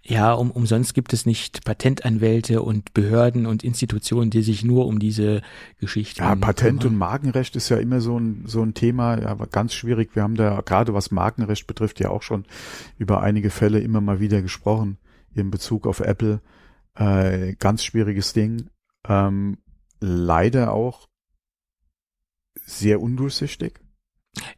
Ja, 0.07 0.35
um, 0.35 0.51
umsonst 0.51 0.93
gibt 0.93 1.15
es 1.15 1.25
nicht 1.25 1.65
Patentanwälte 1.65 2.61
und 2.61 2.93
Behörden 2.93 3.47
und 3.47 3.65
Institutionen, 3.65 4.31
die 4.31 4.43
sich 4.43 4.63
nur 4.63 4.87
um 4.87 4.99
diese 4.99 5.41
Geschichte 5.81 6.23
Ja, 6.23 6.35
Patent 6.35 6.85
und 6.85 6.91
kümmern. 6.91 6.99
Markenrecht 6.99 7.57
ist 7.57 7.71
ja 7.71 7.79
immer 7.79 8.03
so 8.03 8.19
ein, 8.19 8.45
so 8.47 8.63
ein 8.63 8.75
Thema, 8.75 9.19
ja, 9.19 9.35
ganz 9.51 9.73
schwierig. 9.73 10.15
Wir 10.15 10.23
haben 10.23 10.35
da 10.35 10.61
gerade 10.61 10.93
was 10.93 11.11
Markenrecht 11.11 11.67
betrifft 11.67 12.01
ja 12.01 12.11
auch 12.11 12.21
schon 12.21 12.45
über 12.99 13.23
einige 13.23 13.49
Fälle 13.49 13.81
immer 13.81 14.03
mal 14.03 14.21
wieder 14.21 14.43
gesprochen 14.43 14.99
in 15.33 15.51
Bezug 15.51 15.87
auf 15.87 16.01
Apple. 16.01 16.43
Äh, 16.97 17.55
ganz 17.55 17.83
schwieriges 17.83 18.35
Ding. 18.35 18.69
Ähm, 19.09 19.57
leider 20.01 20.75
auch 20.75 21.09
sehr 22.67 23.01
undurchsichtig, 23.01 23.81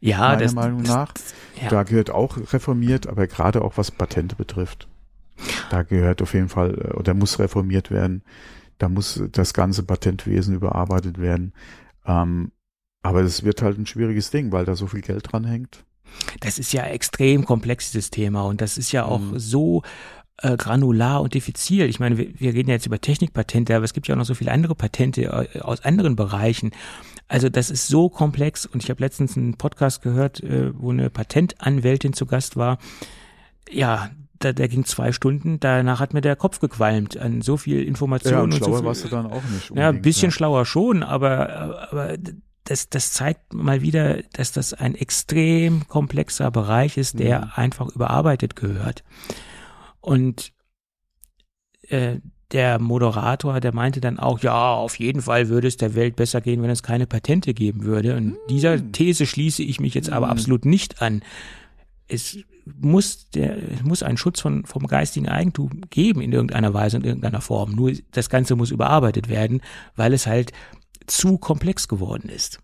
ja, 0.01 0.19
meiner 0.19 0.37
das, 0.37 0.53
Meinung 0.53 0.83
das, 0.83 0.89
nach. 0.93 1.13
Ja. 1.61 1.69
Da 1.69 1.83
gehört 1.83 2.09
auch 2.09 2.37
reformiert, 2.51 3.07
aber 3.07 3.27
gerade 3.27 3.61
auch 3.61 3.77
was 3.77 3.91
Patente 3.91 4.35
betrifft. 4.35 4.89
Da 5.69 5.83
gehört 5.83 6.21
auf 6.21 6.33
jeden 6.33 6.49
Fall 6.49 6.73
äh, 6.79 6.93
oder 6.95 7.13
muss 7.13 7.39
reformiert 7.39 7.91
werden. 7.91 8.23
Da 8.77 8.89
muss 8.89 9.21
das 9.31 9.53
ganze 9.53 9.83
Patentwesen 9.83 10.53
überarbeitet 10.55 11.19
werden. 11.19 11.53
Ähm, 12.05 12.51
aber 13.01 13.21
es 13.21 13.43
wird 13.43 13.61
halt 13.61 13.77
ein 13.77 13.85
schwieriges 13.85 14.29
Ding, 14.31 14.51
weil 14.51 14.65
da 14.65 14.75
so 14.75 14.87
viel 14.87 15.01
Geld 15.01 15.31
dran 15.31 15.45
hängt. 15.45 15.83
Das 16.39 16.57
ist 16.59 16.73
ja 16.73 16.83
extrem 16.83 17.45
komplex, 17.45 17.91
dieses 17.91 18.11
Thema. 18.11 18.43
Und 18.43 18.61
das 18.61 18.77
ist 18.77 18.91
ja 18.91 19.05
auch 19.05 19.19
Mhm. 19.19 19.39
so 19.39 19.81
äh, 20.43 20.55
granular 20.55 21.21
und 21.21 21.33
diffizil. 21.33 21.85
Ich 21.89 21.99
meine, 21.99 22.17
wir, 22.17 22.39
wir 22.39 22.53
reden 22.53 22.69
ja 22.69 22.75
jetzt 22.75 22.85
über 22.85 23.01
Technikpatente, 23.01 23.75
aber 23.75 23.85
es 23.85 23.93
gibt 23.93 24.07
ja 24.07 24.13
auch 24.13 24.19
noch 24.19 24.25
so 24.25 24.35
viele 24.35 24.51
andere 24.51 24.75
Patente 24.75 25.23
äh, 25.53 25.59
aus 25.61 25.83
anderen 25.83 26.15
Bereichen. 26.15 26.71
Also 27.27 27.49
das 27.49 27.69
ist 27.71 27.87
so 27.87 28.09
komplex. 28.09 28.65
Und 28.65 28.83
ich 28.83 28.89
habe 28.89 29.01
letztens 29.01 29.35
einen 29.35 29.55
Podcast 29.57 30.01
gehört, 30.01 30.41
äh, 30.43 30.71
wo 30.79 30.91
eine 30.91 31.09
Patentanwältin 31.09 32.13
zu 32.13 32.25
Gast 32.27 32.55
war. 32.55 32.77
Ja, 33.69 34.11
da, 34.39 34.53
der 34.53 34.67
ging 34.67 34.85
zwei 34.85 35.11
Stunden. 35.11 35.59
Danach 35.59 35.99
hat 35.99 36.13
mir 36.13 36.21
der 36.21 36.35
Kopf 36.35 36.59
gequalmt 36.59 37.17
an 37.17 37.41
so 37.41 37.57
viel 37.57 37.83
Information 37.83 38.33
Ja, 38.33 38.41
und 38.41 38.53
und 38.53 38.59
so 38.59 38.65
schlauer 38.65 38.77
viel, 38.79 38.85
warst 38.87 39.03
du 39.05 39.07
dann 39.09 39.27
auch 39.27 39.43
nicht. 39.43 39.71
ja, 39.75 39.89
ein 39.89 40.01
bisschen 40.01 40.29
ja. 40.29 40.31
schlauer 40.31 40.65
schon, 40.65 41.03
aber, 41.03 41.91
aber 41.91 42.17
das, 42.63 42.89
das 42.89 43.13
zeigt 43.13 43.53
mal 43.53 43.81
wieder, 43.81 44.21
dass 44.33 44.51
das 44.51 44.73
ein 44.73 44.95
extrem 44.95 45.87
komplexer 45.87 46.51
Bereich 46.51 46.97
ist, 46.97 47.17
der 47.19 47.45
Mhm. 47.45 47.51
einfach 47.55 47.87
überarbeitet 47.89 48.55
gehört. 48.55 49.03
Und 50.01 50.51
äh, 51.89 52.17
der 52.51 52.79
Moderator, 52.79 53.59
der 53.59 53.73
meinte 53.73 53.99
dann 53.99 54.19
auch, 54.19 54.39
ja, 54.39 54.73
auf 54.73 54.99
jeden 54.99 55.21
Fall 55.21 55.49
würde 55.49 55.67
es 55.67 55.75
der 55.77 55.95
Welt 55.95 56.15
besser 56.15 56.39
gehen, 56.39 56.61
wenn 56.61 56.69
es 56.69 56.81
keine 56.81 57.05
Patente 57.05 57.53
geben 57.53 57.83
würde. 57.83 58.15
Und 58.15 58.37
dieser 58.49 58.91
These 58.93 59.25
schließe 59.25 59.63
ich 59.63 59.79
mich 59.81 59.93
jetzt 59.93 60.09
aber 60.09 60.27
Mhm. 60.27 60.31
absolut 60.31 60.65
nicht 60.65 61.01
an. 61.01 61.23
Es 62.07 62.37
muss 62.65 63.29
der 63.29 63.57
es 63.57 63.83
muss 63.83 64.03
einen 64.03 64.17
Schutz 64.17 64.41
von 64.41 64.65
vom 64.65 64.87
geistigen 64.87 65.29
Eigentum 65.29 65.81
geben 65.89 66.21
in 66.21 66.31
irgendeiner 66.31 66.73
Weise 66.73 66.97
in 66.97 67.03
irgendeiner 67.03 67.41
Form. 67.41 67.71
Nur 67.71 67.93
das 68.11 68.29
Ganze 68.29 68.55
muss 68.55 68.71
überarbeitet 68.71 69.29
werden, 69.29 69.61
weil 69.95 70.13
es 70.13 70.27
halt 70.27 70.51
zu 71.05 71.37
komplex 71.37 71.87
geworden 71.87 72.29
ist 72.29 72.59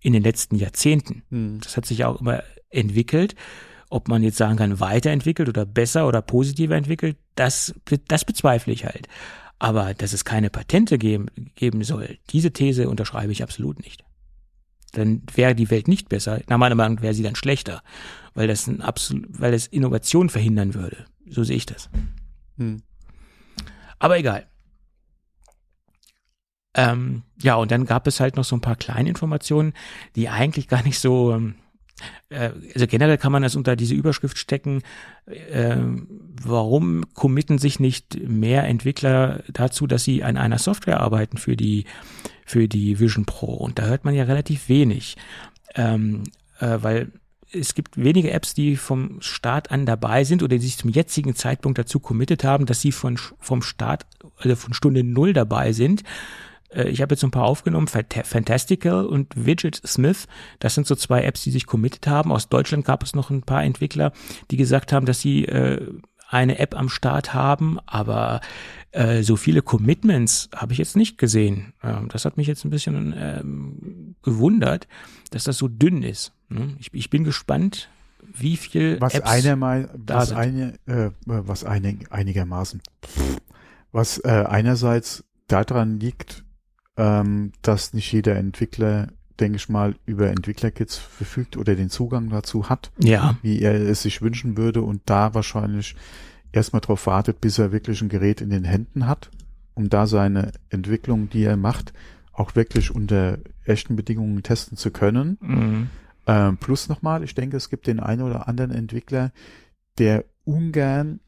in 0.00 0.12
den 0.12 0.22
letzten 0.22 0.56
Jahrzehnten. 0.56 1.22
Hm. 1.30 1.60
Das 1.62 1.76
hat 1.76 1.86
sich 1.86 2.04
auch 2.04 2.20
immer 2.20 2.42
entwickelt. 2.70 3.34
Ob 3.88 4.08
man 4.08 4.22
jetzt 4.22 4.36
sagen 4.36 4.56
kann, 4.56 4.80
weiterentwickelt 4.80 5.48
oder 5.48 5.64
besser 5.64 6.08
oder 6.08 6.20
positiver 6.20 6.74
entwickelt, 6.74 7.16
das, 7.36 7.74
das 8.08 8.24
bezweifle 8.24 8.72
ich 8.72 8.84
halt. 8.84 9.08
Aber 9.58 9.94
dass 9.94 10.12
es 10.12 10.24
keine 10.24 10.50
Patente 10.50 10.98
geben, 10.98 11.26
geben 11.54 11.82
soll, 11.84 12.18
diese 12.30 12.52
These 12.52 12.88
unterschreibe 12.88 13.32
ich 13.32 13.42
absolut 13.42 13.80
nicht. 13.80 14.04
Dann 14.92 15.22
wäre 15.34 15.54
die 15.54 15.70
Welt 15.70 15.88
nicht 15.88 16.08
besser. 16.08 16.40
Nach 16.48 16.58
meiner 16.58 16.74
Meinung 16.74 17.00
wäre 17.00 17.14
sie 17.14 17.22
dann 17.22 17.36
schlechter, 17.36 17.82
weil 18.36 18.46
das 18.46 18.66
ein 18.68 18.82
absolut, 18.82 19.26
weil 19.40 19.54
es 19.54 19.66
Innovation 19.66 20.28
verhindern 20.28 20.74
würde. 20.74 21.06
So 21.26 21.42
sehe 21.42 21.56
ich 21.56 21.66
das. 21.66 21.88
Hm. 22.58 22.82
Aber 23.98 24.18
egal. 24.18 24.46
Ähm, 26.74 27.22
ja, 27.40 27.54
und 27.54 27.70
dann 27.70 27.86
gab 27.86 28.06
es 28.06 28.20
halt 28.20 28.36
noch 28.36 28.44
so 28.44 28.54
ein 28.54 28.60
paar 28.60 28.76
kleine 28.76 29.08
Informationen, 29.08 29.72
die 30.14 30.28
eigentlich 30.28 30.68
gar 30.68 30.82
nicht 30.82 30.98
so, 30.98 31.32
ähm, 31.32 31.54
äh, 32.28 32.50
also 32.74 32.86
generell 32.86 33.16
kann 33.16 33.32
man 33.32 33.42
das 33.42 33.56
unter 33.56 33.74
diese 33.74 33.94
Überschrift 33.94 34.36
stecken, 34.36 34.82
äh, 35.24 35.78
warum 36.42 37.06
committen 37.14 37.56
sich 37.56 37.80
nicht 37.80 38.20
mehr 38.28 38.64
Entwickler 38.64 39.42
dazu, 39.50 39.86
dass 39.86 40.04
sie 40.04 40.22
an 40.22 40.36
einer 40.36 40.58
Software 40.58 41.00
arbeiten 41.00 41.38
für 41.38 41.56
die, 41.56 41.86
für 42.44 42.68
die 42.68 43.00
Vision 43.00 43.24
Pro? 43.24 43.54
Und 43.54 43.78
da 43.78 43.86
hört 43.86 44.04
man 44.04 44.14
ja 44.14 44.24
relativ 44.24 44.68
wenig, 44.68 45.16
ähm, 45.74 46.24
äh, 46.60 46.76
weil 46.82 47.12
es 47.52 47.74
gibt 47.74 47.96
wenige 48.02 48.30
Apps, 48.32 48.54
die 48.54 48.76
vom 48.76 49.20
Start 49.20 49.70
an 49.70 49.86
dabei 49.86 50.24
sind 50.24 50.42
oder 50.42 50.56
die 50.58 50.66
sich 50.66 50.78
zum 50.78 50.90
jetzigen 50.90 51.34
Zeitpunkt 51.34 51.78
dazu 51.78 52.00
committed 52.00 52.44
haben, 52.44 52.66
dass 52.66 52.80
sie 52.80 52.92
von, 52.92 53.18
vom 53.40 53.62
Start, 53.62 54.06
also 54.38 54.56
von 54.56 54.74
Stunde 54.74 55.04
Null 55.04 55.32
dabei 55.32 55.72
sind. 55.72 56.02
Äh, 56.70 56.88
Ich 56.90 57.00
habe 57.02 57.14
jetzt 57.14 57.24
ein 57.24 57.30
paar 57.30 57.44
aufgenommen, 57.44 57.86
Fant- 57.88 58.24
Fantastical 58.24 59.06
und 59.06 59.32
Widget 59.36 59.80
Smith. 59.86 60.26
Das 60.58 60.74
sind 60.74 60.86
so 60.86 60.94
zwei 60.94 61.22
Apps, 61.22 61.42
die 61.42 61.50
sich 61.50 61.66
committed 61.66 62.06
haben. 62.06 62.32
Aus 62.32 62.48
Deutschland 62.48 62.84
gab 62.84 63.02
es 63.02 63.14
noch 63.14 63.30
ein 63.30 63.42
paar 63.42 63.62
Entwickler, 63.64 64.12
die 64.50 64.56
gesagt 64.56 64.92
haben, 64.92 65.06
dass 65.06 65.20
sie 65.20 65.44
äh, 65.44 65.80
eine 66.28 66.58
App 66.58 66.74
am 66.76 66.88
Start 66.88 67.34
haben, 67.34 67.78
aber 67.86 68.40
äh, 68.90 69.22
so 69.22 69.36
viele 69.36 69.62
Commitments 69.62 70.48
habe 70.54 70.72
ich 70.72 70.78
jetzt 70.78 70.96
nicht 70.96 71.18
gesehen. 71.18 71.72
Ähm, 71.84 72.08
das 72.08 72.24
hat 72.24 72.36
mich 72.36 72.48
jetzt 72.48 72.64
ein 72.64 72.70
bisschen 72.70 73.14
ähm, 73.16 74.16
gewundert, 74.22 74.88
dass 75.30 75.44
das 75.44 75.56
so 75.58 75.68
dünn 75.68 76.02
ist. 76.02 76.32
Ne? 76.48 76.76
Ich, 76.78 76.92
ich 76.92 77.10
bin 77.10 77.24
gespannt, 77.24 77.88
wie 78.22 78.56
viel 78.56 79.00
Was 79.00 79.14
Apps 79.14 79.30
einer 79.30 79.56
mal, 79.56 79.90
was 79.94 80.32
eine, 80.32 80.74
äh, 80.86 81.10
was 81.24 81.64
eine, 81.64 81.98
einigermaßen, 82.10 82.82
was 83.92 84.18
äh, 84.18 84.44
einerseits 84.48 85.24
daran 85.48 86.00
liegt, 86.00 86.44
ähm, 86.96 87.52
dass 87.62 87.94
nicht 87.94 88.12
jeder 88.12 88.36
Entwickler, 88.36 89.08
denke 89.38 89.56
ich 89.56 89.68
mal, 89.68 89.96
über 90.06 90.28
Entwicklerkits 90.28 90.96
verfügt 90.96 91.56
oder 91.56 91.76
den 91.76 91.90
Zugang 91.90 92.30
dazu 92.30 92.68
hat, 92.68 92.90
ja, 92.98 93.36
wie 93.42 93.60
er 93.60 93.74
es 93.74 94.02
sich 94.02 94.22
wünschen 94.22 94.56
würde 94.56 94.82
und 94.82 95.02
da 95.06 95.34
wahrscheinlich 95.34 95.94
erstmal 96.52 96.80
darauf 96.80 97.06
wartet, 97.06 97.40
bis 97.40 97.58
er 97.58 97.72
wirklich 97.72 98.00
ein 98.02 98.08
Gerät 98.08 98.40
in 98.40 98.50
den 98.50 98.64
Händen 98.64 99.06
hat, 99.06 99.30
um 99.74 99.88
da 99.88 100.06
seine 100.06 100.52
Entwicklung, 100.70 101.28
die 101.28 101.44
er 101.44 101.56
macht, 101.56 101.92
auch 102.32 102.54
wirklich 102.54 102.94
unter 102.94 103.38
echten 103.64 103.96
Bedingungen 103.96 104.42
testen 104.42 104.76
zu 104.76 104.90
können. 104.90 105.38
mhm. 105.40 105.90
Ähm, 106.26 106.56
plus 106.56 106.88
nochmal, 106.88 107.22
ich 107.22 107.34
denke, 107.34 107.56
es 107.56 107.70
gibt 107.70 107.86
den 107.86 108.00
einen 108.00 108.22
oder 108.22 108.48
anderen 108.48 108.70
Entwickler, 108.72 109.32
der 109.98 110.24
ungern 110.44 111.20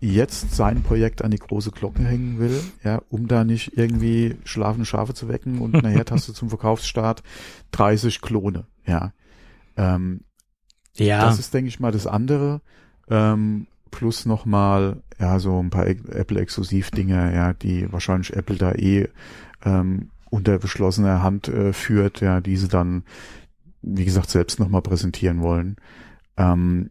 jetzt 0.00 0.54
sein 0.54 0.82
Projekt 0.82 1.22
an 1.22 1.30
die 1.30 1.38
große 1.38 1.70
Glocke 1.70 2.02
hängen 2.02 2.40
will, 2.40 2.60
ja, 2.82 3.02
um 3.08 3.28
da 3.28 3.44
nicht 3.44 3.78
irgendwie 3.78 4.36
schlafende 4.44 4.84
Schafe 4.84 5.14
zu 5.14 5.28
wecken 5.28 5.60
und 5.60 5.74
nachher 5.74 6.04
hast 6.10 6.28
du 6.28 6.32
zum 6.32 6.48
Verkaufsstart 6.48 7.22
30 7.70 8.20
Klone, 8.20 8.66
ja. 8.84 9.12
Ähm, 9.76 10.22
ja, 10.96 11.20
Das 11.24 11.38
ist, 11.38 11.54
denke 11.54 11.68
ich 11.68 11.80
mal, 11.80 11.92
das 11.92 12.06
andere. 12.06 12.60
Ähm, 13.08 13.66
plus 13.90 14.26
nochmal, 14.26 15.02
ja, 15.20 15.38
so 15.38 15.62
ein 15.62 15.70
paar 15.70 15.86
Apple-Exklusiv-Dinge, 15.86 17.34
ja, 17.34 17.52
die 17.52 17.90
wahrscheinlich 17.92 18.34
Apple 18.34 18.56
da 18.56 18.72
eh 18.72 19.08
ähm, 19.64 20.10
unter 20.30 20.58
beschlossener 20.58 21.22
Hand 21.22 21.48
äh, 21.48 21.72
führt, 21.72 22.20
ja, 22.20 22.40
diese 22.40 22.68
dann, 22.68 23.04
wie 23.82 24.04
gesagt, 24.04 24.30
selbst 24.30 24.58
nochmal 24.58 24.82
präsentieren 24.82 25.42
wollen. 25.42 25.76
Ähm, 26.36 26.90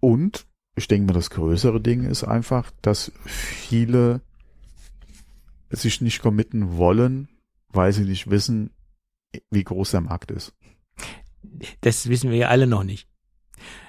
und 0.00 0.46
ich 0.76 0.88
denke 0.88 1.06
mir, 1.06 1.14
das 1.14 1.30
größere 1.30 1.80
Ding 1.80 2.04
ist 2.04 2.22
einfach, 2.24 2.70
dass 2.82 3.10
viele 3.24 4.20
sich 5.70 6.00
nicht 6.00 6.20
committen 6.20 6.76
wollen, 6.76 7.28
weil 7.72 7.92
sie 7.92 8.04
nicht 8.04 8.30
wissen, 8.30 8.70
wie 9.50 9.64
groß 9.64 9.90
der 9.92 10.02
Markt 10.02 10.30
ist. 10.30 10.54
das 11.80 12.08
wissen 12.08 12.30
wir 12.30 12.36
ja 12.36 12.48
alle 12.48 12.66
noch 12.66 12.84
nicht. 12.84 13.08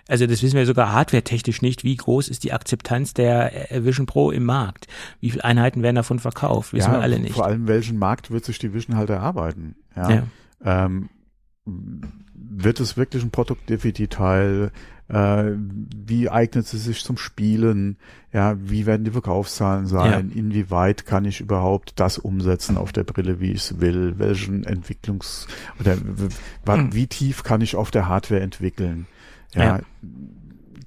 Also 0.07 0.25
das 0.25 0.41
wissen 0.41 0.55
wir 0.55 0.65
sogar 0.65 0.93
hardware-technisch 0.93 1.61
nicht. 1.61 1.83
Wie 1.83 1.95
groß 1.97 2.29
ist 2.29 2.45
die 2.45 2.53
Akzeptanz 2.53 3.13
der 3.13 3.67
Vision 3.71 4.05
Pro 4.05 4.31
im 4.31 4.45
Markt? 4.45 4.87
Wie 5.19 5.31
viele 5.31 5.43
Einheiten 5.43 5.83
werden 5.83 5.97
davon 5.97 6.19
verkauft? 6.19 6.71
Wissen 6.71 6.93
wir 6.93 7.01
alle 7.01 7.19
nicht. 7.19 7.33
Vor 7.33 7.45
allem, 7.45 7.67
welchen 7.67 7.97
Markt 7.97 8.31
wird 8.31 8.45
sich 8.45 8.57
die 8.57 8.73
Vision 8.73 8.95
halt 8.95 9.09
erarbeiten? 9.09 9.75
Ja. 9.95 10.09
Ja. 10.09 10.27
Ähm, 10.63 11.09
wird 11.65 12.79
es 12.79 12.97
wirklich 12.97 13.23
ein 13.23 13.31
Productivity-Teil? 13.31 14.71
Äh, 15.09 15.51
wie 15.95 16.29
eignet 16.29 16.67
sie 16.67 16.77
sich 16.77 17.03
zum 17.03 17.17
Spielen? 17.17 17.97
Ja, 18.33 18.55
wie 18.59 18.85
werden 18.85 19.05
die 19.05 19.11
Verkaufszahlen 19.11 19.87
sein? 19.87 20.31
Ja. 20.33 20.39
Inwieweit 20.39 21.05
kann 21.05 21.25
ich 21.25 21.39
überhaupt 21.39 21.99
das 21.99 22.17
umsetzen 22.17 22.77
auf 22.77 22.91
der 22.91 23.03
Brille, 23.03 23.39
wie 23.39 23.51
ich 23.51 23.71
es 23.71 23.79
will? 23.79 24.15
Welchen 24.17 24.65
Entwicklungs- 24.65 25.47
oder 25.79 25.95
hm. 25.95 26.93
wie 26.93 27.07
tief 27.07 27.43
kann 27.43 27.61
ich 27.61 27.75
auf 27.75 27.91
der 27.91 28.07
Hardware 28.07 28.41
entwickeln? 28.41 29.07
ja. 29.53 29.63
ja 29.63 29.81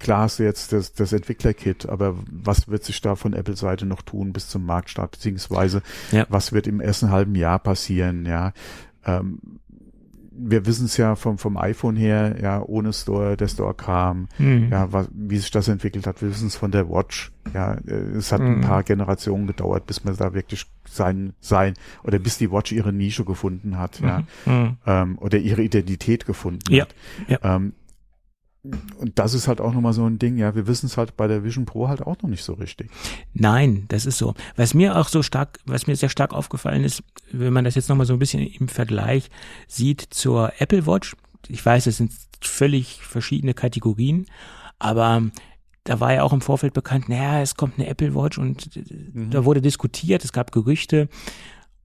klar 0.01 0.22
hast 0.22 0.40
du 0.40 0.42
jetzt 0.42 0.72
das, 0.72 0.92
das 0.94 1.12
Entwickler-Kit, 1.12 1.88
aber 1.88 2.16
was 2.30 2.68
wird 2.68 2.82
sich 2.82 3.01
da 3.01 3.14
von 3.14 3.34
Apple-Seite 3.34 3.86
noch 3.86 4.02
tun 4.02 4.32
bis 4.32 4.48
zum 4.48 4.64
Marktstart, 4.66 5.12
beziehungsweise 5.12 5.82
ja. 6.10 6.26
was 6.28 6.52
wird 6.52 6.66
im 6.66 6.80
ersten 6.80 7.10
halben 7.10 7.36
Jahr 7.36 7.60
passieren, 7.60 8.26
ja. 8.26 8.52
Ähm, 9.05 9.40
wir 10.43 10.66
wissen 10.66 10.86
es 10.86 10.97
ja 10.97 11.16
vom, 11.16 11.39
vom 11.39 11.56
iPhone 11.56 11.97
her, 11.97 12.36
ja, 12.40 12.62
ohne 12.62 12.93
Store, 12.93 13.36
der 13.36 13.48
Store 13.48 13.74
kam, 13.74 14.28
mhm. 14.39 14.68
ja, 14.70 14.93
was, 14.93 15.09
wie 15.12 15.36
sich 15.36 15.51
das 15.51 15.68
entwickelt 15.68 16.06
hat, 16.06 16.22
wir 16.22 16.31
wissen 16.31 16.47
es 16.47 16.56
von 16.56 16.70
der 16.70 16.89
Watch, 16.89 17.32
ja, 17.52 17.74
äh, 17.86 17.93
es 18.16 18.32
hat 18.32 18.40
mhm. 18.40 18.56
ein 18.56 18.60
paar 18.60 18.82
Generationen 18.82 19.47
gedauert, 19.47 19.86
bis 19.86 20.05
man 20.05 20.16
da 20.16 20.32
wirklich 20.32 20.66
sein, 20.89 21.35
sein, 21.40 21.74
oder 22.05 22.18
bis 22.18 22.39
die 22.39 22.51
Watch 22.51 22.72
ihre 22.72 22.93
Nische 22.93 23.24
gefunden 23.24 23.78
hat, 23.78 24.01
ja, 24.01 24.24
mhm. 24.47 24.52
mhm. 24.52 24.77
ähm, 24.86 25.18
oder 25.18 25.39
ihre 25.39 25.62
Identität 25.62 26.27
gefunden 26.27 26.72
ja. 26.72 26.85
hat. 26.85 26.94
Ja. 27.28 27.39
Ähm, 27.43 27.74
und 28.62 29.19
das 29.19 29.32
ist 29.32 29.49
halt 29.49 29.61
auch 29.61 29.73
nochmal 29.73 29.95
so 29.95 30.05
ein 30.05 30.19
Ding, 30.19 30.37
ja, 30.37 30.55
wir 30.55 30.66
wissen 30.66 30.87
es 30.87 30.97
halt 30.97 31.16
bei 31.16 31.27
der 31.27 31.45
Vision 31.45 31.65
Pro 31.65 31.89
halt 31.89 32.03
auch 32.03 32.20
noch 32.23 32.28
nicht 32.28 32.45
so 32.45 32.53
richtig. 32.55 32.91
Nein, 33.32 33.87
das 33.89 34.05
ist 34.05 34.19
so. 34.19 34.35
Was 34.57 34.74
mir 34.74 34.97
auch 34.97 35.09
so 35.09 35.23
stark, 35.23 35.59
was 35.65 35.87
mir 35.87 35.97
sehr 35.97 36.11
stark 36.11 36.35
aufgefallen 36.35 36.85
ist, 36.85 37.03
wenn 37.32 37.53
man 37.53 37.65
das 37.65 37.74
jetzt 37.74 37.89
nochmal 37.89 38.07
so 38.07 38.12
ein 38.12 38.19
bisschen 38.19 38.47
im 38.47 38.69
Vergleich 38.69 39.31
sieht 39.66 40.03
zur 40.11 40.53
Apple 40.59 40.87
Watch, 40.87 41.16
ich 41.49 41.65
weiß, 41.65 41.87
es 41.87 41.97
sind 41.97 42.12
völlig 42.43 43.01
verschiedene 43.03 43.55
Kategorien, 43.55 44.27
aber 44.78 45.23
da 45.85 46.01
war 46.01 46.12
ja 46.12 46.23
auch 46.23 46.35
im 46.35 46.43
Vorfeld 46.43 46.74
bekannt, 46.74 47.09
naja, 47.09 47.41
es 47.41 47.55
kommt 47.55 47.78
eine 47.78 47.89
Apple 47.89 48.15
Watch 48.15 48.37
und 48.37 48.77
mhm. 49.15 49.31
da 49.31 49.47
wurde 49.47 49.62
diskutiert, 49.62 50.23
es 50.23 50.32
gab 50.32 50.53
Gerüchte 50.53 51.09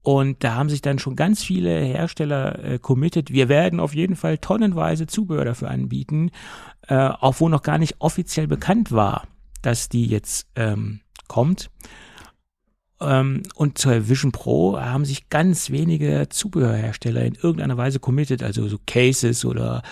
und 0.06 0.44
da 0.44 0.54
haben 0.54 0.68
sich 0.68 0.82
dann 0.82 1.00
schon 1.00 1.16
ganz 1.16 1.42
viele 1.42 1.80
Hersteller 1.80 2.64
äh, 2.64 2.78
committed. 2.78 3.32
Wir 3.32 3.48
werden 3.48 3.80
auf 3.80 3.92
jeden 3.92 4.14
Fall 4.14 4.38
tonnenweise 4.38 5.08
Zubehör 5.08 5.44
dafür 5.44 5.68
anbieten, 5.68 6.30
äh, 6.86 6.94
auch 6.94 7.40
wo 7.40 7.48
noch 7.48 7.64
gar 7.64 7.78
nicht 7.78 7.96
offiziell 7.98 8.46
bekannt 8.46 8.92
war, 8.92 9.26
dass 9.62 9.88
die 9.88 10.06
jetzt 10.06 10.46
ähm, 10.54 11.00
kommt. 11.26 11.70
Ähm, 13.00 13.42
und 13.56 13.78
zur 13.78 14.08
Vision 14.08 14.30
Pro 14.30 14.78
haben 14.78 15.04
sich 15.04 15.28
ganz 15.28 15.70
wenige 15.70 16.28
Zubehörhersteller 16.28 17.24
in 17.24 17.34
irgendeiner 17.34 17.76
Weise 17.76 17.98
committed, 17.98 18.44
also 18.44 18.68
so 18.68 18.78
Cases 18.86 19.44
oder 19.44 19.82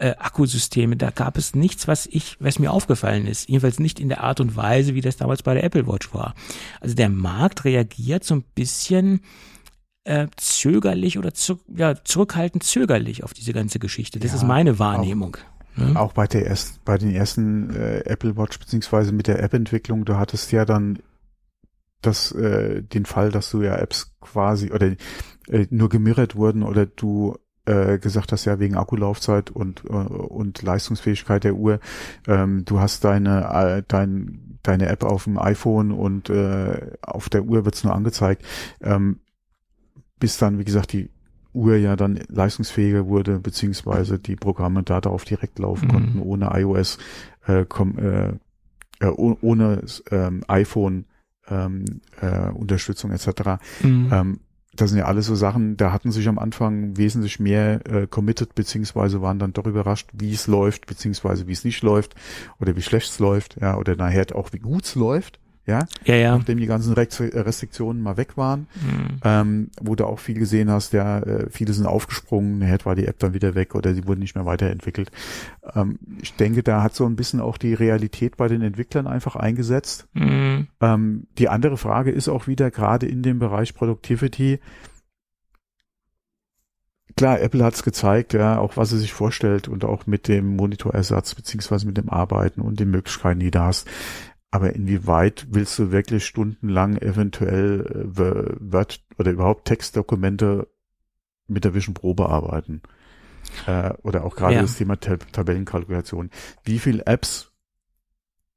äh, 0.00 0.14
Akkusysteme. 0.18 0.96
Da 0.96 1.10
gab 1.10 1.36
es 1.36 1.54
nichts, 1.54 1.86
was 1.86 2.06
ich, 2.06 2.36
was 2.40 2.58
mir 2.58 2.72
aufgefallen 2.72 3.26
ist. 3.26 3.48
Jedenfalls 3.48 3.78
nicht 3.78 4.00
in 4.00 4.08
der 4.08 4.22
Art 4.22 4.40
und 4.40 4.56
Weise, 4.56 4.94
wie 4.94 5.02
das 5.02 5.18
damals 5.18 5.42
bei 5.42 5.54
der 5.54 5.62
Apple 5.62 5.86
Watch 5.86 6.12
war. 6.14 6.34
Also 6.80 6.94
der 6.94 7.10
Markt 7.10 7.64
reagiert 7.64 8.24
so 8.24 8.34
ein 8.34 8.44
bisschen 8.54 9.20
äh, 10.04 10.28
zögerlich 10.36 11.18
oder 11.18 11.34
zu, 11.34 11.60
ja, 11.68 11.94
zurückhaltend 12.02 12.62
zögerlich 12.62 13.22
auf 13.24 13.34
diese 13.34 13.52
ganze 13.52 13.78
Geschichte. 13.78 14.18
Das 14.18 14.30
ja, 14.30 14.38
ist 14.38 14.44
meine 14.44 14.78
Wahrnehmung. 14.78 15.36
Auch, 15.76 15.80
hm? 15.82 15.96
auch 15.96 16.12
bei 16.14 16.26
der 16.26 16.46
erst, 16.46 16.82
bei 16.84 16.96
den 16.96 17.14
ersten 17.14 17.70
äh, 17.76 18.00
Apple 18.06 18.36
Watch 18.38 18.58
beziehungsweise 18.58 19.12
mit 19.12 19.26
der 19.26 19.42
App-Entwicklung, 19.42 20.06
du 20.06 20.16
hattest 20.16 20.50
ja 20.50 20.64
dann 20.64 21.00
das, 22.00 22.32
äh, 22.32 22.82
den 22.82 23.04
Fall, 23.04 23.30
dass 23.30 23.50
du 23.50 23.60
ja 23.60 23.76
Apps 23.76 24.14
quasi 24.22 24.72
oder 24.72 24.92
äh, 25.48 25.66
nur 25.68 25.90
gemirrt 25.90 26.36
wurden 26.36 26.62
oder 26.62 26.86
du 26.86 27.36
äh, 27.66 27.98
gesagt 27.98 28.32
hast, 28.32 28.44
ja 28.44 28.58
wegen 28.58 28.76
Akkulaufzeit 28.76 29.50
und 29.50 29.84
äh, 29.84 29.92
und 29.92 30.62
Leistungsfähigkeit 30.62 31.44
der 31.44 31.54
Uhr, 31.54 31.80
ähm, 32.26 32.64
du 32.64 32.80
hast 32.80 33.04
deine 33.04 33.44
äh, 33.52 33.82
dein, 33.86 34.58
deine 34.62 34.88
App 34.88 35.04
auf 35.04 35.24
dem 35.24 35.38
iPhone 35.38 35.92
und 35.92 36.30
äh, 36.30 36.92
auf 37.02 37.28
der 37.28 37.44
Uhr 37.44 37.64
wird's 37.64 37.84
nur 37.84 37.94
angezeigt. 37.94 38.44
Ähm, 38.80 39.20
bis 40.18 40.38
dann, 40.38 40.58
wie 40.58 40.64
gesagt, 40.64 40.92
die 40.92 41.10
Uhr 41.52 41.76
ja 41.76 41.96
dann 41.96 42.20
leistungsfähiger 42.28 43.06
wurde, 43.06 43.40
beziehungsweise 43.40 44.18
die 44.18 44.36
Programme 44.36 44.82
da 44.82 45.00
darauf 45.00 45.24
direkt 45.24 45.58
laufen 45.58 45.86
mhm. 45.86 45.90
konnten, 45.90 46.18
ohne 46.20 46.50
iOS, 46.54 46.98
äh, 47.46 47.64
kom, 47.64 47.98
äh, 47.98 48.32
äh, 49.00 49.08
ohne 49.08 49.82
ähm, 50.10 50.44
iPhone 50.46 51.06
ähm, 51.48 51.84
äh, 52.20 52.50
Unterstützung 52.50 53.10
etc. 53.10 53.62
Mhm. 53.82 54.08
Ähm, 54.12 54.40
das 54.80 54.90
sind 54.90 54.98
ja 54.98 55.04
alles 55.06 55.26
so 55.26 55.34
Sachen, 55.34 55.76
da 55.76 55.92
hatten 55.92 56.12
sich 56.12 56.28
am 56.28 56.38
Anfang 56.38 56.96
wesentlich 56.96 57.40
mehr 57.40 57.80
äh, 57.86 58.06
committed, 58.06 58.54
beziehungsweise 58.54 59.22
waren 59.22 59.38
dann 59.38 59.52
doch 59.52 59.66
überrascht, 59.66 60.10
wie 60.12 60.32
es 60.32 60.46
läuft, 60.46 60.86
beziehungsweise 60.86 61.46
wie 61.46 61.52
es 61.52 61.64
nicht 61.64 61.82
läuft 61.82 62.14
oder 62.60 62.76
wie 62.76 62.82
schlecht 62.82 63.10
es 63.10 63.18
läuft, 63.18 63.60
ja, 63.60 63.76
oder 63.76 63.96
nachher 63.96 64.26
auch 64.34 64.52
wie 64.52 64.58
gut 64.58 64.84
es 64.84 64.94
läuft 64.94 65.38
ja, 65.70 65.86
ja, 66.04 66.14
ja. 66.16 66.36
nachdem 66.36 66.58
die 66.58 66.66
ganzen 66.66 66.92
Restriktionen 66.92 68.02
mal 68.02 68.16
weg 68.16 68.36
waren, 68.36 68.66
mhm. 68.74 69.20
ähm, 69.24 69.70
wo 69.80 69.94
du 69.94 70.04
auch 70.04 70.18
viel 70.18 70.38
gesehen 70.38 70.70
hast, 70.70 70.92
ja, 70.92 71.20
äh, 71.20 71.46
viele 71.50 71.72
sind 71.72 71.86
aufgesprungen, 71.86 72.58
nachher 72.58 72.84
war 72.84 72.94
die 72.94 73.06
App 73.06 73.18
dann 73.18 73.34
wieder 73.34 73.54
weg 73.54 73.74
oder 73.74 73.94
sie 73.94 74.06
wurden 74.06 74.20
nicht 74.20 74.34
mehr 74.34 74.46
weiterentwickelt. 74.46 75.10
Ähm, 75.74 75.98
ich 76.20 76.34
denke, 76.34 76.62
da 76.62 76.82
hat 76.82 76.94
so 76.94 77.06
ein 77.06 77.16
bisschen 77.16 77.40
auch 77.40 77.56
die 77.56 77.74
Realität 77.74 78.36
bei 78.36 78.48
den 78.48 78.62
Entwicklern 78.62 79.06
einfach 79.06 79.36
eingesetzt. 79.36 80.08
Mhm. 80.12 80.68
Ähm, 80.80 81.26
die 81.38 81.48
andere 81.48 81.76
Frage 81.76 82.10
ist 82.10 82.28
auch 82.28 82.46
wieder 82.46 82.70
gerade 82.70 83.06
in 83.06 83.22
dem 83.22 83.38
Bereich 83.38 83.74
Productivity, 83.74 84.60
klar, 87.20 87.40
Apple 87.40 87.62
hat 87.62 87.74
es 87.74 87.82
gezeigt, 87.82 88.32
ja, 88.32 88.58
auch 88.58 88.78
was 88.78 88.88
sie 88.88 88.98
sich 88.98 89.12
vorstellt 89.12 89.68
und 89.68 89.84
auch 89.84 90.06
mit 90.06 90.26
dem 90.26 90.56
Monitorersatz 90.56 91.34
beziehungsweise 91.34 91.86
mit 91.86 91.98
dem 91.98 92.08
Arbeiten 92.08 92.62
und 92.62 92.80
den 92.80 92.90
Möglichkeiten, 92.90 93.40
die 93.40 93.50
du 93.50 93.60
hast. 93.60 93.86
Aber 94.50 94.74
inwieweit 94.74 95.46
willst 95.50 95.78
du 95.78 95.92
wirklich 95.92 96.26
stundenlang 96.26 96.96
eventuell 96.96 97.86
äh, 97.86 98.72
Word 98.72 99.04
oder 99.18 99.30
überhaupt 99.30 99.66
Textdokumente 99.66 100.66
mit 101.46 101.64
der 101.64 101.74
Vision 101.74 101.94
Pro 101.94 102.14
bearbeiten? 102.14 102.82
Äh, 103.66 103.92
oder 104.02 104.24
auch 104.24 104.34
gerade 104.34 104.56
ja. 104.56 104.62
das 104.62 104.76
Thema 104.76 104.98
Tab 104.98 105.32
Tabellenkalkulation. 105.32 106.30
Wie 106.64 106.78
viel 106.78 107.02
Apps 107.06 107.52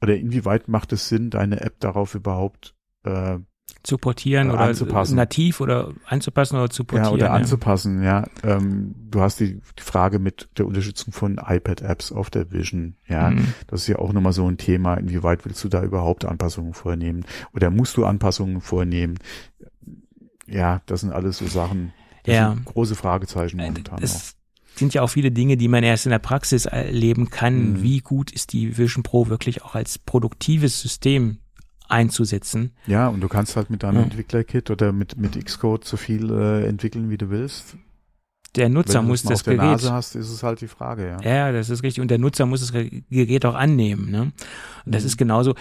oder 0.01 0.17
inwieweit 0.17 0.67
macht 0.67 0.91
es 0.93 1.07
Sinn, 1.07 1.29
deine 1.29 1.61
App 1.61 1.79
darauf 1.79 2.15
überhaupt 2.15 2.75
äh, 3.03 3.39
zu 3.83 3.97
portieren 3.97 4.49
oder 4.49 4.61
anzupassen. 4.61 5.15
nativ 5.15 5.59
oder 5.59 5.93
anzupassen 6.05 6.57
oder 6.57 6.69
zu 6.69 6.85
portieren. 6.85 7.05
Ja, 7.05 7.11
oder 7.11 7.25
ja. 7.25 7.33
anzupassen, 7.33 8.01
ja. 8.01 8.25
Ähm, 8.43 8.95
du 9.11 9.19
hast 9.19 9.39
die, 9.39 9.61
die, 9.77 9.83
Frage 9.83 10.19
mit 10.19 10.49
der 10.57 10.65
Unterstützung 10.67 11.13
von 11.13 11.37
iPad-Apps 11.37 12.11
auf 12.11 12.29
der 12.29 12.51
Vision, 12.51 12.95
ja. 13.07 13.31
Mhm. 13.31 13.53
Das 13.67 13.81
ist 13.81 13.87
ja 13.87 13.99
auch 13.99 14.13
nochmal 14.13 14.31
so 14.31 14.47
ein 14.47 14.57
Thema. 14.57 14.95
Inwieweit 14.95 15.45
willst 15.45 15.63
du 15.63 15.69
da 15.69 15.83
überhaupt 15.83 16.23
Anpassungen 16.23 16.73
vornehmen? 16.73 17.25
Oder 17.53 17.69
musst 17.69 17.97
du 17.97 18.05
Anpassungen 18.05 18.61
vornehmen? 18.61 19.19
Ja, 20.47 20.81
das 20.85 21.01
sind 21.01 21.11
alles 21.11 21.37
so 21.37 21.47
Sachen. 21.47 21.93
ja. 22.25 22.55
große 22.65 22.95
Fragezeichen 22.95 23.59
äh, 23.59 23.63
momentan 23.63 24.01
auch. 24.01 24.33
sind 24.75 24.93
ja 24.93 25.01
auch 25.01 25.09
viele 25.09 25.31
Dinge, 25.31 25.57
die 25.57 25.67
man 25.67 25.83
erst 25.83 26.05
in 26.05 26.11
der 26.11 26.19
Praxis 26.19 26.65
erleben 26.65 27.29
kann. 27.29 27.73
Mhm. 27.73 27.83
Wie 27.83 27.99
gut 27.99 28.31
ist 28.31 28.53
die 28.53 28.77
Vision 28.77 29.03
Pro 29.03 29.27
wirklich 29.27 29.63
auch 29.63 29.75
als 29.75 29.99
produktives 29.99 30.79
System 30.79 31.39
einzusetzen. 31.89 32.71
Ja, 32.87 33.07
und 33.07 33.21
du 33.21 33.27
kannst 33.27 33.55
halt 33.55 33.69
mit 33.69 33.83
deinem 33.83 33.97
ja. 33.97 34.03
Entwickler-Kit 34.03 34.71
oder 34.71 34.91
mit, 34.91 35.17
mit 35.17 35.43
Xcode 35.43 35.85
so 35.85 35.97
viel 35.97 36.31
äh, 36.31 36.65
entwickeln, 36.67 37.09
wie 37.09 37.17
du 37.17 37.29
willst. 37.29 37.77
Der 38.55 38.69
Nutzer 38.69 38.99
Wenn 38.99 39.07
muss 39.07 39.23
das 39.23 39.39
auf 39.39 39.43
der 39.43 39.55
Gerät. 39.55 39.71
Nase 39.71 39.91
hast, 39.91 40.15
ist 40.15 40.29
es 40.29 40.43
halt 40.43 40.61
die 40.61 40.67
Frage, 40.67 41.07
ja. 41.07 41.21
Ja, 41.21 41.51
das 41.51 41.69
ist 41.69 41.81
richtig. 41.83 42.01
Und 42.01 42.11
der 42.11 42.19
Nutzer 42.19 42.45
muss 42.45 42.59
das 42.59 42.71
Gerät 42.71 43.45
auch 43.45 43.55
annehmen. 43.55 44.11
Ne? 44.11 44.31
Und 44.85 44.95
das 44.95 45.03
mhm. 45.03 45.07
ist 45.07 45.17
genauso, 45.17 45.55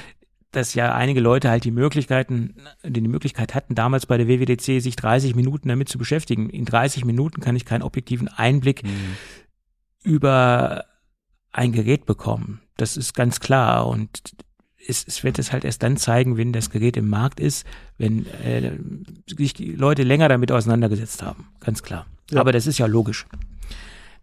dass 0.50 0.74
ja 0.74 0.94
einige 0.94 1.20
Leute 1.20 1.48
halt 1.48 1.64
die 1.64 1.70
Möglichkeiten, 1.70 2.56
die 2.84 3.00
Möglichkeit 3.00 3.54
hatten, 3.54 3.74
damals 3.74 4.04
bei 4.04 4.18
der 4.18 4.28
WWDC 4.28 4.82
sich 4.82 4.96
30 4.96 5.34
Minuten 5.34 5.68
damit 5.68 5.88
zu 5.88 5.96
beschäftigen. 5.96 6.50
In 6.50 6.66
30 6.66 7.06
Minuten 7.06 7.40
kann 7.40 7.56
ich 7.56 7.64
keinen 7.64 7.82
objektiven 7.82 8.28
Einblick 8.28 8.84
mhm. 8.84 9.16
über 10.02 10.84
ein 11.50 11.72
Gerät 11.72 12.04
bekommen. 12.04 12.60
Das 12.76 12.98
ist 12.98 13.14
ganz 13.14 13.40
klar. 13.40 13.86
Und 13.86 14.34
es, 14.86 15.06
es 15.06 15.24
wird 15.24 15.38
es 15.38 15.52
halt 15.52 15.64
erst 15.64 15.82
dann 15.82 15.96
zeigen, 15.96 16.36
wenn 16.36 16.52
das 16.52 16.70
Gerät 16.70 16.96
im 16.96 17.08
Markt 17.08 17.40
ist, 17.40 17.66
wenn 17.98 18.26
äh, 18.26 18.72
sich 19.26 19.54
die 19.54 19.72
Leute 19.72 20.02
länger 20.02 20.28
damit 20.28 20.52
auseinandergesetzt 20.52 21.22
haben. 21.22 21.48
Ganz 21.60 21.82
klar. 21.82 22.06
Ja. 22.30 22.40
Aber 22.40 22.52
das 22.52 22.66
ist 22.66 22.78
ja 22.78 22.86
logisch. 22.86 23.26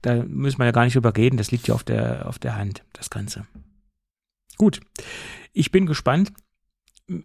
Da 0.02 0.24
müssen 0.24 0.60
wir 0.60 0.66
ja 0.66 0.72
gar 0.72 0.86
nicht 0.86 0.96
drüber 0.96 1.16
reden. 1.16 1.38
Das 1.38 1.52
liegt 1.52 1.68
ja 1.68 1.76
auf 1.76 1.84
der, 1.84 2.28
auf 2.28 2.40
der 2.40 2.56
Hand, 2.56 2.84
das 2.94 3.10
Ganze. 3.10 3.46
Gut. 4.58 4.80
Ich 5.54 5.72
bin 5.72 5.86
gespannt 5.86 6.32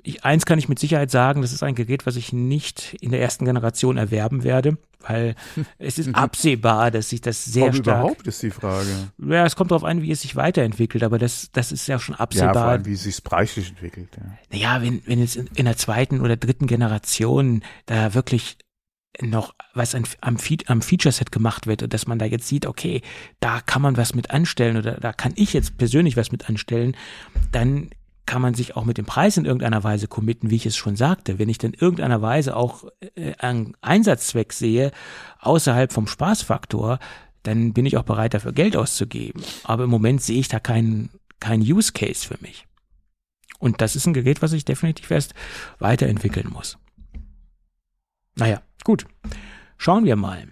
ich, 0.02 0.24
eins 0.24 0.46
kann 0.46 0.58
ich 0.58 0.68
mit 0.68 0.78
Sicherheit 0.78 1.10
sagen, 1.10 1.42
das 1.42 1.52
ist 1.52 1.62
ein 1.62 1.74
Gerät, 1.74 2.06
was 2.06 2.16
ich 2.16 2.32
nicht 2.32 2.96
in 3.00 3.10
der 3.10 3.20
ersten 3.20 3.44
Generation 3.44 3.96
erwerben 3.96 4.42
werde, 4.42 4.78
weil 5.00 5.34
es 5.78 5.98
ist 5.98 6.14
absehbar, 6.14 6.90
dass 6.90 7.10
sich 7.10 7.20
das 7.20 7.44
sehr 7.44 7.66
Ob 7.66 7.74
stark. 7.76 7.98
überhaupt 7.98 8.26
ist 8.26 8.42
die 8.42 8.50
Frage. 8.50 8.88
Ja, 9.18 9.44
es 9.44 9.56
kommt 9.56 9.70
darauf 9.70 9.84
an, 9.84 10.02
wie 10.02 10.10
es 10.10 10.22
sich 10.22 10.36
weiterentwickelt, 10.36 11.04
aber 11.04 11.18
das, 11.18 11.50
das 11.52 11.72
ist 11.72 11.86
ja 11.86 11.98
schon 11.98 12.14
absehbar. 12.14 12.54
Ja, 12.54 12.60
vor 12.60 12.70
allem, 12.70 12.86
wie 12.86 12.94
es 12.94 13.02
sich 13.02 13.22
preislich 13.22 13.68
entwickelt. 13.68 14.08
Ja. 14.16 14.38
Naja, 14.52 14.82
wenn, 14.82 15.02
wenn 15.06 15.20
jetzt 15.20 15.36
in, 15.36 15.48
in 15.54 15.66
der 15.66 15.76
zweiten 15.76 16.20
oder 16.20 16.36
dritten 16.36 16.66
Generation 16.66 17.62
da 17.86 18.14
wirklich 18.14 18.56
noch 19.20 19.54
was 19.74 19.94
an, 19.94 20.04
am, 20.22 20.36
am 20.66 20.82
Feature-Set 20.82 21.30
gemacht 21.30 21.66
wird 21.66 21.82
und 21.82 21.94
dass 21.94 22.06
man 22.06 22.18
da 22.18 22.24
jetzt 22.24 22.48
sieht, 22.48 22.66
okay, 22.66 23.02
da 23.38 23.60
kann 23.60 23.82
man 23.82 23.96
was 23.96 24.14
mit 24.14 24.30
anstellen 24.30 24.76
oder 24.76 24.92
da 24.94 25.12
kann 25.12 25.32
ich 25.36 25.52
jetzt 25.52 25.76
persönlich 25.78 26.16
was 26.16 26.32
mit 26.32 26.48
anstellen, 26.48 26.96
dann 27.52 27.90
kann 28.26 28.42
man 28.42 28.54
sich 28.54 28.76
auch 28.76 28.84
mit 28.84 28.98
dem 28.98 29.04
Preis 29.04 29.36
in 29.36 29.44
irgendeiner 29.44 29.84
Weise 29.84 30.08
committen, 30.08 30.50
wie 30.50 30.56
ich 30.56 30.66
es 30.66 30.76
schon 30.76 30.96
sagte. 30.96 31.38
Wenn 31.38 31.48
ich 31.48 31.58
dann 31.58 31.74
irgendeiner 31.74 32.22
Weise 32.22 32.56
auch 32.56 32.84
äh, 33.14 33.34
einen 33.38 33.76
Einsatzzweck 33.80 34.52
sehe, 34.52 34.92
außerhalb 35.40 35.92
vom 35.92 36.06
Spaßfaktor, 36.06 36.98
dann 37.42 37.72
bin 37.72 37.86
ich 37.86 37.96
auch 37.96 38.04
bereit, 38.04 38.34
dafür 38.34 38.52
Geld 38.52 38.76
auszugeben. 38.76 39.42
Aber 39.64 39.84
im 39.84 39.90
Moment 39.90 40.22
sehe 40.22 40.40
ich 40.40 40.48
da 40.48 40.58
keinen 40.58 41.10
kein 41.40 41.60
Use 41.60 41.92
Case 41.92 42.26
für 42.26 42.38
mich. 42.40 42.66
Und 43.58 43.80
das 43.80 43.96
ist 43.96 44.06
ein 44.06 44.14
Gerät, 44.14 44.42
was 44.42 44.52
ich 44.52 44.64
definitiv 44.64 45.10
erst 45.10 45.34
weiterentwickeln 45.78 46.48
muss. 46.50 46.78
Naja, 48.34 48.62
gut. 48.82 49.06
Schauen 49.76 50.04
wir 50.04 50.16
mal. 50.16 50.48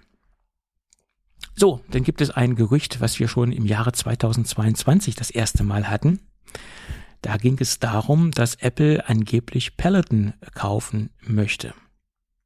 So, 1.54 1.80
dann 1.90 2.04
gibt 2.04 2.20
es 2.20 2.30
ein 2.30 2.54
Gerücht, 2.54 3.00
was 3.00 3.18
wir 3.18 3.28
schon 3.28 3.52
im 3.52 3.66
Jahre 3.66 3.92
2022 3.92 5.14
das 5.14 5.30
erste 5.30 5.64
Mal 5.64 5.88
hatten. 5.88 6.20
Da 7.22 7.36
ging 7.36 7.56
es 7.60 7.78
darum, 7.78 8.32
dass 8.32 8.56
Apple 8.56 9.08
angeblich 9.08 9.76
Peloton 9.76 10.34
kaufen 10.54 11.10
möchte. 11.20 11.72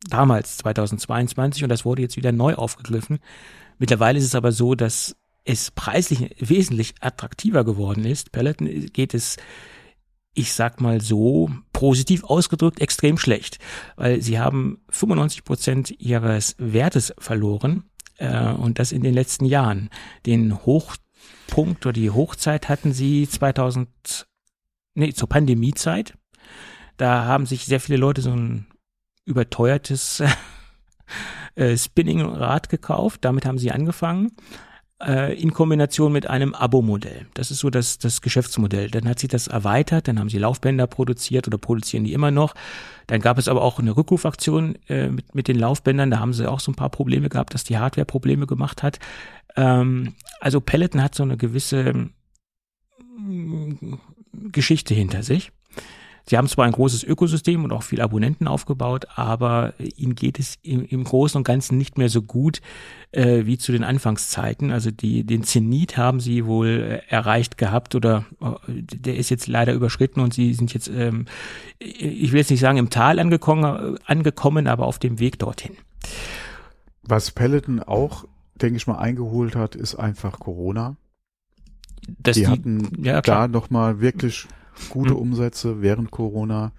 Damals, 0.09 0.59
2022, 0.59 1.65
und 1.65 1.71
das 1.71 1.85
wurde 1.85 2.03
jetzt 2.03 2.19
wieder 2.19 2.31
neu 2.31 2.55
aufgegriffen. 2.55 3.19
Mittlerweile 3.79 4.19
ist 4.19 4.27
es 4.27 4.35
aber 4.35 4.53
so, 4.53 4.75
dass 4.75 5.17
es 5.45 5.71
preislich 5.71 6.37
wesentlich 6.39 6.95
attraktiver 7.01 7.65
geworden 7.65 8.05
ist. 8.05 8.33
Peloton 8.33 8.87
geht 8.93 9.15
es, 9.15 9.39
ich 10.35 10.53
sag 10.53 10.81
mal 10.81 11.01
so, 11.01 11.51
positiv 11.73 12.25
ausgedrückt, 12.25 12.81
extrem 12.81 13.17
schlecht, 13.17 13.59
weil 13.97 14.21
sie 14.21 14.39
haben 14.39 14.83
95 14.91 15.45
Prozent 15.45 15.91
ihres 15.99 16.55
Wertes 16.59 17.15
verloren 17.19 17.85
äh, 18.19 18.53
und 18.53 18.79
das 18.79 18.93
in 18.93 19.03
den 19.03 19.15
letzten 19.15 19.47
Jahren. 19.47 19.89
Den 20.27 20.67
Hochpunkt 20.67 21.87
oder 21.87 21.95
die 21.95 22.11
Hochzeit 22.11 22.69
hatten 22.69 22.93
sie 22.93 23.27
2000 23.29 24.27
nee, 24.97 25.13
zur 25.13 25.29
Pandemiezeit. 25.29 26.15
Da 26.97 27.25
haben 27.25 27.47
sich 27.47 27.67
sehr 27.67 27.81
viele 27.81 27.99
Leute 27.99 28.23
so 28.23 28.31
ein 28.31 28.67
überteuertes 29.25 30.23
äh, 31.55 31.77
Spinning-Rad 31.77 32.69
gekauft. 32.69 33.25
Damit 33.25 33.47
haben 33.47 33.59
sie 33.59 33.71
angefangen 33.71 34.33
äh, 35.03 35.39
in 35.41 35.53
Kombination 35.53 36.13
mit 36.13 36.27
einem 36.27 36.55
Abo-Modell. 36.55 37.27
Das 37.35 37.51
ist 37.51 37.59
so 37.59 37.71
das, 37.71 37.99
das 37.99 38.23
Geschäftsmodell. 38.23 38.91
Dann 38.91 39.09
hat 39.09 39.19
sich 39.19 39.29
das 39.29 39.47
erweitert, 39.47 40.09
dann 40.09 40.19
haben 40.19 40.31
sie 40.31 40.39
Laufbänder 40.39 40.87
produziert 40.87 41.47
oder 41.47 41.59
produzieren 41.59 42.05
die 42.05 42.13
immer 42.13 42.31
noch. 42.31 42.55
Dann 43.07 43.21
gab 43.21 43.39
es 43.39 43.49
aber 43.49 43.63
auch 43.63 43.79
eine 43.79 43.97
Rückrufaktion 43.97 44.77
äh, 44.89 45.09
mit, 45.09 45.35
mit 45.35 45.49
den 45.49 45.59
Laufbändern. 45.59 46.11
Da 46.11 46.19
haben 46.19 46.33
sie 46.33 46.51
auch 46.51 46.61
so 46.61 46.73
ein 46.73 46.77
paar 46.77 46.91
Probleme 46.91 47.29
gehabt, 47.29 47.55
dass 47.55 47.65
die 47.65 47.79
Hardware 47.79 48.07
Probleme 48.07 48.47
gemacht 48.47 48.83
hat. 48.83 48.99
Ähm, 49.57 50.15
also 50.41 50.61
Peloton 50.61 51.03
hat 51.03 51.15
so 51.15 51.23
eine 51.23 51.37
gewisse 51.37 52.11
Geschichte 54.53 54.95
hinter 54.95 55.23
sich. 55.23 55.53
Sie 56.29 56.37
haben 56.37 56.49
zwar 56.49 56.65
ein 56.65 56.73
großes 56.73 57.05
Ökosystem 57.05 57.63
und 57.63 57.71
auch 57.71 57.85
viele 57.85 58.03
Abonnenten 58.03 58.49
aufgebaut, 58.49 59.07
aber 59.15 59.75
ihnen 59.79 60.17
geht 60.17 60.41
es 60.41 60.59
im, 60.63 60.85
im 60.85 61.05
Großen 61.05 61.39
und 61.39 61.45
Ganzen 61.45 61.79
nicht 61.79 61.99
mehr 61.99 62.09
so 62.09 62.21
gut 62.21 62.61
äh, 63.13 63.47
wie 63.47 63.59
zu 63.59 63.71
den 63.71 63.85
Anfangszeiten. 63.85 64.73
Also 64.73 64.91
die, 64.91 65.23
den 65.23 65.45
Zenit 65.45 65.97
haben 65.97 66.19
sie 66.19 66.45
wohl 66.45 66.67
äh, 66.69 67.13
erreicht 67.13 67.59
gehabt 67.59 67.95
oder 67.95 68.25
äh, 68.41 68.83
der 68.83 69.17
ist 69.17 69.31
jetzt 69.31 69.47
leider 69.47 69.73
überschritten 69.73 70.19
und 70.19 70.35
sie 70.35 70.53
sind 70.53 70.75
jetzt, 70.75 70.89
ähm, 70.89 71.27
ich 71.79 72.33
will 72.33 72.41
jetzt 72.41 72.51
nicht 72.51 72.61
sagen 72.61 72.79
im 72.79 72.91
Tal 72.91 73.21
angekommen, 73.21 73.97
angekommen, 74.05 74.67
aber 74.67 74.87
auf 74.87 74.99
dem 74.99 75.21
Weg 75.21 75.39
dorthin. 75.39 75.77
Was 77.05 77.31
Peloton 77.31 77.81
auch, 77.81 78.25
denke 78.57 78.79
ich 78.79 78.89
mal, 78.89 78.99
eingeholt 78.99 79.55
hat, 79.55 79.77
ist 79.77 79.95
einfach 79.95 80.41
Corona 80.41 80.97
dass 82.19 82.35
die, 82.35 82.43
die 82.43 82.47
hatten 82.49 82.91
ja, 83.03 83.21
da 83.21 83.49
nochmal 83.49 84.01
wirklich 84.01 84.47
gute 84.91 85.11
Hm. 85.11 85.17
Umsätze 85.19 85.83
während 85.83 86.11
Corona. 86.11 86.73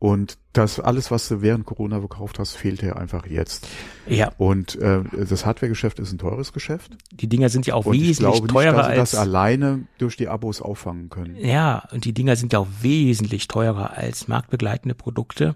Und 0.00 0.36
das 0.52 0.80
alles, 0.80 1.10
was 1.10 1.28
du 1.28 1.40
während 1.40 1.64
Corona 1.64 1.98
gekauft 1.98 2.38
hast, 2.38 2.56
fehlt 2.56 2.82
dir 2.82 2.96
einfach 2.96 3.26
jetzt. 3.26 3.66
ja, 4.06 4.32
Und 4.36 4.76
äh, 4.76 5.00
das 5.28 5.46
Hardware-Geschäft 5.46 5.98
ist 5.98 6.12
ein 6.12 6.18
teures 6.18 6.52
Geschäft. 6.52 6.92
die 7.10 7.26
Dinger 7.26 7.48
sind 7.48 7.66
ja 7.66 7.72
auch 7.74 7.86
Und 7.86 7.94
ich 7.94 8.02
wesentlich 8.02 8.18
glaube 8.18 8.42
nicht, 8.42 8.52
teurer 8.52 8.76
dass 8.76 8.86
sie 8.86 8.92
als 9.00 9.10
das 9.12 9.20
alleine 9.20 9.86
durch 9.96 10.18
die 10.18 10.28
Abos 10.28 10.60
auffangen 10.60 11.08
können. 11.08 11.36
ja, 11.36 11.88
und 11.90 12.04
die 12.04 12.12
Dinger 12.12 12.36
sind 12.36 12.52
ja 12.52 12.58
auch 12.58 12.68
wesentlich 12.82 13.48
teurer 13.48 13.96
als 13.96 14.28
marktbegleitende 14.28 14.94
Produkte. 14.94 15.54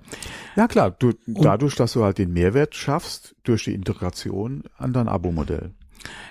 Ja 0.57 0.67
klar, 0.67 0.93
du, 0.93 1.13
dadurch, 1.27 1.75
dass 1.75 1.93
du 1.93 2.03
halt 2.03 2.17
den 2.17 2.33
Mehrwert 2.33 2.75
schaffst 2.75 3.35
durch 3.43 3.65
die 3.65 3.75
Integration 3.75 4.63
an 4.79 4.95
dein 4.95 5.09
Abo-Modell. 5.09 5.73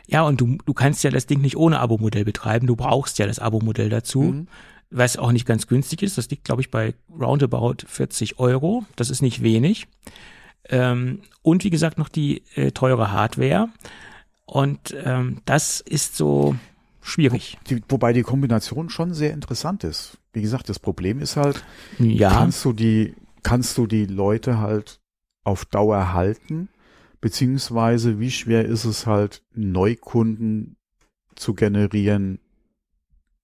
Ja, 0.07 0.21
und 0.23 0.39
du, 0.41 0.57
du 0.65 0.73
kannst 0.73 1.03
ja 1.03 1.09
das 1.11 1.25
Ding 1.25 1.41
nicht 1.41 1.57
ohne 1.57 1.79
Abo-Modell 1.79 2.25
betreiben. 2.25 2.67
Du 2.67 2.75
brauchst 2.75 3.19
ja 3.19 3.27
das 3.27 3.39
Abo-Modell 3.39 3.89
dazu, 3.89 4.21
Mhm. 4.21 4.47
was 4.89 5.17
auch 5.17 5.31
nicht 5.31 5.45
ganz 5.45 5.67
günstig 5.67 6.01
ist. 6.03 6.17
Das 6.17 6.29
liegt, 6.29 6.43
glaube 6.45 6.61
ich, 6.61 6.71
bei 6.71 6.93
roundabout 7.09 7.77
40 7.87 8.39
Euro. 8.39 8.85
Das 8.95 9.09
ist 9.09 9.21
nicht 9.21 9.43
wenig. 9.43 9.87
Ähm, 10.69 11.21
und 11.41 11.63
wie 11.63 11.69
gesagt, 11.69 11.97
noch 11.97 12.09
die 12.09 12.43
äh, 12.55 12.71
teure 12.71 13.11
Hardware. 13.11 13.69
Und 14.45 14.95
ähm, 15.03 15.41
das 15.45 15.81
ist 15.81 16.15
so 16.15 16.55
schwierig. 17.01 17.57
Die, 17.69 17.81
wobei 17.89 18.13
die 18.13 18.21
Kombination 18.23 18.89
schon 18.89 19.13
sehr 19.13 19.33
interessant 19.33 19.83
ist. 19.83 20.17
Wie 20.33 20.41
gesagt, 20.41 20.69
das 20.69 20.79
Problem 20.79 21.19
ist 21.19 21.35
halt, 21.37 21.63
Ja, 21.99 22.29
kannst 22.31 22.63
du 22.65 22.73
die, 22.73 23.15
kannst 23.43 23.77
du 23.77 23.87
die 23.87 24.05
Leute 24.05 24.59
halt 24.59 24.99
auf 25.43 25.65
Dauer 25.65 26.13
halten, 26.13 26.67
beziehungsweise 27.21 28.19
wie 28.19 28.31
schwer 28.31 28.65
ist 28.65 28.85
es 28.85 29.05
halt, 29.05 29.43
Neukunden 29.53 30.77
zu 31.35 31.53
generieren, 31.53 32.39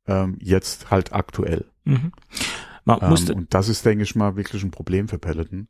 ähm, 0.07 0.37
jetzt 0.39 0.91
halt 0.91 1.13
aktuell. 1.13 1.65
mhm. 1.85 2.11
man 2.85 2.99
Ähm, 3.01 3.09
musste, 3.09 3.33
und 3.33 3.53
das 3.53 3.69
ist, 3.69 3.85
denke 3.85 4.03
ich 4.03 4.15
mal, 4.15 4.35
wirklich 4.35 4.63
ein 4.63 4.71
Problem 4.71 5.07
für 5.07 5.19
Peloton. 5.19 5.67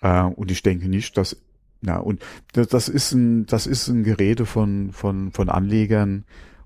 Äh, 0.00 0.22
und 0.22 0.50
ich 0.50 0.62
denke 0.62 0.88
nicht, 0.88 1.16
dass, 1.16 1.36
na, 1.80 1.98
und 1.98 2.24
das, 2.52 2.68
das 2.68 2.88
ist 2.88 3.12
ein, 3.12 3.46
das 3.46 3.66
ist 3.66 3.88
ein 3.88 4.02
Gerede 4.02 4.46
von, 4.46 4.92
von, 4.92 5.30
von 5.32 5.48
Anlegern 5.48 6.24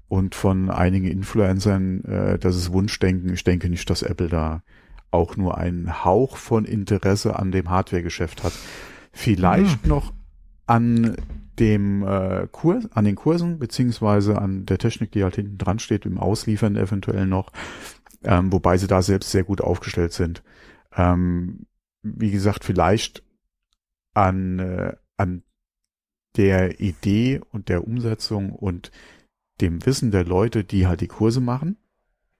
und 0.08 0.34
von 0.34 0.70
einigen 0.70 1.06
Influencern, 1.06 2.04
äh, 2.04 2.38
das 2.38 2.56
ist 2.56 2.72
Wunschdenken. 2.72 3.32
Ich 3.32 3.44
denke 3.44 3.68
nicht, 3.68 3.88
dass 3.90 4.02
Apple 4.02 4.28
da 4.28 4.62
auch 5.10 5.36
nur 5.36 5.58
einen 5.58 6.04
Hauch 6.04 6.36
von 6.36 6.64
Interesse 6.64 7.38
an 7.38 7.50
dem 7.52 7.70
Hardware-Geschäft 7.70 8.44
hat. 8.44 8.52
Vielleicht 9.12 9.86
noch 9.86 10.12
an 10.70 11.16
dem 11.58 12.04
äh, 12.04 12.46
Kurs, 12.52 12.88
an 12.92 13.04
den 13.04 13.16
Kursen, 13.16 13.58
beziehungsweise 13.58 14.38
an 14.38 14.66
der 14.66 14.78
Technik, 14.78 15.10
die 15.10 15.24
halt 15.24 15.34
hinten 15.34 15.58
dran 15.58 15.80
steht, 15.80 16.06
im 16.06 16.16
Ausliefern 16.16 16.76
eventuell 16.76 17.26
noch, 17.26 17.50
ähm, 18.22 18.52
wobei 18.52 18.78
sie 18.78 18.86
da 18.86 19.02
selbst 19.02 19.32
sehr 19.32 19.42
gut 19.42 19.60
aufgestellt 19.60 20.12
sind. 20.12 20.44
Ähm, 20.94 21.66
wie 22.02 22.30
gesagt, 22.30 22.64
vielleicht 22.64 23.24
an, 24.14 24.60
äh, 24.60 24.96
an 25.16 25.42
der 26.36 26.78
Idee 26.78 27.40
und 27.50 27.68
der 27.68 27.84
Umsetzung 27.84 28.52
und 28.52 28.92
dem 29.60 29.84
Wissen 29.84 30.12
der 30.12 30.24
Leute, 30.24 30.62
die 30.62 30.86
halt 30.86 31.00
die 31.00 31.08
Kurse 31.08 31.40
machen. 31.40 31.78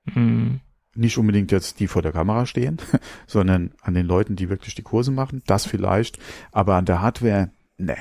Mhm. 0.04 0.60
Nicht 0.94 1.18
unbedingt 1.18 1.50
jetzt 1.50 1.80
die 1.80 1.88
vor 1.88 2.02
der 2.02 2.12
Kamera 2.12 2.46
stehen, 2.46 2.78
sondern 3.26 3.74
an 3.82 3.94
den 3.94 4.06
Leuten, 4.06 4.36
die 4.36 4.48
wirklich 4.48 4.76
die 4.76 4.82
Kurse 4.82 5.10
machen. 5.10 5.42
Das 5.46 5.66
vielleicht, 5.66 6.20
aber 6.52 6.76
an 6.76 6.86
der 6.86 7.02
Hardware, 7.02 7.50
ne. 7.76 7.96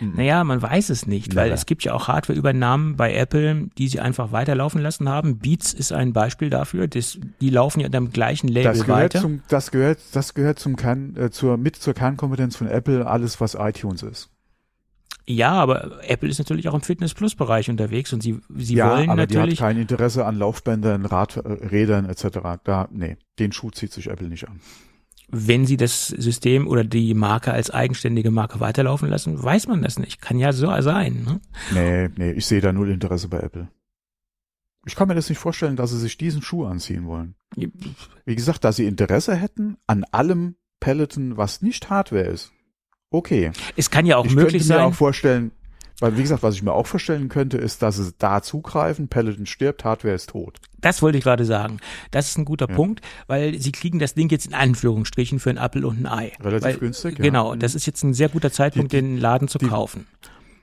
Naja, 0.00 0.44
man 0.44 0.62
weiß 0.62 0.90
es 0.90 1.06
nicht, 1.06 1.34
weil 1.34 1.46
Leider. 1.46 1.54
es 1.54 1.66
gibt 1.66 1.84
ja 1.84 1.92
auch 1.92 2.08
Hardwareübernahmen 2.08 2.96
bei 2.96 3.14
Apple, 3.14 3.68
die 3.76 3.88
sie 3.88 4.00
einfach 4.00 4.32
weiterlaufen 4.32 4.80
lassen 4.80 5.08
haben. 5.08 5.38
Beats 5.38 5.72
ist 5.72 5.92
ein 5.92 6.12
Beispiel 6.12 6.50
dafür. 6.50 6.88
Das, 6.88 7.18
die 7.40 7.50
laufen 7.50 7.80
ja 7.80 7.86
unter 7.86 7.98
dem 7.98 8.12
gleichen 8.12 8.48
Label 8.48 8.72
Das 8.72 8.86
gehört 8.86 9.14
weiter. 9.14 9.20
zum, 9.20 9.42
das 9.48 9.70
gehört, 9.70 9.98
das 10.12 10.34
gehört 10.34 10.58
zum 10.58 10.76
Kern, 10.76 11.16
äh, 11.16 11.30
zur, 11.30 11.56
mit 11.56 11.76
zur 11.76 11.94
Kernkompetenz 11.94 12.56
von 12.56 12.66
Apple, 12.66 13.06
alles 13.06 13.40
was 13.40 13.54
iTunes 13.54 14.02
ist. 14.02 14.30
Ja, 15.26 15.52
aber 15.52 16.00
Apple 16.08 16.28
ist 16.28 16.38
natürlich 16.38 16.68
auch 16.68 16.74
im 16.74 16.80
Fitness 16.80 17.14
Plus 17.14 17.34
Bereich 17.34 17.70
unterwegs 17.70 18.12
und 18.12 18.22
sie, 18.22 18.40
sie 18.56 18.74
ja, 18.74 18.90
wollen 18.90 19.10
aber 19.10 19.26
die 19.26 19.36
hat 19.36 19.42
natürlich, 19.42 19.60
kein 19.60 19.76
Interesse 19.76 20.26
an 20.26 20.36
Laufbändern, 20.36 21.06
Rad, 21.06 21.36
äh, 21.36 21.40
Rädern 21.40 22.06
etc. 22.06 22.38
Da, 22.64 22.88
nee, 22.90 23.16
den 23.38 23.52
Schuh 23.52 23.70
zieht 23.70 23.92
sich 23.92 24.08
Apple 24.08 24.28
nicht 24.28 24.48
an. 24.48 24.60
Wenn 25.32 25.66
sie 25.66 25.76
das 25.76 26.08
System 26.08 26.66
oder 26.66 26.84
die 26.84 27.14
Marke 27.14 27.52
als 27.52 27.70
eigenständige 27.70 28.30
Marke 28.30 28.60
weiterlaufen 28.60 29.08
lassen, 29.08 29.42
weiß 29.42 29.68
man 29.68 29.82
das 29.82 29.98
nicht. 29.98 30.20
Kann 30.20 30.38
ja 30.38 30.52
so 30.52 30.68
sein. 30.80 31.24
Ne? 31.24 31.40
Nee, 31.72 32.08
nee, 32.16 32.32
ich 32.32 32.46
sehe 32.46 32.60
da 32.60 32.72
null 32.72 32.90
Interesse 32.90 33.28
bei 33.28 33.38
Apple. 33.38 33.68
Ich 34.86 34.96
kann 34.96 35.08
mir 35.08 35.14
das 35.14 35.28
nicht 35.28 35.38
vorstellen, 35.38 35.76
dass 35.76 35.90
sie 35.90 35.98
sich 35.98 36.16
diesen 36.16 36.42
Schuh 36.42 36.64
anziehen 36.64 37.06
wollen. 37.06 37.34
Wie 38.24 38.34
gesagt, 38.34 38.64
da 38.64 38.72
sie 38.72 38.86
Interesse 38.86 39.34
hätten 39.36 39.76
an 39.86 40.04
allem 40.10 40.56
Peloton, 40.80 41.36
was 41.36 41.60
nicht 41.62 41.90
Hardware 41.90 42.24
ist. 42.24 42.52
Okay. 43.10 43.52
Es 43.76 43.90
kann 43.90 44.06
ja 44.06 44.16
auch 44.16 44.24
ich 44.24 44.34
möglich 44.34 44.62
könnte 44.62 44.72
mir 44.72 44.78
sein. 44.78 44.86
auch 44.86 44.94
vorstellen, 44.94 45.52
Weil, 46.00 46.16
wie 46.16 46.22
gesagt, 46.22 46.42
was 46.42 46.54
ich 46.54 46.62
mir 46.62 46.72
auch 46.72 46.86
vorstellen 46.86 47.28
könnte, 47.28 47.58
ist, 47.58 47.82
dass 47.82 47.96
sie 47.96 48.12
da 48.18 48.42
zugreifen, 48.42 49.08
Peloton 49.08 49.46
stirbt, 49.46 49.84
Hardware 49.84 50.14
ist 50.14 50.30
tot. 50.30 50.58
Das 50.78 51.02
wollte 51.02 51.18
ich 51.18 51.24
gerade 51.24 51.44
sagen. 51.44 51.78
Das 52.10 52.28
ist 52.30 52.38
ein 52.38 52.44
guter 52.46 52.68
Ja. 52.68 52.74
Punkt, 52.74 53.02
weil 53.26 53.58
sie 53.58 53.70
kriegen 53.72 53.98
das 53.98 54.14
Ding 54.14 54.30
jetzt 54.30 54.46
in 54.46 54.54
Anführungsstrichen 54.54 55.38
für 55.38 55.50
ein 55.50 55.58
Apfel 55.58 55.84
und 55.84 55.98
ein 55.98 56.06
Ei. 56.06 56.32
Relativ 56.40 56.64
weil, 56.64 56.76
günstig, 56.78 57.18
ja. 57.18 57.24
Genau, 57.24 57.54
das 57.54 57.74
ist 57.74 57.86
jetzt 57.86 58.02
ein 58.02 58.14
sehr 58.14 58.30
guter 58.30 58.50
Zeitpunkt, 58.50 58.92
Die- 58.92 58.96
die- 58.96 59.02
den 59.02 59.18
Laden 59.18 59.46
zu 59.48 59.58
die- 59.58 59.66
kaufen. 59.68 60.06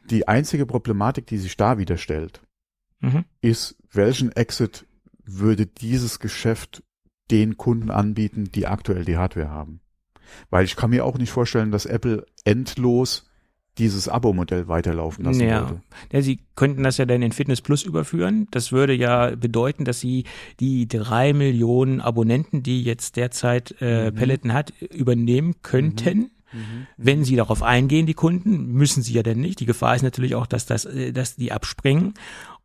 Die 0.09 0.27
einzige 0.27 0.65
Problematik, 0.65 1.27
die 1.27 1.37
sich 1.37 1.55
da 1.57 1.77
wieder 1.77 1.97
stellt, 1.97 2.41
Mhm. 3.01 3.25
ist, 3.41 3.75
welchen 3.91 4.31
Exit 4.31 4.85
würde 5.23 5.67
dieses 5.67 6.19
Geschäft 6.19 6.81
den 7.29 7.57
Kunden 7.57 7.91
anbieten, 7.91 8.49
die 8.55 8.65
aktuell 8.65 9.05
die 9.05 9.17
Hardware 9.17 9.49
haben? 9.49 9.81
Weil 10.49 10.65
ich 10.65 10.75
kann 10.75 10.89
mir 10.89 11.05
auch 11.05 11.17
nicht 11.17 11.31
vorstellen, 11.31 11.71
dass 11.71 11.85
Apple 11.85 12.25
endlos 12.43 13.25
dieses 13.77 14.07
Abo-Modell 14.09 14.67
weiterlaufen 14.67 15.25
lassen 15.25 15.41
Ja. 15.41 15.61
wollte. 15.69 15.81
ja, 16.11 16.21
sie 16.21 16.39
könnten 16.55 16.83
das 16.83 16.97
ja 16.97 17.05
dann 17.05 17.21
in 17.21 17.31
Fitness 17.31 17.61
Plus 17.61 17.83
überführen. 17.83 18.47
Das 18.51 18.71
würde 18.71 18.93
ja 18.93 19.35
bedeuten, 19.35 19.85
dass 19.85 19.99
sie 19.99 20.23
die 20.59 20.87
drei 20.87 21.33
Millionen 21.33 22.01
Abonnenten, 22.01 22.63
die 22.63 22.83
jetzt 22.83 23.15
derzeit 23.17 23.75
äh, 23.81 24.11
Mhm. 24.11 24.15
Peloton 24.15 24.53
hat, 24.53 24.73
übernehmen 24.93 25.55
könnten. 25.61 26.31
Wenn 26.95 27.23
sie 27.25 27.35
darauf 27.35 27.61
eingehen, 27.61 28.05
die 28.07 28.13
Kunden, 28.15 28.71
müssen 28.71 29.03
sie 29.03 29.13
ja 29.13 29.21
dann 29.21 29.39
nicht. 29.39 29.59
Die 29.59 29.65
Gefahr 29.65 29.95
ist 29.95 30.01
natürlich 30.01 30.33
auch, 30.33 30.47
dass 30.47 30.65
das, 30.65 30.85
äh, 30.85 31.11
dass 31.11 31.35
die 31.35 31.51
abspringen. 31.51 32.13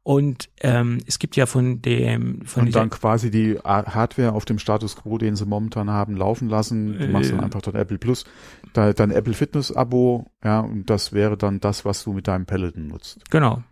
Und 0.04 0.48
ähm, 0.60 0.98
es 1.06 1.20
gibt 1.20 1.36
ja 1.36 1.46
von 1.46 1.80
dem, 1.80 2.44
von 2.44 2.66
Und 2.66 2.74
dann 2.74 2.90
quasi 2.90 3.30
die 3.30 3.56
Hardware 3.58 4.32
auf 4.32 4.44
dem 4.44 4.58
Status 4.58 4.96
Quo, 4.96 5.16
den 5.16 5.36
sie 5.36 5.46
momentan 5.46 5.90
haben, 5.90 6.16
laufen 6.16 6.48
lassen. 6.48 6.98
Du 6.98 7.06
machst 7.06 7.30
dann 7.30 7.38
Äh. 7.38 7.44
einfach 7.44 7.62
dein 7.62 7.76
Apple 7.76 7.98
Plus, 7.98 8.24
dein, 8.72 8.94
dein 8.94 9.10
Apple 9.12 9.34
Fitness 9.34 9.70
Abo, 9.70 10.26
ja, 10.42 10.60
und 10.60 10.90
das 10.90 11.12
wäre 11.12 11.36
dann 11.36 11.60
das, 11.60 11.84
was 11.84 12.02
du 12.02 12.12
mit 12.12 12.26
deinem 12.26 12.46
Peloton 12.46 12.88
nutzt. 12.88 13.30
Genau. 13.30 13.62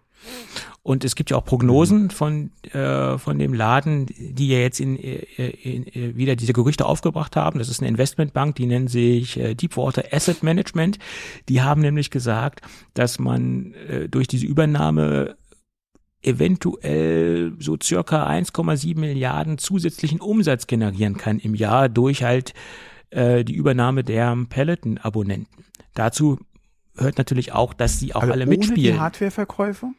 Und 0.82 1.05
es 1.05 1.15
gibt 1.15 1.31
ja 1.31 1.36
auch 1.36 1.44
Prognosen 1.44 2.11
von, 2.11 2.52
äh, 2.73 3.19
von 3.19 3.39
dem 3.39 3.52
Laden, 3.52 4.07
die 4.07 4.48
ja 4.48 4.59
jetzt 4.59 4.81
in, 4.81 4.97
äh, 4.98 5.19
in, 5.62 5.82
in 5.85 6.16
wieder 6.16 6.36
diese 6.36 6.52
Gerüchte 6.52 6.86
aufgebracht 6.86 7.36
haben. 7.36 7.59
Das 7.59 7.69
ist 7.69 7.81
eine 7.81 7.89
Investmentbank, 7.89 8.55
die 8.55 8.66
nennen 8.66 8.89
sich 8.89 9.39
äh, 9.39 9.55
Deepwater 9.55 10.05
Asset 10.12 10.43
Management. 10.43 10.98
Die 11.48 11.61
haben 11.61 11.81
nämlich 11.82 12.11
gesagt, 12.11 12.62
dass 12.94 13.19
man 13.19 13.74
äh, 13.89 14.09
durch 14.09 14.27
diese 14.28 14.47
Übernahme 14.47 15.36
eventuell 16.23 17.53
so 17.59 17.77
circa 17.83 18.27
1,7 18.27 18.99
Milliarden 18.99 19.59
zusätzlichen 19.59 20.21
Umsatz 20.21 20.67
generieren 20.67 21.17
kann 21.17 21.39
im 21.39 21.55
Jahr 21.55 21.89
durch 21.89 22.23
halt 22.23 22.55
äh, 23.11 23.45
die 23.45 23.55
Übernahme 23.55 24.05
der 24.05 24.37
Peloton-Abonnenten. 24.49 25.65
Dazu 25.95 26.39
hört 26.97 27.19
natürlich 27.19 27.53
auch, 27.53 27.73
dass 27.73 27.99
sie 27.99 28.15
auch 28.15 28.23
Also 28.23 28.33
alle 28.33 28.45
ohne 28.47 28.57
mitspielen. 28.57 28.95
die 28.95 29.01
Hardwareverkäufe? 29.01 29.93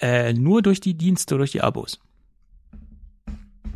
Äh, 0.00 0.32
nur 0.32 0.62
durch 0.62 0.80
die 0.80 0.94
Dienste, 0.94 1.36
durch 1.36 1.52
die 1.52 1.60
Abos. 1.60 2.00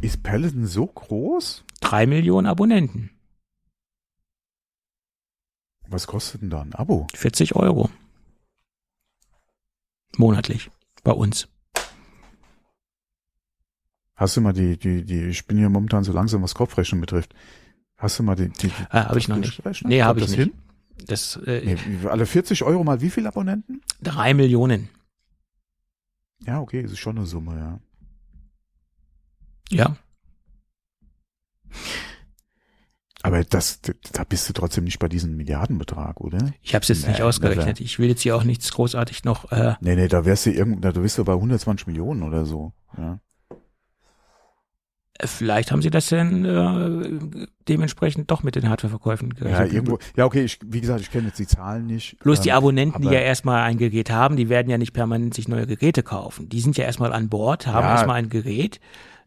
Ist 0.01 0.23
Peloton 0.23 0.67
so 0.67 0.87
groß? 0.87 1.65
Drei 1.81 2.07
Millionen 2.07 2.47
Abonnenten. 2.47 3.11
Was 5.89 6.07
kostet 6.07 6.43
denn 6.43 6.51
da 6.51 6.63
ein 6.63 6.75
Abo? 6.75 7.07
40 7.15 7.55
Euro. 7.55 7.91
Monatlich. 10.17 10.71
Bei 11.03 11.13
uns. 11.13 11.49
Hast 14.15 14.37
du 14.37 14.41
mal 14.41 14.53
die, 14.53 14.77
die, 14.79 15.05
die, 15.05 15.25
ich 15.25 15.47
bin 15.47 15.59
hier 15.59 15.69
momentan 15.69 16.05
so 16.05 16.13
langsam, 16.13 16.43
was 16.43 16.55
Kopfrechnen 16.55 17.01
betrifft. 17.01 17.35
Hast 17.97 18.19
du 18.19 18.23
mal 18.23 18.37
die, 18.37 18.49
die, 18.51 18.69
die 18.69 18.73
Ah, 18.91 19.09
hab 19.09 19.17
ich 19.17 19.29
noch 19.29 19.37
nicht. 19.37 19.49
durchgerechnet? 19.49 19.89
Nee, 19.89 19.99
Kommt 19.99 20.09
hab 20.09 20.17
ich 20.19 20.23
das 20.25 20.31
nicht. 20.37 20.41
Hin? 20.41 21.07
Das 21.07 21.37
äh, 21.47 21.65
Nee, 21.75 22.07
alle 22.09 22.27
40 22.27 22.63
Euro 22.63 22.85
mal 22.85 23.01
wie 23.01 23.11
viel 23.11 23.27
Abonnenten? 23.27 23.81
drei 24.01 24.35
Millionen. 24.35 24.89
Ja, 26.45 26.61
okay, 26.61 26.83
das 26.83 26.93
ist 26.93 26.99
schon 27.01 27.17
eine 27.17 27.27
Summe, 27.27 27.57
ja. 27.59 27.81
Ja. 29.71 29.97
Aber 33.25 33.45
das, 33.45 33.81
da 34.13 34.25
bist 34.25 34.49
du 34.49 34.53
trotzdem 34.53 34.85
nicht 34.85 34.99
bei 34.99 35.09
diesem 35.09 35.37
Milliardenbetrag, 35.37 36.21
oder? 36.21 36.39
Ich 36.61 36.75
habe 36.75 36.83
es 36.83 36.89
jetzt 36.89 37.07
nicht 37.07 37.19
Nee, 37.21 37.25
ausgerechnet. 37.25 37.81
Ich 37.81 37.99
will 38.01 38.09
jetzt 38.09 38.23
hier 38.23 38.37
auch 38.37 38.43
nichts 38.45 38.73
großartig 38.73 39.23
noch. 39.25 39.53
Äh, 39.53 39.75
Nee, 39.81 39.95
nee, 39.95 40.09
da 40.09 40.25
wärst 40.25 40.47
du 40.47 40.51
irgend, 40.51 40.85
da 40.85 40.91
bist 40.91 41.19
du 41.19 41.25
bei 41.25 41.33
120 41.35 41.87
Millionen 41.87 42.23
oder 42.25 42.45
so, 42.45 42.73
ja. 42.99 43.21
vielleicht 45.25 45.71
haben 45.71 45.83
sie 45.83 45.91
das 45.91 46.09
denn 46.09 46.45
äh, 46.45 47.47
dementsprechend 47.69 48.29
doch 48.33 48.43
mit 48.43 48.57
den 48.57 48.69
Hardwareverkäufen 48.69 49.29
Ja, 49.39 49.45
gerechnet. 49.45 49.73
irgendwo, 49.73 49.99
ja, 50.17 50.25
okay, 50.25 50.43
ich, 50.43 50.59
wie 50.65 50.81
gesagt, 50.81 51.01
ich 51.01 51.11
kenne 51.13 51.29
jetzt 51.29 51.39
die 51.39 51.47
Zahlen 51.47 51.87
nicht. 51.87 52.19
Bloß 52.21 52.41
die 52.41 52.49
ähm, 52.49 52.57
Abonnenten, 52.57 53.03
die 53.03 53.09
ja 53.09 53.21
erstmal 53.21 53.63
ein 53.63 53.79
Gerät 53.79 54.11
haben, 54.11 54.37
die 54.37 54.49
werden 54.49 54.69
ja 54.69 54.79
nicht 54.79 54.93
permanent 54.95 55.35
sich 55.35 55.47
neue 55.47 55.67
Geräte 55.69 56.03
kaufen. 56.03 56.49
Die 56.49 56.61
sind 56.61 56.77
ja 56.77 56.85
erstmal 56.87 57.13
an 57.13 57.29
Bord, 57.29 57.69
haben 57.69 57.85
Ja. 57.85 57.93
erstmal 57.93 58.17
ein 58.17 58.31
Gerät. 58.31 58.81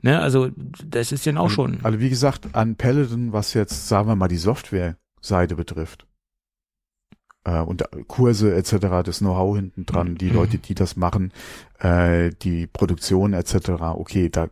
Ne, 0.05 0.21
also 0.21 0.51
das 0.85 1.11
ist 1.11 1.25
dann 1.25 1.39
auch 1.39 1.49
schon. 1.49 1.79
Also 1.81 1.99
wie 1.99 2.09
gesagt, 2.09 2.53
an 2.53 2.75
Peloton, 2.75 3.33
was 3.33 3.55
jetzt, 3.55 3.87
sagen 3.87 4.07
wir 4.07 4.15
mal, 4.15 4.27
die 4.27 4.37
Software-Seite 4.37 5.55
betrifft, 5.55 6.05
äh, 7.43 7.59
und 7.59 7.83
Kurse 8.07 8.53
etc., 8.55 9.01
das 9.03 9.17
Know-how 9.17 9.55
hinten 9.55 9.87
dran, 9.87 10.13
die 10.13 10.27
Mhm. 10.29 10.35
Leute, 10.35 10.57
die 10.59 10.75
das 10.75 10.95
machen, 10.95 11.33
äh, 11.79 12.29
die 12.43 12.67
Produktion 12.67 13.33
etc., 13.33 13.69
okay, 13.95 14.29
da 14.29 14.49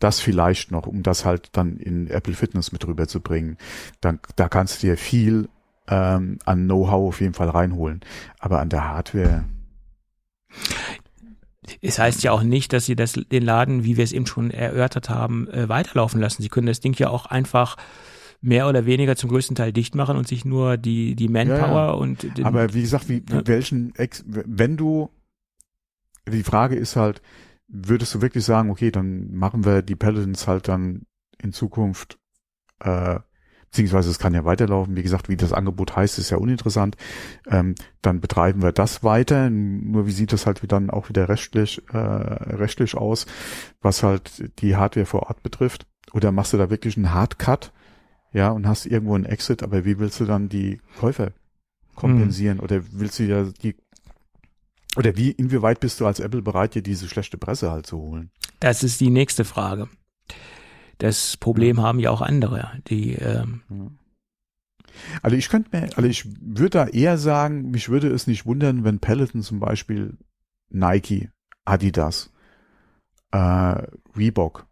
das 0.00 0.20
vielleicht 0.20 0.70
noch, 0.70 0.86
um 0.86 1.02
das 1.02 1.24
halt 1.24 1.48
dann 1.56 1.78
in 1.78 2.06
Apple 2.08 2.34
Fitness 2.34 2.70
mit 2.70 2.86
rüberzubringen. 2.86 3.56
Dann, 4.02 4.20
da 4.36 4.50
kannst 4.50 4.82
du 4.82 4.88
dir 4.88 4.98
viel 4.98 5.48
ähm, 5.88 6.38
an 6.44 6.66
Know-how 6.66 7.08
auf 7.08 7.20
jeden 7.22 7.32
Fall 7.32 7.48
reinholen. 7.48 8.00
Aber 8.38 8.60
an 8.60 8.68
der 8.68 8.86
Hardware, 8.86 9.44
Es 11.80 11.98
heißt 11.98 12.22
ja 12.22 12.32
auch 12.32 12.42
nicht, 12.42 12.72
dass 12.72 12.86
sie 12.86 12.96
das, 12.96 13.12
den 13.12 13.42
Laden, 13.42 13.84
wie 13.84 13.96
wir 13.96 14.04
es 14.04 14.12
eben 14.12 14.26
schon 14.26 14.50
erörtert 14.50 15.08
haben, 15.10 15.48
äh, 15.48 15.68
weiterlaufen 15.68 16.20
lassen. 16.20 16.42
Sie 16.42 16.48
können 16.48 16.66
das 16.66 16.80
Ding 16.80 16.94
ja 16.98 17.10
auch 17.10 17.26
einfach 17.26 17.76
mehr 18.40 18.68
oder 18.68 18.86
weniger 18.86 19.16
zum 19.16 19.30
größten 19.30 19.56
Teil 19.56 19.72
dicht 19.72 19.94
machen 19.94 20.16
und 20.16 20.28
sich 20.28 20.44
nur 20.44 20.76
die, 20.76 21.16
die 21.16 21.28
Manpower 21.28 21.56
Ja, 21.58 21.86
ja. 21.86 21.90
und 21.90 22.38
den, 22.38 22.44
Aber 22.44 22.72
wie 22.74 22.82
gesagt, 22.82 23.08
wie, 23.08 23.22
Ja. 23.30 23.46
welchen, 23.46 23.94
Ex 23.96 24.24
wenn 24.26 24.76
du, 24.76 25.10
die 26.30 26.44
Frage 26.44 26.76
ist 26.76 26.96
halt, 26.96 27.20
würdest 27.66 28.14
du 28.14 28.22
wirklich 28.22 28.44
sagen, 28.44 28.70
okay, 28.70 28.90
dann 28.90 29.34
machen 29.34 29.64
wir 29.64 29.82
die 29.82 29.96
Paladins 29.96 30.46
halt 30.46 30.68
dann 30.68 31.02
in 31.42 31.52
Zukunft, 31.52 32.18
äh, 32.80 33.18
beziehungsweise 33.70 34.10
es 34.10 34.18
kann 34.18 34.34
ja 34.34 34.44
weiterlaufen, 34.44 34.96
wie 34.96 35.02
gesagt, 35.02 35.28
wie 35.28 35.36
das 35.36 35.52
Angebot 35.52 35.96
heißt, 35.96 36.18
ist 36.18 36.30
ja 36.30 36.38
uninteressant, 36.38 36.96
ähm, 37.48 37.74
dann 38.02 38.20
betreiben 38.20 38.62
wir 38.62 38.72
das 38.72 39.04
weiter, 39.04 39.50
nur 39.50 40.06
wie 40.06 40.12
sieht 40.12 40.32
das 40.32 40.46
halt 40.46 40.60
dann 40.70 40.90
auch 40.90 41.08
wieder 41.08 41.28
rechtlich, 41.28 41.82
äh, 41.92 41.96
rechtlich 41.96 42.96
aus, 42.96 43.26
was 43.80 44.02
halt 44.02 44.50
die 44.60 44.76
Hardware 44.76 45.06
vor 45.06 45.24
Ort 45.24 45.42
betrifft, 45.42 45.86
oder 46.12 46.32
machst 46.32 46.52
du 46.52 46.56
da 46.56 46.70
wirklich 46.70 46.96
einen 46.96 47.12
Hardcut, 47.12 47.72
ja, 48.32 48.50
und 48.50 48.66
hast 48.66 48.86
irgendwo 48.86 49.14
einen 49.14 49.24
Exit, 49.24 49.62
aber 49.62 49.84
wie 49.84 49.98
willst 49.98 50.20
du 50.20 50.24
dann 50.24 50.48
die 50.48 50.80
Käufer 50.98 51.32
kompensieren? 51.94 52.60
Oder 52.60 52.82
willst 52.92 53.18
du 53.18 53.24
ja 53.24 53.44
die 53.44 53.74
oder 54.96 55.16
wie 55.16 55.30
inwieweit 55.30 55.80
bist 55.80 56.00
du 56.00 56.06
als 56.06 56.18
Apple 56.18 56.42
bereit, 56.42 56.74
dir 56.74 56.82
diese 56.82 57.08
schlechte 57.08 57.38
Presse 57.38 57.70
halt 57.70 57.86
zu 57.86 57.98
holen? 57.98 58.30
das 58.60 58.82
ist 58.82 59.00
die 59.00 59.10
nächste 59.10 59.44
Frage. 59.44 59.88
Das 60.98 61.36
Problem 61.36 61.80
haben 61.80 62.00
ja 62.00 62.10
auch 62.10 62.20
andere, 62.20 62.72
die 62.88 63.14
ähm, 63.14 63.62
Also 65.22 65.36
ich 65.36 65.48
könnte 65.48 65.76
mir, 65.76 65.88
also 65.96 66.08
ich 66.08 66.26
würde 66.40 66.70
da 66.70 66.86
eher 66.86 67.18
sagen, 67.18 67.70
mich 67.70 67.88
würde 67.88 68.08
es 68.08 68.26
nicht 68.26 68.46
wundern, 68.46 68.84
wenn 68.84 68.98
Peloton 68.98 69.42
zum 69.42 69.60
Beispiel 69.60 70.16
Nike, 70.70 71.30
Adidas, 71.64 72.32
äh, 73.30 73.82
Reebok, 74.16 74.66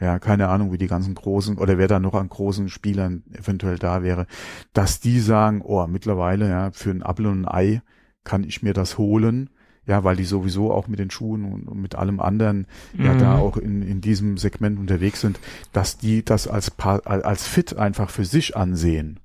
ja, 0.00 0.18
keine 0.18 0.48
Ahnung, 0.48 0.72
wie 0.72 0.78
die 0.78 0.86
ganzen 0.86 1.14
großen 1.14 1.58
oder 1.58 1.78
wer 1.78 1.88
da 1.88 1.98
noch 1.98 2.14
an 2.14 2.28
großen 2.28 2.68
Spielern 2.68 3.22
eventuell 3.32 3.78
da 3.78 4.02
wäre, 4.02 4.26
dass 4.72 5.00
die 5.00 5.20
sagen, 5.20 5.62
oh, 5.62 5.86
mittlerweile, 5.86 6.48
ja, 6.48 6.70
für 6.72 6.90
ein 6.90 7.02
Apfel 7.02 7.26
und 7.26 7.44
ein 7.44 7.48
Ei 7.48 7.82
kann 8.24 8.44
ich 8.44 8.62
mir 8.62 8.74
das 8.74 8.98
holen, 8.98 9.50
ja, 9.86 10.02
weil 10.04 10.16
die 10.16 10.24
sowieso 10.24 10.72
auch 10.72 10.88
mit 10.88 10.98
den 10.98 11.10
Schuhen 11.10 11.44
und, 11.44 11.74
mit 11.80 11.94
allem 11.94 12.20
anderen 12.20 12.66
ja 12.96 13.14
Mhm. 13.14 13.18
da 13.18 13.34
auch 13.36 13.56
in, 13.56 13.82
in 13.82 14.00
diesem 14.00 14.36
Segment 14.38 14.78
unterwegs 14.78 15.20
sind, 15.20 15.38
dass 15.72 15.98
die 15.98 16.24
das 16.24 16.48
als, 16.48 16.72
als 16.78 17.46
fit 17.46 17.76
einfach 17.76 18.10
für 18.10 18.24
sich 18.24 18.56
ansehen. 18.56 19.20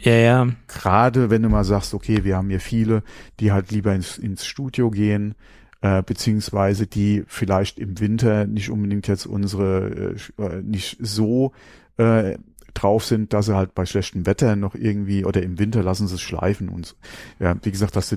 ja, 0.00 0.12
ja, 0.12 0.48
Gerade 0.66 1.30
wenn 1.30 1.42
du 1.42 1.48
mal 1.48 1.64
sagst, 1.64 1.94
okay, 1.94 2.24
wir 2.24 2.36
haben 2.36 2.48
hier 2.50 2.60
viele, 2.60 3.02
die 3.40 3.52
halt 3.52 3.70
lieber 3.70 3.94
ins, 3.94 4.18
ins 4.18 4.44
Studio 4.46 4.90
gehen, 4.90 5.34
äh, 5.80 6.02
beziehungsweise 6.02 6.86
die 6.86 7.22
vielleicht 7.28 7.78
im 7.78 8.00
Winter 8.00 8.46
nicht 8.46 8.70
unbedingt 8.70 9.06
jetzt 9.08 9.26
unsere, 9.26 10.16
äh, 10.38 10.42
äh, 10.42 10.62
nicht 10.62 10.96
so 11.00 11.52
äh, 11.96 12.36
drauf 12.74 13.04
sind, 13.04 13.32
dass 13.32 13.46
sie 13.46 13.54
halt 13.56 13.74
bei 13.74 13.86
schlechtem 13.86 14.26
Wetter 14.26 14.56
noch 14.56 14.74
irgendwie 14.74 15.24
oder 15.24 15.42
im 15.42 15.58
Winter 15.58 15.82
lassen 15.82 16.06
sie 16.08 16.14
es 16.16 16.20
schleifen 16.20 16.68
und 16.68 16.96
ja, 17.38 17.54
wie 17.62 17.70
gesagt, 17.70 17.94
dass 17.96 18.10
du 18.10 18.16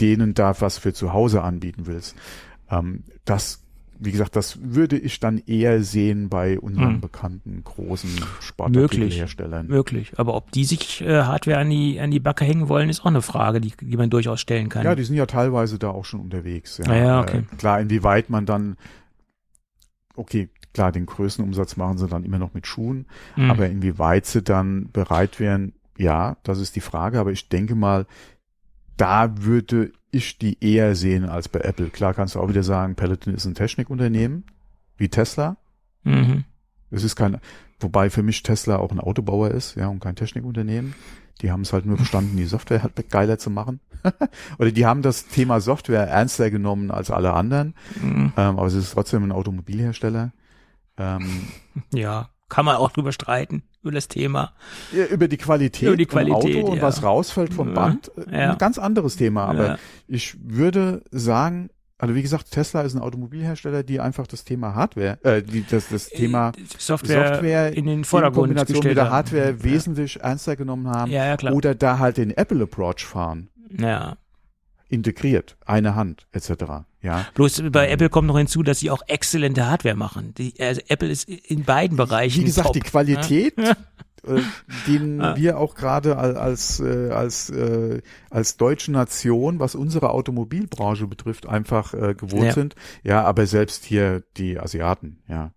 denen 0.00 0.34
da 0.34 0.60
was 0.60 0.78
für 0.78 0.92
zu 0.92 1.12
Hause 1.12 1.42
anbieten 1.42 1.86
willst. 1.86 2.16
Ähm, 2.70 3.04
das 3.24 3.62
wie 4.02 4.12
gesagt, 4.12 4.34
das 4.34 4.58
würde 4.62 4.96
ich 4.96 5.20
dann 5.20 5.36
eher 5.46 5.82
sehen 5.82 6.30
bei 6.30 6.58
unseren 6.58 6.94
Hm. 6.94 7.00
bekannten 7.02 7.62
großen 7.62 8.08
Möglich. 8.08 8.34
Sportartikelherstellern. 8.40 9.66
Möglich. 9.66 10.12
Aber 10.16 10.36
ob 10.36 10.50
die 10.52 10.64
sich 10.64 11.02
äh, 11.02 11.24
Hardware 11.24 11.58
an 11.58 11.68
die, 11.68 12.00
an 12.00 12.10
die 12.10 12.18
Backe 12.18 12.46
hängen 12.46 12.70
wollen, 12.70 12.88
ist 12.88 13.00
auch 13.02 13.06
eine 13.08 13.20
Frage, 13.20 13.60
die, 13.60 13.74
die 13.78 13.98
man 13.98 14.08
durchaus 14.08 14.40
stellen 14.40 14.70
kann. 14.70 14.86
Ja, 14.86 14.94
die 14.94 15.04
sind 15.04 15.16
ja 15.16 15.26
teilweise 15.26 15.78
da 15.78 15.90
auch 15.90 16.06
schon 16.06 16.20
unterwegs. 16.20 16.78
Ja, 16.78 16.86
Ah 16.90 16.96
ja, 16.96 17.20
okay. 17.20 17.42
Äh, 17.52 17.56
klar, 17.56 17.78
inwieweit 17.78 18.30
man 18.30 18.46
dann, 18.46 18.78
okay, 20.16 20.48
klar, 20.72 20.92
den 20.92 21.04
Größenumsatz 21.04 21.76
machen 21.76 21.98
sie 21.98 22.06
dann 22.08 22.24
immer 22.24 22.38
noch 22.38 22.54
mit 22.54 22.66
Schuhen, 22.66 23.04
Hm. 23.34 23.50
aber 23.50 23.68
inwieweit 23.68 24.24
sie 24.24 24.42
dann 24.42 24.90
bereit 24.92 25.38
wären, 25.40 25.74
ja, 25.98 26.38
das 26.42 26.58
ist 26.58 26.74
die 26.74 26.80
Frage, 26.80 27.20
aber 27.20 27.32
ich 27.32 27.50
denke 27.50 27.74
mal, 27.74 28.06
da 29.00 29.42
würde 29.42 29.92
ich 30.10 30.38
die 30.38 30.62
eher 30.62 30.94
sehen 30.94 31.24
als 31.28 31.48
bei 31.48 31.60
Apple. 31.60 31.88
Klar 31.88 32.12
kannst 32.12 32.34
du 32.34 32.40
auch 32.40 32.48
wieder 32.48 32.62
sagen, 32.62 32.96
Peloton 32.96 33.34
ist 33.34 33.46
ein 33.46 33.54
Technikunternehmen, 33.54 34.44
wie 34.98 35.08
Tesla. 35.08 35.56
Mhm. 36.02 36.44
Es 36.90 37.04
ist 37.04 37.16
kein, 37.16 37.40
wobei 37.78 38.10
für 38.10 38.22
mich 38.22 38.42
Tesla 38.42 38.76
auch 38.76 38.90
ein 38.90 39.00
Autobauer 39.00 39.52
ist, 39.52 39.76
ja, 39.76 39.88
und 39.88 40.00
kein 40.00 40.16
Technikunternehmen. 40.16 40.94
Die 41.40 41.50
haben 41.50 41.62
es 41.62 41.72
halt 41.72 41.86
nur 41.86 41.96
verstanden, 41.96 42.36
die 42.36 42.44
Software 42.44 42.82
halt 42.82 43.10
geiler 43.10 43.38
zu 43.38 43.48
machen. 43.48 43.80
Oder 44.58 44.72
die 44.72 44.84
haben 44.84 45.00
das 45.00 45.26
Thema 45.28 45.60
Software 45.60 46.06
ernster 46.06 46.50
genommen 46.50 46.90
als 46.90 47.10
alle 47.10 47.32
anderen. 47.32 47.74
Mhm. 48.02 48.34
Ähm, 48.36 48.58
aber 48.58 48.66
es 48.66 48.74
ist 48.74 48.92
trotzdem 48.92 49.24
ein 49.24 49.32
Automobilhersteller. 49.32 50.32
Ähm, 50.98 51.46
Ja, 51.94 52.28
kann 52.50 52.66
man 52.66 52.76
auch 52.76 52.90
drüber 52.90 53.12
streiten, 53.12 53.62
über 53.82 53.92
das 53.92 54.08
Thema. 54.08 54.52
ja, 54.92 55.06
über 55.06 55.28
die 55.28 55.36
Qualität, 55.36 55.88
Über 55.88 55.96
die 55.96 56.04
vom 56.04 56.20
Qualität, 56.20 56.56
Auto 56.56 56.70
und 56.72 56.76
ja. 56.76 56.82
was 56.82 57.02
rausfällt 57.02 57.54
vom 57.54 57.74
Band, 57.74 58.10
äh, 58.30 58.36
ein 58.36 58.58
ganz 58.58 58.78
anderes 58.78 59.16
Thema. 59.16 59.46
Aber 59.46 59.78
ich 60.06 60.36
würde 60.42 61.02
sagen, 61.10 61.70
also 61.98 62.14
wie 62.14 62.22
gesagt, 62.22 62.50
Tesla 62.50 62.80
ist 62.82 62.94
ein 62.94 63.00
Automobilhersteller, 63.00 63.82
die 63.82 64.00
einfach 64.00 64.26
das 64.26 64.44
Thema 64.44 64.74
Hardware, 64.74 65.18
äh, 65.22 65.42
die, 65.42 65.64
das, 65.68 65.88
das 65.88 66.08
Thema 66.08 66.52
Software, 66.78 67.28
Software 67.28 67.72
in 67.74 67.84
den 67.86 67.98
in 67.98 68.04
Vordergrund 68.04 68.48
Kombination 68.48 68.76
gestellt 68.76 68.92
mit 68.92 68.96
der 68.96 69.04
haben. 69.06 69.12
Hardware 69.12 69.62
wesentlich 69.64 70.20
ernster 70.20 70.56
genommen 70.56 70.88
haben. 70.88 71.10
Ja, 71.10 71.26
ja, 71.26 71.36
klar. 71.36 71.54
Oder 71.54 71.74
da 71.74 71.98
halt 71.98 72.16
den 72.16 72.30
Apple 72.30 72.62
Approach 72.62 73.04
fahren, 73.04 73.48
Ja. 73.78 74.16
Integriert, 74.90 75.56
eine 75.64 75.94
Hand, 75.94 76.26
etc. 76.32 76.50
Ja, 77.02 77.26
Bloß 77.34 77.62
bei 77.70 77.88
Apple 77.88 78.10
kommt 78.10 78.28
noch 78.28 78.36
hinzu, 78.36 78.62
dass 78.62 78.80
sie 78.80 78.90
auch 78.90 79.02
exzellente 79.06 79.66
Hardware 79.66 79.96
machen. 79.96 80.34
Die, 80.34 80.54
also 80.60 80.80
Apple 80.88 81.08
ist 81.08 81.28
in 81.28 81.64
beiden 81.64 81.96
Bereichen. 81.96 82.40
wie 82.40 82.44
gesagt, 82.44 82.66
top. 82.66 82.74
die 82.74 82.80
Qualität, 82.80 83.54
Ja. 83.58 83.76
äh, 84.26 84.40
den 84.86 85.18
Ja. 85.20 85.36
wir 85.36 85.58
auch 85.58 85.74
gerade 85.74 86.16
al- 86.18 86.36
als 86.36 86.78
äh, 86.80 87.10
als 87.10 87.48
äh, 87.50 88.02
als 88.28 88.56
deutsche 88.58 88.92
Nation, 88.92 89.60
was 89.60 89.74
unsere 89.74 90.10
Automobilbranche 90.10 91.06
betrifft, 91.06 91.46
einfach 91.46 91.94
äh, 91.94 92.14
gewohnt 92.14 92.44
Ja. 92.44 92.52
sind. 92.52 92.74
Ja, 93.02 93.24
aber 93.24 93.46
selbst 93.46 93.84
hier 93.84 94.22
die 94.36 94.58
Asiaten, 94.58 95.22
ja, 95.28 95.52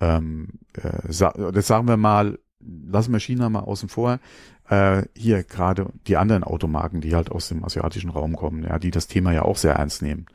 ähm, 0.00 0.48
äh, 0.74 1.10
sa 1.10 1.30
das 1.32 1.66
sagen 1.66 1.88
wir 1.88 1.96
mal, 1.96 2.38
lassen 2.86 3.12
wir 3.12 3.20
China 3.20 3.48
mal 3.48 3.60
außen 3.60 3.88
vor. 3.88 4.18
Äh, 4.68 5.02
hier 5.14 5.42
gerade 5.42 5.86
die 6.06 6.16
anderen 6.16 6.44
Automarken, 6.44 7.00
die 7.00 7.14
halt 7.14 7.30
aus 7.30 7.48
dem 7.48 7.64
asiatischen 7.64 8.10
Raum 8.10 8.36
kommen, 8.36 8.62
ja, 8.64 8.78
die 8.78 8.90
das 8.90 9.06
Thema 9.06 9.32
ja 9.32 9.42
auch 9.42 9.56
sehr 9.56 9.74
ernst 9.74 10.02
nehmen. 10.02 10.26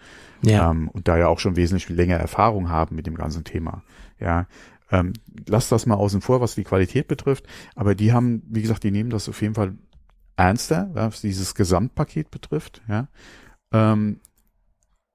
Ja. 0.42 0.72
ähm, 0.72 0.88
und 0.90 1.08
da 1.08 1.18
ja 1.18 1.28
auch 1.28 1.40
schon 1.40 1.56
wesentlich 1.56 1.90
länger 1.90 2.18
Erfahrung 2.18 2.70
haben 2.70 2.96
mit 2.96 3.08
dem 3.08 3.16
ganzen 3.16 3.44
Thema. 3.44 3.84
Ja, 4.20 4.48
ähm, 4.92 5.14
lass 5.48 5.70
das 5.70 5.86
mal 5.86 5.96
außen 5.96 6.22
vor, 6.22 6.42
was 6.42 6.56
die 6.56 6.64
Qualität 6.64 7.08
betrifft, 7.08 7.46
aber 7.76 7.96
die 7.96 8.14
haben, 8.14 8.44
wie 8.48 8.62
gesagt, 8.62 8.84
die 8.84 8.92
nehmen 8.92 9.10
das 9.10 9.30
auf 9.30 9.42
jeden 9.42 9.56
Fall 9.56 9.74
ernster, 10.36 10.90
was 10.94 11.22
dieses 11.22 11.56
Gesamtpaket 11.56 12.32
betrifft. 12.32 12.82
Ja, 12.88 13.08
ähm, 13.72 14.20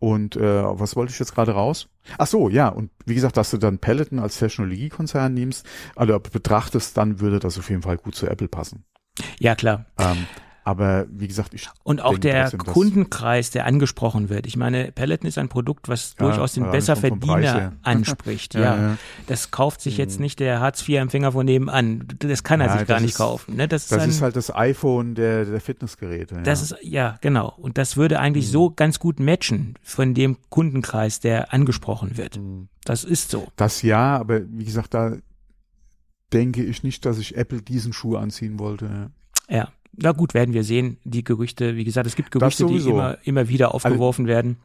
und 0.04 0.36
äh, 0.36 0.62
was 0.64 0.96
wollte 0.96 1.12
ich 1.12 1.18
jetzt 1.18 1.34
gerade 1.34 1.52
raus? 1.52 1.88
Ach 2.18 2.26
so, 2.26 2.50
ja, 2.50 2.68
und 2.68 2.90
wie 3.06 3.14
gesagt, 3.14 3.38
dass 3.38 3.50
du 3.50 3.56
dann 3.56 3.78
Peloton 3.78 4.18
als 4.18 4.38
Technologiekonzern 4.38 5.32
nimmst, 5.32 5.64
also 5.96 6.20
betrachtest, 6.20 6.98
dann 6.98 7.20
würde 7.20 7.38
das 7.38 7.58
auf 7.58 7.70
jeden 7.70 7.80
Fall 7.80 7.96
gut 7.96 8.14
zu 8.14 8.26
Apple 8.26 8.48
passen. 8.48 8.84
ja, 9.38 9.54
klar. 9.54 9.86
Ähm, 9.98 10.26
aber 10.66 11.04
wie 11.10 11.28
gesagt, 11.28 11.52
ich 11.52 11.68
Und 11.82 12.00
auch 12.00 12.16
der 12.16 12.48
trotzdem, 12.50 12.72
Kundenkreis, 12.72 13.50
der 13.50 13.66
angesprochen 13.66 14.30
wird. 14.30 14.46
Ich 14.46 14.56
meine, 14.56 14.90
Peloton 14.92 15.28
ist 15.28 15.36
ein 15.36 15.50
Produkt, 15.50 15.88
was 15.90 16.14
Ja, 16.18 16.26
durchaus 16.26 16.54
den 16.54 16.70
Besserverdiener 16.70 17.72
anspricht. 17.82 18.54
Ja, 18.54 18.60
ja. 18.76 18.96
Das 19.26 19.50
kauft 19.50 19.82
sich 19.82 19.98
jetzt 19.98 20.16
Mhm. 20.18 20.22
nicht 20.22 20.40
der 20.40 20.60
Hartz-IV-Empfänger 20.60 21.32
von 21.32 21.44
nebenan. 21.44 22.08
Das 22.18 22.42
kann 22.44 22.62
er 22.62 22.78
sich 22.78 22.86
gar 22.88 22.98
nicht 23.00 23.10
ist- 23.10 23.18
kaufen. 23.18 23.56
Ne? 23.56 23.68
Das, 23.68 23.82
ist, 23.82 23.92
Das 23.92 24.02
ein, 24.04 24.08
ist 24.08 24.22
halt 24.22 24.36
das 24.36 24.54
iPhone 24.54 25.14
der, 25.14 25.44
der 25.44 25.60
Fitnessgeräte. 25.60 26.40
das 26.42 26.70
ja. 26.70 26.76
ist, 26.78 26.84
ja, 26.84 27.18
genau. 27.20 27.52
Und 27.58 27.76
das 27.76 27.98
würde 27.98 28.18
eigentlich 28.18 28.46
Mhm. 28.46 28.52
so 28.52 28.70
ganz 28.70 28.98
gut 28.98 29.20
matchen 29.20 29.74
von 29.82 30.14
dem 30.14 30.38
Kundenkreis, 30.48 31.20
der 31.20 31.52
angesprochen 31.52 32.16
wird. 32.16 32.38
Mhm. 32.38 32.68
Das 32.86 33.04
ist 33.04 33.30
so. 33.30 33.48
Das 33.56 33.82
ja, 33.82 34.16
aber 34.16 34.40
wie 34.50 34.64
gesagt, 34.64 34.94
da 34.94 35.16
denke 36.32 36.64
ich 36.64 36.82
nicht, 36.82 37.04
dass 37.04 37.18
ich 37.18 37.36
Apple 37.36 37.62
diesen 37.62 37.92
Schuh 37.92 38.16
anziehen 38.16 38.58
wollte. 38.58 39.10
Ja. 39.48 39.68
Na 39.96 40.12
gut, 40.12 40.34
werden 40.34 40.54
wir 40.54 40.64
sehen. 40.64 40.98
Die 41.04 41.24
Gerüchte, 41.24 41.76
wie 41.76 41.84
gesagt, 41.84 42.06
es 42.06 42.16
gibt 42.16 42.30
Gerüchte, 42.30 42.66
die 42.66 42.76
immer, 42.78 43.18
immer 43.24 43.48
wieder 43.48 43.74
aufgeworfen 43.74 44.26
werden. 44.26 44.56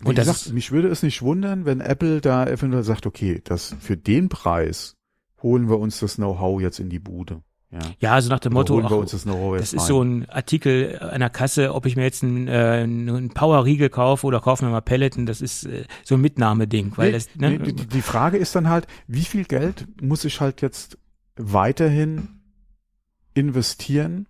Wie 0.00 0.08
Und 0.08 0.18
das 0.18 0.26
gesagt, 0.26 0.54
mich 0.54 0.72
würde 0.72 0.88
es 0.88 1.02
nicht 1.02 1.22
wundern, 1.22 1.66
wenn 1.66 1.80
Apple 1.80 2.20
da 2.20 2.46
eventuell 2.46 2.84
sagt, 2.84 3.06
okay, 3.06 3.40
das 3.44 3.76
für 3.80 3.96
den 3.96 4.28
Preis 4.28 4.96
holen 5.42 5.68
wir 5.68 5.78
uns 5.78 6.00
das 6.00 6.16
Know-how 6.16 6.60
jetzt 6.60 6.80
in 6.80 6.88
die 6.88 6.98
Bude. 6.98 7.42
Ja. 7.72 7.78
ja, 8.00 8.14
also 8.14 8.30
nach 8.30 8.40
dem 8.40 8.52
Oder 8.52 8.60
Motto, 8.60 8.74
holen 8.74 8.84
wir 8.84 8.96
ach, 8.96 9.00
uns 9.00 9.12
das 9.12 9.24
Das 9.24 9.72
ist 9.72 9.86
so 9.86 10.02
ein 10.02 10.28
Artikel 10.28 10.98
der 10.98 11.30
Kasse, 11.30 11.72
ob 11.72 11.86
ich 11.86 11.94
mir 11.94 12.02
jetzt 12.02 12.24
einen, 12.24 12.48
äh, 12.48 12.80
einen 12.82 13.28
Power-Riegel 13.30 13.90
kaufe 13.90 14.26
oder 14.26 14.40
kaufe 14.40 14.64
mir 14.64 14.72
mal 14.72 14.80
Peloton, 14.80 15.24
das 15.24 15.40
ist 15.40 15.66
äh, 15.66 15.84
so 16.02 16.16
ein 16.16 16.20
Mitnahmeding, 16.20 16.92
weil 16.96 17.08
Nee, 17.08 17.12
das, 17.12 17.28
ne, 17.36 17.50
nee, 17.50 17.58
die, 17.58 17.86
die 17.86 18.02
Frage 18.02 18.38
ist 18.38 18.56
dann 18.56 18.68
halt, 18.68 18.88
wie 19.06 19.22
viel 19.22 19.44
Geld 19.44 19.86
muss 20.02 20.24
ich 20.24 20.40
halt 20.40 20.62
jetzt 20.62 20.98
weiterhin 21.36 22.39
investieren 23.34 24.26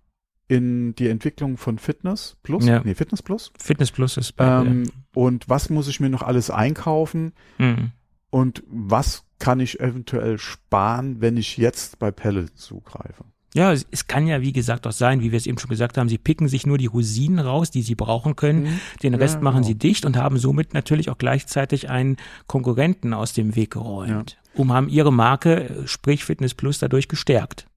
in 0.47 0.95
die 0.95 1.07
Entwicklung 1.07 1.57
von 1.57 1.77
Fitness 1.79 2.35
Plus? 2.43 2.65
Ja. 2.65 2.81
Nee, 2.83 2.95
Fitness 2.95 3.21
Plus? 3.21 3.51
Fitness 3.57 3.91
Plus 3.91 4.17
ist 4.17 4.33
bei, 4.35 4.45
Ähm, 4.45 4.83
und 5.13 5.47
was 5.49 5.69
muss 5.69 5.87
ich 5.87 5.99
mir 5.99 6.09
noch 6.09 6.23
alles 6.23 6.49
einkaufen? 6.49 7.33
Mhm. 7.57 7.91
Und 8.29 8.63
was 8.67 9.23
kann 9.39 9.59
ich 9.59 9.79
eventuell 9.79 10.37
sparen, 10.37 11.21
wenn 11.21 11.37
ich 11.37 11.57
jetzt 11.57 11.99
bei 11.99 12.11
Pellet 12.11 12.57
zugreife? 12.57 13.23
Ja, 13.53 13.73
es, 13.73 13.85
es 13.91 14.07
kann 14.07 14.27
ja, 14.27 14.39
wie 14.41 14.53
gesagt, 14.53 14.87
auch 14.87 14.93
sein, 14.93 15.19
wie 15.21 15.31
wir 15.31 15.37
es 15.37 15.45
eben 15.45 15.57
schon 15.57 15.69
gesagt 15.69 15.97
haben, 15.97 16.07
sie 16.07 16.17
picken 16.17 16.47
sich 16.47 16.65
nur 16.65 16.77
die 16.77 16.85
Rosinen 16.85 17.39
raus, 17.39 17.69
die 17.69 17.81
sie 17.81 17.95
brauchen 17.95 18.37
können. 18.37 18.79
Den 19.03 19.11
Ja, 19.13 19.19
Rest 19.19 19.41
machen 19.41 19.57
genau. 19.57 19.67
sie 19.67 19.75
dicht 19.75 20.05
und 20.05 20.15
haben 20.15 20.37
somit 20.37 20.73
natürlich 20.73 21.09
auch 21.09 21.17
gleichzeitig 21.17 21.89
einen 21.89 22.15
Konkurrenten 22.47 23.13
aus 23.13 23.33
dem 23.33 23.55
Weg 23.57 23.71
geräumt. 23.71 24.37
Um 24.53 24.71
haben 24.71 24.87
ihre 24.87 25.11
Marke, 25.11 25.69
äh, 25.69 25.87
sprich 25.87 26.23
Fitness 26.23 26.53
Plus, 26.53 26.79
dadurch 26.79 27.09
gestärkt. 27.09 27.67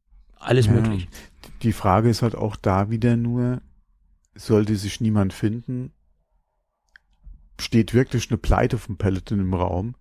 Alles 0.44 0.66
Ja. 0.66 0.72
möglich. 0.72 1.08
Die 1.62 1.72
Frage 1.72 2.08
ist 2.08 2.22
halt 2.22 2.34
auch 2.34 2.56
da 2.56 2.90
wieder 2.90 3.16
nur, 3.16 3.60
sollte 4.34 4.76
sich 4.76 5.00
niemand 5.00 5.32
finden, 5.32 5.92
steht 7.60 7.94
wirklich 7.94 8.30
eine 8.30 8.38
Pleite 8.38 8.78
von 8.78 8.96
Peloton 8.96 9.40
im 9.40 9.54
Raum, 9.54 9.94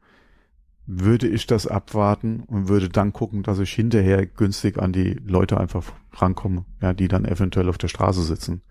würde 0.86 1.28
ich 1.28 1.48
das 1.48 1.66
abwarten 1.68 2.42
und 2.42 2.68
würde 2.68 2.90
dann 2.90 3.14
gucken, 3.14 3.44
dass 3.44 3.60
ich 3.60 3.72
hinterher 3.72 4.26
günstig 4.26 4.78
an 4.78 4.92
die 4.92 5.14
Leute 5.26 5.58
einfach 5.60 5.94
rankomme, 6.14 6.66
ja, 6.82 6.94
die 6.94 7.08
dann 7.08 7.26
eventuell 7.26 7.70
auf 7.70 7.78
der 7.78 7.88
Straße 7.88 8.24
sitzen. 8.24 8.62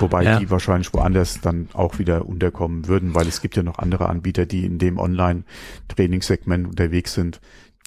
Wobei 0.00 0.24
Ja. 0.24 0.38
die 0.40 0.50
wahrscheinlich 0.50 0.92
woanders 0.92 1.40
dann 1.40 1.68
auch 1.74 1.98
wieder 2.00 2.26
unterkommen 2.26 2.88
würden, 2.88 3.14
weil 3.14 3.28
es 3.28 3.40
gibt 3.40 3.56
ja 3.56 3.62
noch 3.62 3.78
andere 3.78 4.08
Anbieter, 4.08 4.44
die 4.46 4.64
in 4.66 4.78
dem 4.78 4.98
Online-Trainingssegment 4.98 6.66
unterwegs 6.66 7.14
sind. 7.14 7.40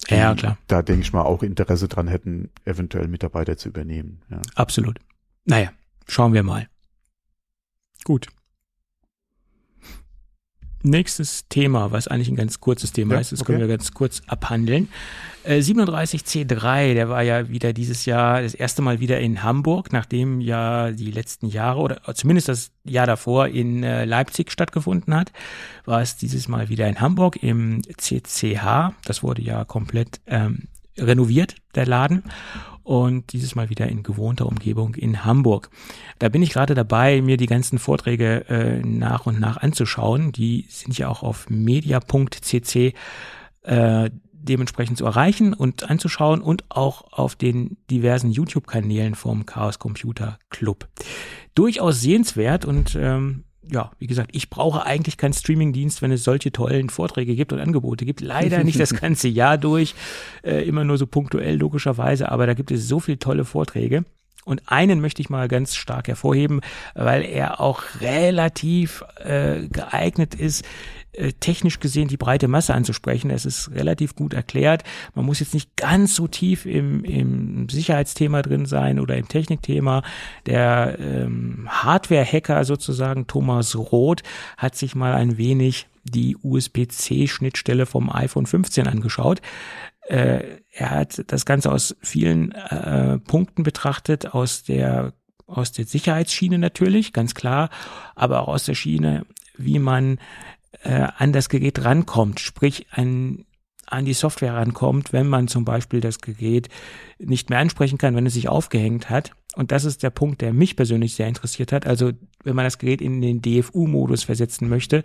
Ja, 0.09 0.35
klar. 0.35 0.57
Da 0.67 0.81
denke 0.81 1.01
ich 1.01 1.13
mal 1.13 1.21
auch 1.21 1.43
Interesse 1.43 1.87
dran 1.87 2.07
hätten, 2.07 2.49
eventuell 2.65 3.07
Mitarbeiter 3.07 3.57
zu 3.57 3.69
übernehmen. 3.69 4.21
Ja. 4.29 4.41
Absolut. 4.55 4.99
Naja, 5.45 5.71
schauen 6.07 6.33
wir 6.33 6.43
mal. 6.43 6.67
Gut. 8.03 8.27
Nächstes 10.83 11.47
Thema, 11.47 11.91
was 11.91 12.07
eigentlich 12.07 12.29
ein 12.29 12.35
ganz 12.35 12.59
kurzes 12.59 12.91
Thema 12.91 13.15
Ja, 13.15 13.21
ist, 13.21 13.31
das 13.31 13.41
okay. 13.41 13.53
können 13.53 13.59
wir 13.61 13.67
ganz 13.67 13.93
kurz 13.93 14.21
abhandeln. 14.27 14.89
Äh, 15.43 15.59
37C3, 15.59 16.93
der 16.93 17.09
war 17.09 17.21
ja 17.21 17.49
wieder 17.49 17.73
dieses 17.73 18.05
Jahr 18.05 18.41
das 18.41 18.53
erste 18.53 18.81
Mal 18.81 18.99
wieder 18.99 19.19
in 19.19 19.43
Hamburg, 19.43 19.93
nachdem 19.93 20.41
ja 20.41 20.91
die 20.91 21.11
letzten 21.11 21.47
Jahre 21.47 21.79
oder 21.79 22.01
zumindest 22.15 22.49
das 22.49 22.71
Jahr 22.83 23.07
davor 23.07 23.47
in 23.47 23.83
äh, 23.83 24.05
Leipzig 24.05 24.51
stattgefunden 24.51 25.15
hat, 25.15 25.31
war 25.85 26.01
es 26.01 26.17
dieses 26.17 26.47
Mal 26.47 26.69
wieder 26.69 26.87
in 26.87 26.99
Hamburg 26.99 27.41
im 27.41 27.81
CCH. 27.81 28.93
Das 29.05 29.23
wurde 29.23 29.41
ja 29.41 29.65
komplett 29.65 30.19
ähm, 30.27 30.67
renoviert, 30.97 31.55
der 31.75 31.85
Laden. 31.85 32.23
Und 32.83 33.31
dieses 33.31 33.55
Mal 33.55 33.69
wieder 33.69 33.87
in 33.87 34.03
gewohnter 34.03 34.45
Umgebung 34.45 34.95
in 34.95 35.23
Hamburg. 35.23 35.69
Da 36.19 36.27
bin 36.29 36.41
ich 36.41 36.51
gerade 36.51 36.75
dabei, 36.75 37.21
mir 37.21 37.37
die 37.37 37.45
ganzen 37.45 37.79
Vorträge 37.79 38.45
äh, 38.49 38.81
nach 38.81 39.25
und 39.25 39.39
nach 39.39 39.57
anzuschauen. 39.57 40.33
Die 40.33 40.65
sind 40.69 40.97
ja 40.97 41.07
auch 41.07 41.23
auf 41.23 41.49
media.cc 41.49 42.93
äh, 43.61 44.09
dementsprechend 44.31 44.97
zu 44.97 45.05
erreichen 45.05 45.53
und 45.53 45.89
anzuschauen 45.89 46.41
und 46.41 46.65
auch 46.69 47.13
auf 47.13 47.35
den 47.35 47.77
diversen 47.89 48.31
YouTube-Kanälen 48.31 49.15
vom 49.15 49.45
Chaos 49.45 49.79
Computer 49.79 50.37
Club. 50.49 50.89
Durchaus 51.55 52.01
sehenswert 52.01 52.65
und 52.65 52.97
ähm, 52.99 53.45
ja, 53.71 53.91
wie 53.99 54.07
gesagt, 54.07 54.31
ich 54.33 54.49
brauche 54.49 54.85
eigentlich 54.85 55.17
keinen 55.17 55.33
Streamingdienst, 55.33 56.01
wenn 56.01 56.11
es 56.11 56.23
solche 56.23 56.51
tollen 56.51 56.89
Vorträge 56.89 57.35
gibt 57.35 57.53
und 57.53 57.59
Angebote 57.59 58.05
gibt. 58.05 58.21
Leider 58.21 58.63
nicht 58.63 58.79
das 58.79 58.93
ganze 59.01 59.27
Jahr 59.27 59.57
durch, 59.57 59.95
äh, 60.43 60.67
immer 60.67 60.83
nur 60.83 60.97
so 60.97 61.07
punktuell 61.07 61.57
logischerweise, 61.57 62.31
aber 62.31 62.47
da 62.47 62.53
gibt 62.53 62.71
es 62.71 62.87
so 62.87 62.99
viele 62.99 63.19
tolle 63.19 63.45
Vorträge. 63.45 64.05
Und 64.45 64.61
einen 64.65 64.99
möchte 64.99 65.21
ich 65.21 65.29
mal 65.29 65.47
ganz 65.47 65.75
stark 65.75 66.09
hervorheben, 66.09 66.59
weil 66.95 67.23
er 67.23 67.61
auch 67.61 67.81
relativ 68.01 69.03
äh, 69.23 69.67
geeignet 69.69 70.35
ist, 70.35 70.65
technisch 71.39 71.79
gesehen 71.79 72.07
die 72.07 72.17
breite 72.17 72.47
Masse 72.47 72.73
anzusprechen. 72.73 73.29
Es 73.29 73.45
ist 73.45 73.71
relativ 73.71 74.15
gut 74.15 74.33
erklärt. 74.33 74.83
Man 75.13 75.25
muss 75.25 75.39
jetzt 75.39 75.53
nicht 75.53 75.75
ganz 75.75 76.15
so 76.15 76.27
tief 76.27 76.65
im, 76.65 77.03
im 77.03 77.69
Sicherheitsthema 77.69 78.41
drin 78.41 78.65
sein 78.65 78.99
oder 78.99 79.17
im 79.17 79.27
Technikthema. 79.27 80.03
Der 80.45 80.97
ähm, 80.99 81.67
Hardware-Hacker 81.69 82.65
sozusagen, 82.65 83.27
Thomas 83.27 83.75
Roth, 83.75 84.23
hat 84.57 84.75
sich 84.75 84.95
mal 84.95 85.13
ein 85.13 85.37
wenig 85.37 85.87
die 86.03 86.35
USB-C-Schnittstelle 86.41 87.85
vom 87.85 88.09
iPhone 88.09 88.45
15 88.45 88.87
angeschaut. 88.87 89.41
Äh, 90.07 90.59
er 90.71 90.89
hat 90.89 91.23
das 91.27 91.45
Ganze 91.45 91.71
aus 91.71 91.95
vielen 92.01 92.51
äh, 92.51 93.19
Punkten 93.19 93.63
betrachtet, 93.63 94.33
aus 94.33 94.63
der 94.63 95.13
aus 95.45 95.71
der 95.71 95.85
Sicherheitsschiene 95.85 96.57
natürlich, 96.57 97.13
ganz 97.13 97.35
klar, 97.35 97.69
aber 98.15 98.41
auch 98.41 98.47
aus 98.47 98.65
der 98.65 98.75
Schiene, 98.75 99.25
wie 99.57 99.77
man 99.77 100.17
äh, 100.81 101.07
an 101.17 101.33
das 101.33 101.49
Gerät 101.49 101.83
rankommt, 101.83 102.39
sprich 102.39 102.87
an, 102.91 103.45
an 103.85 104.05
die 104.05 104.13
Software 104.13 104.55
rankommt, 104.55 105.13
wenn 105.13 105.27
man 105.27 105.47
zum 105.47 105.65
Beispiel 105.65 106.01
das 106.01 106.19
Gerät 106.19 106.69
nicht 107.19 107.49
mehr 107.49 107.59
ansprechen 107.59 107.97
kann, 107.97 108.15
wenn 108.15 108.25
es 108.25 108.33
sich 108.33 108.49
aufgehängt 108.49 109.09
hat. 109.09 109.31
Und 109.55 109.71
das 109.71 109.85
ist 109.85 110.01
der 110.01 110.09
Punkt, 110.09 110.41
der 110.41 110.51
mich 110.51 110.75
persönlich 110.75 111.13
sehr 111.13 111.27
interessiert 111.27 111.71
hat. 111.71 111.85
Also 111.85 112.11
wenn 112.43 112.55
man 112.55 112.65
das 112.65 112.79
Gerät 112.79 113.01
in 113.01 113.21
den 113.21 113.41
DFU-Modus 113.41 114.23
versetzen 114.23 114.67
möchte. 114.67 115.03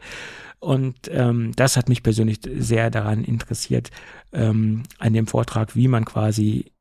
Und 0.58 0.96
ähm, 1.10 1.52
das 1.54 1.76
hat 1.76 1.88
mich 1.88 2.02
persönlich 2.02 2.40
sehr 2.56 2.90
daran 2.90 3.24
interessiert, 3.24 3.90
ähm, 4.32 4.84
an 4.98 5.12
dem 5.12 5.26
Vortrag, 5.26 5.76
wie 5.76 5.86
man 5.86 6.04
quasi 6.04 6.72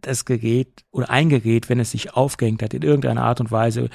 das 0.00 0.24
Gerät 0.24 0.84
oder 0.90 1.10
ein 1.10 1.28
Gerät, 1.28 1.68
wenn 1.68 1.80
es 1.80 1.90
sich 1.90 2.14
aufgehängt 2.14 2.62
hat, 2.62 2.74
in 2.74 2.82
irgendeiner 2.82 3.22
Art 3.22 3.40
und 3.40 3.50
Weise 3.50 3.90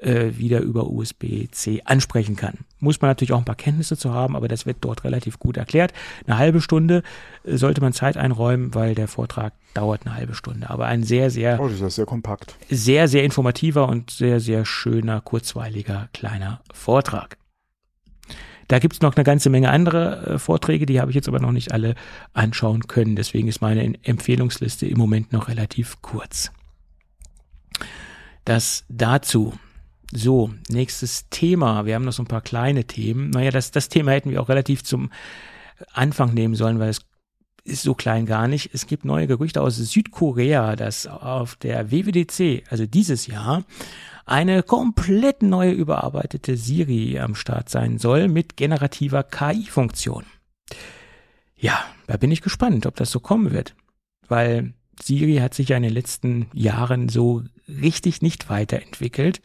äh, 0.00 0.32
wieder 0.36 0.60
über 0.60 0.88
USB-C 0.88 1.82
ansprechen 1.84 2.36
kann. 2.36 2.58
Muss 2.80 3.00
man 3.00 3.10
natürlich 3.10 3.32
auch 3.32 3.38
ein 3.38 3.44
paar 3.44 3.54
Kenntnisse 3.54 3.96
zu 3.96 4.12
haben, 4.12 4.36
aber 4.36 4.48
das 4.48 4.66
wird 4.66 4.78
dort 4.80 5.04
relativ 5.04 5.38
gut 5.38 5.56
erklärt. 5.56 5.92
Eine 6.26 6.38
halbe 6.38 6.60
Stunde 6.60 7.02
äh, 7.44 7.56
sollte 7.56 7.80
man 7.80 7.92
Zeit 7.92 8.16
einräumen, 8.16 8.74
weil 8.74 8.94
der 8.94 9.08
Vortrag 9.08 9.54
dauert 9.74 10.06
eine 10.06 10.14
halbe 10.14 10.34
Stunde. 10.34 10.70
Aber 10.70 10.86
ein 10.86 11.02
sehr, 11.02 11.30
sehr, 11.30 11.60
oh, 11.60 11.68
das 11.68 11.80
ist 11.80 11.96
sehr 11.96 12.06
kompakt. 12.06 12.56
Sehr, 12.68 13.08
sehr 13.08 13.24
informativer 13.24 13.88
und 13.88 14.10
sehr, 14.10 14.40
sehr 14.40 14.64
schöner, 14.64 15.20
kurzweiliger, 15.20 16.08
kleiner 16.12 16.60
Vortrag. 16.72 17.38
Da 18.68 18.80
gibt's 18.80 19.00
noch 19.00 19.14
eine 19.14 19.24
ganze 19.24 19.48
Menge 19.48 19.70
andere 19.70 20.34
äh, 20.34 20.38
Vorträge, 20.38 20.86
die 20.86 21.00
habe 21.00 21.10
ich 21.10 21.14
jetzt 21.14 21.28
aber 21.28 21.40
noch 21.40 21.52
nicht 21.52 21.72
alle 21.72 21.94
anschauen 22.32 22.86
können. 22.88 23.16
Deswegen 23.16 23.48
ist 23.48 23.60
meine 23.60 23.94
Empfehlungsliste 24.02 24.86
im 24.86 24.98
Moment 24.98 25.32
noch 25.32 25.48
relativ 25.48 26.02
kurz. 26.02 26.50
Das 28.44 28.84
dazu. 28.88 29.54
So, 30.12 30.50
nächstes 30.68 31.28
Thema. 31.30 31.84
Wir 31.84 31.94
haben 31.94 32.04
noch 32.04 32.12
so 32.12 32.22
ein 32.22 32.28
paar 32.28 32.40
kleine 32.40 32.84
Themen. 32.84 33.30
Naja, 33.30 33.50
das, 33.50 33.70
das 33.70 33.88
Thema 33.88 34.12
hätten 34.12 34.30
wir 34.30 34.40
auch 34.40 34.48
relativ 34.48 34.84
zum 34.84 35.10
Anfang 35.92 36.32
nehmen 36.32 36.54
sollen, 36.54 36.78
weil 36.78 36.90
es 36.90 37.00
ist 37.64 37.82
so 37.82 37.94
klein 37.94 38.26
gar 38.26 38.46
nicht. 38.46 38.70
Es 38.72 38.86
gibt 38.86 39.04
neue 39.04 39.26
Gerüchte 39.26 39.60
aus 39.60 39.76
Südkorea, 39.76 40.76
dass 40.76 41.06
auf 41.06 41.56
der 41.56 41.90
WWDC, 41.90 42.64
also 42.70 42.86
dieses 42.86 43.26
Jahr, 43.26 43.64
eine 44.24 44.62
komplett 44.62 45.42
neue 45.42 45.72
überarbeitete 45.72 46.56
Siri 46.56 47.18
am 47.18 47.34
Start 47.34 47.68
sein 47.68 47.98
soll 47.98 48.28
mit 48.28 48.56
generativer 48.56 49.22
KI-Funktion. 49.22 50.24
Ja, 51.56 51.84
da 52.06 52.16
bin 52.16 52.30
ich 52.30 52.42
gespannt, 52.42 52.86
ob 52.86 52.96
das 52.96 53.10
so 53.10 53.20
kommen 53.20 53.52
wird, 53.52 53.74
weil 54.28 54.74
Siri 55.00 55.36
hat 55.36 55.54
sich 55.54 55.68
ja 55.68 55.76
in 55.76 55.82
den 55.82 55.92
letzten 55.92 56.48
Jahren 56.52 57.08
so 57.08 57.42
richtig 57.68 58.22
nicht 58.22 58.48
weiterentwickelt. 58.48 59.40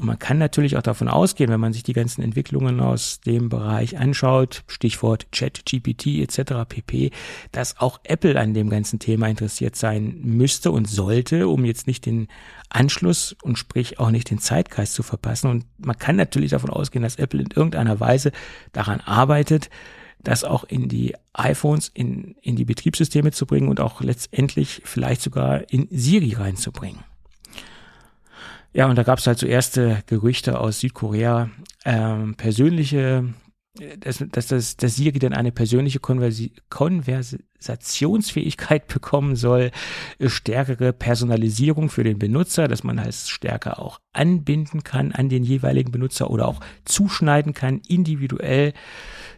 Und 0.00 0.06
man 0.06 0.18
kann 0.18 0.38
natürlich 0.38 0.78
auch 0.78 0.82
davon 0.82 1.08
ausgehen, 1.08 1.50
wenn 1.50 1.60
man 1.60 1.74
sich 1.74 1.82
die 1.82 1.92
ganzen 1.92 2.22
Entwicklungen 2.22 2.80
aus 2.80 3.20
dem 3.20 3.50
Bereich 3.50 3.98
anschaut, 3.98 4.64
Stichwort 4.66 5.30
Chat, 5.30 5.66
GPT 5.66 6.20
etc. 6.20 6.64
pp, 6.66 7.10
dass 7.52 7.78
auch 7.78 8.00
Apple 8.04 8.40
an 8.40 8.54
dem 8.54 8.70
ganzen 8.70 8.98
Thema 8.98 9.28
interessiert 9.28 9.76
sein 9.76 10.18
müsste 10.22 10.70
und 10.70 10.88
sollte, 10.88 11.48
um 11.48 11.66
jetzt 11.66 11.86
nicht 11.86 12.06
den 12.06 12.28
Anschluss 12.70 13.36
und 13.42 13.58
sprich 13.58 13.98
auch 13.98 14.10
nicht 14.10 14.30
den 14.30 14.38
Zeitgeist 14.38 14.94
zu 14.94 15.02
verpassen. 15.02 15.50
Und 15.50 15.66
man 15.76 15.98
kann 15.98 16.16
natürlich 16.16 16.52
davon 16.52 16.70
ausgehen, 16.70 17.02
dass 17.02 17.16
Apple 17.16 17.42
in 17.42 17.50
irgendeiner 17.50 18.00
Weise 18.00 18.32
daran 18.72 19.00
arbeitet, 19.00 19.68
das 20.22 20.44
auch 20.44 20.64
in 20.64 20.88
die 20.88 21.14
iPhones, 21.34 21.90
in, 21.92 22.36
in 22.40 22.56
die 22.56 22.64
Betriebssysteme 22.64 23.32
zu 23.32 23.44
bringen 23.44 23.68
und 23.68 23.80
auch 23.80 24.00
letztendlich 24.00 24.80
vielleicht 24.82 25.20
sogar 25.20 25.70
in 25.70 25.88
Siri 25.90 26.32
reinzubringen. 26.32 27.04
Ja, 28.72 28.86
und 28.86 28.96
da 28.96 29.02
gab 29.02 29.18
es 29.18 29.26
halt 29.26 29.38
so 29.38 29.46
erste 29.46 30.02
Gerüchte 30.06 30.60
aus 30.60 30.80
Südkorea, 30.80 31.50
ähm, 31.84 32.36
persönliche, 32.36 33.34
dass, 33.98 34.22
dass, 34.30 34.48
das, 34.48 34.76
dass 34.76 34.96
Siri 34.96 35.18
dann 35.18 35.32
eine 35.32 35.50
persönliche 35.50 35.98
Konversi 35.98 36.52
Konversationsfähigkeit 36.70 38.86
bekommen 38.88 39.34
soll, 39.34 39.70
stärkere 40.24 40.92
Personalisierung 40.92 41.88
für 41.88 42.04
den 42.04 42.18
Benutzer, 42.18 42.68
dass 42.68 42.84
man 42.84 42.98
es 42.98 43.28
stärker 43.28 43.80
auch 43.80 44.00
anbinden 44.12 44.84
kann 44.84 45.10
an 45.12 45.28
den 45.28 45.42
jeweiligen 45.42 45.90
Benutzer 45.90 46.30
oder 46.30 46.46
auch 46.46 46.60
zuschneiden 46.84 47.54
kann, 47.54 47.80
individuell. 47.88 48.72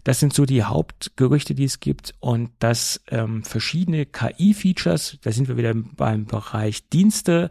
Das 0.05 0.21
sind 0.21 0.35
so 0.35 0.45
die 0.45 0.65
Hauptgerüchte, 0.65 1.55
die 1.55 1.65
es 1.65 1.81
gibt 1.81 2.15
und 2.21 2.51
dass 2.59 3.01
ähm, 3.09 3.45
verschiedene 3.45 4.05
KI-Features, 4.05 5.19
da 5.23 5.33
sind 5.33 5.49
wir 5.49 5.57
wieder 5.57 5.73
beim 5.75 6.27
Bereich 6.27 6.89
Dienste, 6.89 7.49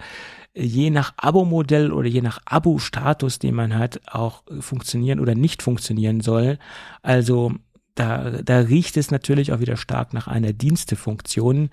je 0.54 0.90
nach 0.90 1.14
Abo-Modell 1.18 1.92
oder 1.92 2.08
je 2.08 2.22
nach 2.22 2.40
Abo-Status, 2.46 3.40
den 3.40 3.56
man 3.56 3.78
hat, 3.78 4.02
auch 4.08 4.44
funktionieren 4.60 5.20
oder 5.20 5.36
nicht 5.36 5.62
funktionieren 5.62 6.22
soll. 6.22 6.60
Also 7.02 7.54
da, 7.96 8.42
da 8.44 8.60
riecht 8.60 8.98
es 8.98 9.12
natürlich 9.12 9.52
auch 9.54 9.60
wieder 9.60 9.78
stark 9.78 10.14
nach 10.14 10.28
einer 10.28 10.54
Dienstefunktion 10.54 11.70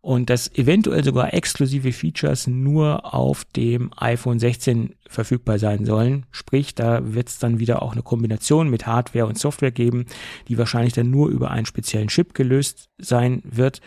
und 0.00 0.28
dass 0.28 0.52
eventuell 0.54 1.02
sogar 1.02 1.32
exklusive 1.32 1.90
Features 1.92 2.46
nur 2.46 3.14
auf 3.14 3.46
dem 3.46 3.90
iPhone 3.96 4.38
16 4.38 4.94
verfügbar 5.08 5.58
sein 5.58 5.86
sollen. 5.86 6.26
Sprich, 6.30 6.74
da 6.74 7.14
wird 7.14 7.30
es 7.30 7.38
dann 7.38 7.58
wieder 7.58 7.80
auch 7.80 7.92
eine 7.92 8.02
Kombination 8.02 8.68
mit 8.68 8.86
Hardware 8.86 9.26
und 9.26 9.38
Software 9.38 9.70
geben, 9.70 10.04
die 10.48 10.58
wahrscheinlich 10.58 10.92
dann 10.92 11.10
nur 11.10 11.30
über 11.30 11.50
einen 11.50 11.64
speziellen 11.64 12.08
Chip 12.08 12.34
gelöst 12.34 12.90
sein 12.98 13.42
wird. 13.44 13.80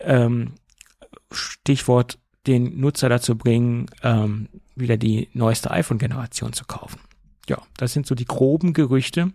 Ähm, 0.00 0.54
Stichwort 1.30 2.18
den 2.46 2.80
Nutzer 2.80 3.08
dazu 3.08 3.36
bringen, 3.36 3.86
ähm, 4.02 4.48
wieder 4.74 4.96
die 4.96 5.28
neueste 5.32 5.70
iPhone-Generation 5.70 6.52
zu 6.52 6.64
kaufen. 6.64 7.00
Ja, 7.48 7.62
das 7.76 7.92
sind 7.92 8.06
so 8.06 8.14
die 8.14 8.24
groben 8.24 8.72
Gerüchte. 8.72 9.32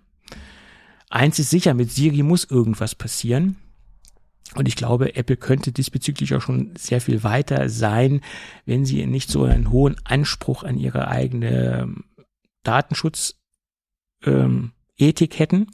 Eins 1.09 1.39
ist 1.39 1.49
sicher, 1.49 1.73
mit 1.73 1.91
Siri 1.91 2.23
muss 2.23 2.43
irgendwas 2.43 2.95
passieren. 2.95 3.57
Und 4.55 4.67
ich 4.67 4.75
glaube, 4.75 5.15
Apple 5.15 5.37
könnte 5.37 5.71
diesbezüglich 5.71 6.33
auch 6.33 6.41
schon 6.41 6.73
sehr 6.77 7.01
viel 7.01 7.23
weiter 7.23 7.69
sein, 7.69 8.21
wenn 8.65 8.85
sie 8.85 9.05
nicht 9.05 9.29
so 9.29 9.43
einen 9.43 9.71
hohen 9.71 9.97
Anspruch 10.03 10.63
an 10.63 10.77
ihre 10.77 11.09
eigene 11.09 11.81
ähm, 11.81 12.05
Datenschutzethik 12.63 13.35
ähm, 14.25 14.71
hätten 14.99 15.67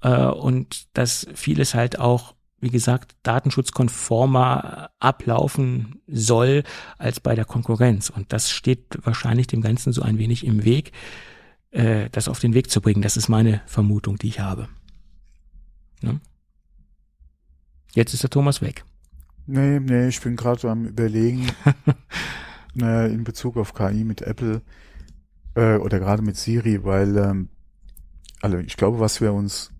äh, 0.00 0.24
und 0.24 0.86
dass 0.94 1.26
vieles 1.34 1.74
halt 1.74 1.98
auch 1.98 2.34
wie 2.62 2.70
gesagt, 2.70 3.16
datenschutzkonformer 3.24 4.90
ablaufen 5.00 6.00
soll 6.06 6.62
als 6.96 7.18
bei 7.18 7.34
der 7.34 7.44
Konkurrenz. 7.44 8.08
Und 8.08 8.32
das 8.32 8.50
steht 8.50 8.98
wahrscheinlich 9.02 9.48
dem 9.48 9.60
Ganzen 9.60 9.92
so 9.92 10.02
ein 10.02 10.16
wenig 10.16 10.46
im 10.46 10.64
Weg, 10.64 10.92
äh, 11.72 12.08
das 12.10 12.28
auf 12.28 12.38
den 12.38 12.54
Weg 12.54 12.70
zu 12.70 12.80
bringen. 12.80 13.02
Das 13.02 13.16
ist 13.16 13.28
meine 13.28 13.62
Vermutung, 13.66 14.16
die 14.16 14.28
ich 14.28 14.38
habe. 14.38 14.68
Ne? 16.02 16.20
Jetzt 17.94 18.14
ist 18.14 18.22
der 18.22 18.30
Thomas 18.30 18.62
weg. 18.62 18.84
Nee, 19.46 19.80
nee, 19.80 20.06
ich 20.06 20.20
bin 20.20 20.36
gerade 20.36 20.60
so 20.60 20.68
am 20.68 20.86
überlegen, 20.86 21.48
naja, 22.74 23.06
in 23.06 23.24
Bezug 23.24 23.56
auf 23.56 23.74
KI 23.74 24.04
mit 24.04 24.22
Apple 24.22 24.62
äh, 25.56 25.78
oder 25.78 25.98
gerade 25.98 26.22
mit 26.22 26.36
Siri, 26.36 26.84
weil 26.84 27.16
ähm, 27.16 27.48
also 28.40 28.58
ich 28.58 28.76
glaube, 28.76 29.00
was 29.00 29.20
wir 29.20 29.32
uns 29.32 29.72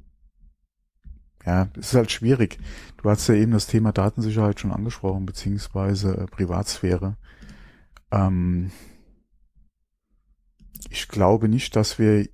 ja, 1.46 1.68
es 1.78 1.88
ist 1.88 1.94
halt 1.94 2.10
schwierig. 2.10 2.58
Du 3.02 3.10
hast 3.10 3.26
ja 3.28 3.34
eben 3.34 3.52
das 3.52 3.66
Thema 3.66 3.92
Datensicherheit 3.92 4.60
schon 4.60 4.72
angesprochen, 4.72 5.26
beziehungsweise 5.26 6.16
äh, 6.16 6.26
Privatsphäre. 6.26 7.16
Ähm, 8.10 8.70
ich 10.90 11.08
glaube 11.08 11.48
nicht, 11.48 11.74
dass 11.76 11.98
wir 11.98 12.28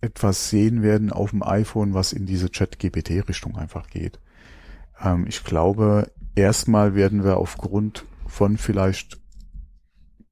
etwas 0.00 0.48
sehen 0.50 0.82
werden 0.82 1.12
auf 1.12 1.30
dem 1.30 1.42
iPhone, 1.42 1.94
was 1.94 2.12
in 2.12 2.26
diese 2.26 2.50
Chat-GPT-Richtung 2.50 3.56
einfach 3.56 3.88
geht. 3.88 4.18
Ähm, 5.00 5.26
ich 5.28 5.44
glaube, 5.44 6.10
erstmal 6.34 6.94
werden 6.94 7.22
wir 7.22 7.36
aufgrund 7.36 8.04
von 8.26 8.56
vielleicht 8.56 9.20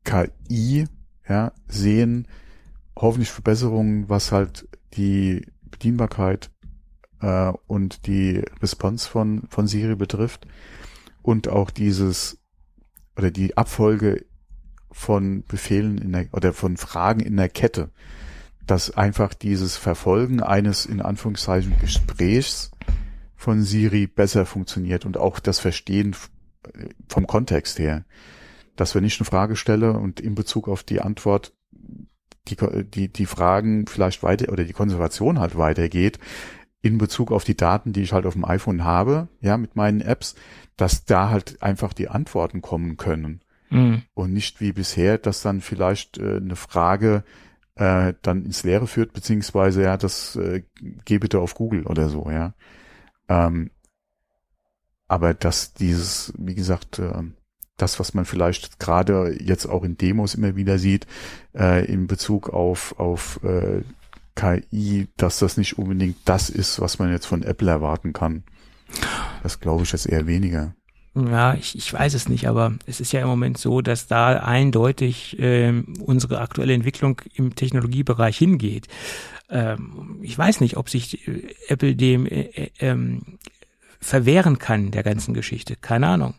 KI 0.05 0.87
ja, 1.29 1.53
sehen, 1.67 2.27
hoffentlich 2.97 3.31
Verbesserungen, 3.31 4.09
was 4.09 4.33
halt 4.33 4.69
die 4.95 5.47
Bedienbarkeit 5.63 6.51
äh, 7.21 7.53
und 7.67 8.07
die 8.07 8.43
Response 8.63 9.09
von, 9.09 9.43
von 9.49 9.67
Siri 9.67 9.97
betrifft 9.97 10.47
und 11.23 11.49
auch 11.49 11.71
dieses 11.71 12.39
oder 13.17 13.31
die 13.31 13.57
Abfolge 13.57 14.25
von 14.91 15.45
Befehlen 15.45 15.99
in 15.99 16.13
der, 16.13 16.29
oder 16.33 16.53
von 16.53 16.77
Fragen 16.77 17.21
in 17.21 17.37
der 17.37 17.49
Kette, 17.49 17.91
dass 18.67 18.97
einfach 18.97 19.35
dieses 19.35 19.77
Verfolgen 19.77 20.43
eines 20.43 20.87
in 20.87 21.03
Anführungszeichen 21.03 21.79
Gesprächs 21.81 22.71
von 23.37 23.63
Siri 23.63 24.07
besser 24.07 24.47
funktioniert 24.47 25.05
und 25.05 25.17
auch 25.17 25.41
das 25.41 25.59
Verstehen 25.59 26.15
vom 27.09 27.27
Kontext 27.27 27.79
her. 27.79 28.05
Dass 28.77 28.95
wenn 28.95 29.05
ich 29.05 29.19
eine 29.19 29.27
Frage 29.27 29.57
stelle 29.57 29.93
und 29.93 30.21
in 30.21 30.35
Bezug 30.35 30.69
auf 30.69 30.83
die 30.83 31.01
Antwort 31.01 31.53
die, 32.49 32.57
die, 32.85 33.13
die 33.13 33.27
Fragen 33.27 33.87
vielleicht 33.87 34.23
weiter 34.23 34.53
oder 34.53 34.65
die 34.65 34.73
Konservation 34.73 35.39
halt 35.39 35.57
weitergeht, 35.59 36.19
in 36.83 36.99
Bezug 36.99 37.33
auf 37.33 37.45
die 37.45 37.57
Daten, 37.57 37.93
die 37.93 38.03
ich 38.03 38.13
halt 38.13 38.27
auf 38.27 38.35
dem 38.35 38.45
iPhone 38.45 38.85
habe, 38.85 39.29
ja, 39.41 39.57
mit 39.57 39.77
meinen 39.77 40.01
Apps, 40.01 40.35
dass 40.77 41.05
da 41.05 41.29
halt 41.31 41.63
einfach 41.63 41.93
die 41.93 42.09
Antworten 42.09 42.63
kommen 42.63 42.97
können. 42.97 43.41
Mhm. 43.71 44.03
Und 44.15 44.33
nicht 44.33 44.61
wie 44.61 44.73
bisher, 44.73 45.19
dass 45.19 45.43
dann 45.43 45.61
vielleicht 45.61 46.19
äh, 46.19 46.37
eine 46.37 46.57
Frage 46.57 47.25
äh, 47.75 48.15
dann 48.23 48.45
ins 48.45 48.65
Leere 48.65 48.87
führt, 48.87 49.13
beziehungsweise 49.13 49.83
ja, 49.83 49.97
das 49.97 50.37
äh, 50.37 50.63
geh 51.05 51.19
bitte 51.19 51.41
auf 51.41 51.55
Google 51.55 51.87
oder 51.87 52.09
so, 52.09 52.31
ja. 52.31 52.55
Ähm, 53.29 53.71
aber 55.07 55.35
dass 55.35 55.75
dieses, 55.75 56.33
wie 56.39 56.55
gesagt, 56.55 56.99
äh, 56.99 57.23
das, 57.77 58.01
was 58.01 58.15
man 58.15 58.25
vielleicht 58.25 58.79
gerade 58.79 59.37
jetzt 59.41 59.67
auch 59.67 59.85
in 59.85 59.97
Demos 59.97 60.35
immer 60.35 60.57
wieder 60.57 60.79
sieht, 60.79 61.07
äh, 61.55 61.85
in 61.87 62.07
Bezug 62.07 62.51
auf, 62.51 62.99
auf 62.99 63.41
äh, 63.45 63.83
KI, 64.39 65.09
dass 65.17 65.41
das 65.41 65.57
nicht 65.57 65.79
unbedingt 65.79 66.17
das 66.25 66.49
ist, 66.49 66.81
was 66.81 67.01
man 67.01 67.11
jetzt 67.11 67.27
von 67.27 67.43
Apple 67.43 67.71
erwarten 67.71 68.13
kann. 68.13 68.45
Das 69.43 69.59
glaube 69.59 69.83
ich 69.83 69.93
jetzt 69.93 70.07
eher 70.07 70.27
weniger. 70.27 70.75
Ja, 71.15 71.55
ich, 71.55 71.77
ich 71.77 71.93
weiß 71.93 72.15
es 72.15 72.29
nicht, 72.29 72.47
aber 72.47 72.75
es 72.87 73.01
ist 73.01 73.13
ja 73.13 73.21
im 73.21 73.27
Moment 73.27 73.59
so, 73.59 73.81
dass 73.81 74.07
da 74.07 74.39
eindeutig 74.39 75.39
äh, 75.41 75.83
unsere 76.01 76.41
aktuelle 76.41 76.75
Entwicklung 76.75 77.21
im 77.35 77.57
Technologiebereich 77.57 78.39
hingeht. 78.39 78.87
Ähm, 79.51 80.21
ich 80.23 80.39
weiß 80.39 80.61
nicht, 80.61 80.77
ob 80.77 80.89
sich 80.89 81.27
äh, 81.27 81.55
Apple 81.67 81.97
dem 81.97 82.25
äh, 82.27 82.43
äh, 82.43 82.71
ähm, 82.79 83.39
verwehren 84.01 84.59
kann, 84.59 84.93
der 84.93 85.03
ganzen 85.03 85.35
Geschichte. 85.35 85.75
Keine 85.75 86.07
Ahnung. 86.07 86.35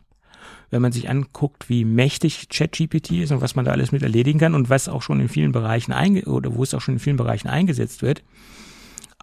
Wenn 0.70 0.82
man 0.82 0.92
sich 0.92 1.10
anguckt, 1.10 1.70
wie 1.70 1.86
mächtig 1.86 2.50
ChatGPT 2.50 3.12
ist 3.12 3.32
und 3.32 3.42
was 3.42 3.56
man 3.56 3.66
da 3.66 3.72
alles 3.72 3.92
mit 3.92 4.04
erledigen 4.04 4.40
kann 4.40 4.56
und 4.56 4.70
was 4.70 4.88
auch 4.88 5.02
schon 5.02 5.20
in 5.20 5.30
vielen 5.30 5.52
Bereichen 5.52 5.92
einge 5.92 6.24
oder 6.26 6.56
wo 6.56 6.64
es 6.64 6.74
auch 6.74 6.82
schon 6.82 6.96
in 6.96 7.00
vielen 7.00 7.18
Bereichen 7.18 7.48
eingesetzt 7.48 8.02
wird, 8.02 8.24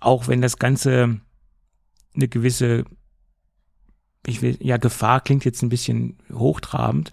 auch 0.01 0.29
wenn 0.29 0.43
das 0.43 0.59
Ganze 0.59 1.21
eine 2.15 2.29
gewisse 2.29 2.85
ich 4.27 4.43
will, 4.43 4.57
ja, 4.61 4.77
Gefahr 4.77 5.21
klingt 5.21 5.45
jetzt 5.45 5.63
ein 5.63 5.69
bisschen 5.69 6.19
hochtrabend, 6.33 7.13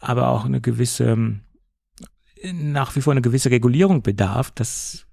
aber 0.00 0.28
auch 0.28 0.44
eine 0.44 0.60
gewisse, 0.60 1.40
nach 2.42 2.96
wie 2.96 3.00
vor 3.00 3.12
eine 3.12 3.22
gewisse 3.22 3.50
Regulierung 3.50 4.02
bedarf. 4.02 4.50
Das 4.50 5.06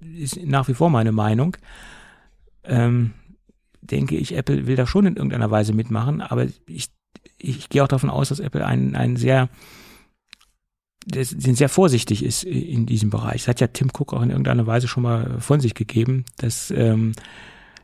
ist 0.00 0.36
nach 0.44 0.68
wie 0.68 0.74
vor 0.74 0.90
meine 0.90 1.12
Meinung. 1.12 1.56
Ähm, 2.64 3.12
denke 3.80 4.16
ich, 4.16 4.36
Apple 4.36 4.66
will 4.66 4.76
da 4.76 4.86
schon 4.86 5.06
in 5.06 5.16
irgendeiner 5.16 5.50
Weise 5.50 5.72
mitmachen, 5.72 6.20
aber 6.20 6.46
ich, 6.66 6.88
ich 7.38 7.68
gehe 7.68 7.82
auch 7.82 7.88
davon 7.88 8.10
aus, 8.10 8.28
dass 8.28 8.40
Apple 8.40 8.64
ein, 8.64 8.94
ein 8.96 9.16
sehr 9.16 9.48
sehr 11.06 11.68
vorsichtig 11.68 12.24
ist 12.24 12.44
in 12.44 12.86
diesem 12.86 13.10
Bereich. 13.10 13.42
Das 13.42 13.48
hat 13.48 13.60
ja 13.60 13.66
Tim 13.66 13.90
Cook 13.92 14.14
auch 14.14 14.22
in 14.22 14.30
irgendeiner 14.30 14.66
Weise 14.66 14.88
schon 14.88 15.02
mal 15.02 15.38
von 15.38 15.60
sich 15.60 15.74
gegeben, 15.74 16.24
dass, 16.38 16.70
ähm, 16.70 17.12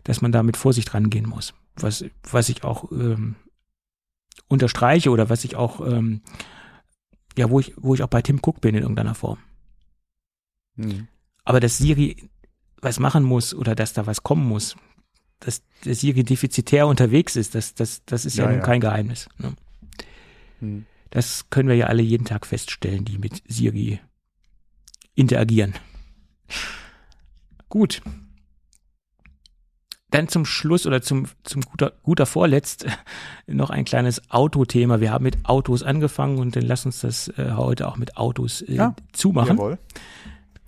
dass 0.05 0.23
man 0.23 0.32
da 0.32 0.43
mit 0.43 0.57
Vorsicht 0.57 0.94
rangehen 0.94 1.28
muss 1.28 1.52
was, 1.82 2.05
was 2.31 2.48
ich 2.48 2.65
auch 2.65 2.90
ähm, 2.93 3.36
unterstreiche 4.48 5.11
oder 5.11 5.28
was 5.28 5.44
ich 5.44 5.57
auch, 5.57 5.81
ähm, 5.86 6.23
ja, 7.36 7.51
wo 7.51 7.61
ich, 7.61 7.74
wo 7.77 7.94
ich 7.94 8.02
auch 8.02 8.09
bei 8.09 8.23
Tim 8.23 8.40
Cook 8.43 8.61
bin 8.61 8.74
in 8.74 8.82
irgendeiner 8.82 9.15
Form. 9.15 9.39
Hm. 10.77 11.09
Aber 11.44 11.61
dass 11.61 11.78
Siri 11.78 12.31
was 12.81 12.98
machen 12.98 13.24
muss 13.24 13.55
oder 13.55 13.74
dass 13.74 13.93
da 13.93 14.07
was 14.07 14.23
kommen 14.23 14.47
muss, 14.47 14.77
dass 15.41 15.62
der 15.85 15.95
Siri 15.95 16.23
defizitär 16.23 16.87
unterwegs 16.87 17.35
ist, 17.37 17.55
das, 17.55 17.75
das, 17.75 18.05
das 18.05 18.25
ist 18.25 18.37
ja, 18.37 18.45
ja 18.45 18.53
nun 18.53 18.62
kein 18.62 18.81
Geheimnis. 18.81 19.29
Ne? 19.39 19.55
Hm. 20.61 20.87
Das 21.11 21.51
können 21.51 21.69
wir 21.69 21.77
ja 21.77 21.87
alle 21.87 22.03
jeden 22.03 22.25
Tag 22.25 22.47
feststellen, 22.47 23.05
die 23.05 23.19
mit 23.19 23.43
Siri 23.49 24.01
interagieren. 25.15 25.75
Gut. 27.69 28.03
Dann 30.11 30.29
zum 30.29 30.45
Schluss 30.45 30.87
oder 30.87 31.03
zum, 31.03 31.27
zum 31.45 31.62
guter, 31.62 31.93
guter 32.03 32.27
Vorletzt 32.27 32.87
noch 33.47 33.71
ein 33.71 33.85
kleines 33.85 34.31
Autothema. 34.31 35.01
Wir 35.01 35.12
haben 35.12 35.25
mit 35.25 35.45
Autos 35.45 35.83
angefangen 35.83 36.39
und 36.39 36.55
dann 36.57 36.65
lass 36.65 36.85
uns 36.85 37.01
das 37.01 37.29
äh, 37.39 37.53
heute 37.53 37.89
auch 37.89 37.97
mit 37.97 38.17
Autos 38.17 38.62
äh, 38.62 38.75
ja, 38.75 38.95
zumachen. 39.12 39.57
Jawohl. 39.57 39.79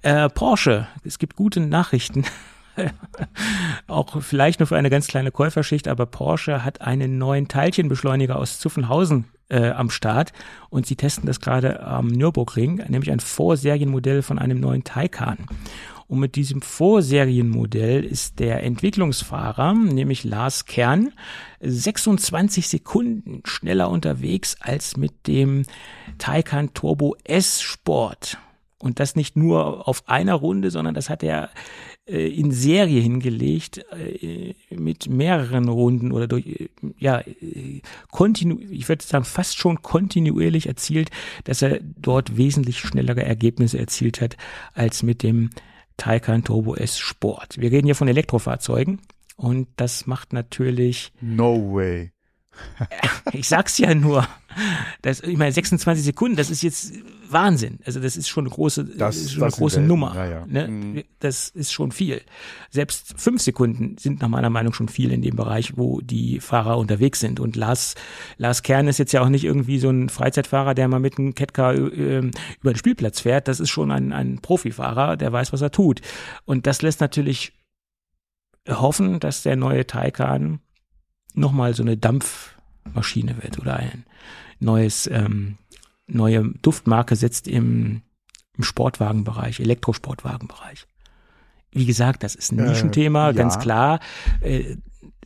Äh, 0.02 0.28
Porsche, 0.28 0.88
es 1.04 1.18
gibt 1.18 1.36
gute 1.36 1.60
Nachrichten. 1.60 2.24
auch 3.86 4.22
vielleicht 4.22 4.60
nur 4.60 4.66
für 4.66 4.76
eine 4.76 4.90
ganz 4.90 5.06
kleine 5.06 5.30
Käuferschicht, 5.30 5.88
aber 5.88 6.06
Porsche 6.06 6.64
hat 6.64 6.80
einen 6.80 7.18
neuen 7.18 7.48
Teilchenbeschleuniger 7.48 8.36
aus 8.36 8.58
Zuffenhausen 8.58 9.26
äh, 9.48 9.70
am 9.70 9.90
Start 9.90 10.32
und 10.70 10.86
sie 10.86 10.96
testen 10.96 11.26
das 11.26 11.40
gerade 11.40 11.82
am 11.82 12.08
Nürburgring, 12.08 12.76
nämlich 12.88 13.10
ein 13.10 13.20
Vorserienmodell 13.20 14.22
von 14.22 14.38
einem 14.38 14.60
neuen 14.60 14.84
Taycan. 14.84 15.38
Und 16.08 16.18
mit 16.18 16.36
diesem 16.36 16.60
Vorserienmodell 16.60 18.04
ist 18.04 18.38
der 18.38 18.62
Entwicklungsfahrer, 18.64 19.72
nämlich 19.72 20.24
Lars 20.24 20.66
Kern, 20.66 21.12
26 21.60 22.68
Sekunden 22.68 23.40
schneller 23.46 23.88
unterwegs 23.88 24.56
als 24.60 24.98
mit 24.98 25.26
dem 25.26 25.62
Taycan 26.18 26.74
Turbo 26.74 27.16
S 27.24 27.62
Sport. 27.62 28.36
Und 28.82 28.98
das 28.98 29.14
nicht 29.14 29.36
nur 29.36 29.86
auf 29.88 30.08
einer 30.08 30.34
Runde, 30.34 30.72
sondern 30.72 30.94
das 30.94 31.08
hat 31.08 31.22
er 31.22 31.50
äh, 32.04 32.26
in 32.26 32.50
Serie 32.50 33.00
hingelegt 33.00 33.84
äh, 33.92 34.54
mit 34.70 35.08
mehreren 35.08 35.68
Runden 35.68 36.10
oder 36.10 36.26
durch 36.26 36.46
äh, 36.46 36.68
ja 36.98 37.20
äh, 37.20 37.80
kontinu 38.10 38.58
ich 38.70 38.88
würde 38.88 39.04
sagen 39.04 39.24
fast 39.24 39.56
schon 39.56 39.82
kontinuierlich 39.82 40.66
erzielt, 40.66 41.10
dass 41.44 41.62
er 41.62 41.78
dort 41.80 42.36
wesentlich 42.36 42.80
schnellere 42.80 43.22
Ergebnisse 43.22 43.78
erzielt 43.78 44.20
hat 44.20 44.36
als 44.74 45.04
mit 45.04 45.22
dem 45.22 45.50
Taycan 45.96 46.42
Turbo 46.42 46.74
S 46.74 46.98
Sport. 46.98 47.58
Wir 47.58 47.70
reden 47.70 47.86
hier 47.86 47.94
von 47.94 48.08
Elektrofahrzeugen 48.08 49.00
und 49.36 49.68
das 49.76 50.06
macht 50.06 50.32
natürlich. 50.32 51.12
No 51.20 51.72
way. 51.72 52.11
ich 53.32 53.48
sag's 53.48 53.78
ja 53.78 53.94
nur. 53.94 54.26
Das, 55.00 55.20
ich 55.20 55.38
meine, 55.38 55.52
26 55.52 56.04
Sekunden, 56.04 56.36
das 56.36 56.50
ist 56.50 56.62
jetzt 56.62 56.92
Wahnsinn. 57.28 57.78
Also 57.86 58.00
das 58.00 58.16
ist 58.16 58.28
schon 58.28 58.44
eine 58.44 58.54
große, 58.54 58.84
das, 58.84 59.16
ist 59.16 59.32
schon 59.32 59.44
eine 59.44 59.52
große 59.52 59.80
Nummer. 59.80 60.14
Ja, 60.14 60.26
ja. 60.26 60.46
Ne? 60.46 60.68
Mhm. 60.68 61.02
Das 61.20 61.48
ist 61.48 61.72
schon 61.72 61.92
viel. 61.92 62.20
Selbst 62.70 63.14
fünf 63.16 63.40
Sekunden 63.40 63.96
sind 63.98 64.20
nach 64.20 64.28
meiner 64.28 64.50
Meinung 64.50 64.74
schon 64.74 64.88
viel 64.88 65.10
in 65.10 65.22
dem 65.22 65.36
Bereich, 65.36 65.76
wo 65.76 66.00
die 66.00 66.40
Fahrer 66.40 66.78
unterwegs 66.78 67.20
sind. 67.20 67.40
Und 67.40 67.56
Lars, 67.56 67.94
Lars 68.36 68.62
Kern 68.62 68.88
ist 68.88 68.98
jetzt 68.98 69.12
ja 69.12 69.22
auch 69.22 69.28
nicht 69.28 69.44
irgendwie 69.44 69.78
so 69.78 69.88
ein 69.88 70.08
Freizeitfahrer, 70.08 70.74
der 70.74 70.88
mal 70.88 71.00
mit 71.00 71.18
einem 71.18 71.34
Catcar 71.34 71.74
äh, 71.74 72.18
über 72.18 72.72
den 72.72 72.76
Spielplatz 72.76 73.20
fährt. 73.20 73.48
Das 73.48 73.60
ist 73.60 73.70
schon 73.70 73.90
ein, 73.90 74.12
ein 74.12 74.40
Profifahrer, 74.40 75.16
der 75.16 75.32
weiß, 75.32 75.52
was 75.52 75.62
er 75.62 75.70
tut. 75.70 76.02
Und 76.44 76.66
das 76.66 76.82
lässt 76.82 77.00
natürlich 77.00 77.54
hoffen, 78.68 79.18
dass 79.18 79.42
der 79.42 79.56
neue 79.56 79.86
Taycan 79.86 80.60
nochmal 81.34 81.74
so 81.74 81.82
eine 81.82 81.96
Dampfmaschine 81.96 83.42
wird 83.42 83.58
oder 83.58 83.76
ein 83.76 84.04
neues, 84.60 85.06
ähm, 85.06 85.58
neue 86.06 86.52
Duftmarke 86.62 87.16
setzt 87.16 87.48
im, 87.48 88.02
im 88.56 88.64
Sportwagenbereich, 88.64 89.60
Elektrosportwagenbereich. 89.60 90.86
Wie 91.72 91.86
gesagt, 91.86 92.22
das 92.22 92.34
ist 92.34 92.52
ein 92.52 92.58
äh, 92.58 92.68
Nischenthema, 92.68 93.30
äh, 93.30 93.32
ja. 93.32 93.32
ganz 93.32 93.58
klar. 93.58 94.00
Äh, 94.40 94.76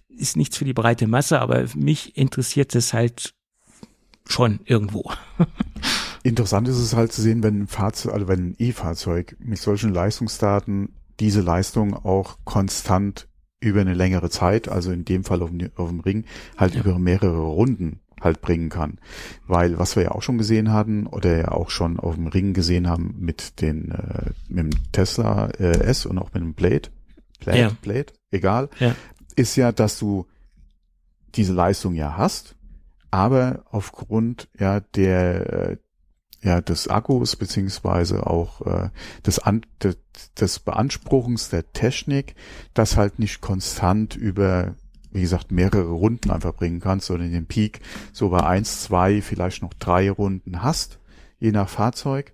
ist 0.09 0.37
nichts 0.37 0.57
für 0.57 0.65
die 0.65 0.73
breite 0.73 1.07
Masse, 1.07 1.41
aber 1.41 1.65
mich 1.74 2.16
interessiert 2.16 2.74
es 2.74 2.95
halt 2.95 3.35
schon 4.27 4.61
irgendwo. 4.65 5.12
Interessant 6.23 6.66
ist 6.69 6.78
es 6.78 6.95
halt 6.95 7.12
zu 7.12 7.23
sehen, 7.23 7.43
wenn 7.43 7.62
ein 7.62 7.66
Fahrzeug, 7.69 8.15
also 8.15 8.28
wenn 8.28 8.49
ein 8.49 8.55
E-Fahrzeug 8.59 9.37
mit 9.39 9.59
solchen 9.59 9.93
Leistungsdaten 9.93 10.95
diese 11.20 11.41
Leistung 11.41 11.95
auch 11.95 12.39
konstant 12.45 13.28
über 13.66 13.80
eine 13.80 13.94
längere 13.94 14.30
Zeit, 14.30 14.68
also 14.68 14.93
in 14.93 15.05
dem 15.05 15.24
Fall 15.24 15.43
auf 15.43 15.51
dem, 15.51 15.70
auf 15.76 15.88
dem 15.88 16.01
Ring, 16.01 16.24
halt 16.56 16.74
ja. 16.74 16.80
über 16.80 16.98
mehrere 16.98 17.40
Runden 17.40 18.01
halt 18.20 18.40
bringen 18.40 18.68
kann. 18.68 18.98
Weil 19.47 19.78
was 19.78 19.97
wir 19.97 20.05
ja 20.05 20.10
auch 20.12 20.22
schon 20.22 20.38
gesehen 20.38 20.72
hatten 20.72 21.06
oder 21.06 21.36
ja 21.36 21.48
auch 21.48 21.70
schon 21.70 21.98
auf 21.98 22.14
dem 22.14 22.28
Ring 22.28 22.55
gesehen 22.55 22.88
haben 22.88 23.14
mit 23.18 23.60
den 23.60 23.90
äh, 23.93 24.30
mit 24.48 24.72
dem 24.72 24.93
Tesla 24.93 25.48
äh, 25.59 25.80
S 25.80 26.06
und 26.06 26.18
auch 26.18 26.32
mit 26.32 26.43
dem 26.43 26.55
Blade, 26.55 26.88
Blade, 27.40 27.59
ja. 27.59 27.70
Blade, 27.82 28.12
egal, 28.30 28.68
ja. 28.78 28.94
ist 29.34 29.56
ja, 29.56 29.72
dass 29.72 29.98
du 29.98 30.26
diese 31.34 31.52
Leistung 31.52 31.94
ja 31.94 32.16
hast, 32.16 32.56
aber 33.10 33.64
aufgrund 33.70 34.48
ja 34.59 34.80
der 34.80 35.78
ja, 36.42 36.60
des 36.60 36.88
Akkus 36.88 37.36
beziehungsweise 37.36 38.26
auch 38.26 38.60
äh, 38.66 38.90
des, 39.24 39.38
An 39.38 39.62
des, 39.82 39.96
des 40.38 40.58
Beanspruchens 40.58 41.48
der 41.48 41.72
Technik, 41.72 42.34
das 42.74 42.96
halt 42.96 43.18
nicht 43.18 43.40
konstant 43.40 44.16
über, 44.16 44.74
wie 45.10 45.22
gesagt, 45.22 45.50
mehrere 45.50 45.90
Runden 45.90 46.30
einfach 46.30 46.54
bringen 46.54 46.80
kannst, 46.80 47.06
sondern 47.06 47.32
den 47.32 47.46
Peak 47.46 47.80
so 48.12 48.28
bei 48.28 48.44
eins, 48.44 48.82
zwei, 48.82 49.22
vielleicht 49.22 49.62
noch 49.62 49.74
drei 49.74 50.10
Runden 50.10 50.62
hast, 50.62 50.98
je 51.38 51.52
nach 51.52 51.68
Fahrzeug. 51.68 52.32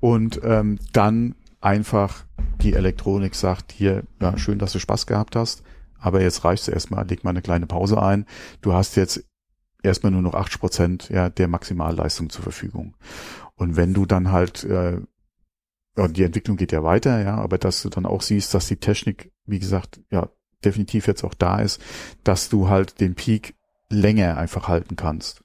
Und 0.00 0.40
ähm, 0.44 0.78
dann 0.92 1.34
einfach 1.60 2.24
die 2.62 2.74
Elektronik 2.74 3.34
sagt, 3.34 3.72
hier, 3.72 4.04
ja, 4.20 4.38
schön, 4.38 4.58
dass 4.58 4.72
du 4.72 4.78
Spaß 4.78 5.06
gehabt 5.06 5.34
hast, 5.36 5.62
aber 5.98 6.22
jetzt 6.22 6.44
reicht's 6.44 6.68
erstmal, 6.68 7.06
leg 7.06 7.24
mal 7.24 7.30
eine 7.30 7.42
kleine 7.42 7.66
Pause 7.66 8.00
ein. 8.00 8.26
Du 8.60 8.72
hast 8.72 8.96
jetzt 8.96 9.24
erstmal 9.82 10.12
nur 10.12 10.22
noch 10.22 10.34
80 10.34 10.60
Prozent 10.60 11.08
ja, 11.08 11.30
der 11.30 11.48
Maximalleistung 11.48 12.30
zur 12.30 12.42
Verfügung. 12.42 12.96
Und 13.54 13.76
wenn 13.76 13.94
du 13.94 14.06
dann 14.06 14.32
halt, 14.32 14.64
äh, 14.64 15.00
die 15.96 16.22
Entwicklung 16.22 16.56
geht 16.56 16.72
ja 16.72 16.84
weiter, 16.84 17.22
ja, 17.22 17.36
aber 17.36 17.58
dass 17.58 17.82
du 17.82 17.88
dann 17.88 18.06
auch 18.06 18.22
siehst, 18.22 18.54
dass 18.54 18.68
die 18.68 18.76
Technik, 18.76 19.32
wie 19.46 19.58
gesagt, 19.58 20.00
ja, 20.10 20.28
definitiv 20.64 21.06
jetzt 21.06 21.24
auch 21.24 21.34
da 21.34 21.60
ist, 21.60 21.80
dass 22.24 22.48
du 22.48 22.68
halt 22.68 23.00
den 23.00 23.14
Peak 23.14 23.54
länger 23.90 24.36
einfach 24.36 24.68
halten 24.68 24.96
kannst. 24.96 25.42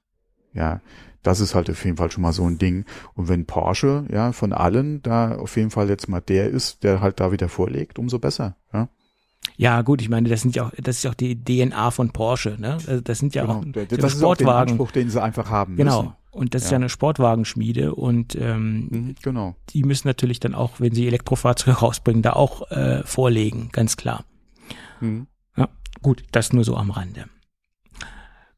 Ja, 0.53 0.81
das 1.23 1.39
ist 1.39 1.55
halt 1.55 1.69
auf 1.69 1.83
jeden 1.85 1.97
Fall 1.97 2.11
schon 2.11 2.21
mal 2.21 2.33
so 2.33 2.45
ein 2.45 2.57
Ding. 2.57 2.85
Und 3.13 3.29
wenn 3.29 3.45
Porsche, 3.45 4.05
ja, 4.11 4.31
von 4.31 4.53
allen 4.53 5.01
da 5.01 5.35
auf 5.35 5.55
jeden 5.55 5.71
Fall 5.71 5.89
jetzt 5.89 6.09
mal 6.09 6.21
der 6.21 6.49
ist, 6.49 6.83
der 6.83 7.01
halt 7.01 7.19
da 7.19 7.31
wieder 7.31 7.49
vorlegt, 7.49 7.97
umso 7.97 8.19
besser, 8.19 8.57
ja. 8.73 8.89
Ja, 9.55 9.81
gut, 9.81 10.01
ich 10.01 10.09
meine, 10.09 10.29
das 10.29 10.41
sind 10.41 10.55
ja 10.55 10.67
auch, 10.67 10.71
das 10.77 10.97
ist 10.97 11.03
ja 11.03 11.11
auch 11.11 11.15
die 11.15 11.41
DNA 11.43 11.91
von 11.91 12.11
Porsche, 12.11 12.57
ne? 12.59 12.73
Also 12.87 13.01
das 13.01 13.19
sind 13.19 13.35
ja 13.35 13.43
genau. 13.43 13.59
auch 13.59 13.65
das, 13.71 13.99
das 13.99 14.13
ist 14.15 14.23
auch 14.23 14.35
der 14.35 14.47
Anspruch, 14.49 14.91
den 14.91 15.09
sie 15.09 15.21
einfach 15.21 15.49
haben 15.49 15.75
genau. 15.75 16.01
müssen. 16.01 16.15
Und 16.31 16.55
das 16.55 16.63
ja. 16.63 16.65
ist 16.65 16.71
ja 16.71 16.75
eine 16.77 16.89
Sportwagenschmiede 16.89 17.93
und 17.93 18.35
ähm, 18.35 18.87
mhm, 18.89 19.15
genau. 19.21 19.55
die 19.69 19.83
müssen 19.83 20.07
natürlich 20.07 20.39
dann 20.39 20.55
auch, 20.55 20.79
wenn 20.79 20.93
sie 20.93 21.05
Elektrofahrzeuge 21.05 21.77
rausbringen, 21.79 22.23
da 22.23 22.33
auch 22.33 22.71
äh, 22.71 23.03
vorlegen, 23.03 23.69
ganz 23.71 23.97
klar. 23.97 24.25
Mhm. 24.99 25.27
Ja, 25.55 25.69
gut, 26.01 26.23
das 26.31 26.51
nur 26.51 26.63
so 26.63 26.75
am 26.75 26.89
Rande. 26.89 27.25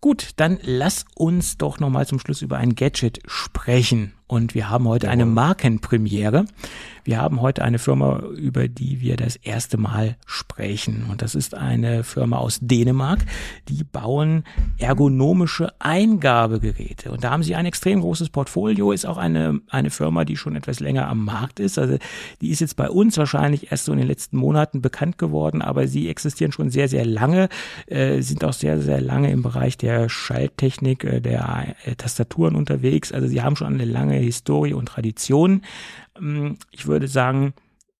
Gut, 0.06 0.34
dann 0.36 0.60
lass 0.62 1.04
uns 1.16 1.58
doch 1.58 1.80
nochmal 1.80 2.06
zum 2.06 2.20
Schluss 2.20 2.44
über 2.44 2.58
ein 2.58 2.76
Gadget 2.76 3.22
sprechen. 3.26 4.14
Und 4.28 4.54
wir 4.54 4.70
haben 4.70 4.88
heute 4.88 5.10
eine 5.10 5.26
Markenpremiere. 5.26 6.46
Wir 7.06 7.22
haben 7.22 7.40
heute 7.42 7.64
eine 7.64 7.78
Firma, 7.78 8.18
über 8.36 8.68
die 8.68 9.00
wir 9.00 9.16
das 9.16 9.36
erste 9.36 9.78
Mal 9.78 10.18
sprechen. 10.26 11.06
Und 11.12 11.22
das 11.22 11.36
ist 11.36 11.54
eine 11.54 12.04
Firma 12.04 12.38
aus 12.38 12.58
Dänemark. 12.64 13.20
Die 13.70 13.84
bauen 13.84 14.44
ergonomische 14.80 15.72
Eingabegeräte. 15.78 17.12
Und 17.12 17.24
da 17.24 17.30
haben 17.30 17.44
sie 17.44 17.54
ein 17.54 17.68
extrem 17.68 18.02
großes 18.02 18.30
Portfolio. 18.30 18.92
Ist 18.92 19.06
auch 19.06 19.18
eine, 19.18 19.62
eine 19.70 19.92
Firma, 19.92 20.26
die 20.26 20.36
schon 20.36 20.56
etwas 20.56 20.80
länger 20.80 21.08
am 21.08 21.24
Markt 21.24 21.60
ist. 21.60 21.78
Also 21.78 22.00
die 22.42 22.50
ist 22.50 22.60
jetzt 22.60 22.76
bei 22.76 22.90
uns 22.90 23.20
wahrscheinlich 23.20 23.72
erst 23.72 23.86
so 23.86 23.92
in 23.92 24.00
den 24.00 24.08
letzten 24.08 24.38
Monaten 24.38 24.82
bekannt 24.82 25.20
geworden. 25.20 25.62
Aber 25.62 25.88
sie 25.88 26.10
existieren 26.10 26.52
schon 26.52 26.72
sehr, 26.72 26.88
sehr 26.88 27.06
lange, 27.06 27.50
äh, 27.86 28.22
sind 28.22 28.44
auch 28.44 28.54
sehr, 28.54 28.82
sehr 28.82 29.00
lange 29.00 29.30
im 29.30 29.44
Bereich 29.44 29.78
der 29.78 30.10
Schalttechnik, 30.10 31.04
äh, 31.04 31.22
der 31.22 31.76
äh, 31.86 31.94
Tastaturen 31.94 32.56
unterwegs. 32.56 33.12
Also 33.12 33.28
sie 33.28 33.44
haben 33.44 33.56
schon 33.56 33.72
eine 33.72 33.86
lange 33.86 34.16
Historie 34.16 34.74
und 34.74 34.88
Tradition. 34.88 35.62
Ähm, 36.18 36.58
ich 36.72 36.88
würde 36.88 37.08
sagen, 37.08 37.54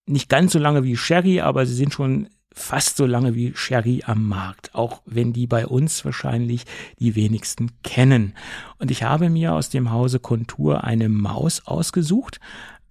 nicht 0.06 0.30
ganz 0.30 0.54
so 0.54 0.60
lange 0.60 0.84
wie 0.84 0.98
Sherry, 0.98 1.42
aber 1.42 1.66
sie 1.66 1.74
sind 1.74 1.94
schon 1.94 2.30
fast 2.54 2.96
so 2.96 3.06
lange 3.06 3.36
wie 3.36 3.54
Sherry 3.54 4.04
am 4.06 4.28
Markt, 4.28 4.74
auch 4.74 5.02
wenn 5.06 5.34
die 5.34 5.46
bei 5.46 5.68
uns 5.68 6.06
wahrscheinlich 6.06 6.64
die 7.00 7.16
wenigsten 7.16 7.72
kennen. 7.84 8.34
Und 8.80 8.92
ich 8.92 9.04
habe 9.04 9.30
mir 9.30 9.54
aus 9.54 9.70
dem 9.70 9.92
Hause 9.92 10.20
Kontur 10.20 10.84
eine 10.84 11.10
Maus 11.10 11.64
ausgesucht. 11.66 12.40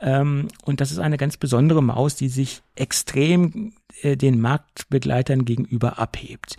Ähm, 0.01 0.48
und 0.64 0.80
das 0.80 0.92
ist 0.92 0.98
eine 0.98 1.16
ganz 1.16 1.38
besondere 1.38 1.82
Maus, 1.82 2.16
die 2.16 2.28
sich 2.28 2.62
extrem 2.74 3.72
äh, 4.02 4.16
den 4.16 4.40
Marktbegleitern 4.40 5.46
gegenüber 5.46 5.98
abhebt 5.98 6.56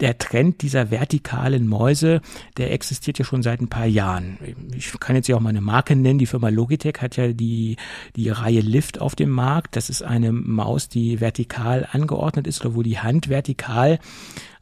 der 0.00 0.18
Trend 0.18 0.62
dieser 0.62 0.90
vertikalen 0.90 1.66
Mäuse, 1.66 2.20
der 2.56 2.72
existiert 2.72 3.18
ja 3.18 3.24
schon 3.24 3.42
seit 3.42 3.60
ein 3.60 3.68
paar 3.68 3.86
Jahren. 3.86 4.38
Ich 4.74 4.98
kann 4.98 5.16
jetzt 5.16 5.28
ja 5.28 5.36
auch 5.36 5.40
mal 5.40 5.50
eine 5.50 5.60
Marke 5.60 5.94
nennen. 5.94 6.18
Die 6.18 6.26
Firma 6.26 6.48
Logitech 6.48 6.96
hat 7.00 7.16
ja 7.16 7.32
die, 7.32 7.76
die 8.16 8.28
Reihe 8.28 8.60
Lift 8.60 9.00
auf 9.00 9.14
dem 9.14 9.30
Markt. 9.30 9.76
Das 9.76 9.90
ist 9.90 10.02
eine 10.02 10.32
Maus, 10.32 10.88
die 10.88 11.20
vertikal 11.20 11.88
angeordnet 11.90 12.46
ist 12.46 12.64
oder 12.64 12.74
wo 12.74 12.82
die 12.82 12.98
Hand 12.98 13.28
vertikal 13.28 13.98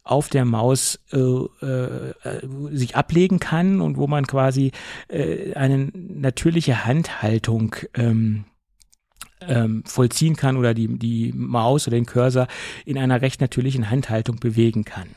auf 0.04 0.28
der 0.28 0.44
Maus 0.44 0.98
äh, 1.12 1.16
äh, 1.16 2.12
sich 2.72 2.96
ablegen 2.96 3.38
kann 3.38 3.80
und 3.80 3.96
wo 3.96 4.06
man 4.08 4.26
quasi 4.26 4.72
äh, 5.08 5.54
eine 5.54 5.90
natürliche 5.94 6.84
Handhaltung 6.84 7.76
ähm, 7.94 8.44
ähm, 9.48 9.82
vollziehen 9.86 10.36
kann 10.36 10.56
oder 10.56 10.74
die, 10.74 10.88
die 10.98 11.32
Maus 11.34 11.86
oder 11.86 11.96
den 11.96 12.06
Cursor 12.06 12.46
in 12.84 12.98
einer 12.98 13.22
recht 13.22 13.40
natürlichen 13.40 13.90
Handhaltung 13.90 14.36
bewegen 14.36 14.84
kann. 14.84 15.08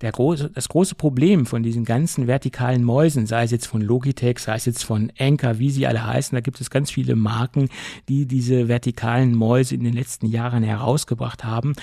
Der 0.00 0.12
große, 0.12 0.50
das 0.54 0.68
große 0.68 0.94
Problem 0.94 1.46
von 1.46 1.62
diesen 1.62 1.84
ganzen 1.84 2.26
vertikalen 2.26 2.84
Mäusen, 2.84 3.26
sei 3.26 3.44
es 3.44 3.50
jetzt 3.50 3.66
von 3.66 3.82
Logitech, 3.82 4.38
sei 4.38 4.54
es 4.54 4.64
jetzt 4.64 4.84
von 4.84 5.12
Anker, 5.18 5.58
wie 5.58 5.70
sie 5.70 5.86
alle 5.86 6.06
heißen, 6.06 6.34
da 6.34 6.40
gibt 6.40 6.60
es 6.60 6.70
ganz 6.70 6.90
viele 6.90 7.16
Marken, 7.16 7.68
die 8.08 8.26
diese 8.26 8.68
vertikalen 8.68 9.34
Mäuse 9.34 9.74
in 9.74 9.84
den 9.84 9.94
letzten 9.94 10.26
Jahren 10.26 10.62
herausgebracht 10.62 11.44
haben. 11.44 11.74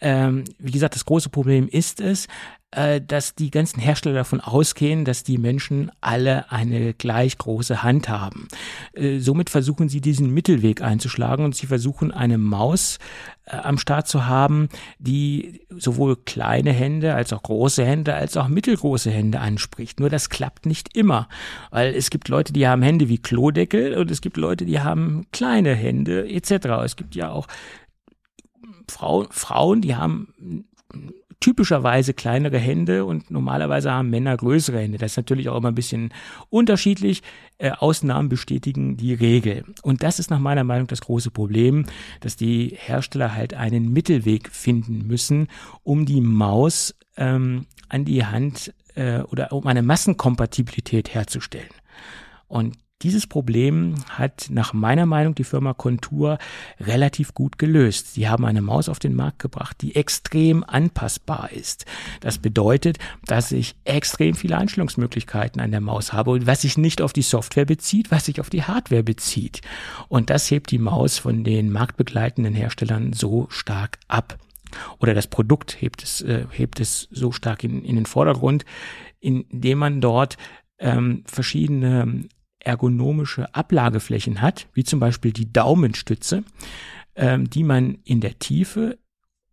Ähm, 0.00 0.44
wie 0.58 0.72
gesagt, 0.72 0.94
das 0.94 1.04
große 1.04 1.28
Problem 1.28 1.68
ist 1.68 2.00
es, 2.00 2.26
äh, 2.72 3.00
dass 3.00 3.34
die 3.34 3.50
ganzen 3.50 3.80
Hersteller 3.80 4.14
davon 4.14 4.40
ausgehen, 4.40 5.04
dass 5.04 5.24
die 5.24 5.38
Menschen 5.38 5.90
alle 6.00 6.52
eine 6.52 6.94
gleich 6.94 7.36
große 7.36 7.82
Hand 7.82 8.08
haben. 8.08 8.46
Äh, 8.92 9.18
somit 9.18 9.50
versuchen 9.50 9.88
sie 9.88 10.00
diesen 10.00 10.32
Mittelweg 10.32 10.80
einzuschlagen 10.80 11.44
und 11.44 11.56
sie 11.56 11.66
versuchen 11.66 12.12
eine 12.12 12.38
Maus 12.38 13.00
äh, 13.44 13.56
am 13.56 13.76
Start 13.76 14.06
zu 14.06 14.26
haben, 14.26 14.68
die 15.00 15.62
sowohl 15.68 16.14
kleine 16.14 16.72
Hände 16.72 17.16
als 17.16 17.32
auch 17.32 17.42
große 17.42 17.84
Hände 17.84 18.14
als 18.14 18.36
auch 18.36 18.46
mittelgroße 18.46 19.10
Hände 19.10 19.40
anspricht. 19.40 19.98
Nur 19.98 20.08
das 20.08 20.30
klappt 20.30 20.64
nicht 20.64 20.96
immer, 20.96 21.28
weil 21.72 21.92
es 21.92 22.08
gibt 22.10 22.28
Leute, 22.28 22.52
die 22.52 22.68
haben 22.68 22.82
Hände 22.82 23.08
wie 23.08 23.18
Klodeckel 23.18 23.98
und 23.98 24.12
es 24.12 24.20
gibt 24.20 24.36
Leute, 24.36 24.64
die 24.64 24.78
haben 24.78 25.26
kleine 25.32 25.74
Hände 25.74 26.28
etc. 26.30 26.66
Es 26.84 26.94
gibt 26.94 27.16
ja 27.16 27.32
auch 27.32 27.48
Frauen, 28.90 29.28
Frauen, 29.30 29.80
die 29.80 29.96
haben 29.96 30.28
typischerweise 31.40 32.12
kleinere 32.12 32.58
Hände 32.58 33.06
und 33.06 33.30
normalerweise 33.30 33.90
haben 33.90 34.10
Männer 34.10 34.36
größere 34.36 34.78
Hände. 34.78 34.98
Das 34.98 35.12
ist 35.12 35.16
natürlich 35.16 35.48
auch 35.48 35.56
immer 35.56 35.68
ein 35.68 35.74
bisschen 35.74 36.12
unterschiedlich. 36.50 37.22
Äh, 37.56 37.70
Ausnahmen 37.70 38.28
bestätigen 38.28 38.98
die 38.98 39.14
Regel. 39.14 39.64
Und 39.82 40.02
das 40.02 40.18
ist 40.18 40.30
nach 40.30 40.38
meiner 40.38 40.64
Meinung 40.64 40.86
das 40.86 41.00
große 41.00 41.30
Problem, 41.30 41.86
dass 42.20 42.36
die 42.36 42.76
Hersteller 42.76 43.34
halt 43.34 43.54
einen 43.54 43.92
Mittelweg 43.92 44.50
finden 44.50 45.06
müssen, 45.06 45.48
um 45.82 46.04
die 46.04 46.20
Maus 46.20 46.94
ähm, 47.16 47.66
an 47.88 48.04
die 48.04 48.26
Hand 48.26 48.74
äh, 48.94 49.20
oder 49.20 49.52
um 49.52 49.66
eine 49.66 49.82
Massenkompatibilität 49.82 51.14
herzustellen. 51.14 51.70
Und 52.48 52.76
dieses 53.02 53.26
Problem 53.26 53.94
hat 54.10 54.48
nach 54.50 54.72
meiner 54.72 55.06
Meinung 55.06 55.34
die 55.34 55.44
Firma 55.44 55.72
Contour 55.72 56.38
relativ 56.78 57.32
gut 57.34 57.58
gelöst. 57.58 58.14
Sie 58.14 58.28
haben 58.28 58.44
eine 58.44 58.60
Maus 58.60 58.88
auf 58.88 58.98
den 58.98 59.14
Markt 59.14 59.38
gebracht, 59.38 59.78
die 59.80 59.96
extrem 59.96 60.64
anpassbar 60.64 61.50
ist. 61.52 61.86
Das 62.20 62.38
bedeutet, 62.38 62.98
dass 63.24 63.52
ich 63.52 63.74
extrem 63.84 64.34
viele 64.34 64.58
Einstellungsmöglichkeiten 64.58 65.60
an 65.60 65.70
der 65.70 65.80
Maus 65.80 66.12
habe, 66.12 66.46
was 66.46 66.62
sich 66.62 66.76
nicht 66.76 67.00
auf 67.00 67.12
die 67.12 67.22
Software 67.22 67.64
bezieht, 67.64 68.10
was 68.10 68.26
sich 68.26 68.40
auf 68.40 68.50
die 68.50 68.64
Hardware 68.64 69.02
bezieht. 69.02 69.62
Und 70.08 70.28
das 70.28 70.50
hebt 70.50 70.70
die 70.70 70.78
Maus 70.78 71.18
von 71.18 71.42
den 71.42 71.72
marktbegleitenden 71.72 72.54
Herstellern 72.54 73.12
so 73.14 73.46
stark 73.48 73.98
ab. 74.08 74.38
Oder 74.98 75.14
das 75.14 75.26
Produkt 75.26 75.80
hebt 75.80 76.02
es, 76.02 76.20
äh, 76.20 76.44
hebt 76.50 76.80
es 76.80 77.08
so 77.10 77.32
stark 77.32 77.64
in, 77.64 77.82
in 77.82 77.96
den 77.96 78.06
Vordergrund, 78.06 78.64
indem 79.20 79.78
man 79.78 80.00
dort 80.00 80.36
ähm, 80.78 81.24
verschiedene 81.26 82.28
ergonomische 82.60 83.54
Ablageflächen 83.54 84.40
hat, 84.40 84.68
wie 84.74 84.84
zum 84.84 85.00
Beispiel 85.00 85.32
die 85.32 85.52
Daumenstütze, 85.52 86.44
ähm, 87.16 87.50
die 87.50 87.64
man 87.64 87.98
in 88.04 88.20
der 88.20 88.38
Tiefe 88.38 88.98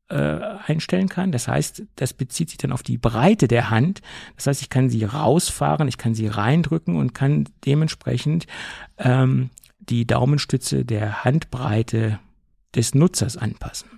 äh, 0.10 0.16
einstellen 0.16 1.10
kann. 1.10 1.32
Das 1.32 1.48
heißt, 1.48 1.84
das 1.96 2.14
bezieht 2.14 2.50
sich 2.50 2.58
dann 2.58 2.72
auf 2.72 2.84
die 2.84 2.98
Breite 2.98 3.48
der 3.48 3.70
Hand. 3.70 4.02
Das 4.36 4.48
heißt, 4.48 4.62
ich 4.62 4.70
kann 4.70 4.90
sie 4.90 5.04
rausfahren, 5.04 5.88
ich 5.88 5.98
kann 5.98 6.16
sie 6.16 6.28
reindrücken 6.28 6.96
und 6.96 7.14
kann 7.14 7.50
dementsprechend 7.66 8.48
ähm, 8.98 9.50
die 9.80 10.06
Daumenstütze 10.06 10.86
der 10.86 11.24
Handbreite 11.24 12.20
des 12.76 12.96
Nutzers 12.96 13.38
anpassen. 13.38 13.90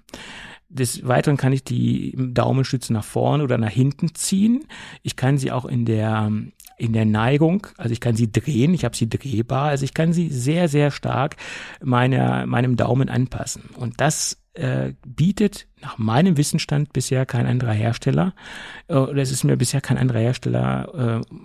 Des 0.69 1.07
Weiteren 1.07 1.37
kann 1.37 1.51
ich 1.51 1.63
die 1.63 2.15
Daumenstütze 2.15 2.93
nach 2.93 3.03
vorne 3.03 3.43
oder 3.43 3.57
nach 3.57 3.71
hinten 3.71 4.13
ziehen. 4.13 4.65
Ich 5.01 5.15
kann 5.15 5.39
sie 5.39 5.51
auch 5.51 5.65
in 5.65 5.85
der 5.85 6.31
in 6.79 6.93
der 6.93 7.05
Neigung, 7.05 7.67
also 7.77 7.91
ich 7.91 7.99
kann 7.99 8.15
sie 8.15 8.31
drehen, 8.31 8.73
ich 8.73 8.85
habe 8.85 8.95
sie 8.95 9.09
drehbar, 9.09 9.65
also 9.65 9.83
ich 9.83 9.93
kann 9.93 10.13
sie 10.13 10.29
sehr, 10.29 10.69
sehr 10.69 10.91
stark 10.91 11.35
meiner, 11.83 12.45
meinem 12.45 12.77
Daumen 12.77 13.09
anpassen. 13.09 13.63
Und 13.75 13.99
das 13.99 14.37
äh, 14.53 14.93
bietet 15.05 15.67
nach 15.81 15.97
meinem 15.97 16.37
Wissensstand 16.37 16.93
bisher 16.93 17.25
kein 17.25 17.45
anderer 17.45 17.73
Hersteller, 17.73 18.33
äh, 18.87 18.95
oder 18.95 19.21
es 19.21 19.31
ist 19.31 19.43
mir 19.43 19.57
bisher 19.57 19.81
kein 19.81 19.97
anderer 19.97 20.19
Hersteller 20.19 21.21
äh, 21.21 21.35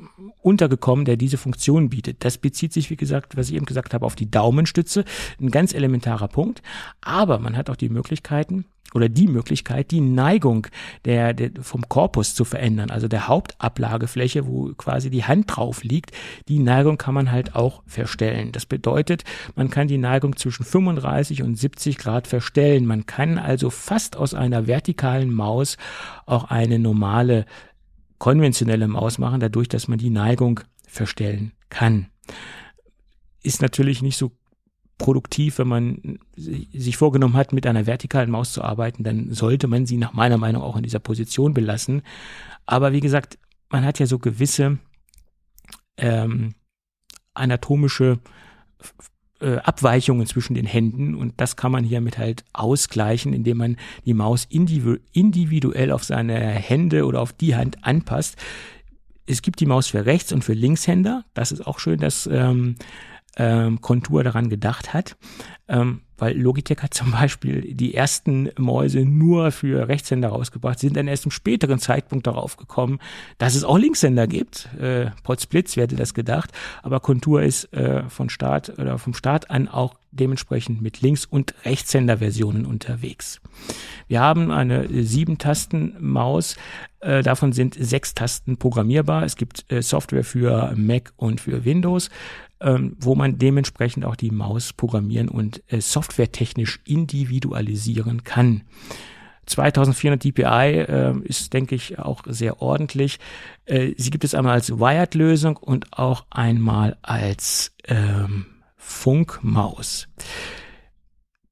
untergekommen, 0.41 1.05
der 1.05 1.17
diese 1.17 1.37
Funktion 1.37 1.91
bietet. 1.91 2.25
Das 2.25 2.39
bezieht 2.39 2.73
sich, 2.73 2.91
wie 2.91 2.97
gesagt, 2.97 3.37
was 3.37 3.49
ich 3.49 3.57
eben 3.57 3.67
gesagt 3.67 3.93
habe, 3.93 4.07
auf 4.07 4.15
die 4.15 4.31
Daumenstütze, 4.31 5.05
ein 5.41 5.51
ganz 5.51 5.75
elementarer 5.75 6.29
Punkt. 6.29 6.63
Aber 7.01 7.41
man 7.41 7.57
hat 7.57 7.71
auch 7.71 7.77
die 7.77 7.89
Möglichkeiten, 7.89 8.67
oder 8.93 9.09
die 9.09 9.27
Möglichkeit, 9.27 9.91
die 9.91 10.01
Neigung 10.01 10.69
der, 11.05 11.35
der 11.35 11.51
vom 11.63 11.89
Korpus 11.89 12.35
zu 12.35 12.45
verändern, 12.45 12.91
also 12.91 13.09
der 13.09 13.27
Hauptablagefläche, 13.27 14.47
wo 14.47 14.73
quasi 14.75 15.11
die 15.11 15.25
Hand 15.25 15.47
drauf 15.49 15.83
liegt, 15.83 16.13
die 16.49 16.61
Neigung 16.61 16.97
kann 16.97 17.15
man 17.15 17.33
halt 17.33 17.57
auch 17.57 17.83
verstellen. 17.87 18.53
Das 18.53 18.67
bedeutet, 18.67 19.25
man 19.57 19.69
kann 19.69 19.89
die 19.89 19.99
Neigung 19.99 20.37
zwischen 20.37 20.65
35 20.65 21.43
und 21.43 21.57
70 21.57 21.99
Grad 21.99 22.29
verstellen. 22.29 22.87
Man 22.87 23.07
kann 23.07 23.39
also 23.39 23.69
fast 23.71 24.17
aus 24.17 24.33
einer 24.33 24.67
vertikalen 24.67 25.33
Maus 25.33 25.77
auch 26.27 26.45
eine 26.45 26.79
normale 26.79 27.47
konventionelle 28.19 28.89
Maus 28.89 29.19
machen, 29.19 29.41
dadurch, 29.41 29.69
dass 29.69 29.89
man 29.89 29.99
die 29.99 30.11
Neigung 30.11 30.61
verstellen 30.87 31.53
kann. 31.69 32.07
Ist 33.43 33.61
natürlich 33.61 34.01
nicht 34.01 34.17
so 34.17 34.33
produktiv, 34.99 35.59
wenn 35.59 35.69
man 35.69 36.19
sich 36.37 36.97
vorgenommen 36.97 37.35
hat, 37.35 37.53
mit 37.53 37.67
einer 37.67 37.87
vertikalen 37.87 38.31
Maus 38.31 38.53
zu 38.53 38.63
arbeiten, 38.63 39.03
dann 39.03 39.33
sollte 39.33 39.67
man 39.67 39.87
sie 39.87 39.97
nach 39.97 40.13
meiner 40.13 40.39
Meinung 40.39 40.63
auch 40.63 40.77
in 40.77 40.83
dieser 40.83 41.01
Position 41.01 41.55
belassen. 41.55 42.03
Aber 42.67 42.93
wie 42.93 43.01
gesagt, 43.01 43.39
man 43.71 43.85
hat 43.85 43.99
ja 43.99 44.07
so 44.07 44.19
gewisse 44.19 44.79
ähm, 45.97 46.55
anatomische 47.35 48.21
äh, 49.41 49.57
Abweichungen 49.57 50.27
zwischen 50.27 50.55
den 50.55 50.67
Händen 50.67 51.15
und 51.15 51.35
das 51.39 51.57
kann 51.57 51.73
man 51.73 51.85
hiermit 51.85 52.19
halt 52.19 52.45
ausgleichen, 52.53 53.33
indem 53.33 53.59
man 53.59 53.77
die 54.05 54.15
Maus 54.15 54.47
individuell 54.49 55.91
auf 55.91 56.05
seine 56.05 56.39
Hände 56.39 57.05
oder 57.05 57.21
auf 57.21 57.33
die 57.33 57.57
Hand 57.57 57.85
anpasst. 57.85 58.37
Es 59.27 59.43
gibt 59.43 59.61
die 59.61 59.67
Maus 59.67 59.89
für 59.89 60.07
Rechts- 60.07 60.33
und 60.33 60.45
für 60.45 60.53
Linkshänder. 60.53 61.25
Das 61.35 61.51
ist 61.51 61.67
auch 61.67 61.79
schön, 61.79 61.99
dass 61.99 62.29
ähm, 62.31 62.77
ähm, 63.37 63.81
Kontur 63.81 64.25
daran 64.25 64.49
gedacht 64.49 64.95
hat. 64.95 65.17
Ähm, 65.69 66.01
weil 66.17 66.39
Logitech 66.39 66.79
hat 66.81 66.95
zum 66.95 67.11
Beispiel 67.11 67.75
die 67.75 67.95
ersten 67.95 68.51
Mäuse 68.57 69.01
nur 69.01 69.51
für 69.51 69.89
Rechtshänder 69.89 70.29
rausgebracht, 70.29 70.79
sind 70.79 70.97
dann 70.97 71.09
erst 71.09 71.25
im 71.25 71.31
späteren 71.31 71.79
Zeitpunkt 71.79 72.27
darauf 72.27 72.57
gekommen, 72.57 73.01
dass 73.39 73.55
es 73.55 73.65
auch 73.65 73.79
Linkshänder 73.79 74.27
gibt. 74.27 74.69
Äh, 74.79 75.11
Potsblitz, 75.23 75.77
wer 75.77 75.85
hätte 75.85 75.97
das 75.97 76.15
gedacht? 76.15 76.53
Aber 76.83 77.01
Kontur 77.01 77.43
ist 77.43 77.73
äh, 77.73 78.09
von 78.09 78.29
Start 78.29 78.79
oder 78.79 78.99
vom 78.99 79.15
Start 79.15 79.51
an 79.51 79.69
auch 79.69 79.95
dementsprechend 80.13 80.81
mit 80.81 81.01
Links- 81.01 81.27
und 81.27 81.55
Rechtshänder-Versionen 81.65 82.67
unterwegs. 82.67 83.41
Wir 84.07 84.21
haben 84.21 84.53
eine 84.53 84.87
Sieben-Tasten-Maus, 85.03 86.57
äh, 87.01 87.23
davon 87.23 87.53
sind 87.53 87.75
sechs 87.75 88.15
Tasten 88.15 88.57
programmierbar. 88.57 89.25
Es 89.25 89.37
gibt 89.37 89.71
äh, 89.73 89.83
Software 89.83 90.25
für 90.25 90.73
Mac 90.77 91.13
und 91.17 91.41
für 91.41 91.65
Windows 91.65 92.11
ähm, 92.65 92.97
wo 92.99 93.15
man 93.15 93.39
dementsprechend 93.39 94.05
auch 94.05 94.17
die 94.17 94.31
Maus 94.31 94.73
programmieren 94.73 95.29
und 95.29 95.63
äh, 95.69 95.81
softwaretechnisch 95.81 96.81
individualisieren 96.87 98.25
kann. 98.25 98.63
2400 99.47 100.25
dpi 100.25 100.43
äh, 100.43 101.15
ist, 101.25 101.53
denke 101.53 101.75
ich, 101.75 101.99
auch 101.99 102.23
sehr 102.27 102.63
ordentlich. 102.63 103.19
Äh, 103.67 103.93
sie 103.99 104.11
gibt 104.11 104.25
es 104.25 104.35
einmal 104.35 104.55
als 104.55 104.71
Wired-Lösung 104.71 105.59
und 105.59 105.93
auch 105.93 106.25
einmal 106.31 106.97
als 107.03 107.73
ähm, 107.87 108.47
Funkmaus. 108.77 110.09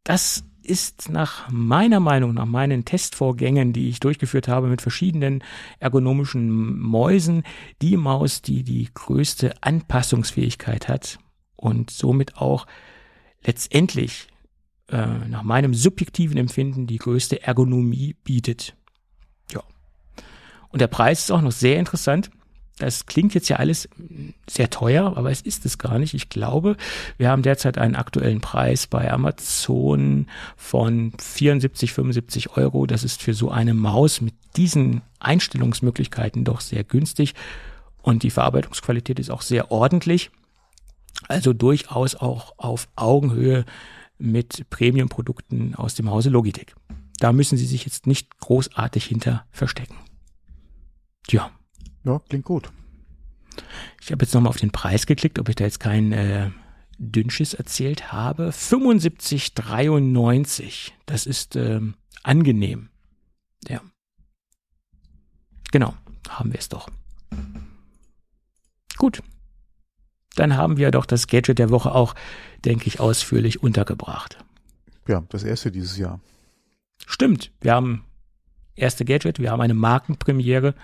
Das 0.05 0.45
ist 0.65 1.11
nach 1.11 1.51
meiner 1.51 2.01
Meinung, 2.01 2.35
nach 2.35 2.47
meinen 2.47 2.85
Testvorgängen, 2.85 3.73
die 3.73 3.89
ich 3.89 4.01
durchgeführt 4.01 4.49
habe 4.49 4.69
mit 4.69 4.83
verschiedenen 4.83 5.43
ergonomischen 5.79 6.79
Mäusen, 6.79 7.43
die 7.81 7.97
Maus, 7.97 8.43
die 8.43 8.63
die 8.63 8.89
größte 8.93 9.55
Anpassungsfähigkeit 9.63 10.89
hat 10.89 11.19
und 11.57 11.91
somit 11.91 12.37
auch 12.37 12.67
letztendlich 13.45 14.29
äh, 14.89 15.07
nach 15.29 15.43
meinem 15.43 15.75
subjektiven 15.75 16.37
Empfinden 16.37 16.87
die 16.87 16.99
größte 16.99 17.43
Ergonomie 17.43 18.15
bietet. 18.25 18.77
Ja. 19.53 19.63
Und 20.69 20.81
der 20.81 20.89
Preis 20.89 21.21
ist 21.21 21.31
auch 21.31 21.43
noch 21.43 21.53
sehr 21.53 21.79
interessant. 21.79 22.31
Das 22.83 23.07
klingt 23.07 23.33
jetzt 23.33 23.49
ja 23.49 23.59
alles 23.59 23.89
sehr 24.51 24.69
teuer, 24.69 25.17
aber 25.17 25.31
es 25.31 25.41
ist 25.41 25.65
es 25.65 25.79
gar 25.79 26.01
nicht. 26.01 26.15
Ich 26.15 26.31
glaube, 26.31 26.77
wir 27.17 27.31
haben 27.31 27.43
derzeit 27.43 27.79
einen 27.79 27.95
aktuellen 27.95 28.41
Preis 28.41 28.89
bei 28.89 29.09
Amazon 29.09 30.27
von 30.57 31.13
74, 31.17 31.93
75 31.93 32.57
Euro. 32.57 32.87
Das 32.87 33.05
ist 33.05 33.23
für 33.23 33.35
so 33.35 33.53
eine 33.53 33.73
Maus 33.73 34.21
mit 34.21 34.35
diesen 34.57 35.03
Einstellungsmöglichkeiten 35.21 36.43
doch 36.43 36.61
sehr 36.61 36.83
günstig. 36.83 37.35
Und 38.03 38.25
die 38.25 38.31
Verarbeitungsqualität 38.31 39.21
ist 39.21 39.31
auch 39.31 39.43
sehr 39.43 39.71
ordentlich. 39.71 40.33
Also 41.29 41.53
durchaus 41.53 42.17
auch 42.17 42.55
auf 42.57 42.89
Augenhöhe 42.97 43.65
mit 44.19 44.69
Premium-Produkten 44.71 45.77
aus 45.77 45.95
dem 45.95 46.11
Hause 46.11 46.31
Logitech. 46.31 46.75
Da 47.21 47.33
müssen 47.33 47.57
Sie 47.57 47.67
sich 47.67 47.85
jetzt 47.85 48.09
nicht 48.09 48.41
großartig 48.41 49.05
hinter 49.05 49.47
verstecken. 49.53 49.95
Tja. 51.29 51.53
Ja, 52.05 52.21
klingt 52.29 52.45
gut. 52.45 52.71
Ich 54.01 54.11
habe 54.11 54.25
jetzt 54.25 54.35
nochmal 54.35 54.51
auf 54.51 54.57
den 54.57 54.73
Preis 54.73 55.07
geklickt, 55.07 55.39
ob 55.39 55.49
ich 55.49 55.55
da 55.57 55.65
jetzt 55.65 55.81
kein 55.81 56.13
äh, 56.13 56.51
Dünnschiss 56.99 57.55
erzählt 57.55 58.13
habe. 58.13 58.51
75,93. 58.51 60.93
Das 61.07 61.25
ist 61.27 61.57
ähm, 61.57 61.95
angenehm. 62.23 62.91
Ja. 63.69 63.81
Genau, 65.71 65.95
haben 66.29 66.53
wir 66.53 66.59
es 66.59 66.69
doch. 66.69 66.91
Gut. 68.97 69.23
Dann 70.35 70.57
haben 70.57 70.79
wir 70.79 70.91
doch 70.91 71.07
das 71.07 71.27
Gadget 71.27 71.59
der 71.59 71.71
Woche 71.71 71.95
auch, 71.95 72.15
denke 72.65 72.87
ich, 72.87 73.01
ausführlich 73.01 73.63
untergebracht. 73.63 74.39
Ja, 75.07 75.23
das 75.29 75.45
erste 75.45 75.71
dieses 75.71 75.99
Jahr. 75.99 76.21
Stimmt. 77.07 77.53
Wir 77.61 77.75
haben 77.75 78.07
erste 78.75 79.05
Gadget, 79.05 79.39
wir 79.39 79.51
haben 79.51 79.61
eine 79.61 79.75
Markenpremiere 79.75 80.75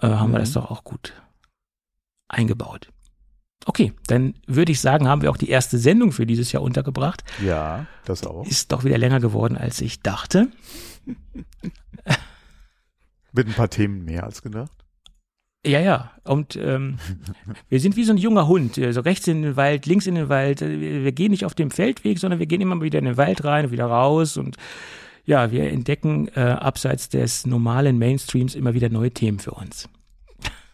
äh, 0.00 0.08
haben 0.08 0.30
mhm. 0.30 0.34
wir 0.34 0.38
das 0.40 0.52
doch 0.52 0.70
auch 0.70 0.84
gut 0.84 1.14
eingebaut. 2.28 2.90
Okay, 3.66 3.92
dann 4.06 4.34
würde 4.46 4.72
ich 4.72 4.80
sagen, 4.80 5.08
haben 5.08 5.22
wir 5.22 5.30
auch 5.30 5.36
die 5.36 5.50
erste 5.50 5.78
Sendung 5.78 6.12
für 6.12 6.26
dieses 6.26 6.52
Jahr 6.52 6.62
untergebracht. 6.62 7.24
Ja, 7.44 7.86
das 8.04 8.26
auch. 8.26 8.46
Ist 8.46 8.72
doch 8.72 8.84
wieder 8.84 8.98
länger 8.98 9.20
geworden, 9.20 9.56
als 9.56 9.80
ich 9.80 10.00
dachte. 10.00 10.48
Mit 13.32 13.46
ein 13.46 13.54
paar 13.54 13.68
Themen 13.68 14.04
mehr 14.04 14.24
als 14.24 14.42
gedacht. 14.42 14.72
Ja, 15.66 15.80
ja. 15.80 16.12
Und 16.24 16.56
ähm, 16.56 16.98
wir 17.68 17.80
sind 17.80 17.96
wie 17.96 18.04
so 18.04 18.12
ein 18.12 18.18
junger 18.18 18.46
Hund. 18.46 18.76
So 18.76 18.84
also 18.84 19.00
rechts 19.00 19.26
in 19.26 19.42
den 19.42 19.56
Wald, 19.56 19.86
links 19.86 20.06
in 20.06 20.14
den 20.14 20.28
Wald. 20.28 20.60
Wir 20.60 21.12
gehen 21.12 21.30
nicht 21.30 21.44
auf 21.44 21.54
dem 21.54 21.70
Feldweg, 21.70 22.18
sondern 22.18 22.38
wir 22.38 22.46
gehen 22.46 22.60
immer 22.60 22.80
wieder 22.80 22.98
in 22.98 23.04
den 23.04 23.16
Wald 23.16 23.44
rein 23.44 23.66
und 23.66 23.72
wieder 23.72 23.86
raus 23.86 24.36
und 24.36 24.56
ja, 25.28 25.50
wir 25.50 25.70
entdecken 25.70 26.28
äh, 26.28 26.40
abseits 26.40 27.10
des 27.10 27.44
normalen 27.44 27.98
Mainstreams 27.98 28.54
immer 28.54 28.72
wieder 28.72 28.88
neue 28.88 29.10
Themen 29.10 29.38
für 29.38 29.50
uns. 29.50 29.86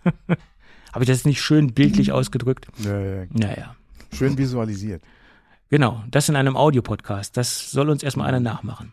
Habe 0.92 1.02
ich 1.02 1.08
das 1.08 1.24
nicht 1.24 1.42
schön 1.42 1.74
bildlich 1.74 2.12
ausgedrückt? 2.12 2.68
Naja. 2.78 3.26
naja. 3.30 3.76
Schön 4.12 4.38
visualisiert. 4.38 5.02
Genau, 5.70 6.04
das 6.08 6.28
in 6.28 6.36
einem 6.36 6.56
Audiopodcast. 6.56 7.36
Das 7.36 7.72
soll 7.72 7.90
uns 7.90 8.04
erstmal 8.04 8.28
einer 8.28 8.38
nachmachen. 8.38 8.92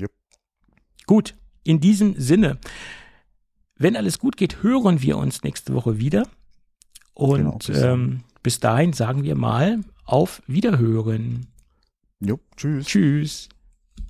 Yep. 0.00 0.10
Gut, 1.06 1.36
in 1.62 1.78
diesem 1.78 2.18
Sinne, 2.18 2.58
wenn 3.76 3.94
alles 3.94 4.18
gut 4.18 4.36
geht, 4.36 4.64
hören 4.64 5.02
wir 5.02 5.18
uns 5.18 5.44
nächste 5.44 5.72
Woche 5.74 5.98
wieder. 5.98 6.26
Und 7.12 7.38
genau, 7.38 7.58
bis, 7.58 7.80
ähm, 7.80 8.24
bis 8.42 8.58
dahin 8.58 8.92
sagen 8.92 9.22
wir 9.22 9.36
mal 9.36 9.84
auf 10.04 10.42
Wiederhören. 10.48 11.46
Jo, 12.18 12.40
tschüss. 12.56 12.86
Tschüss. 12.86 13.48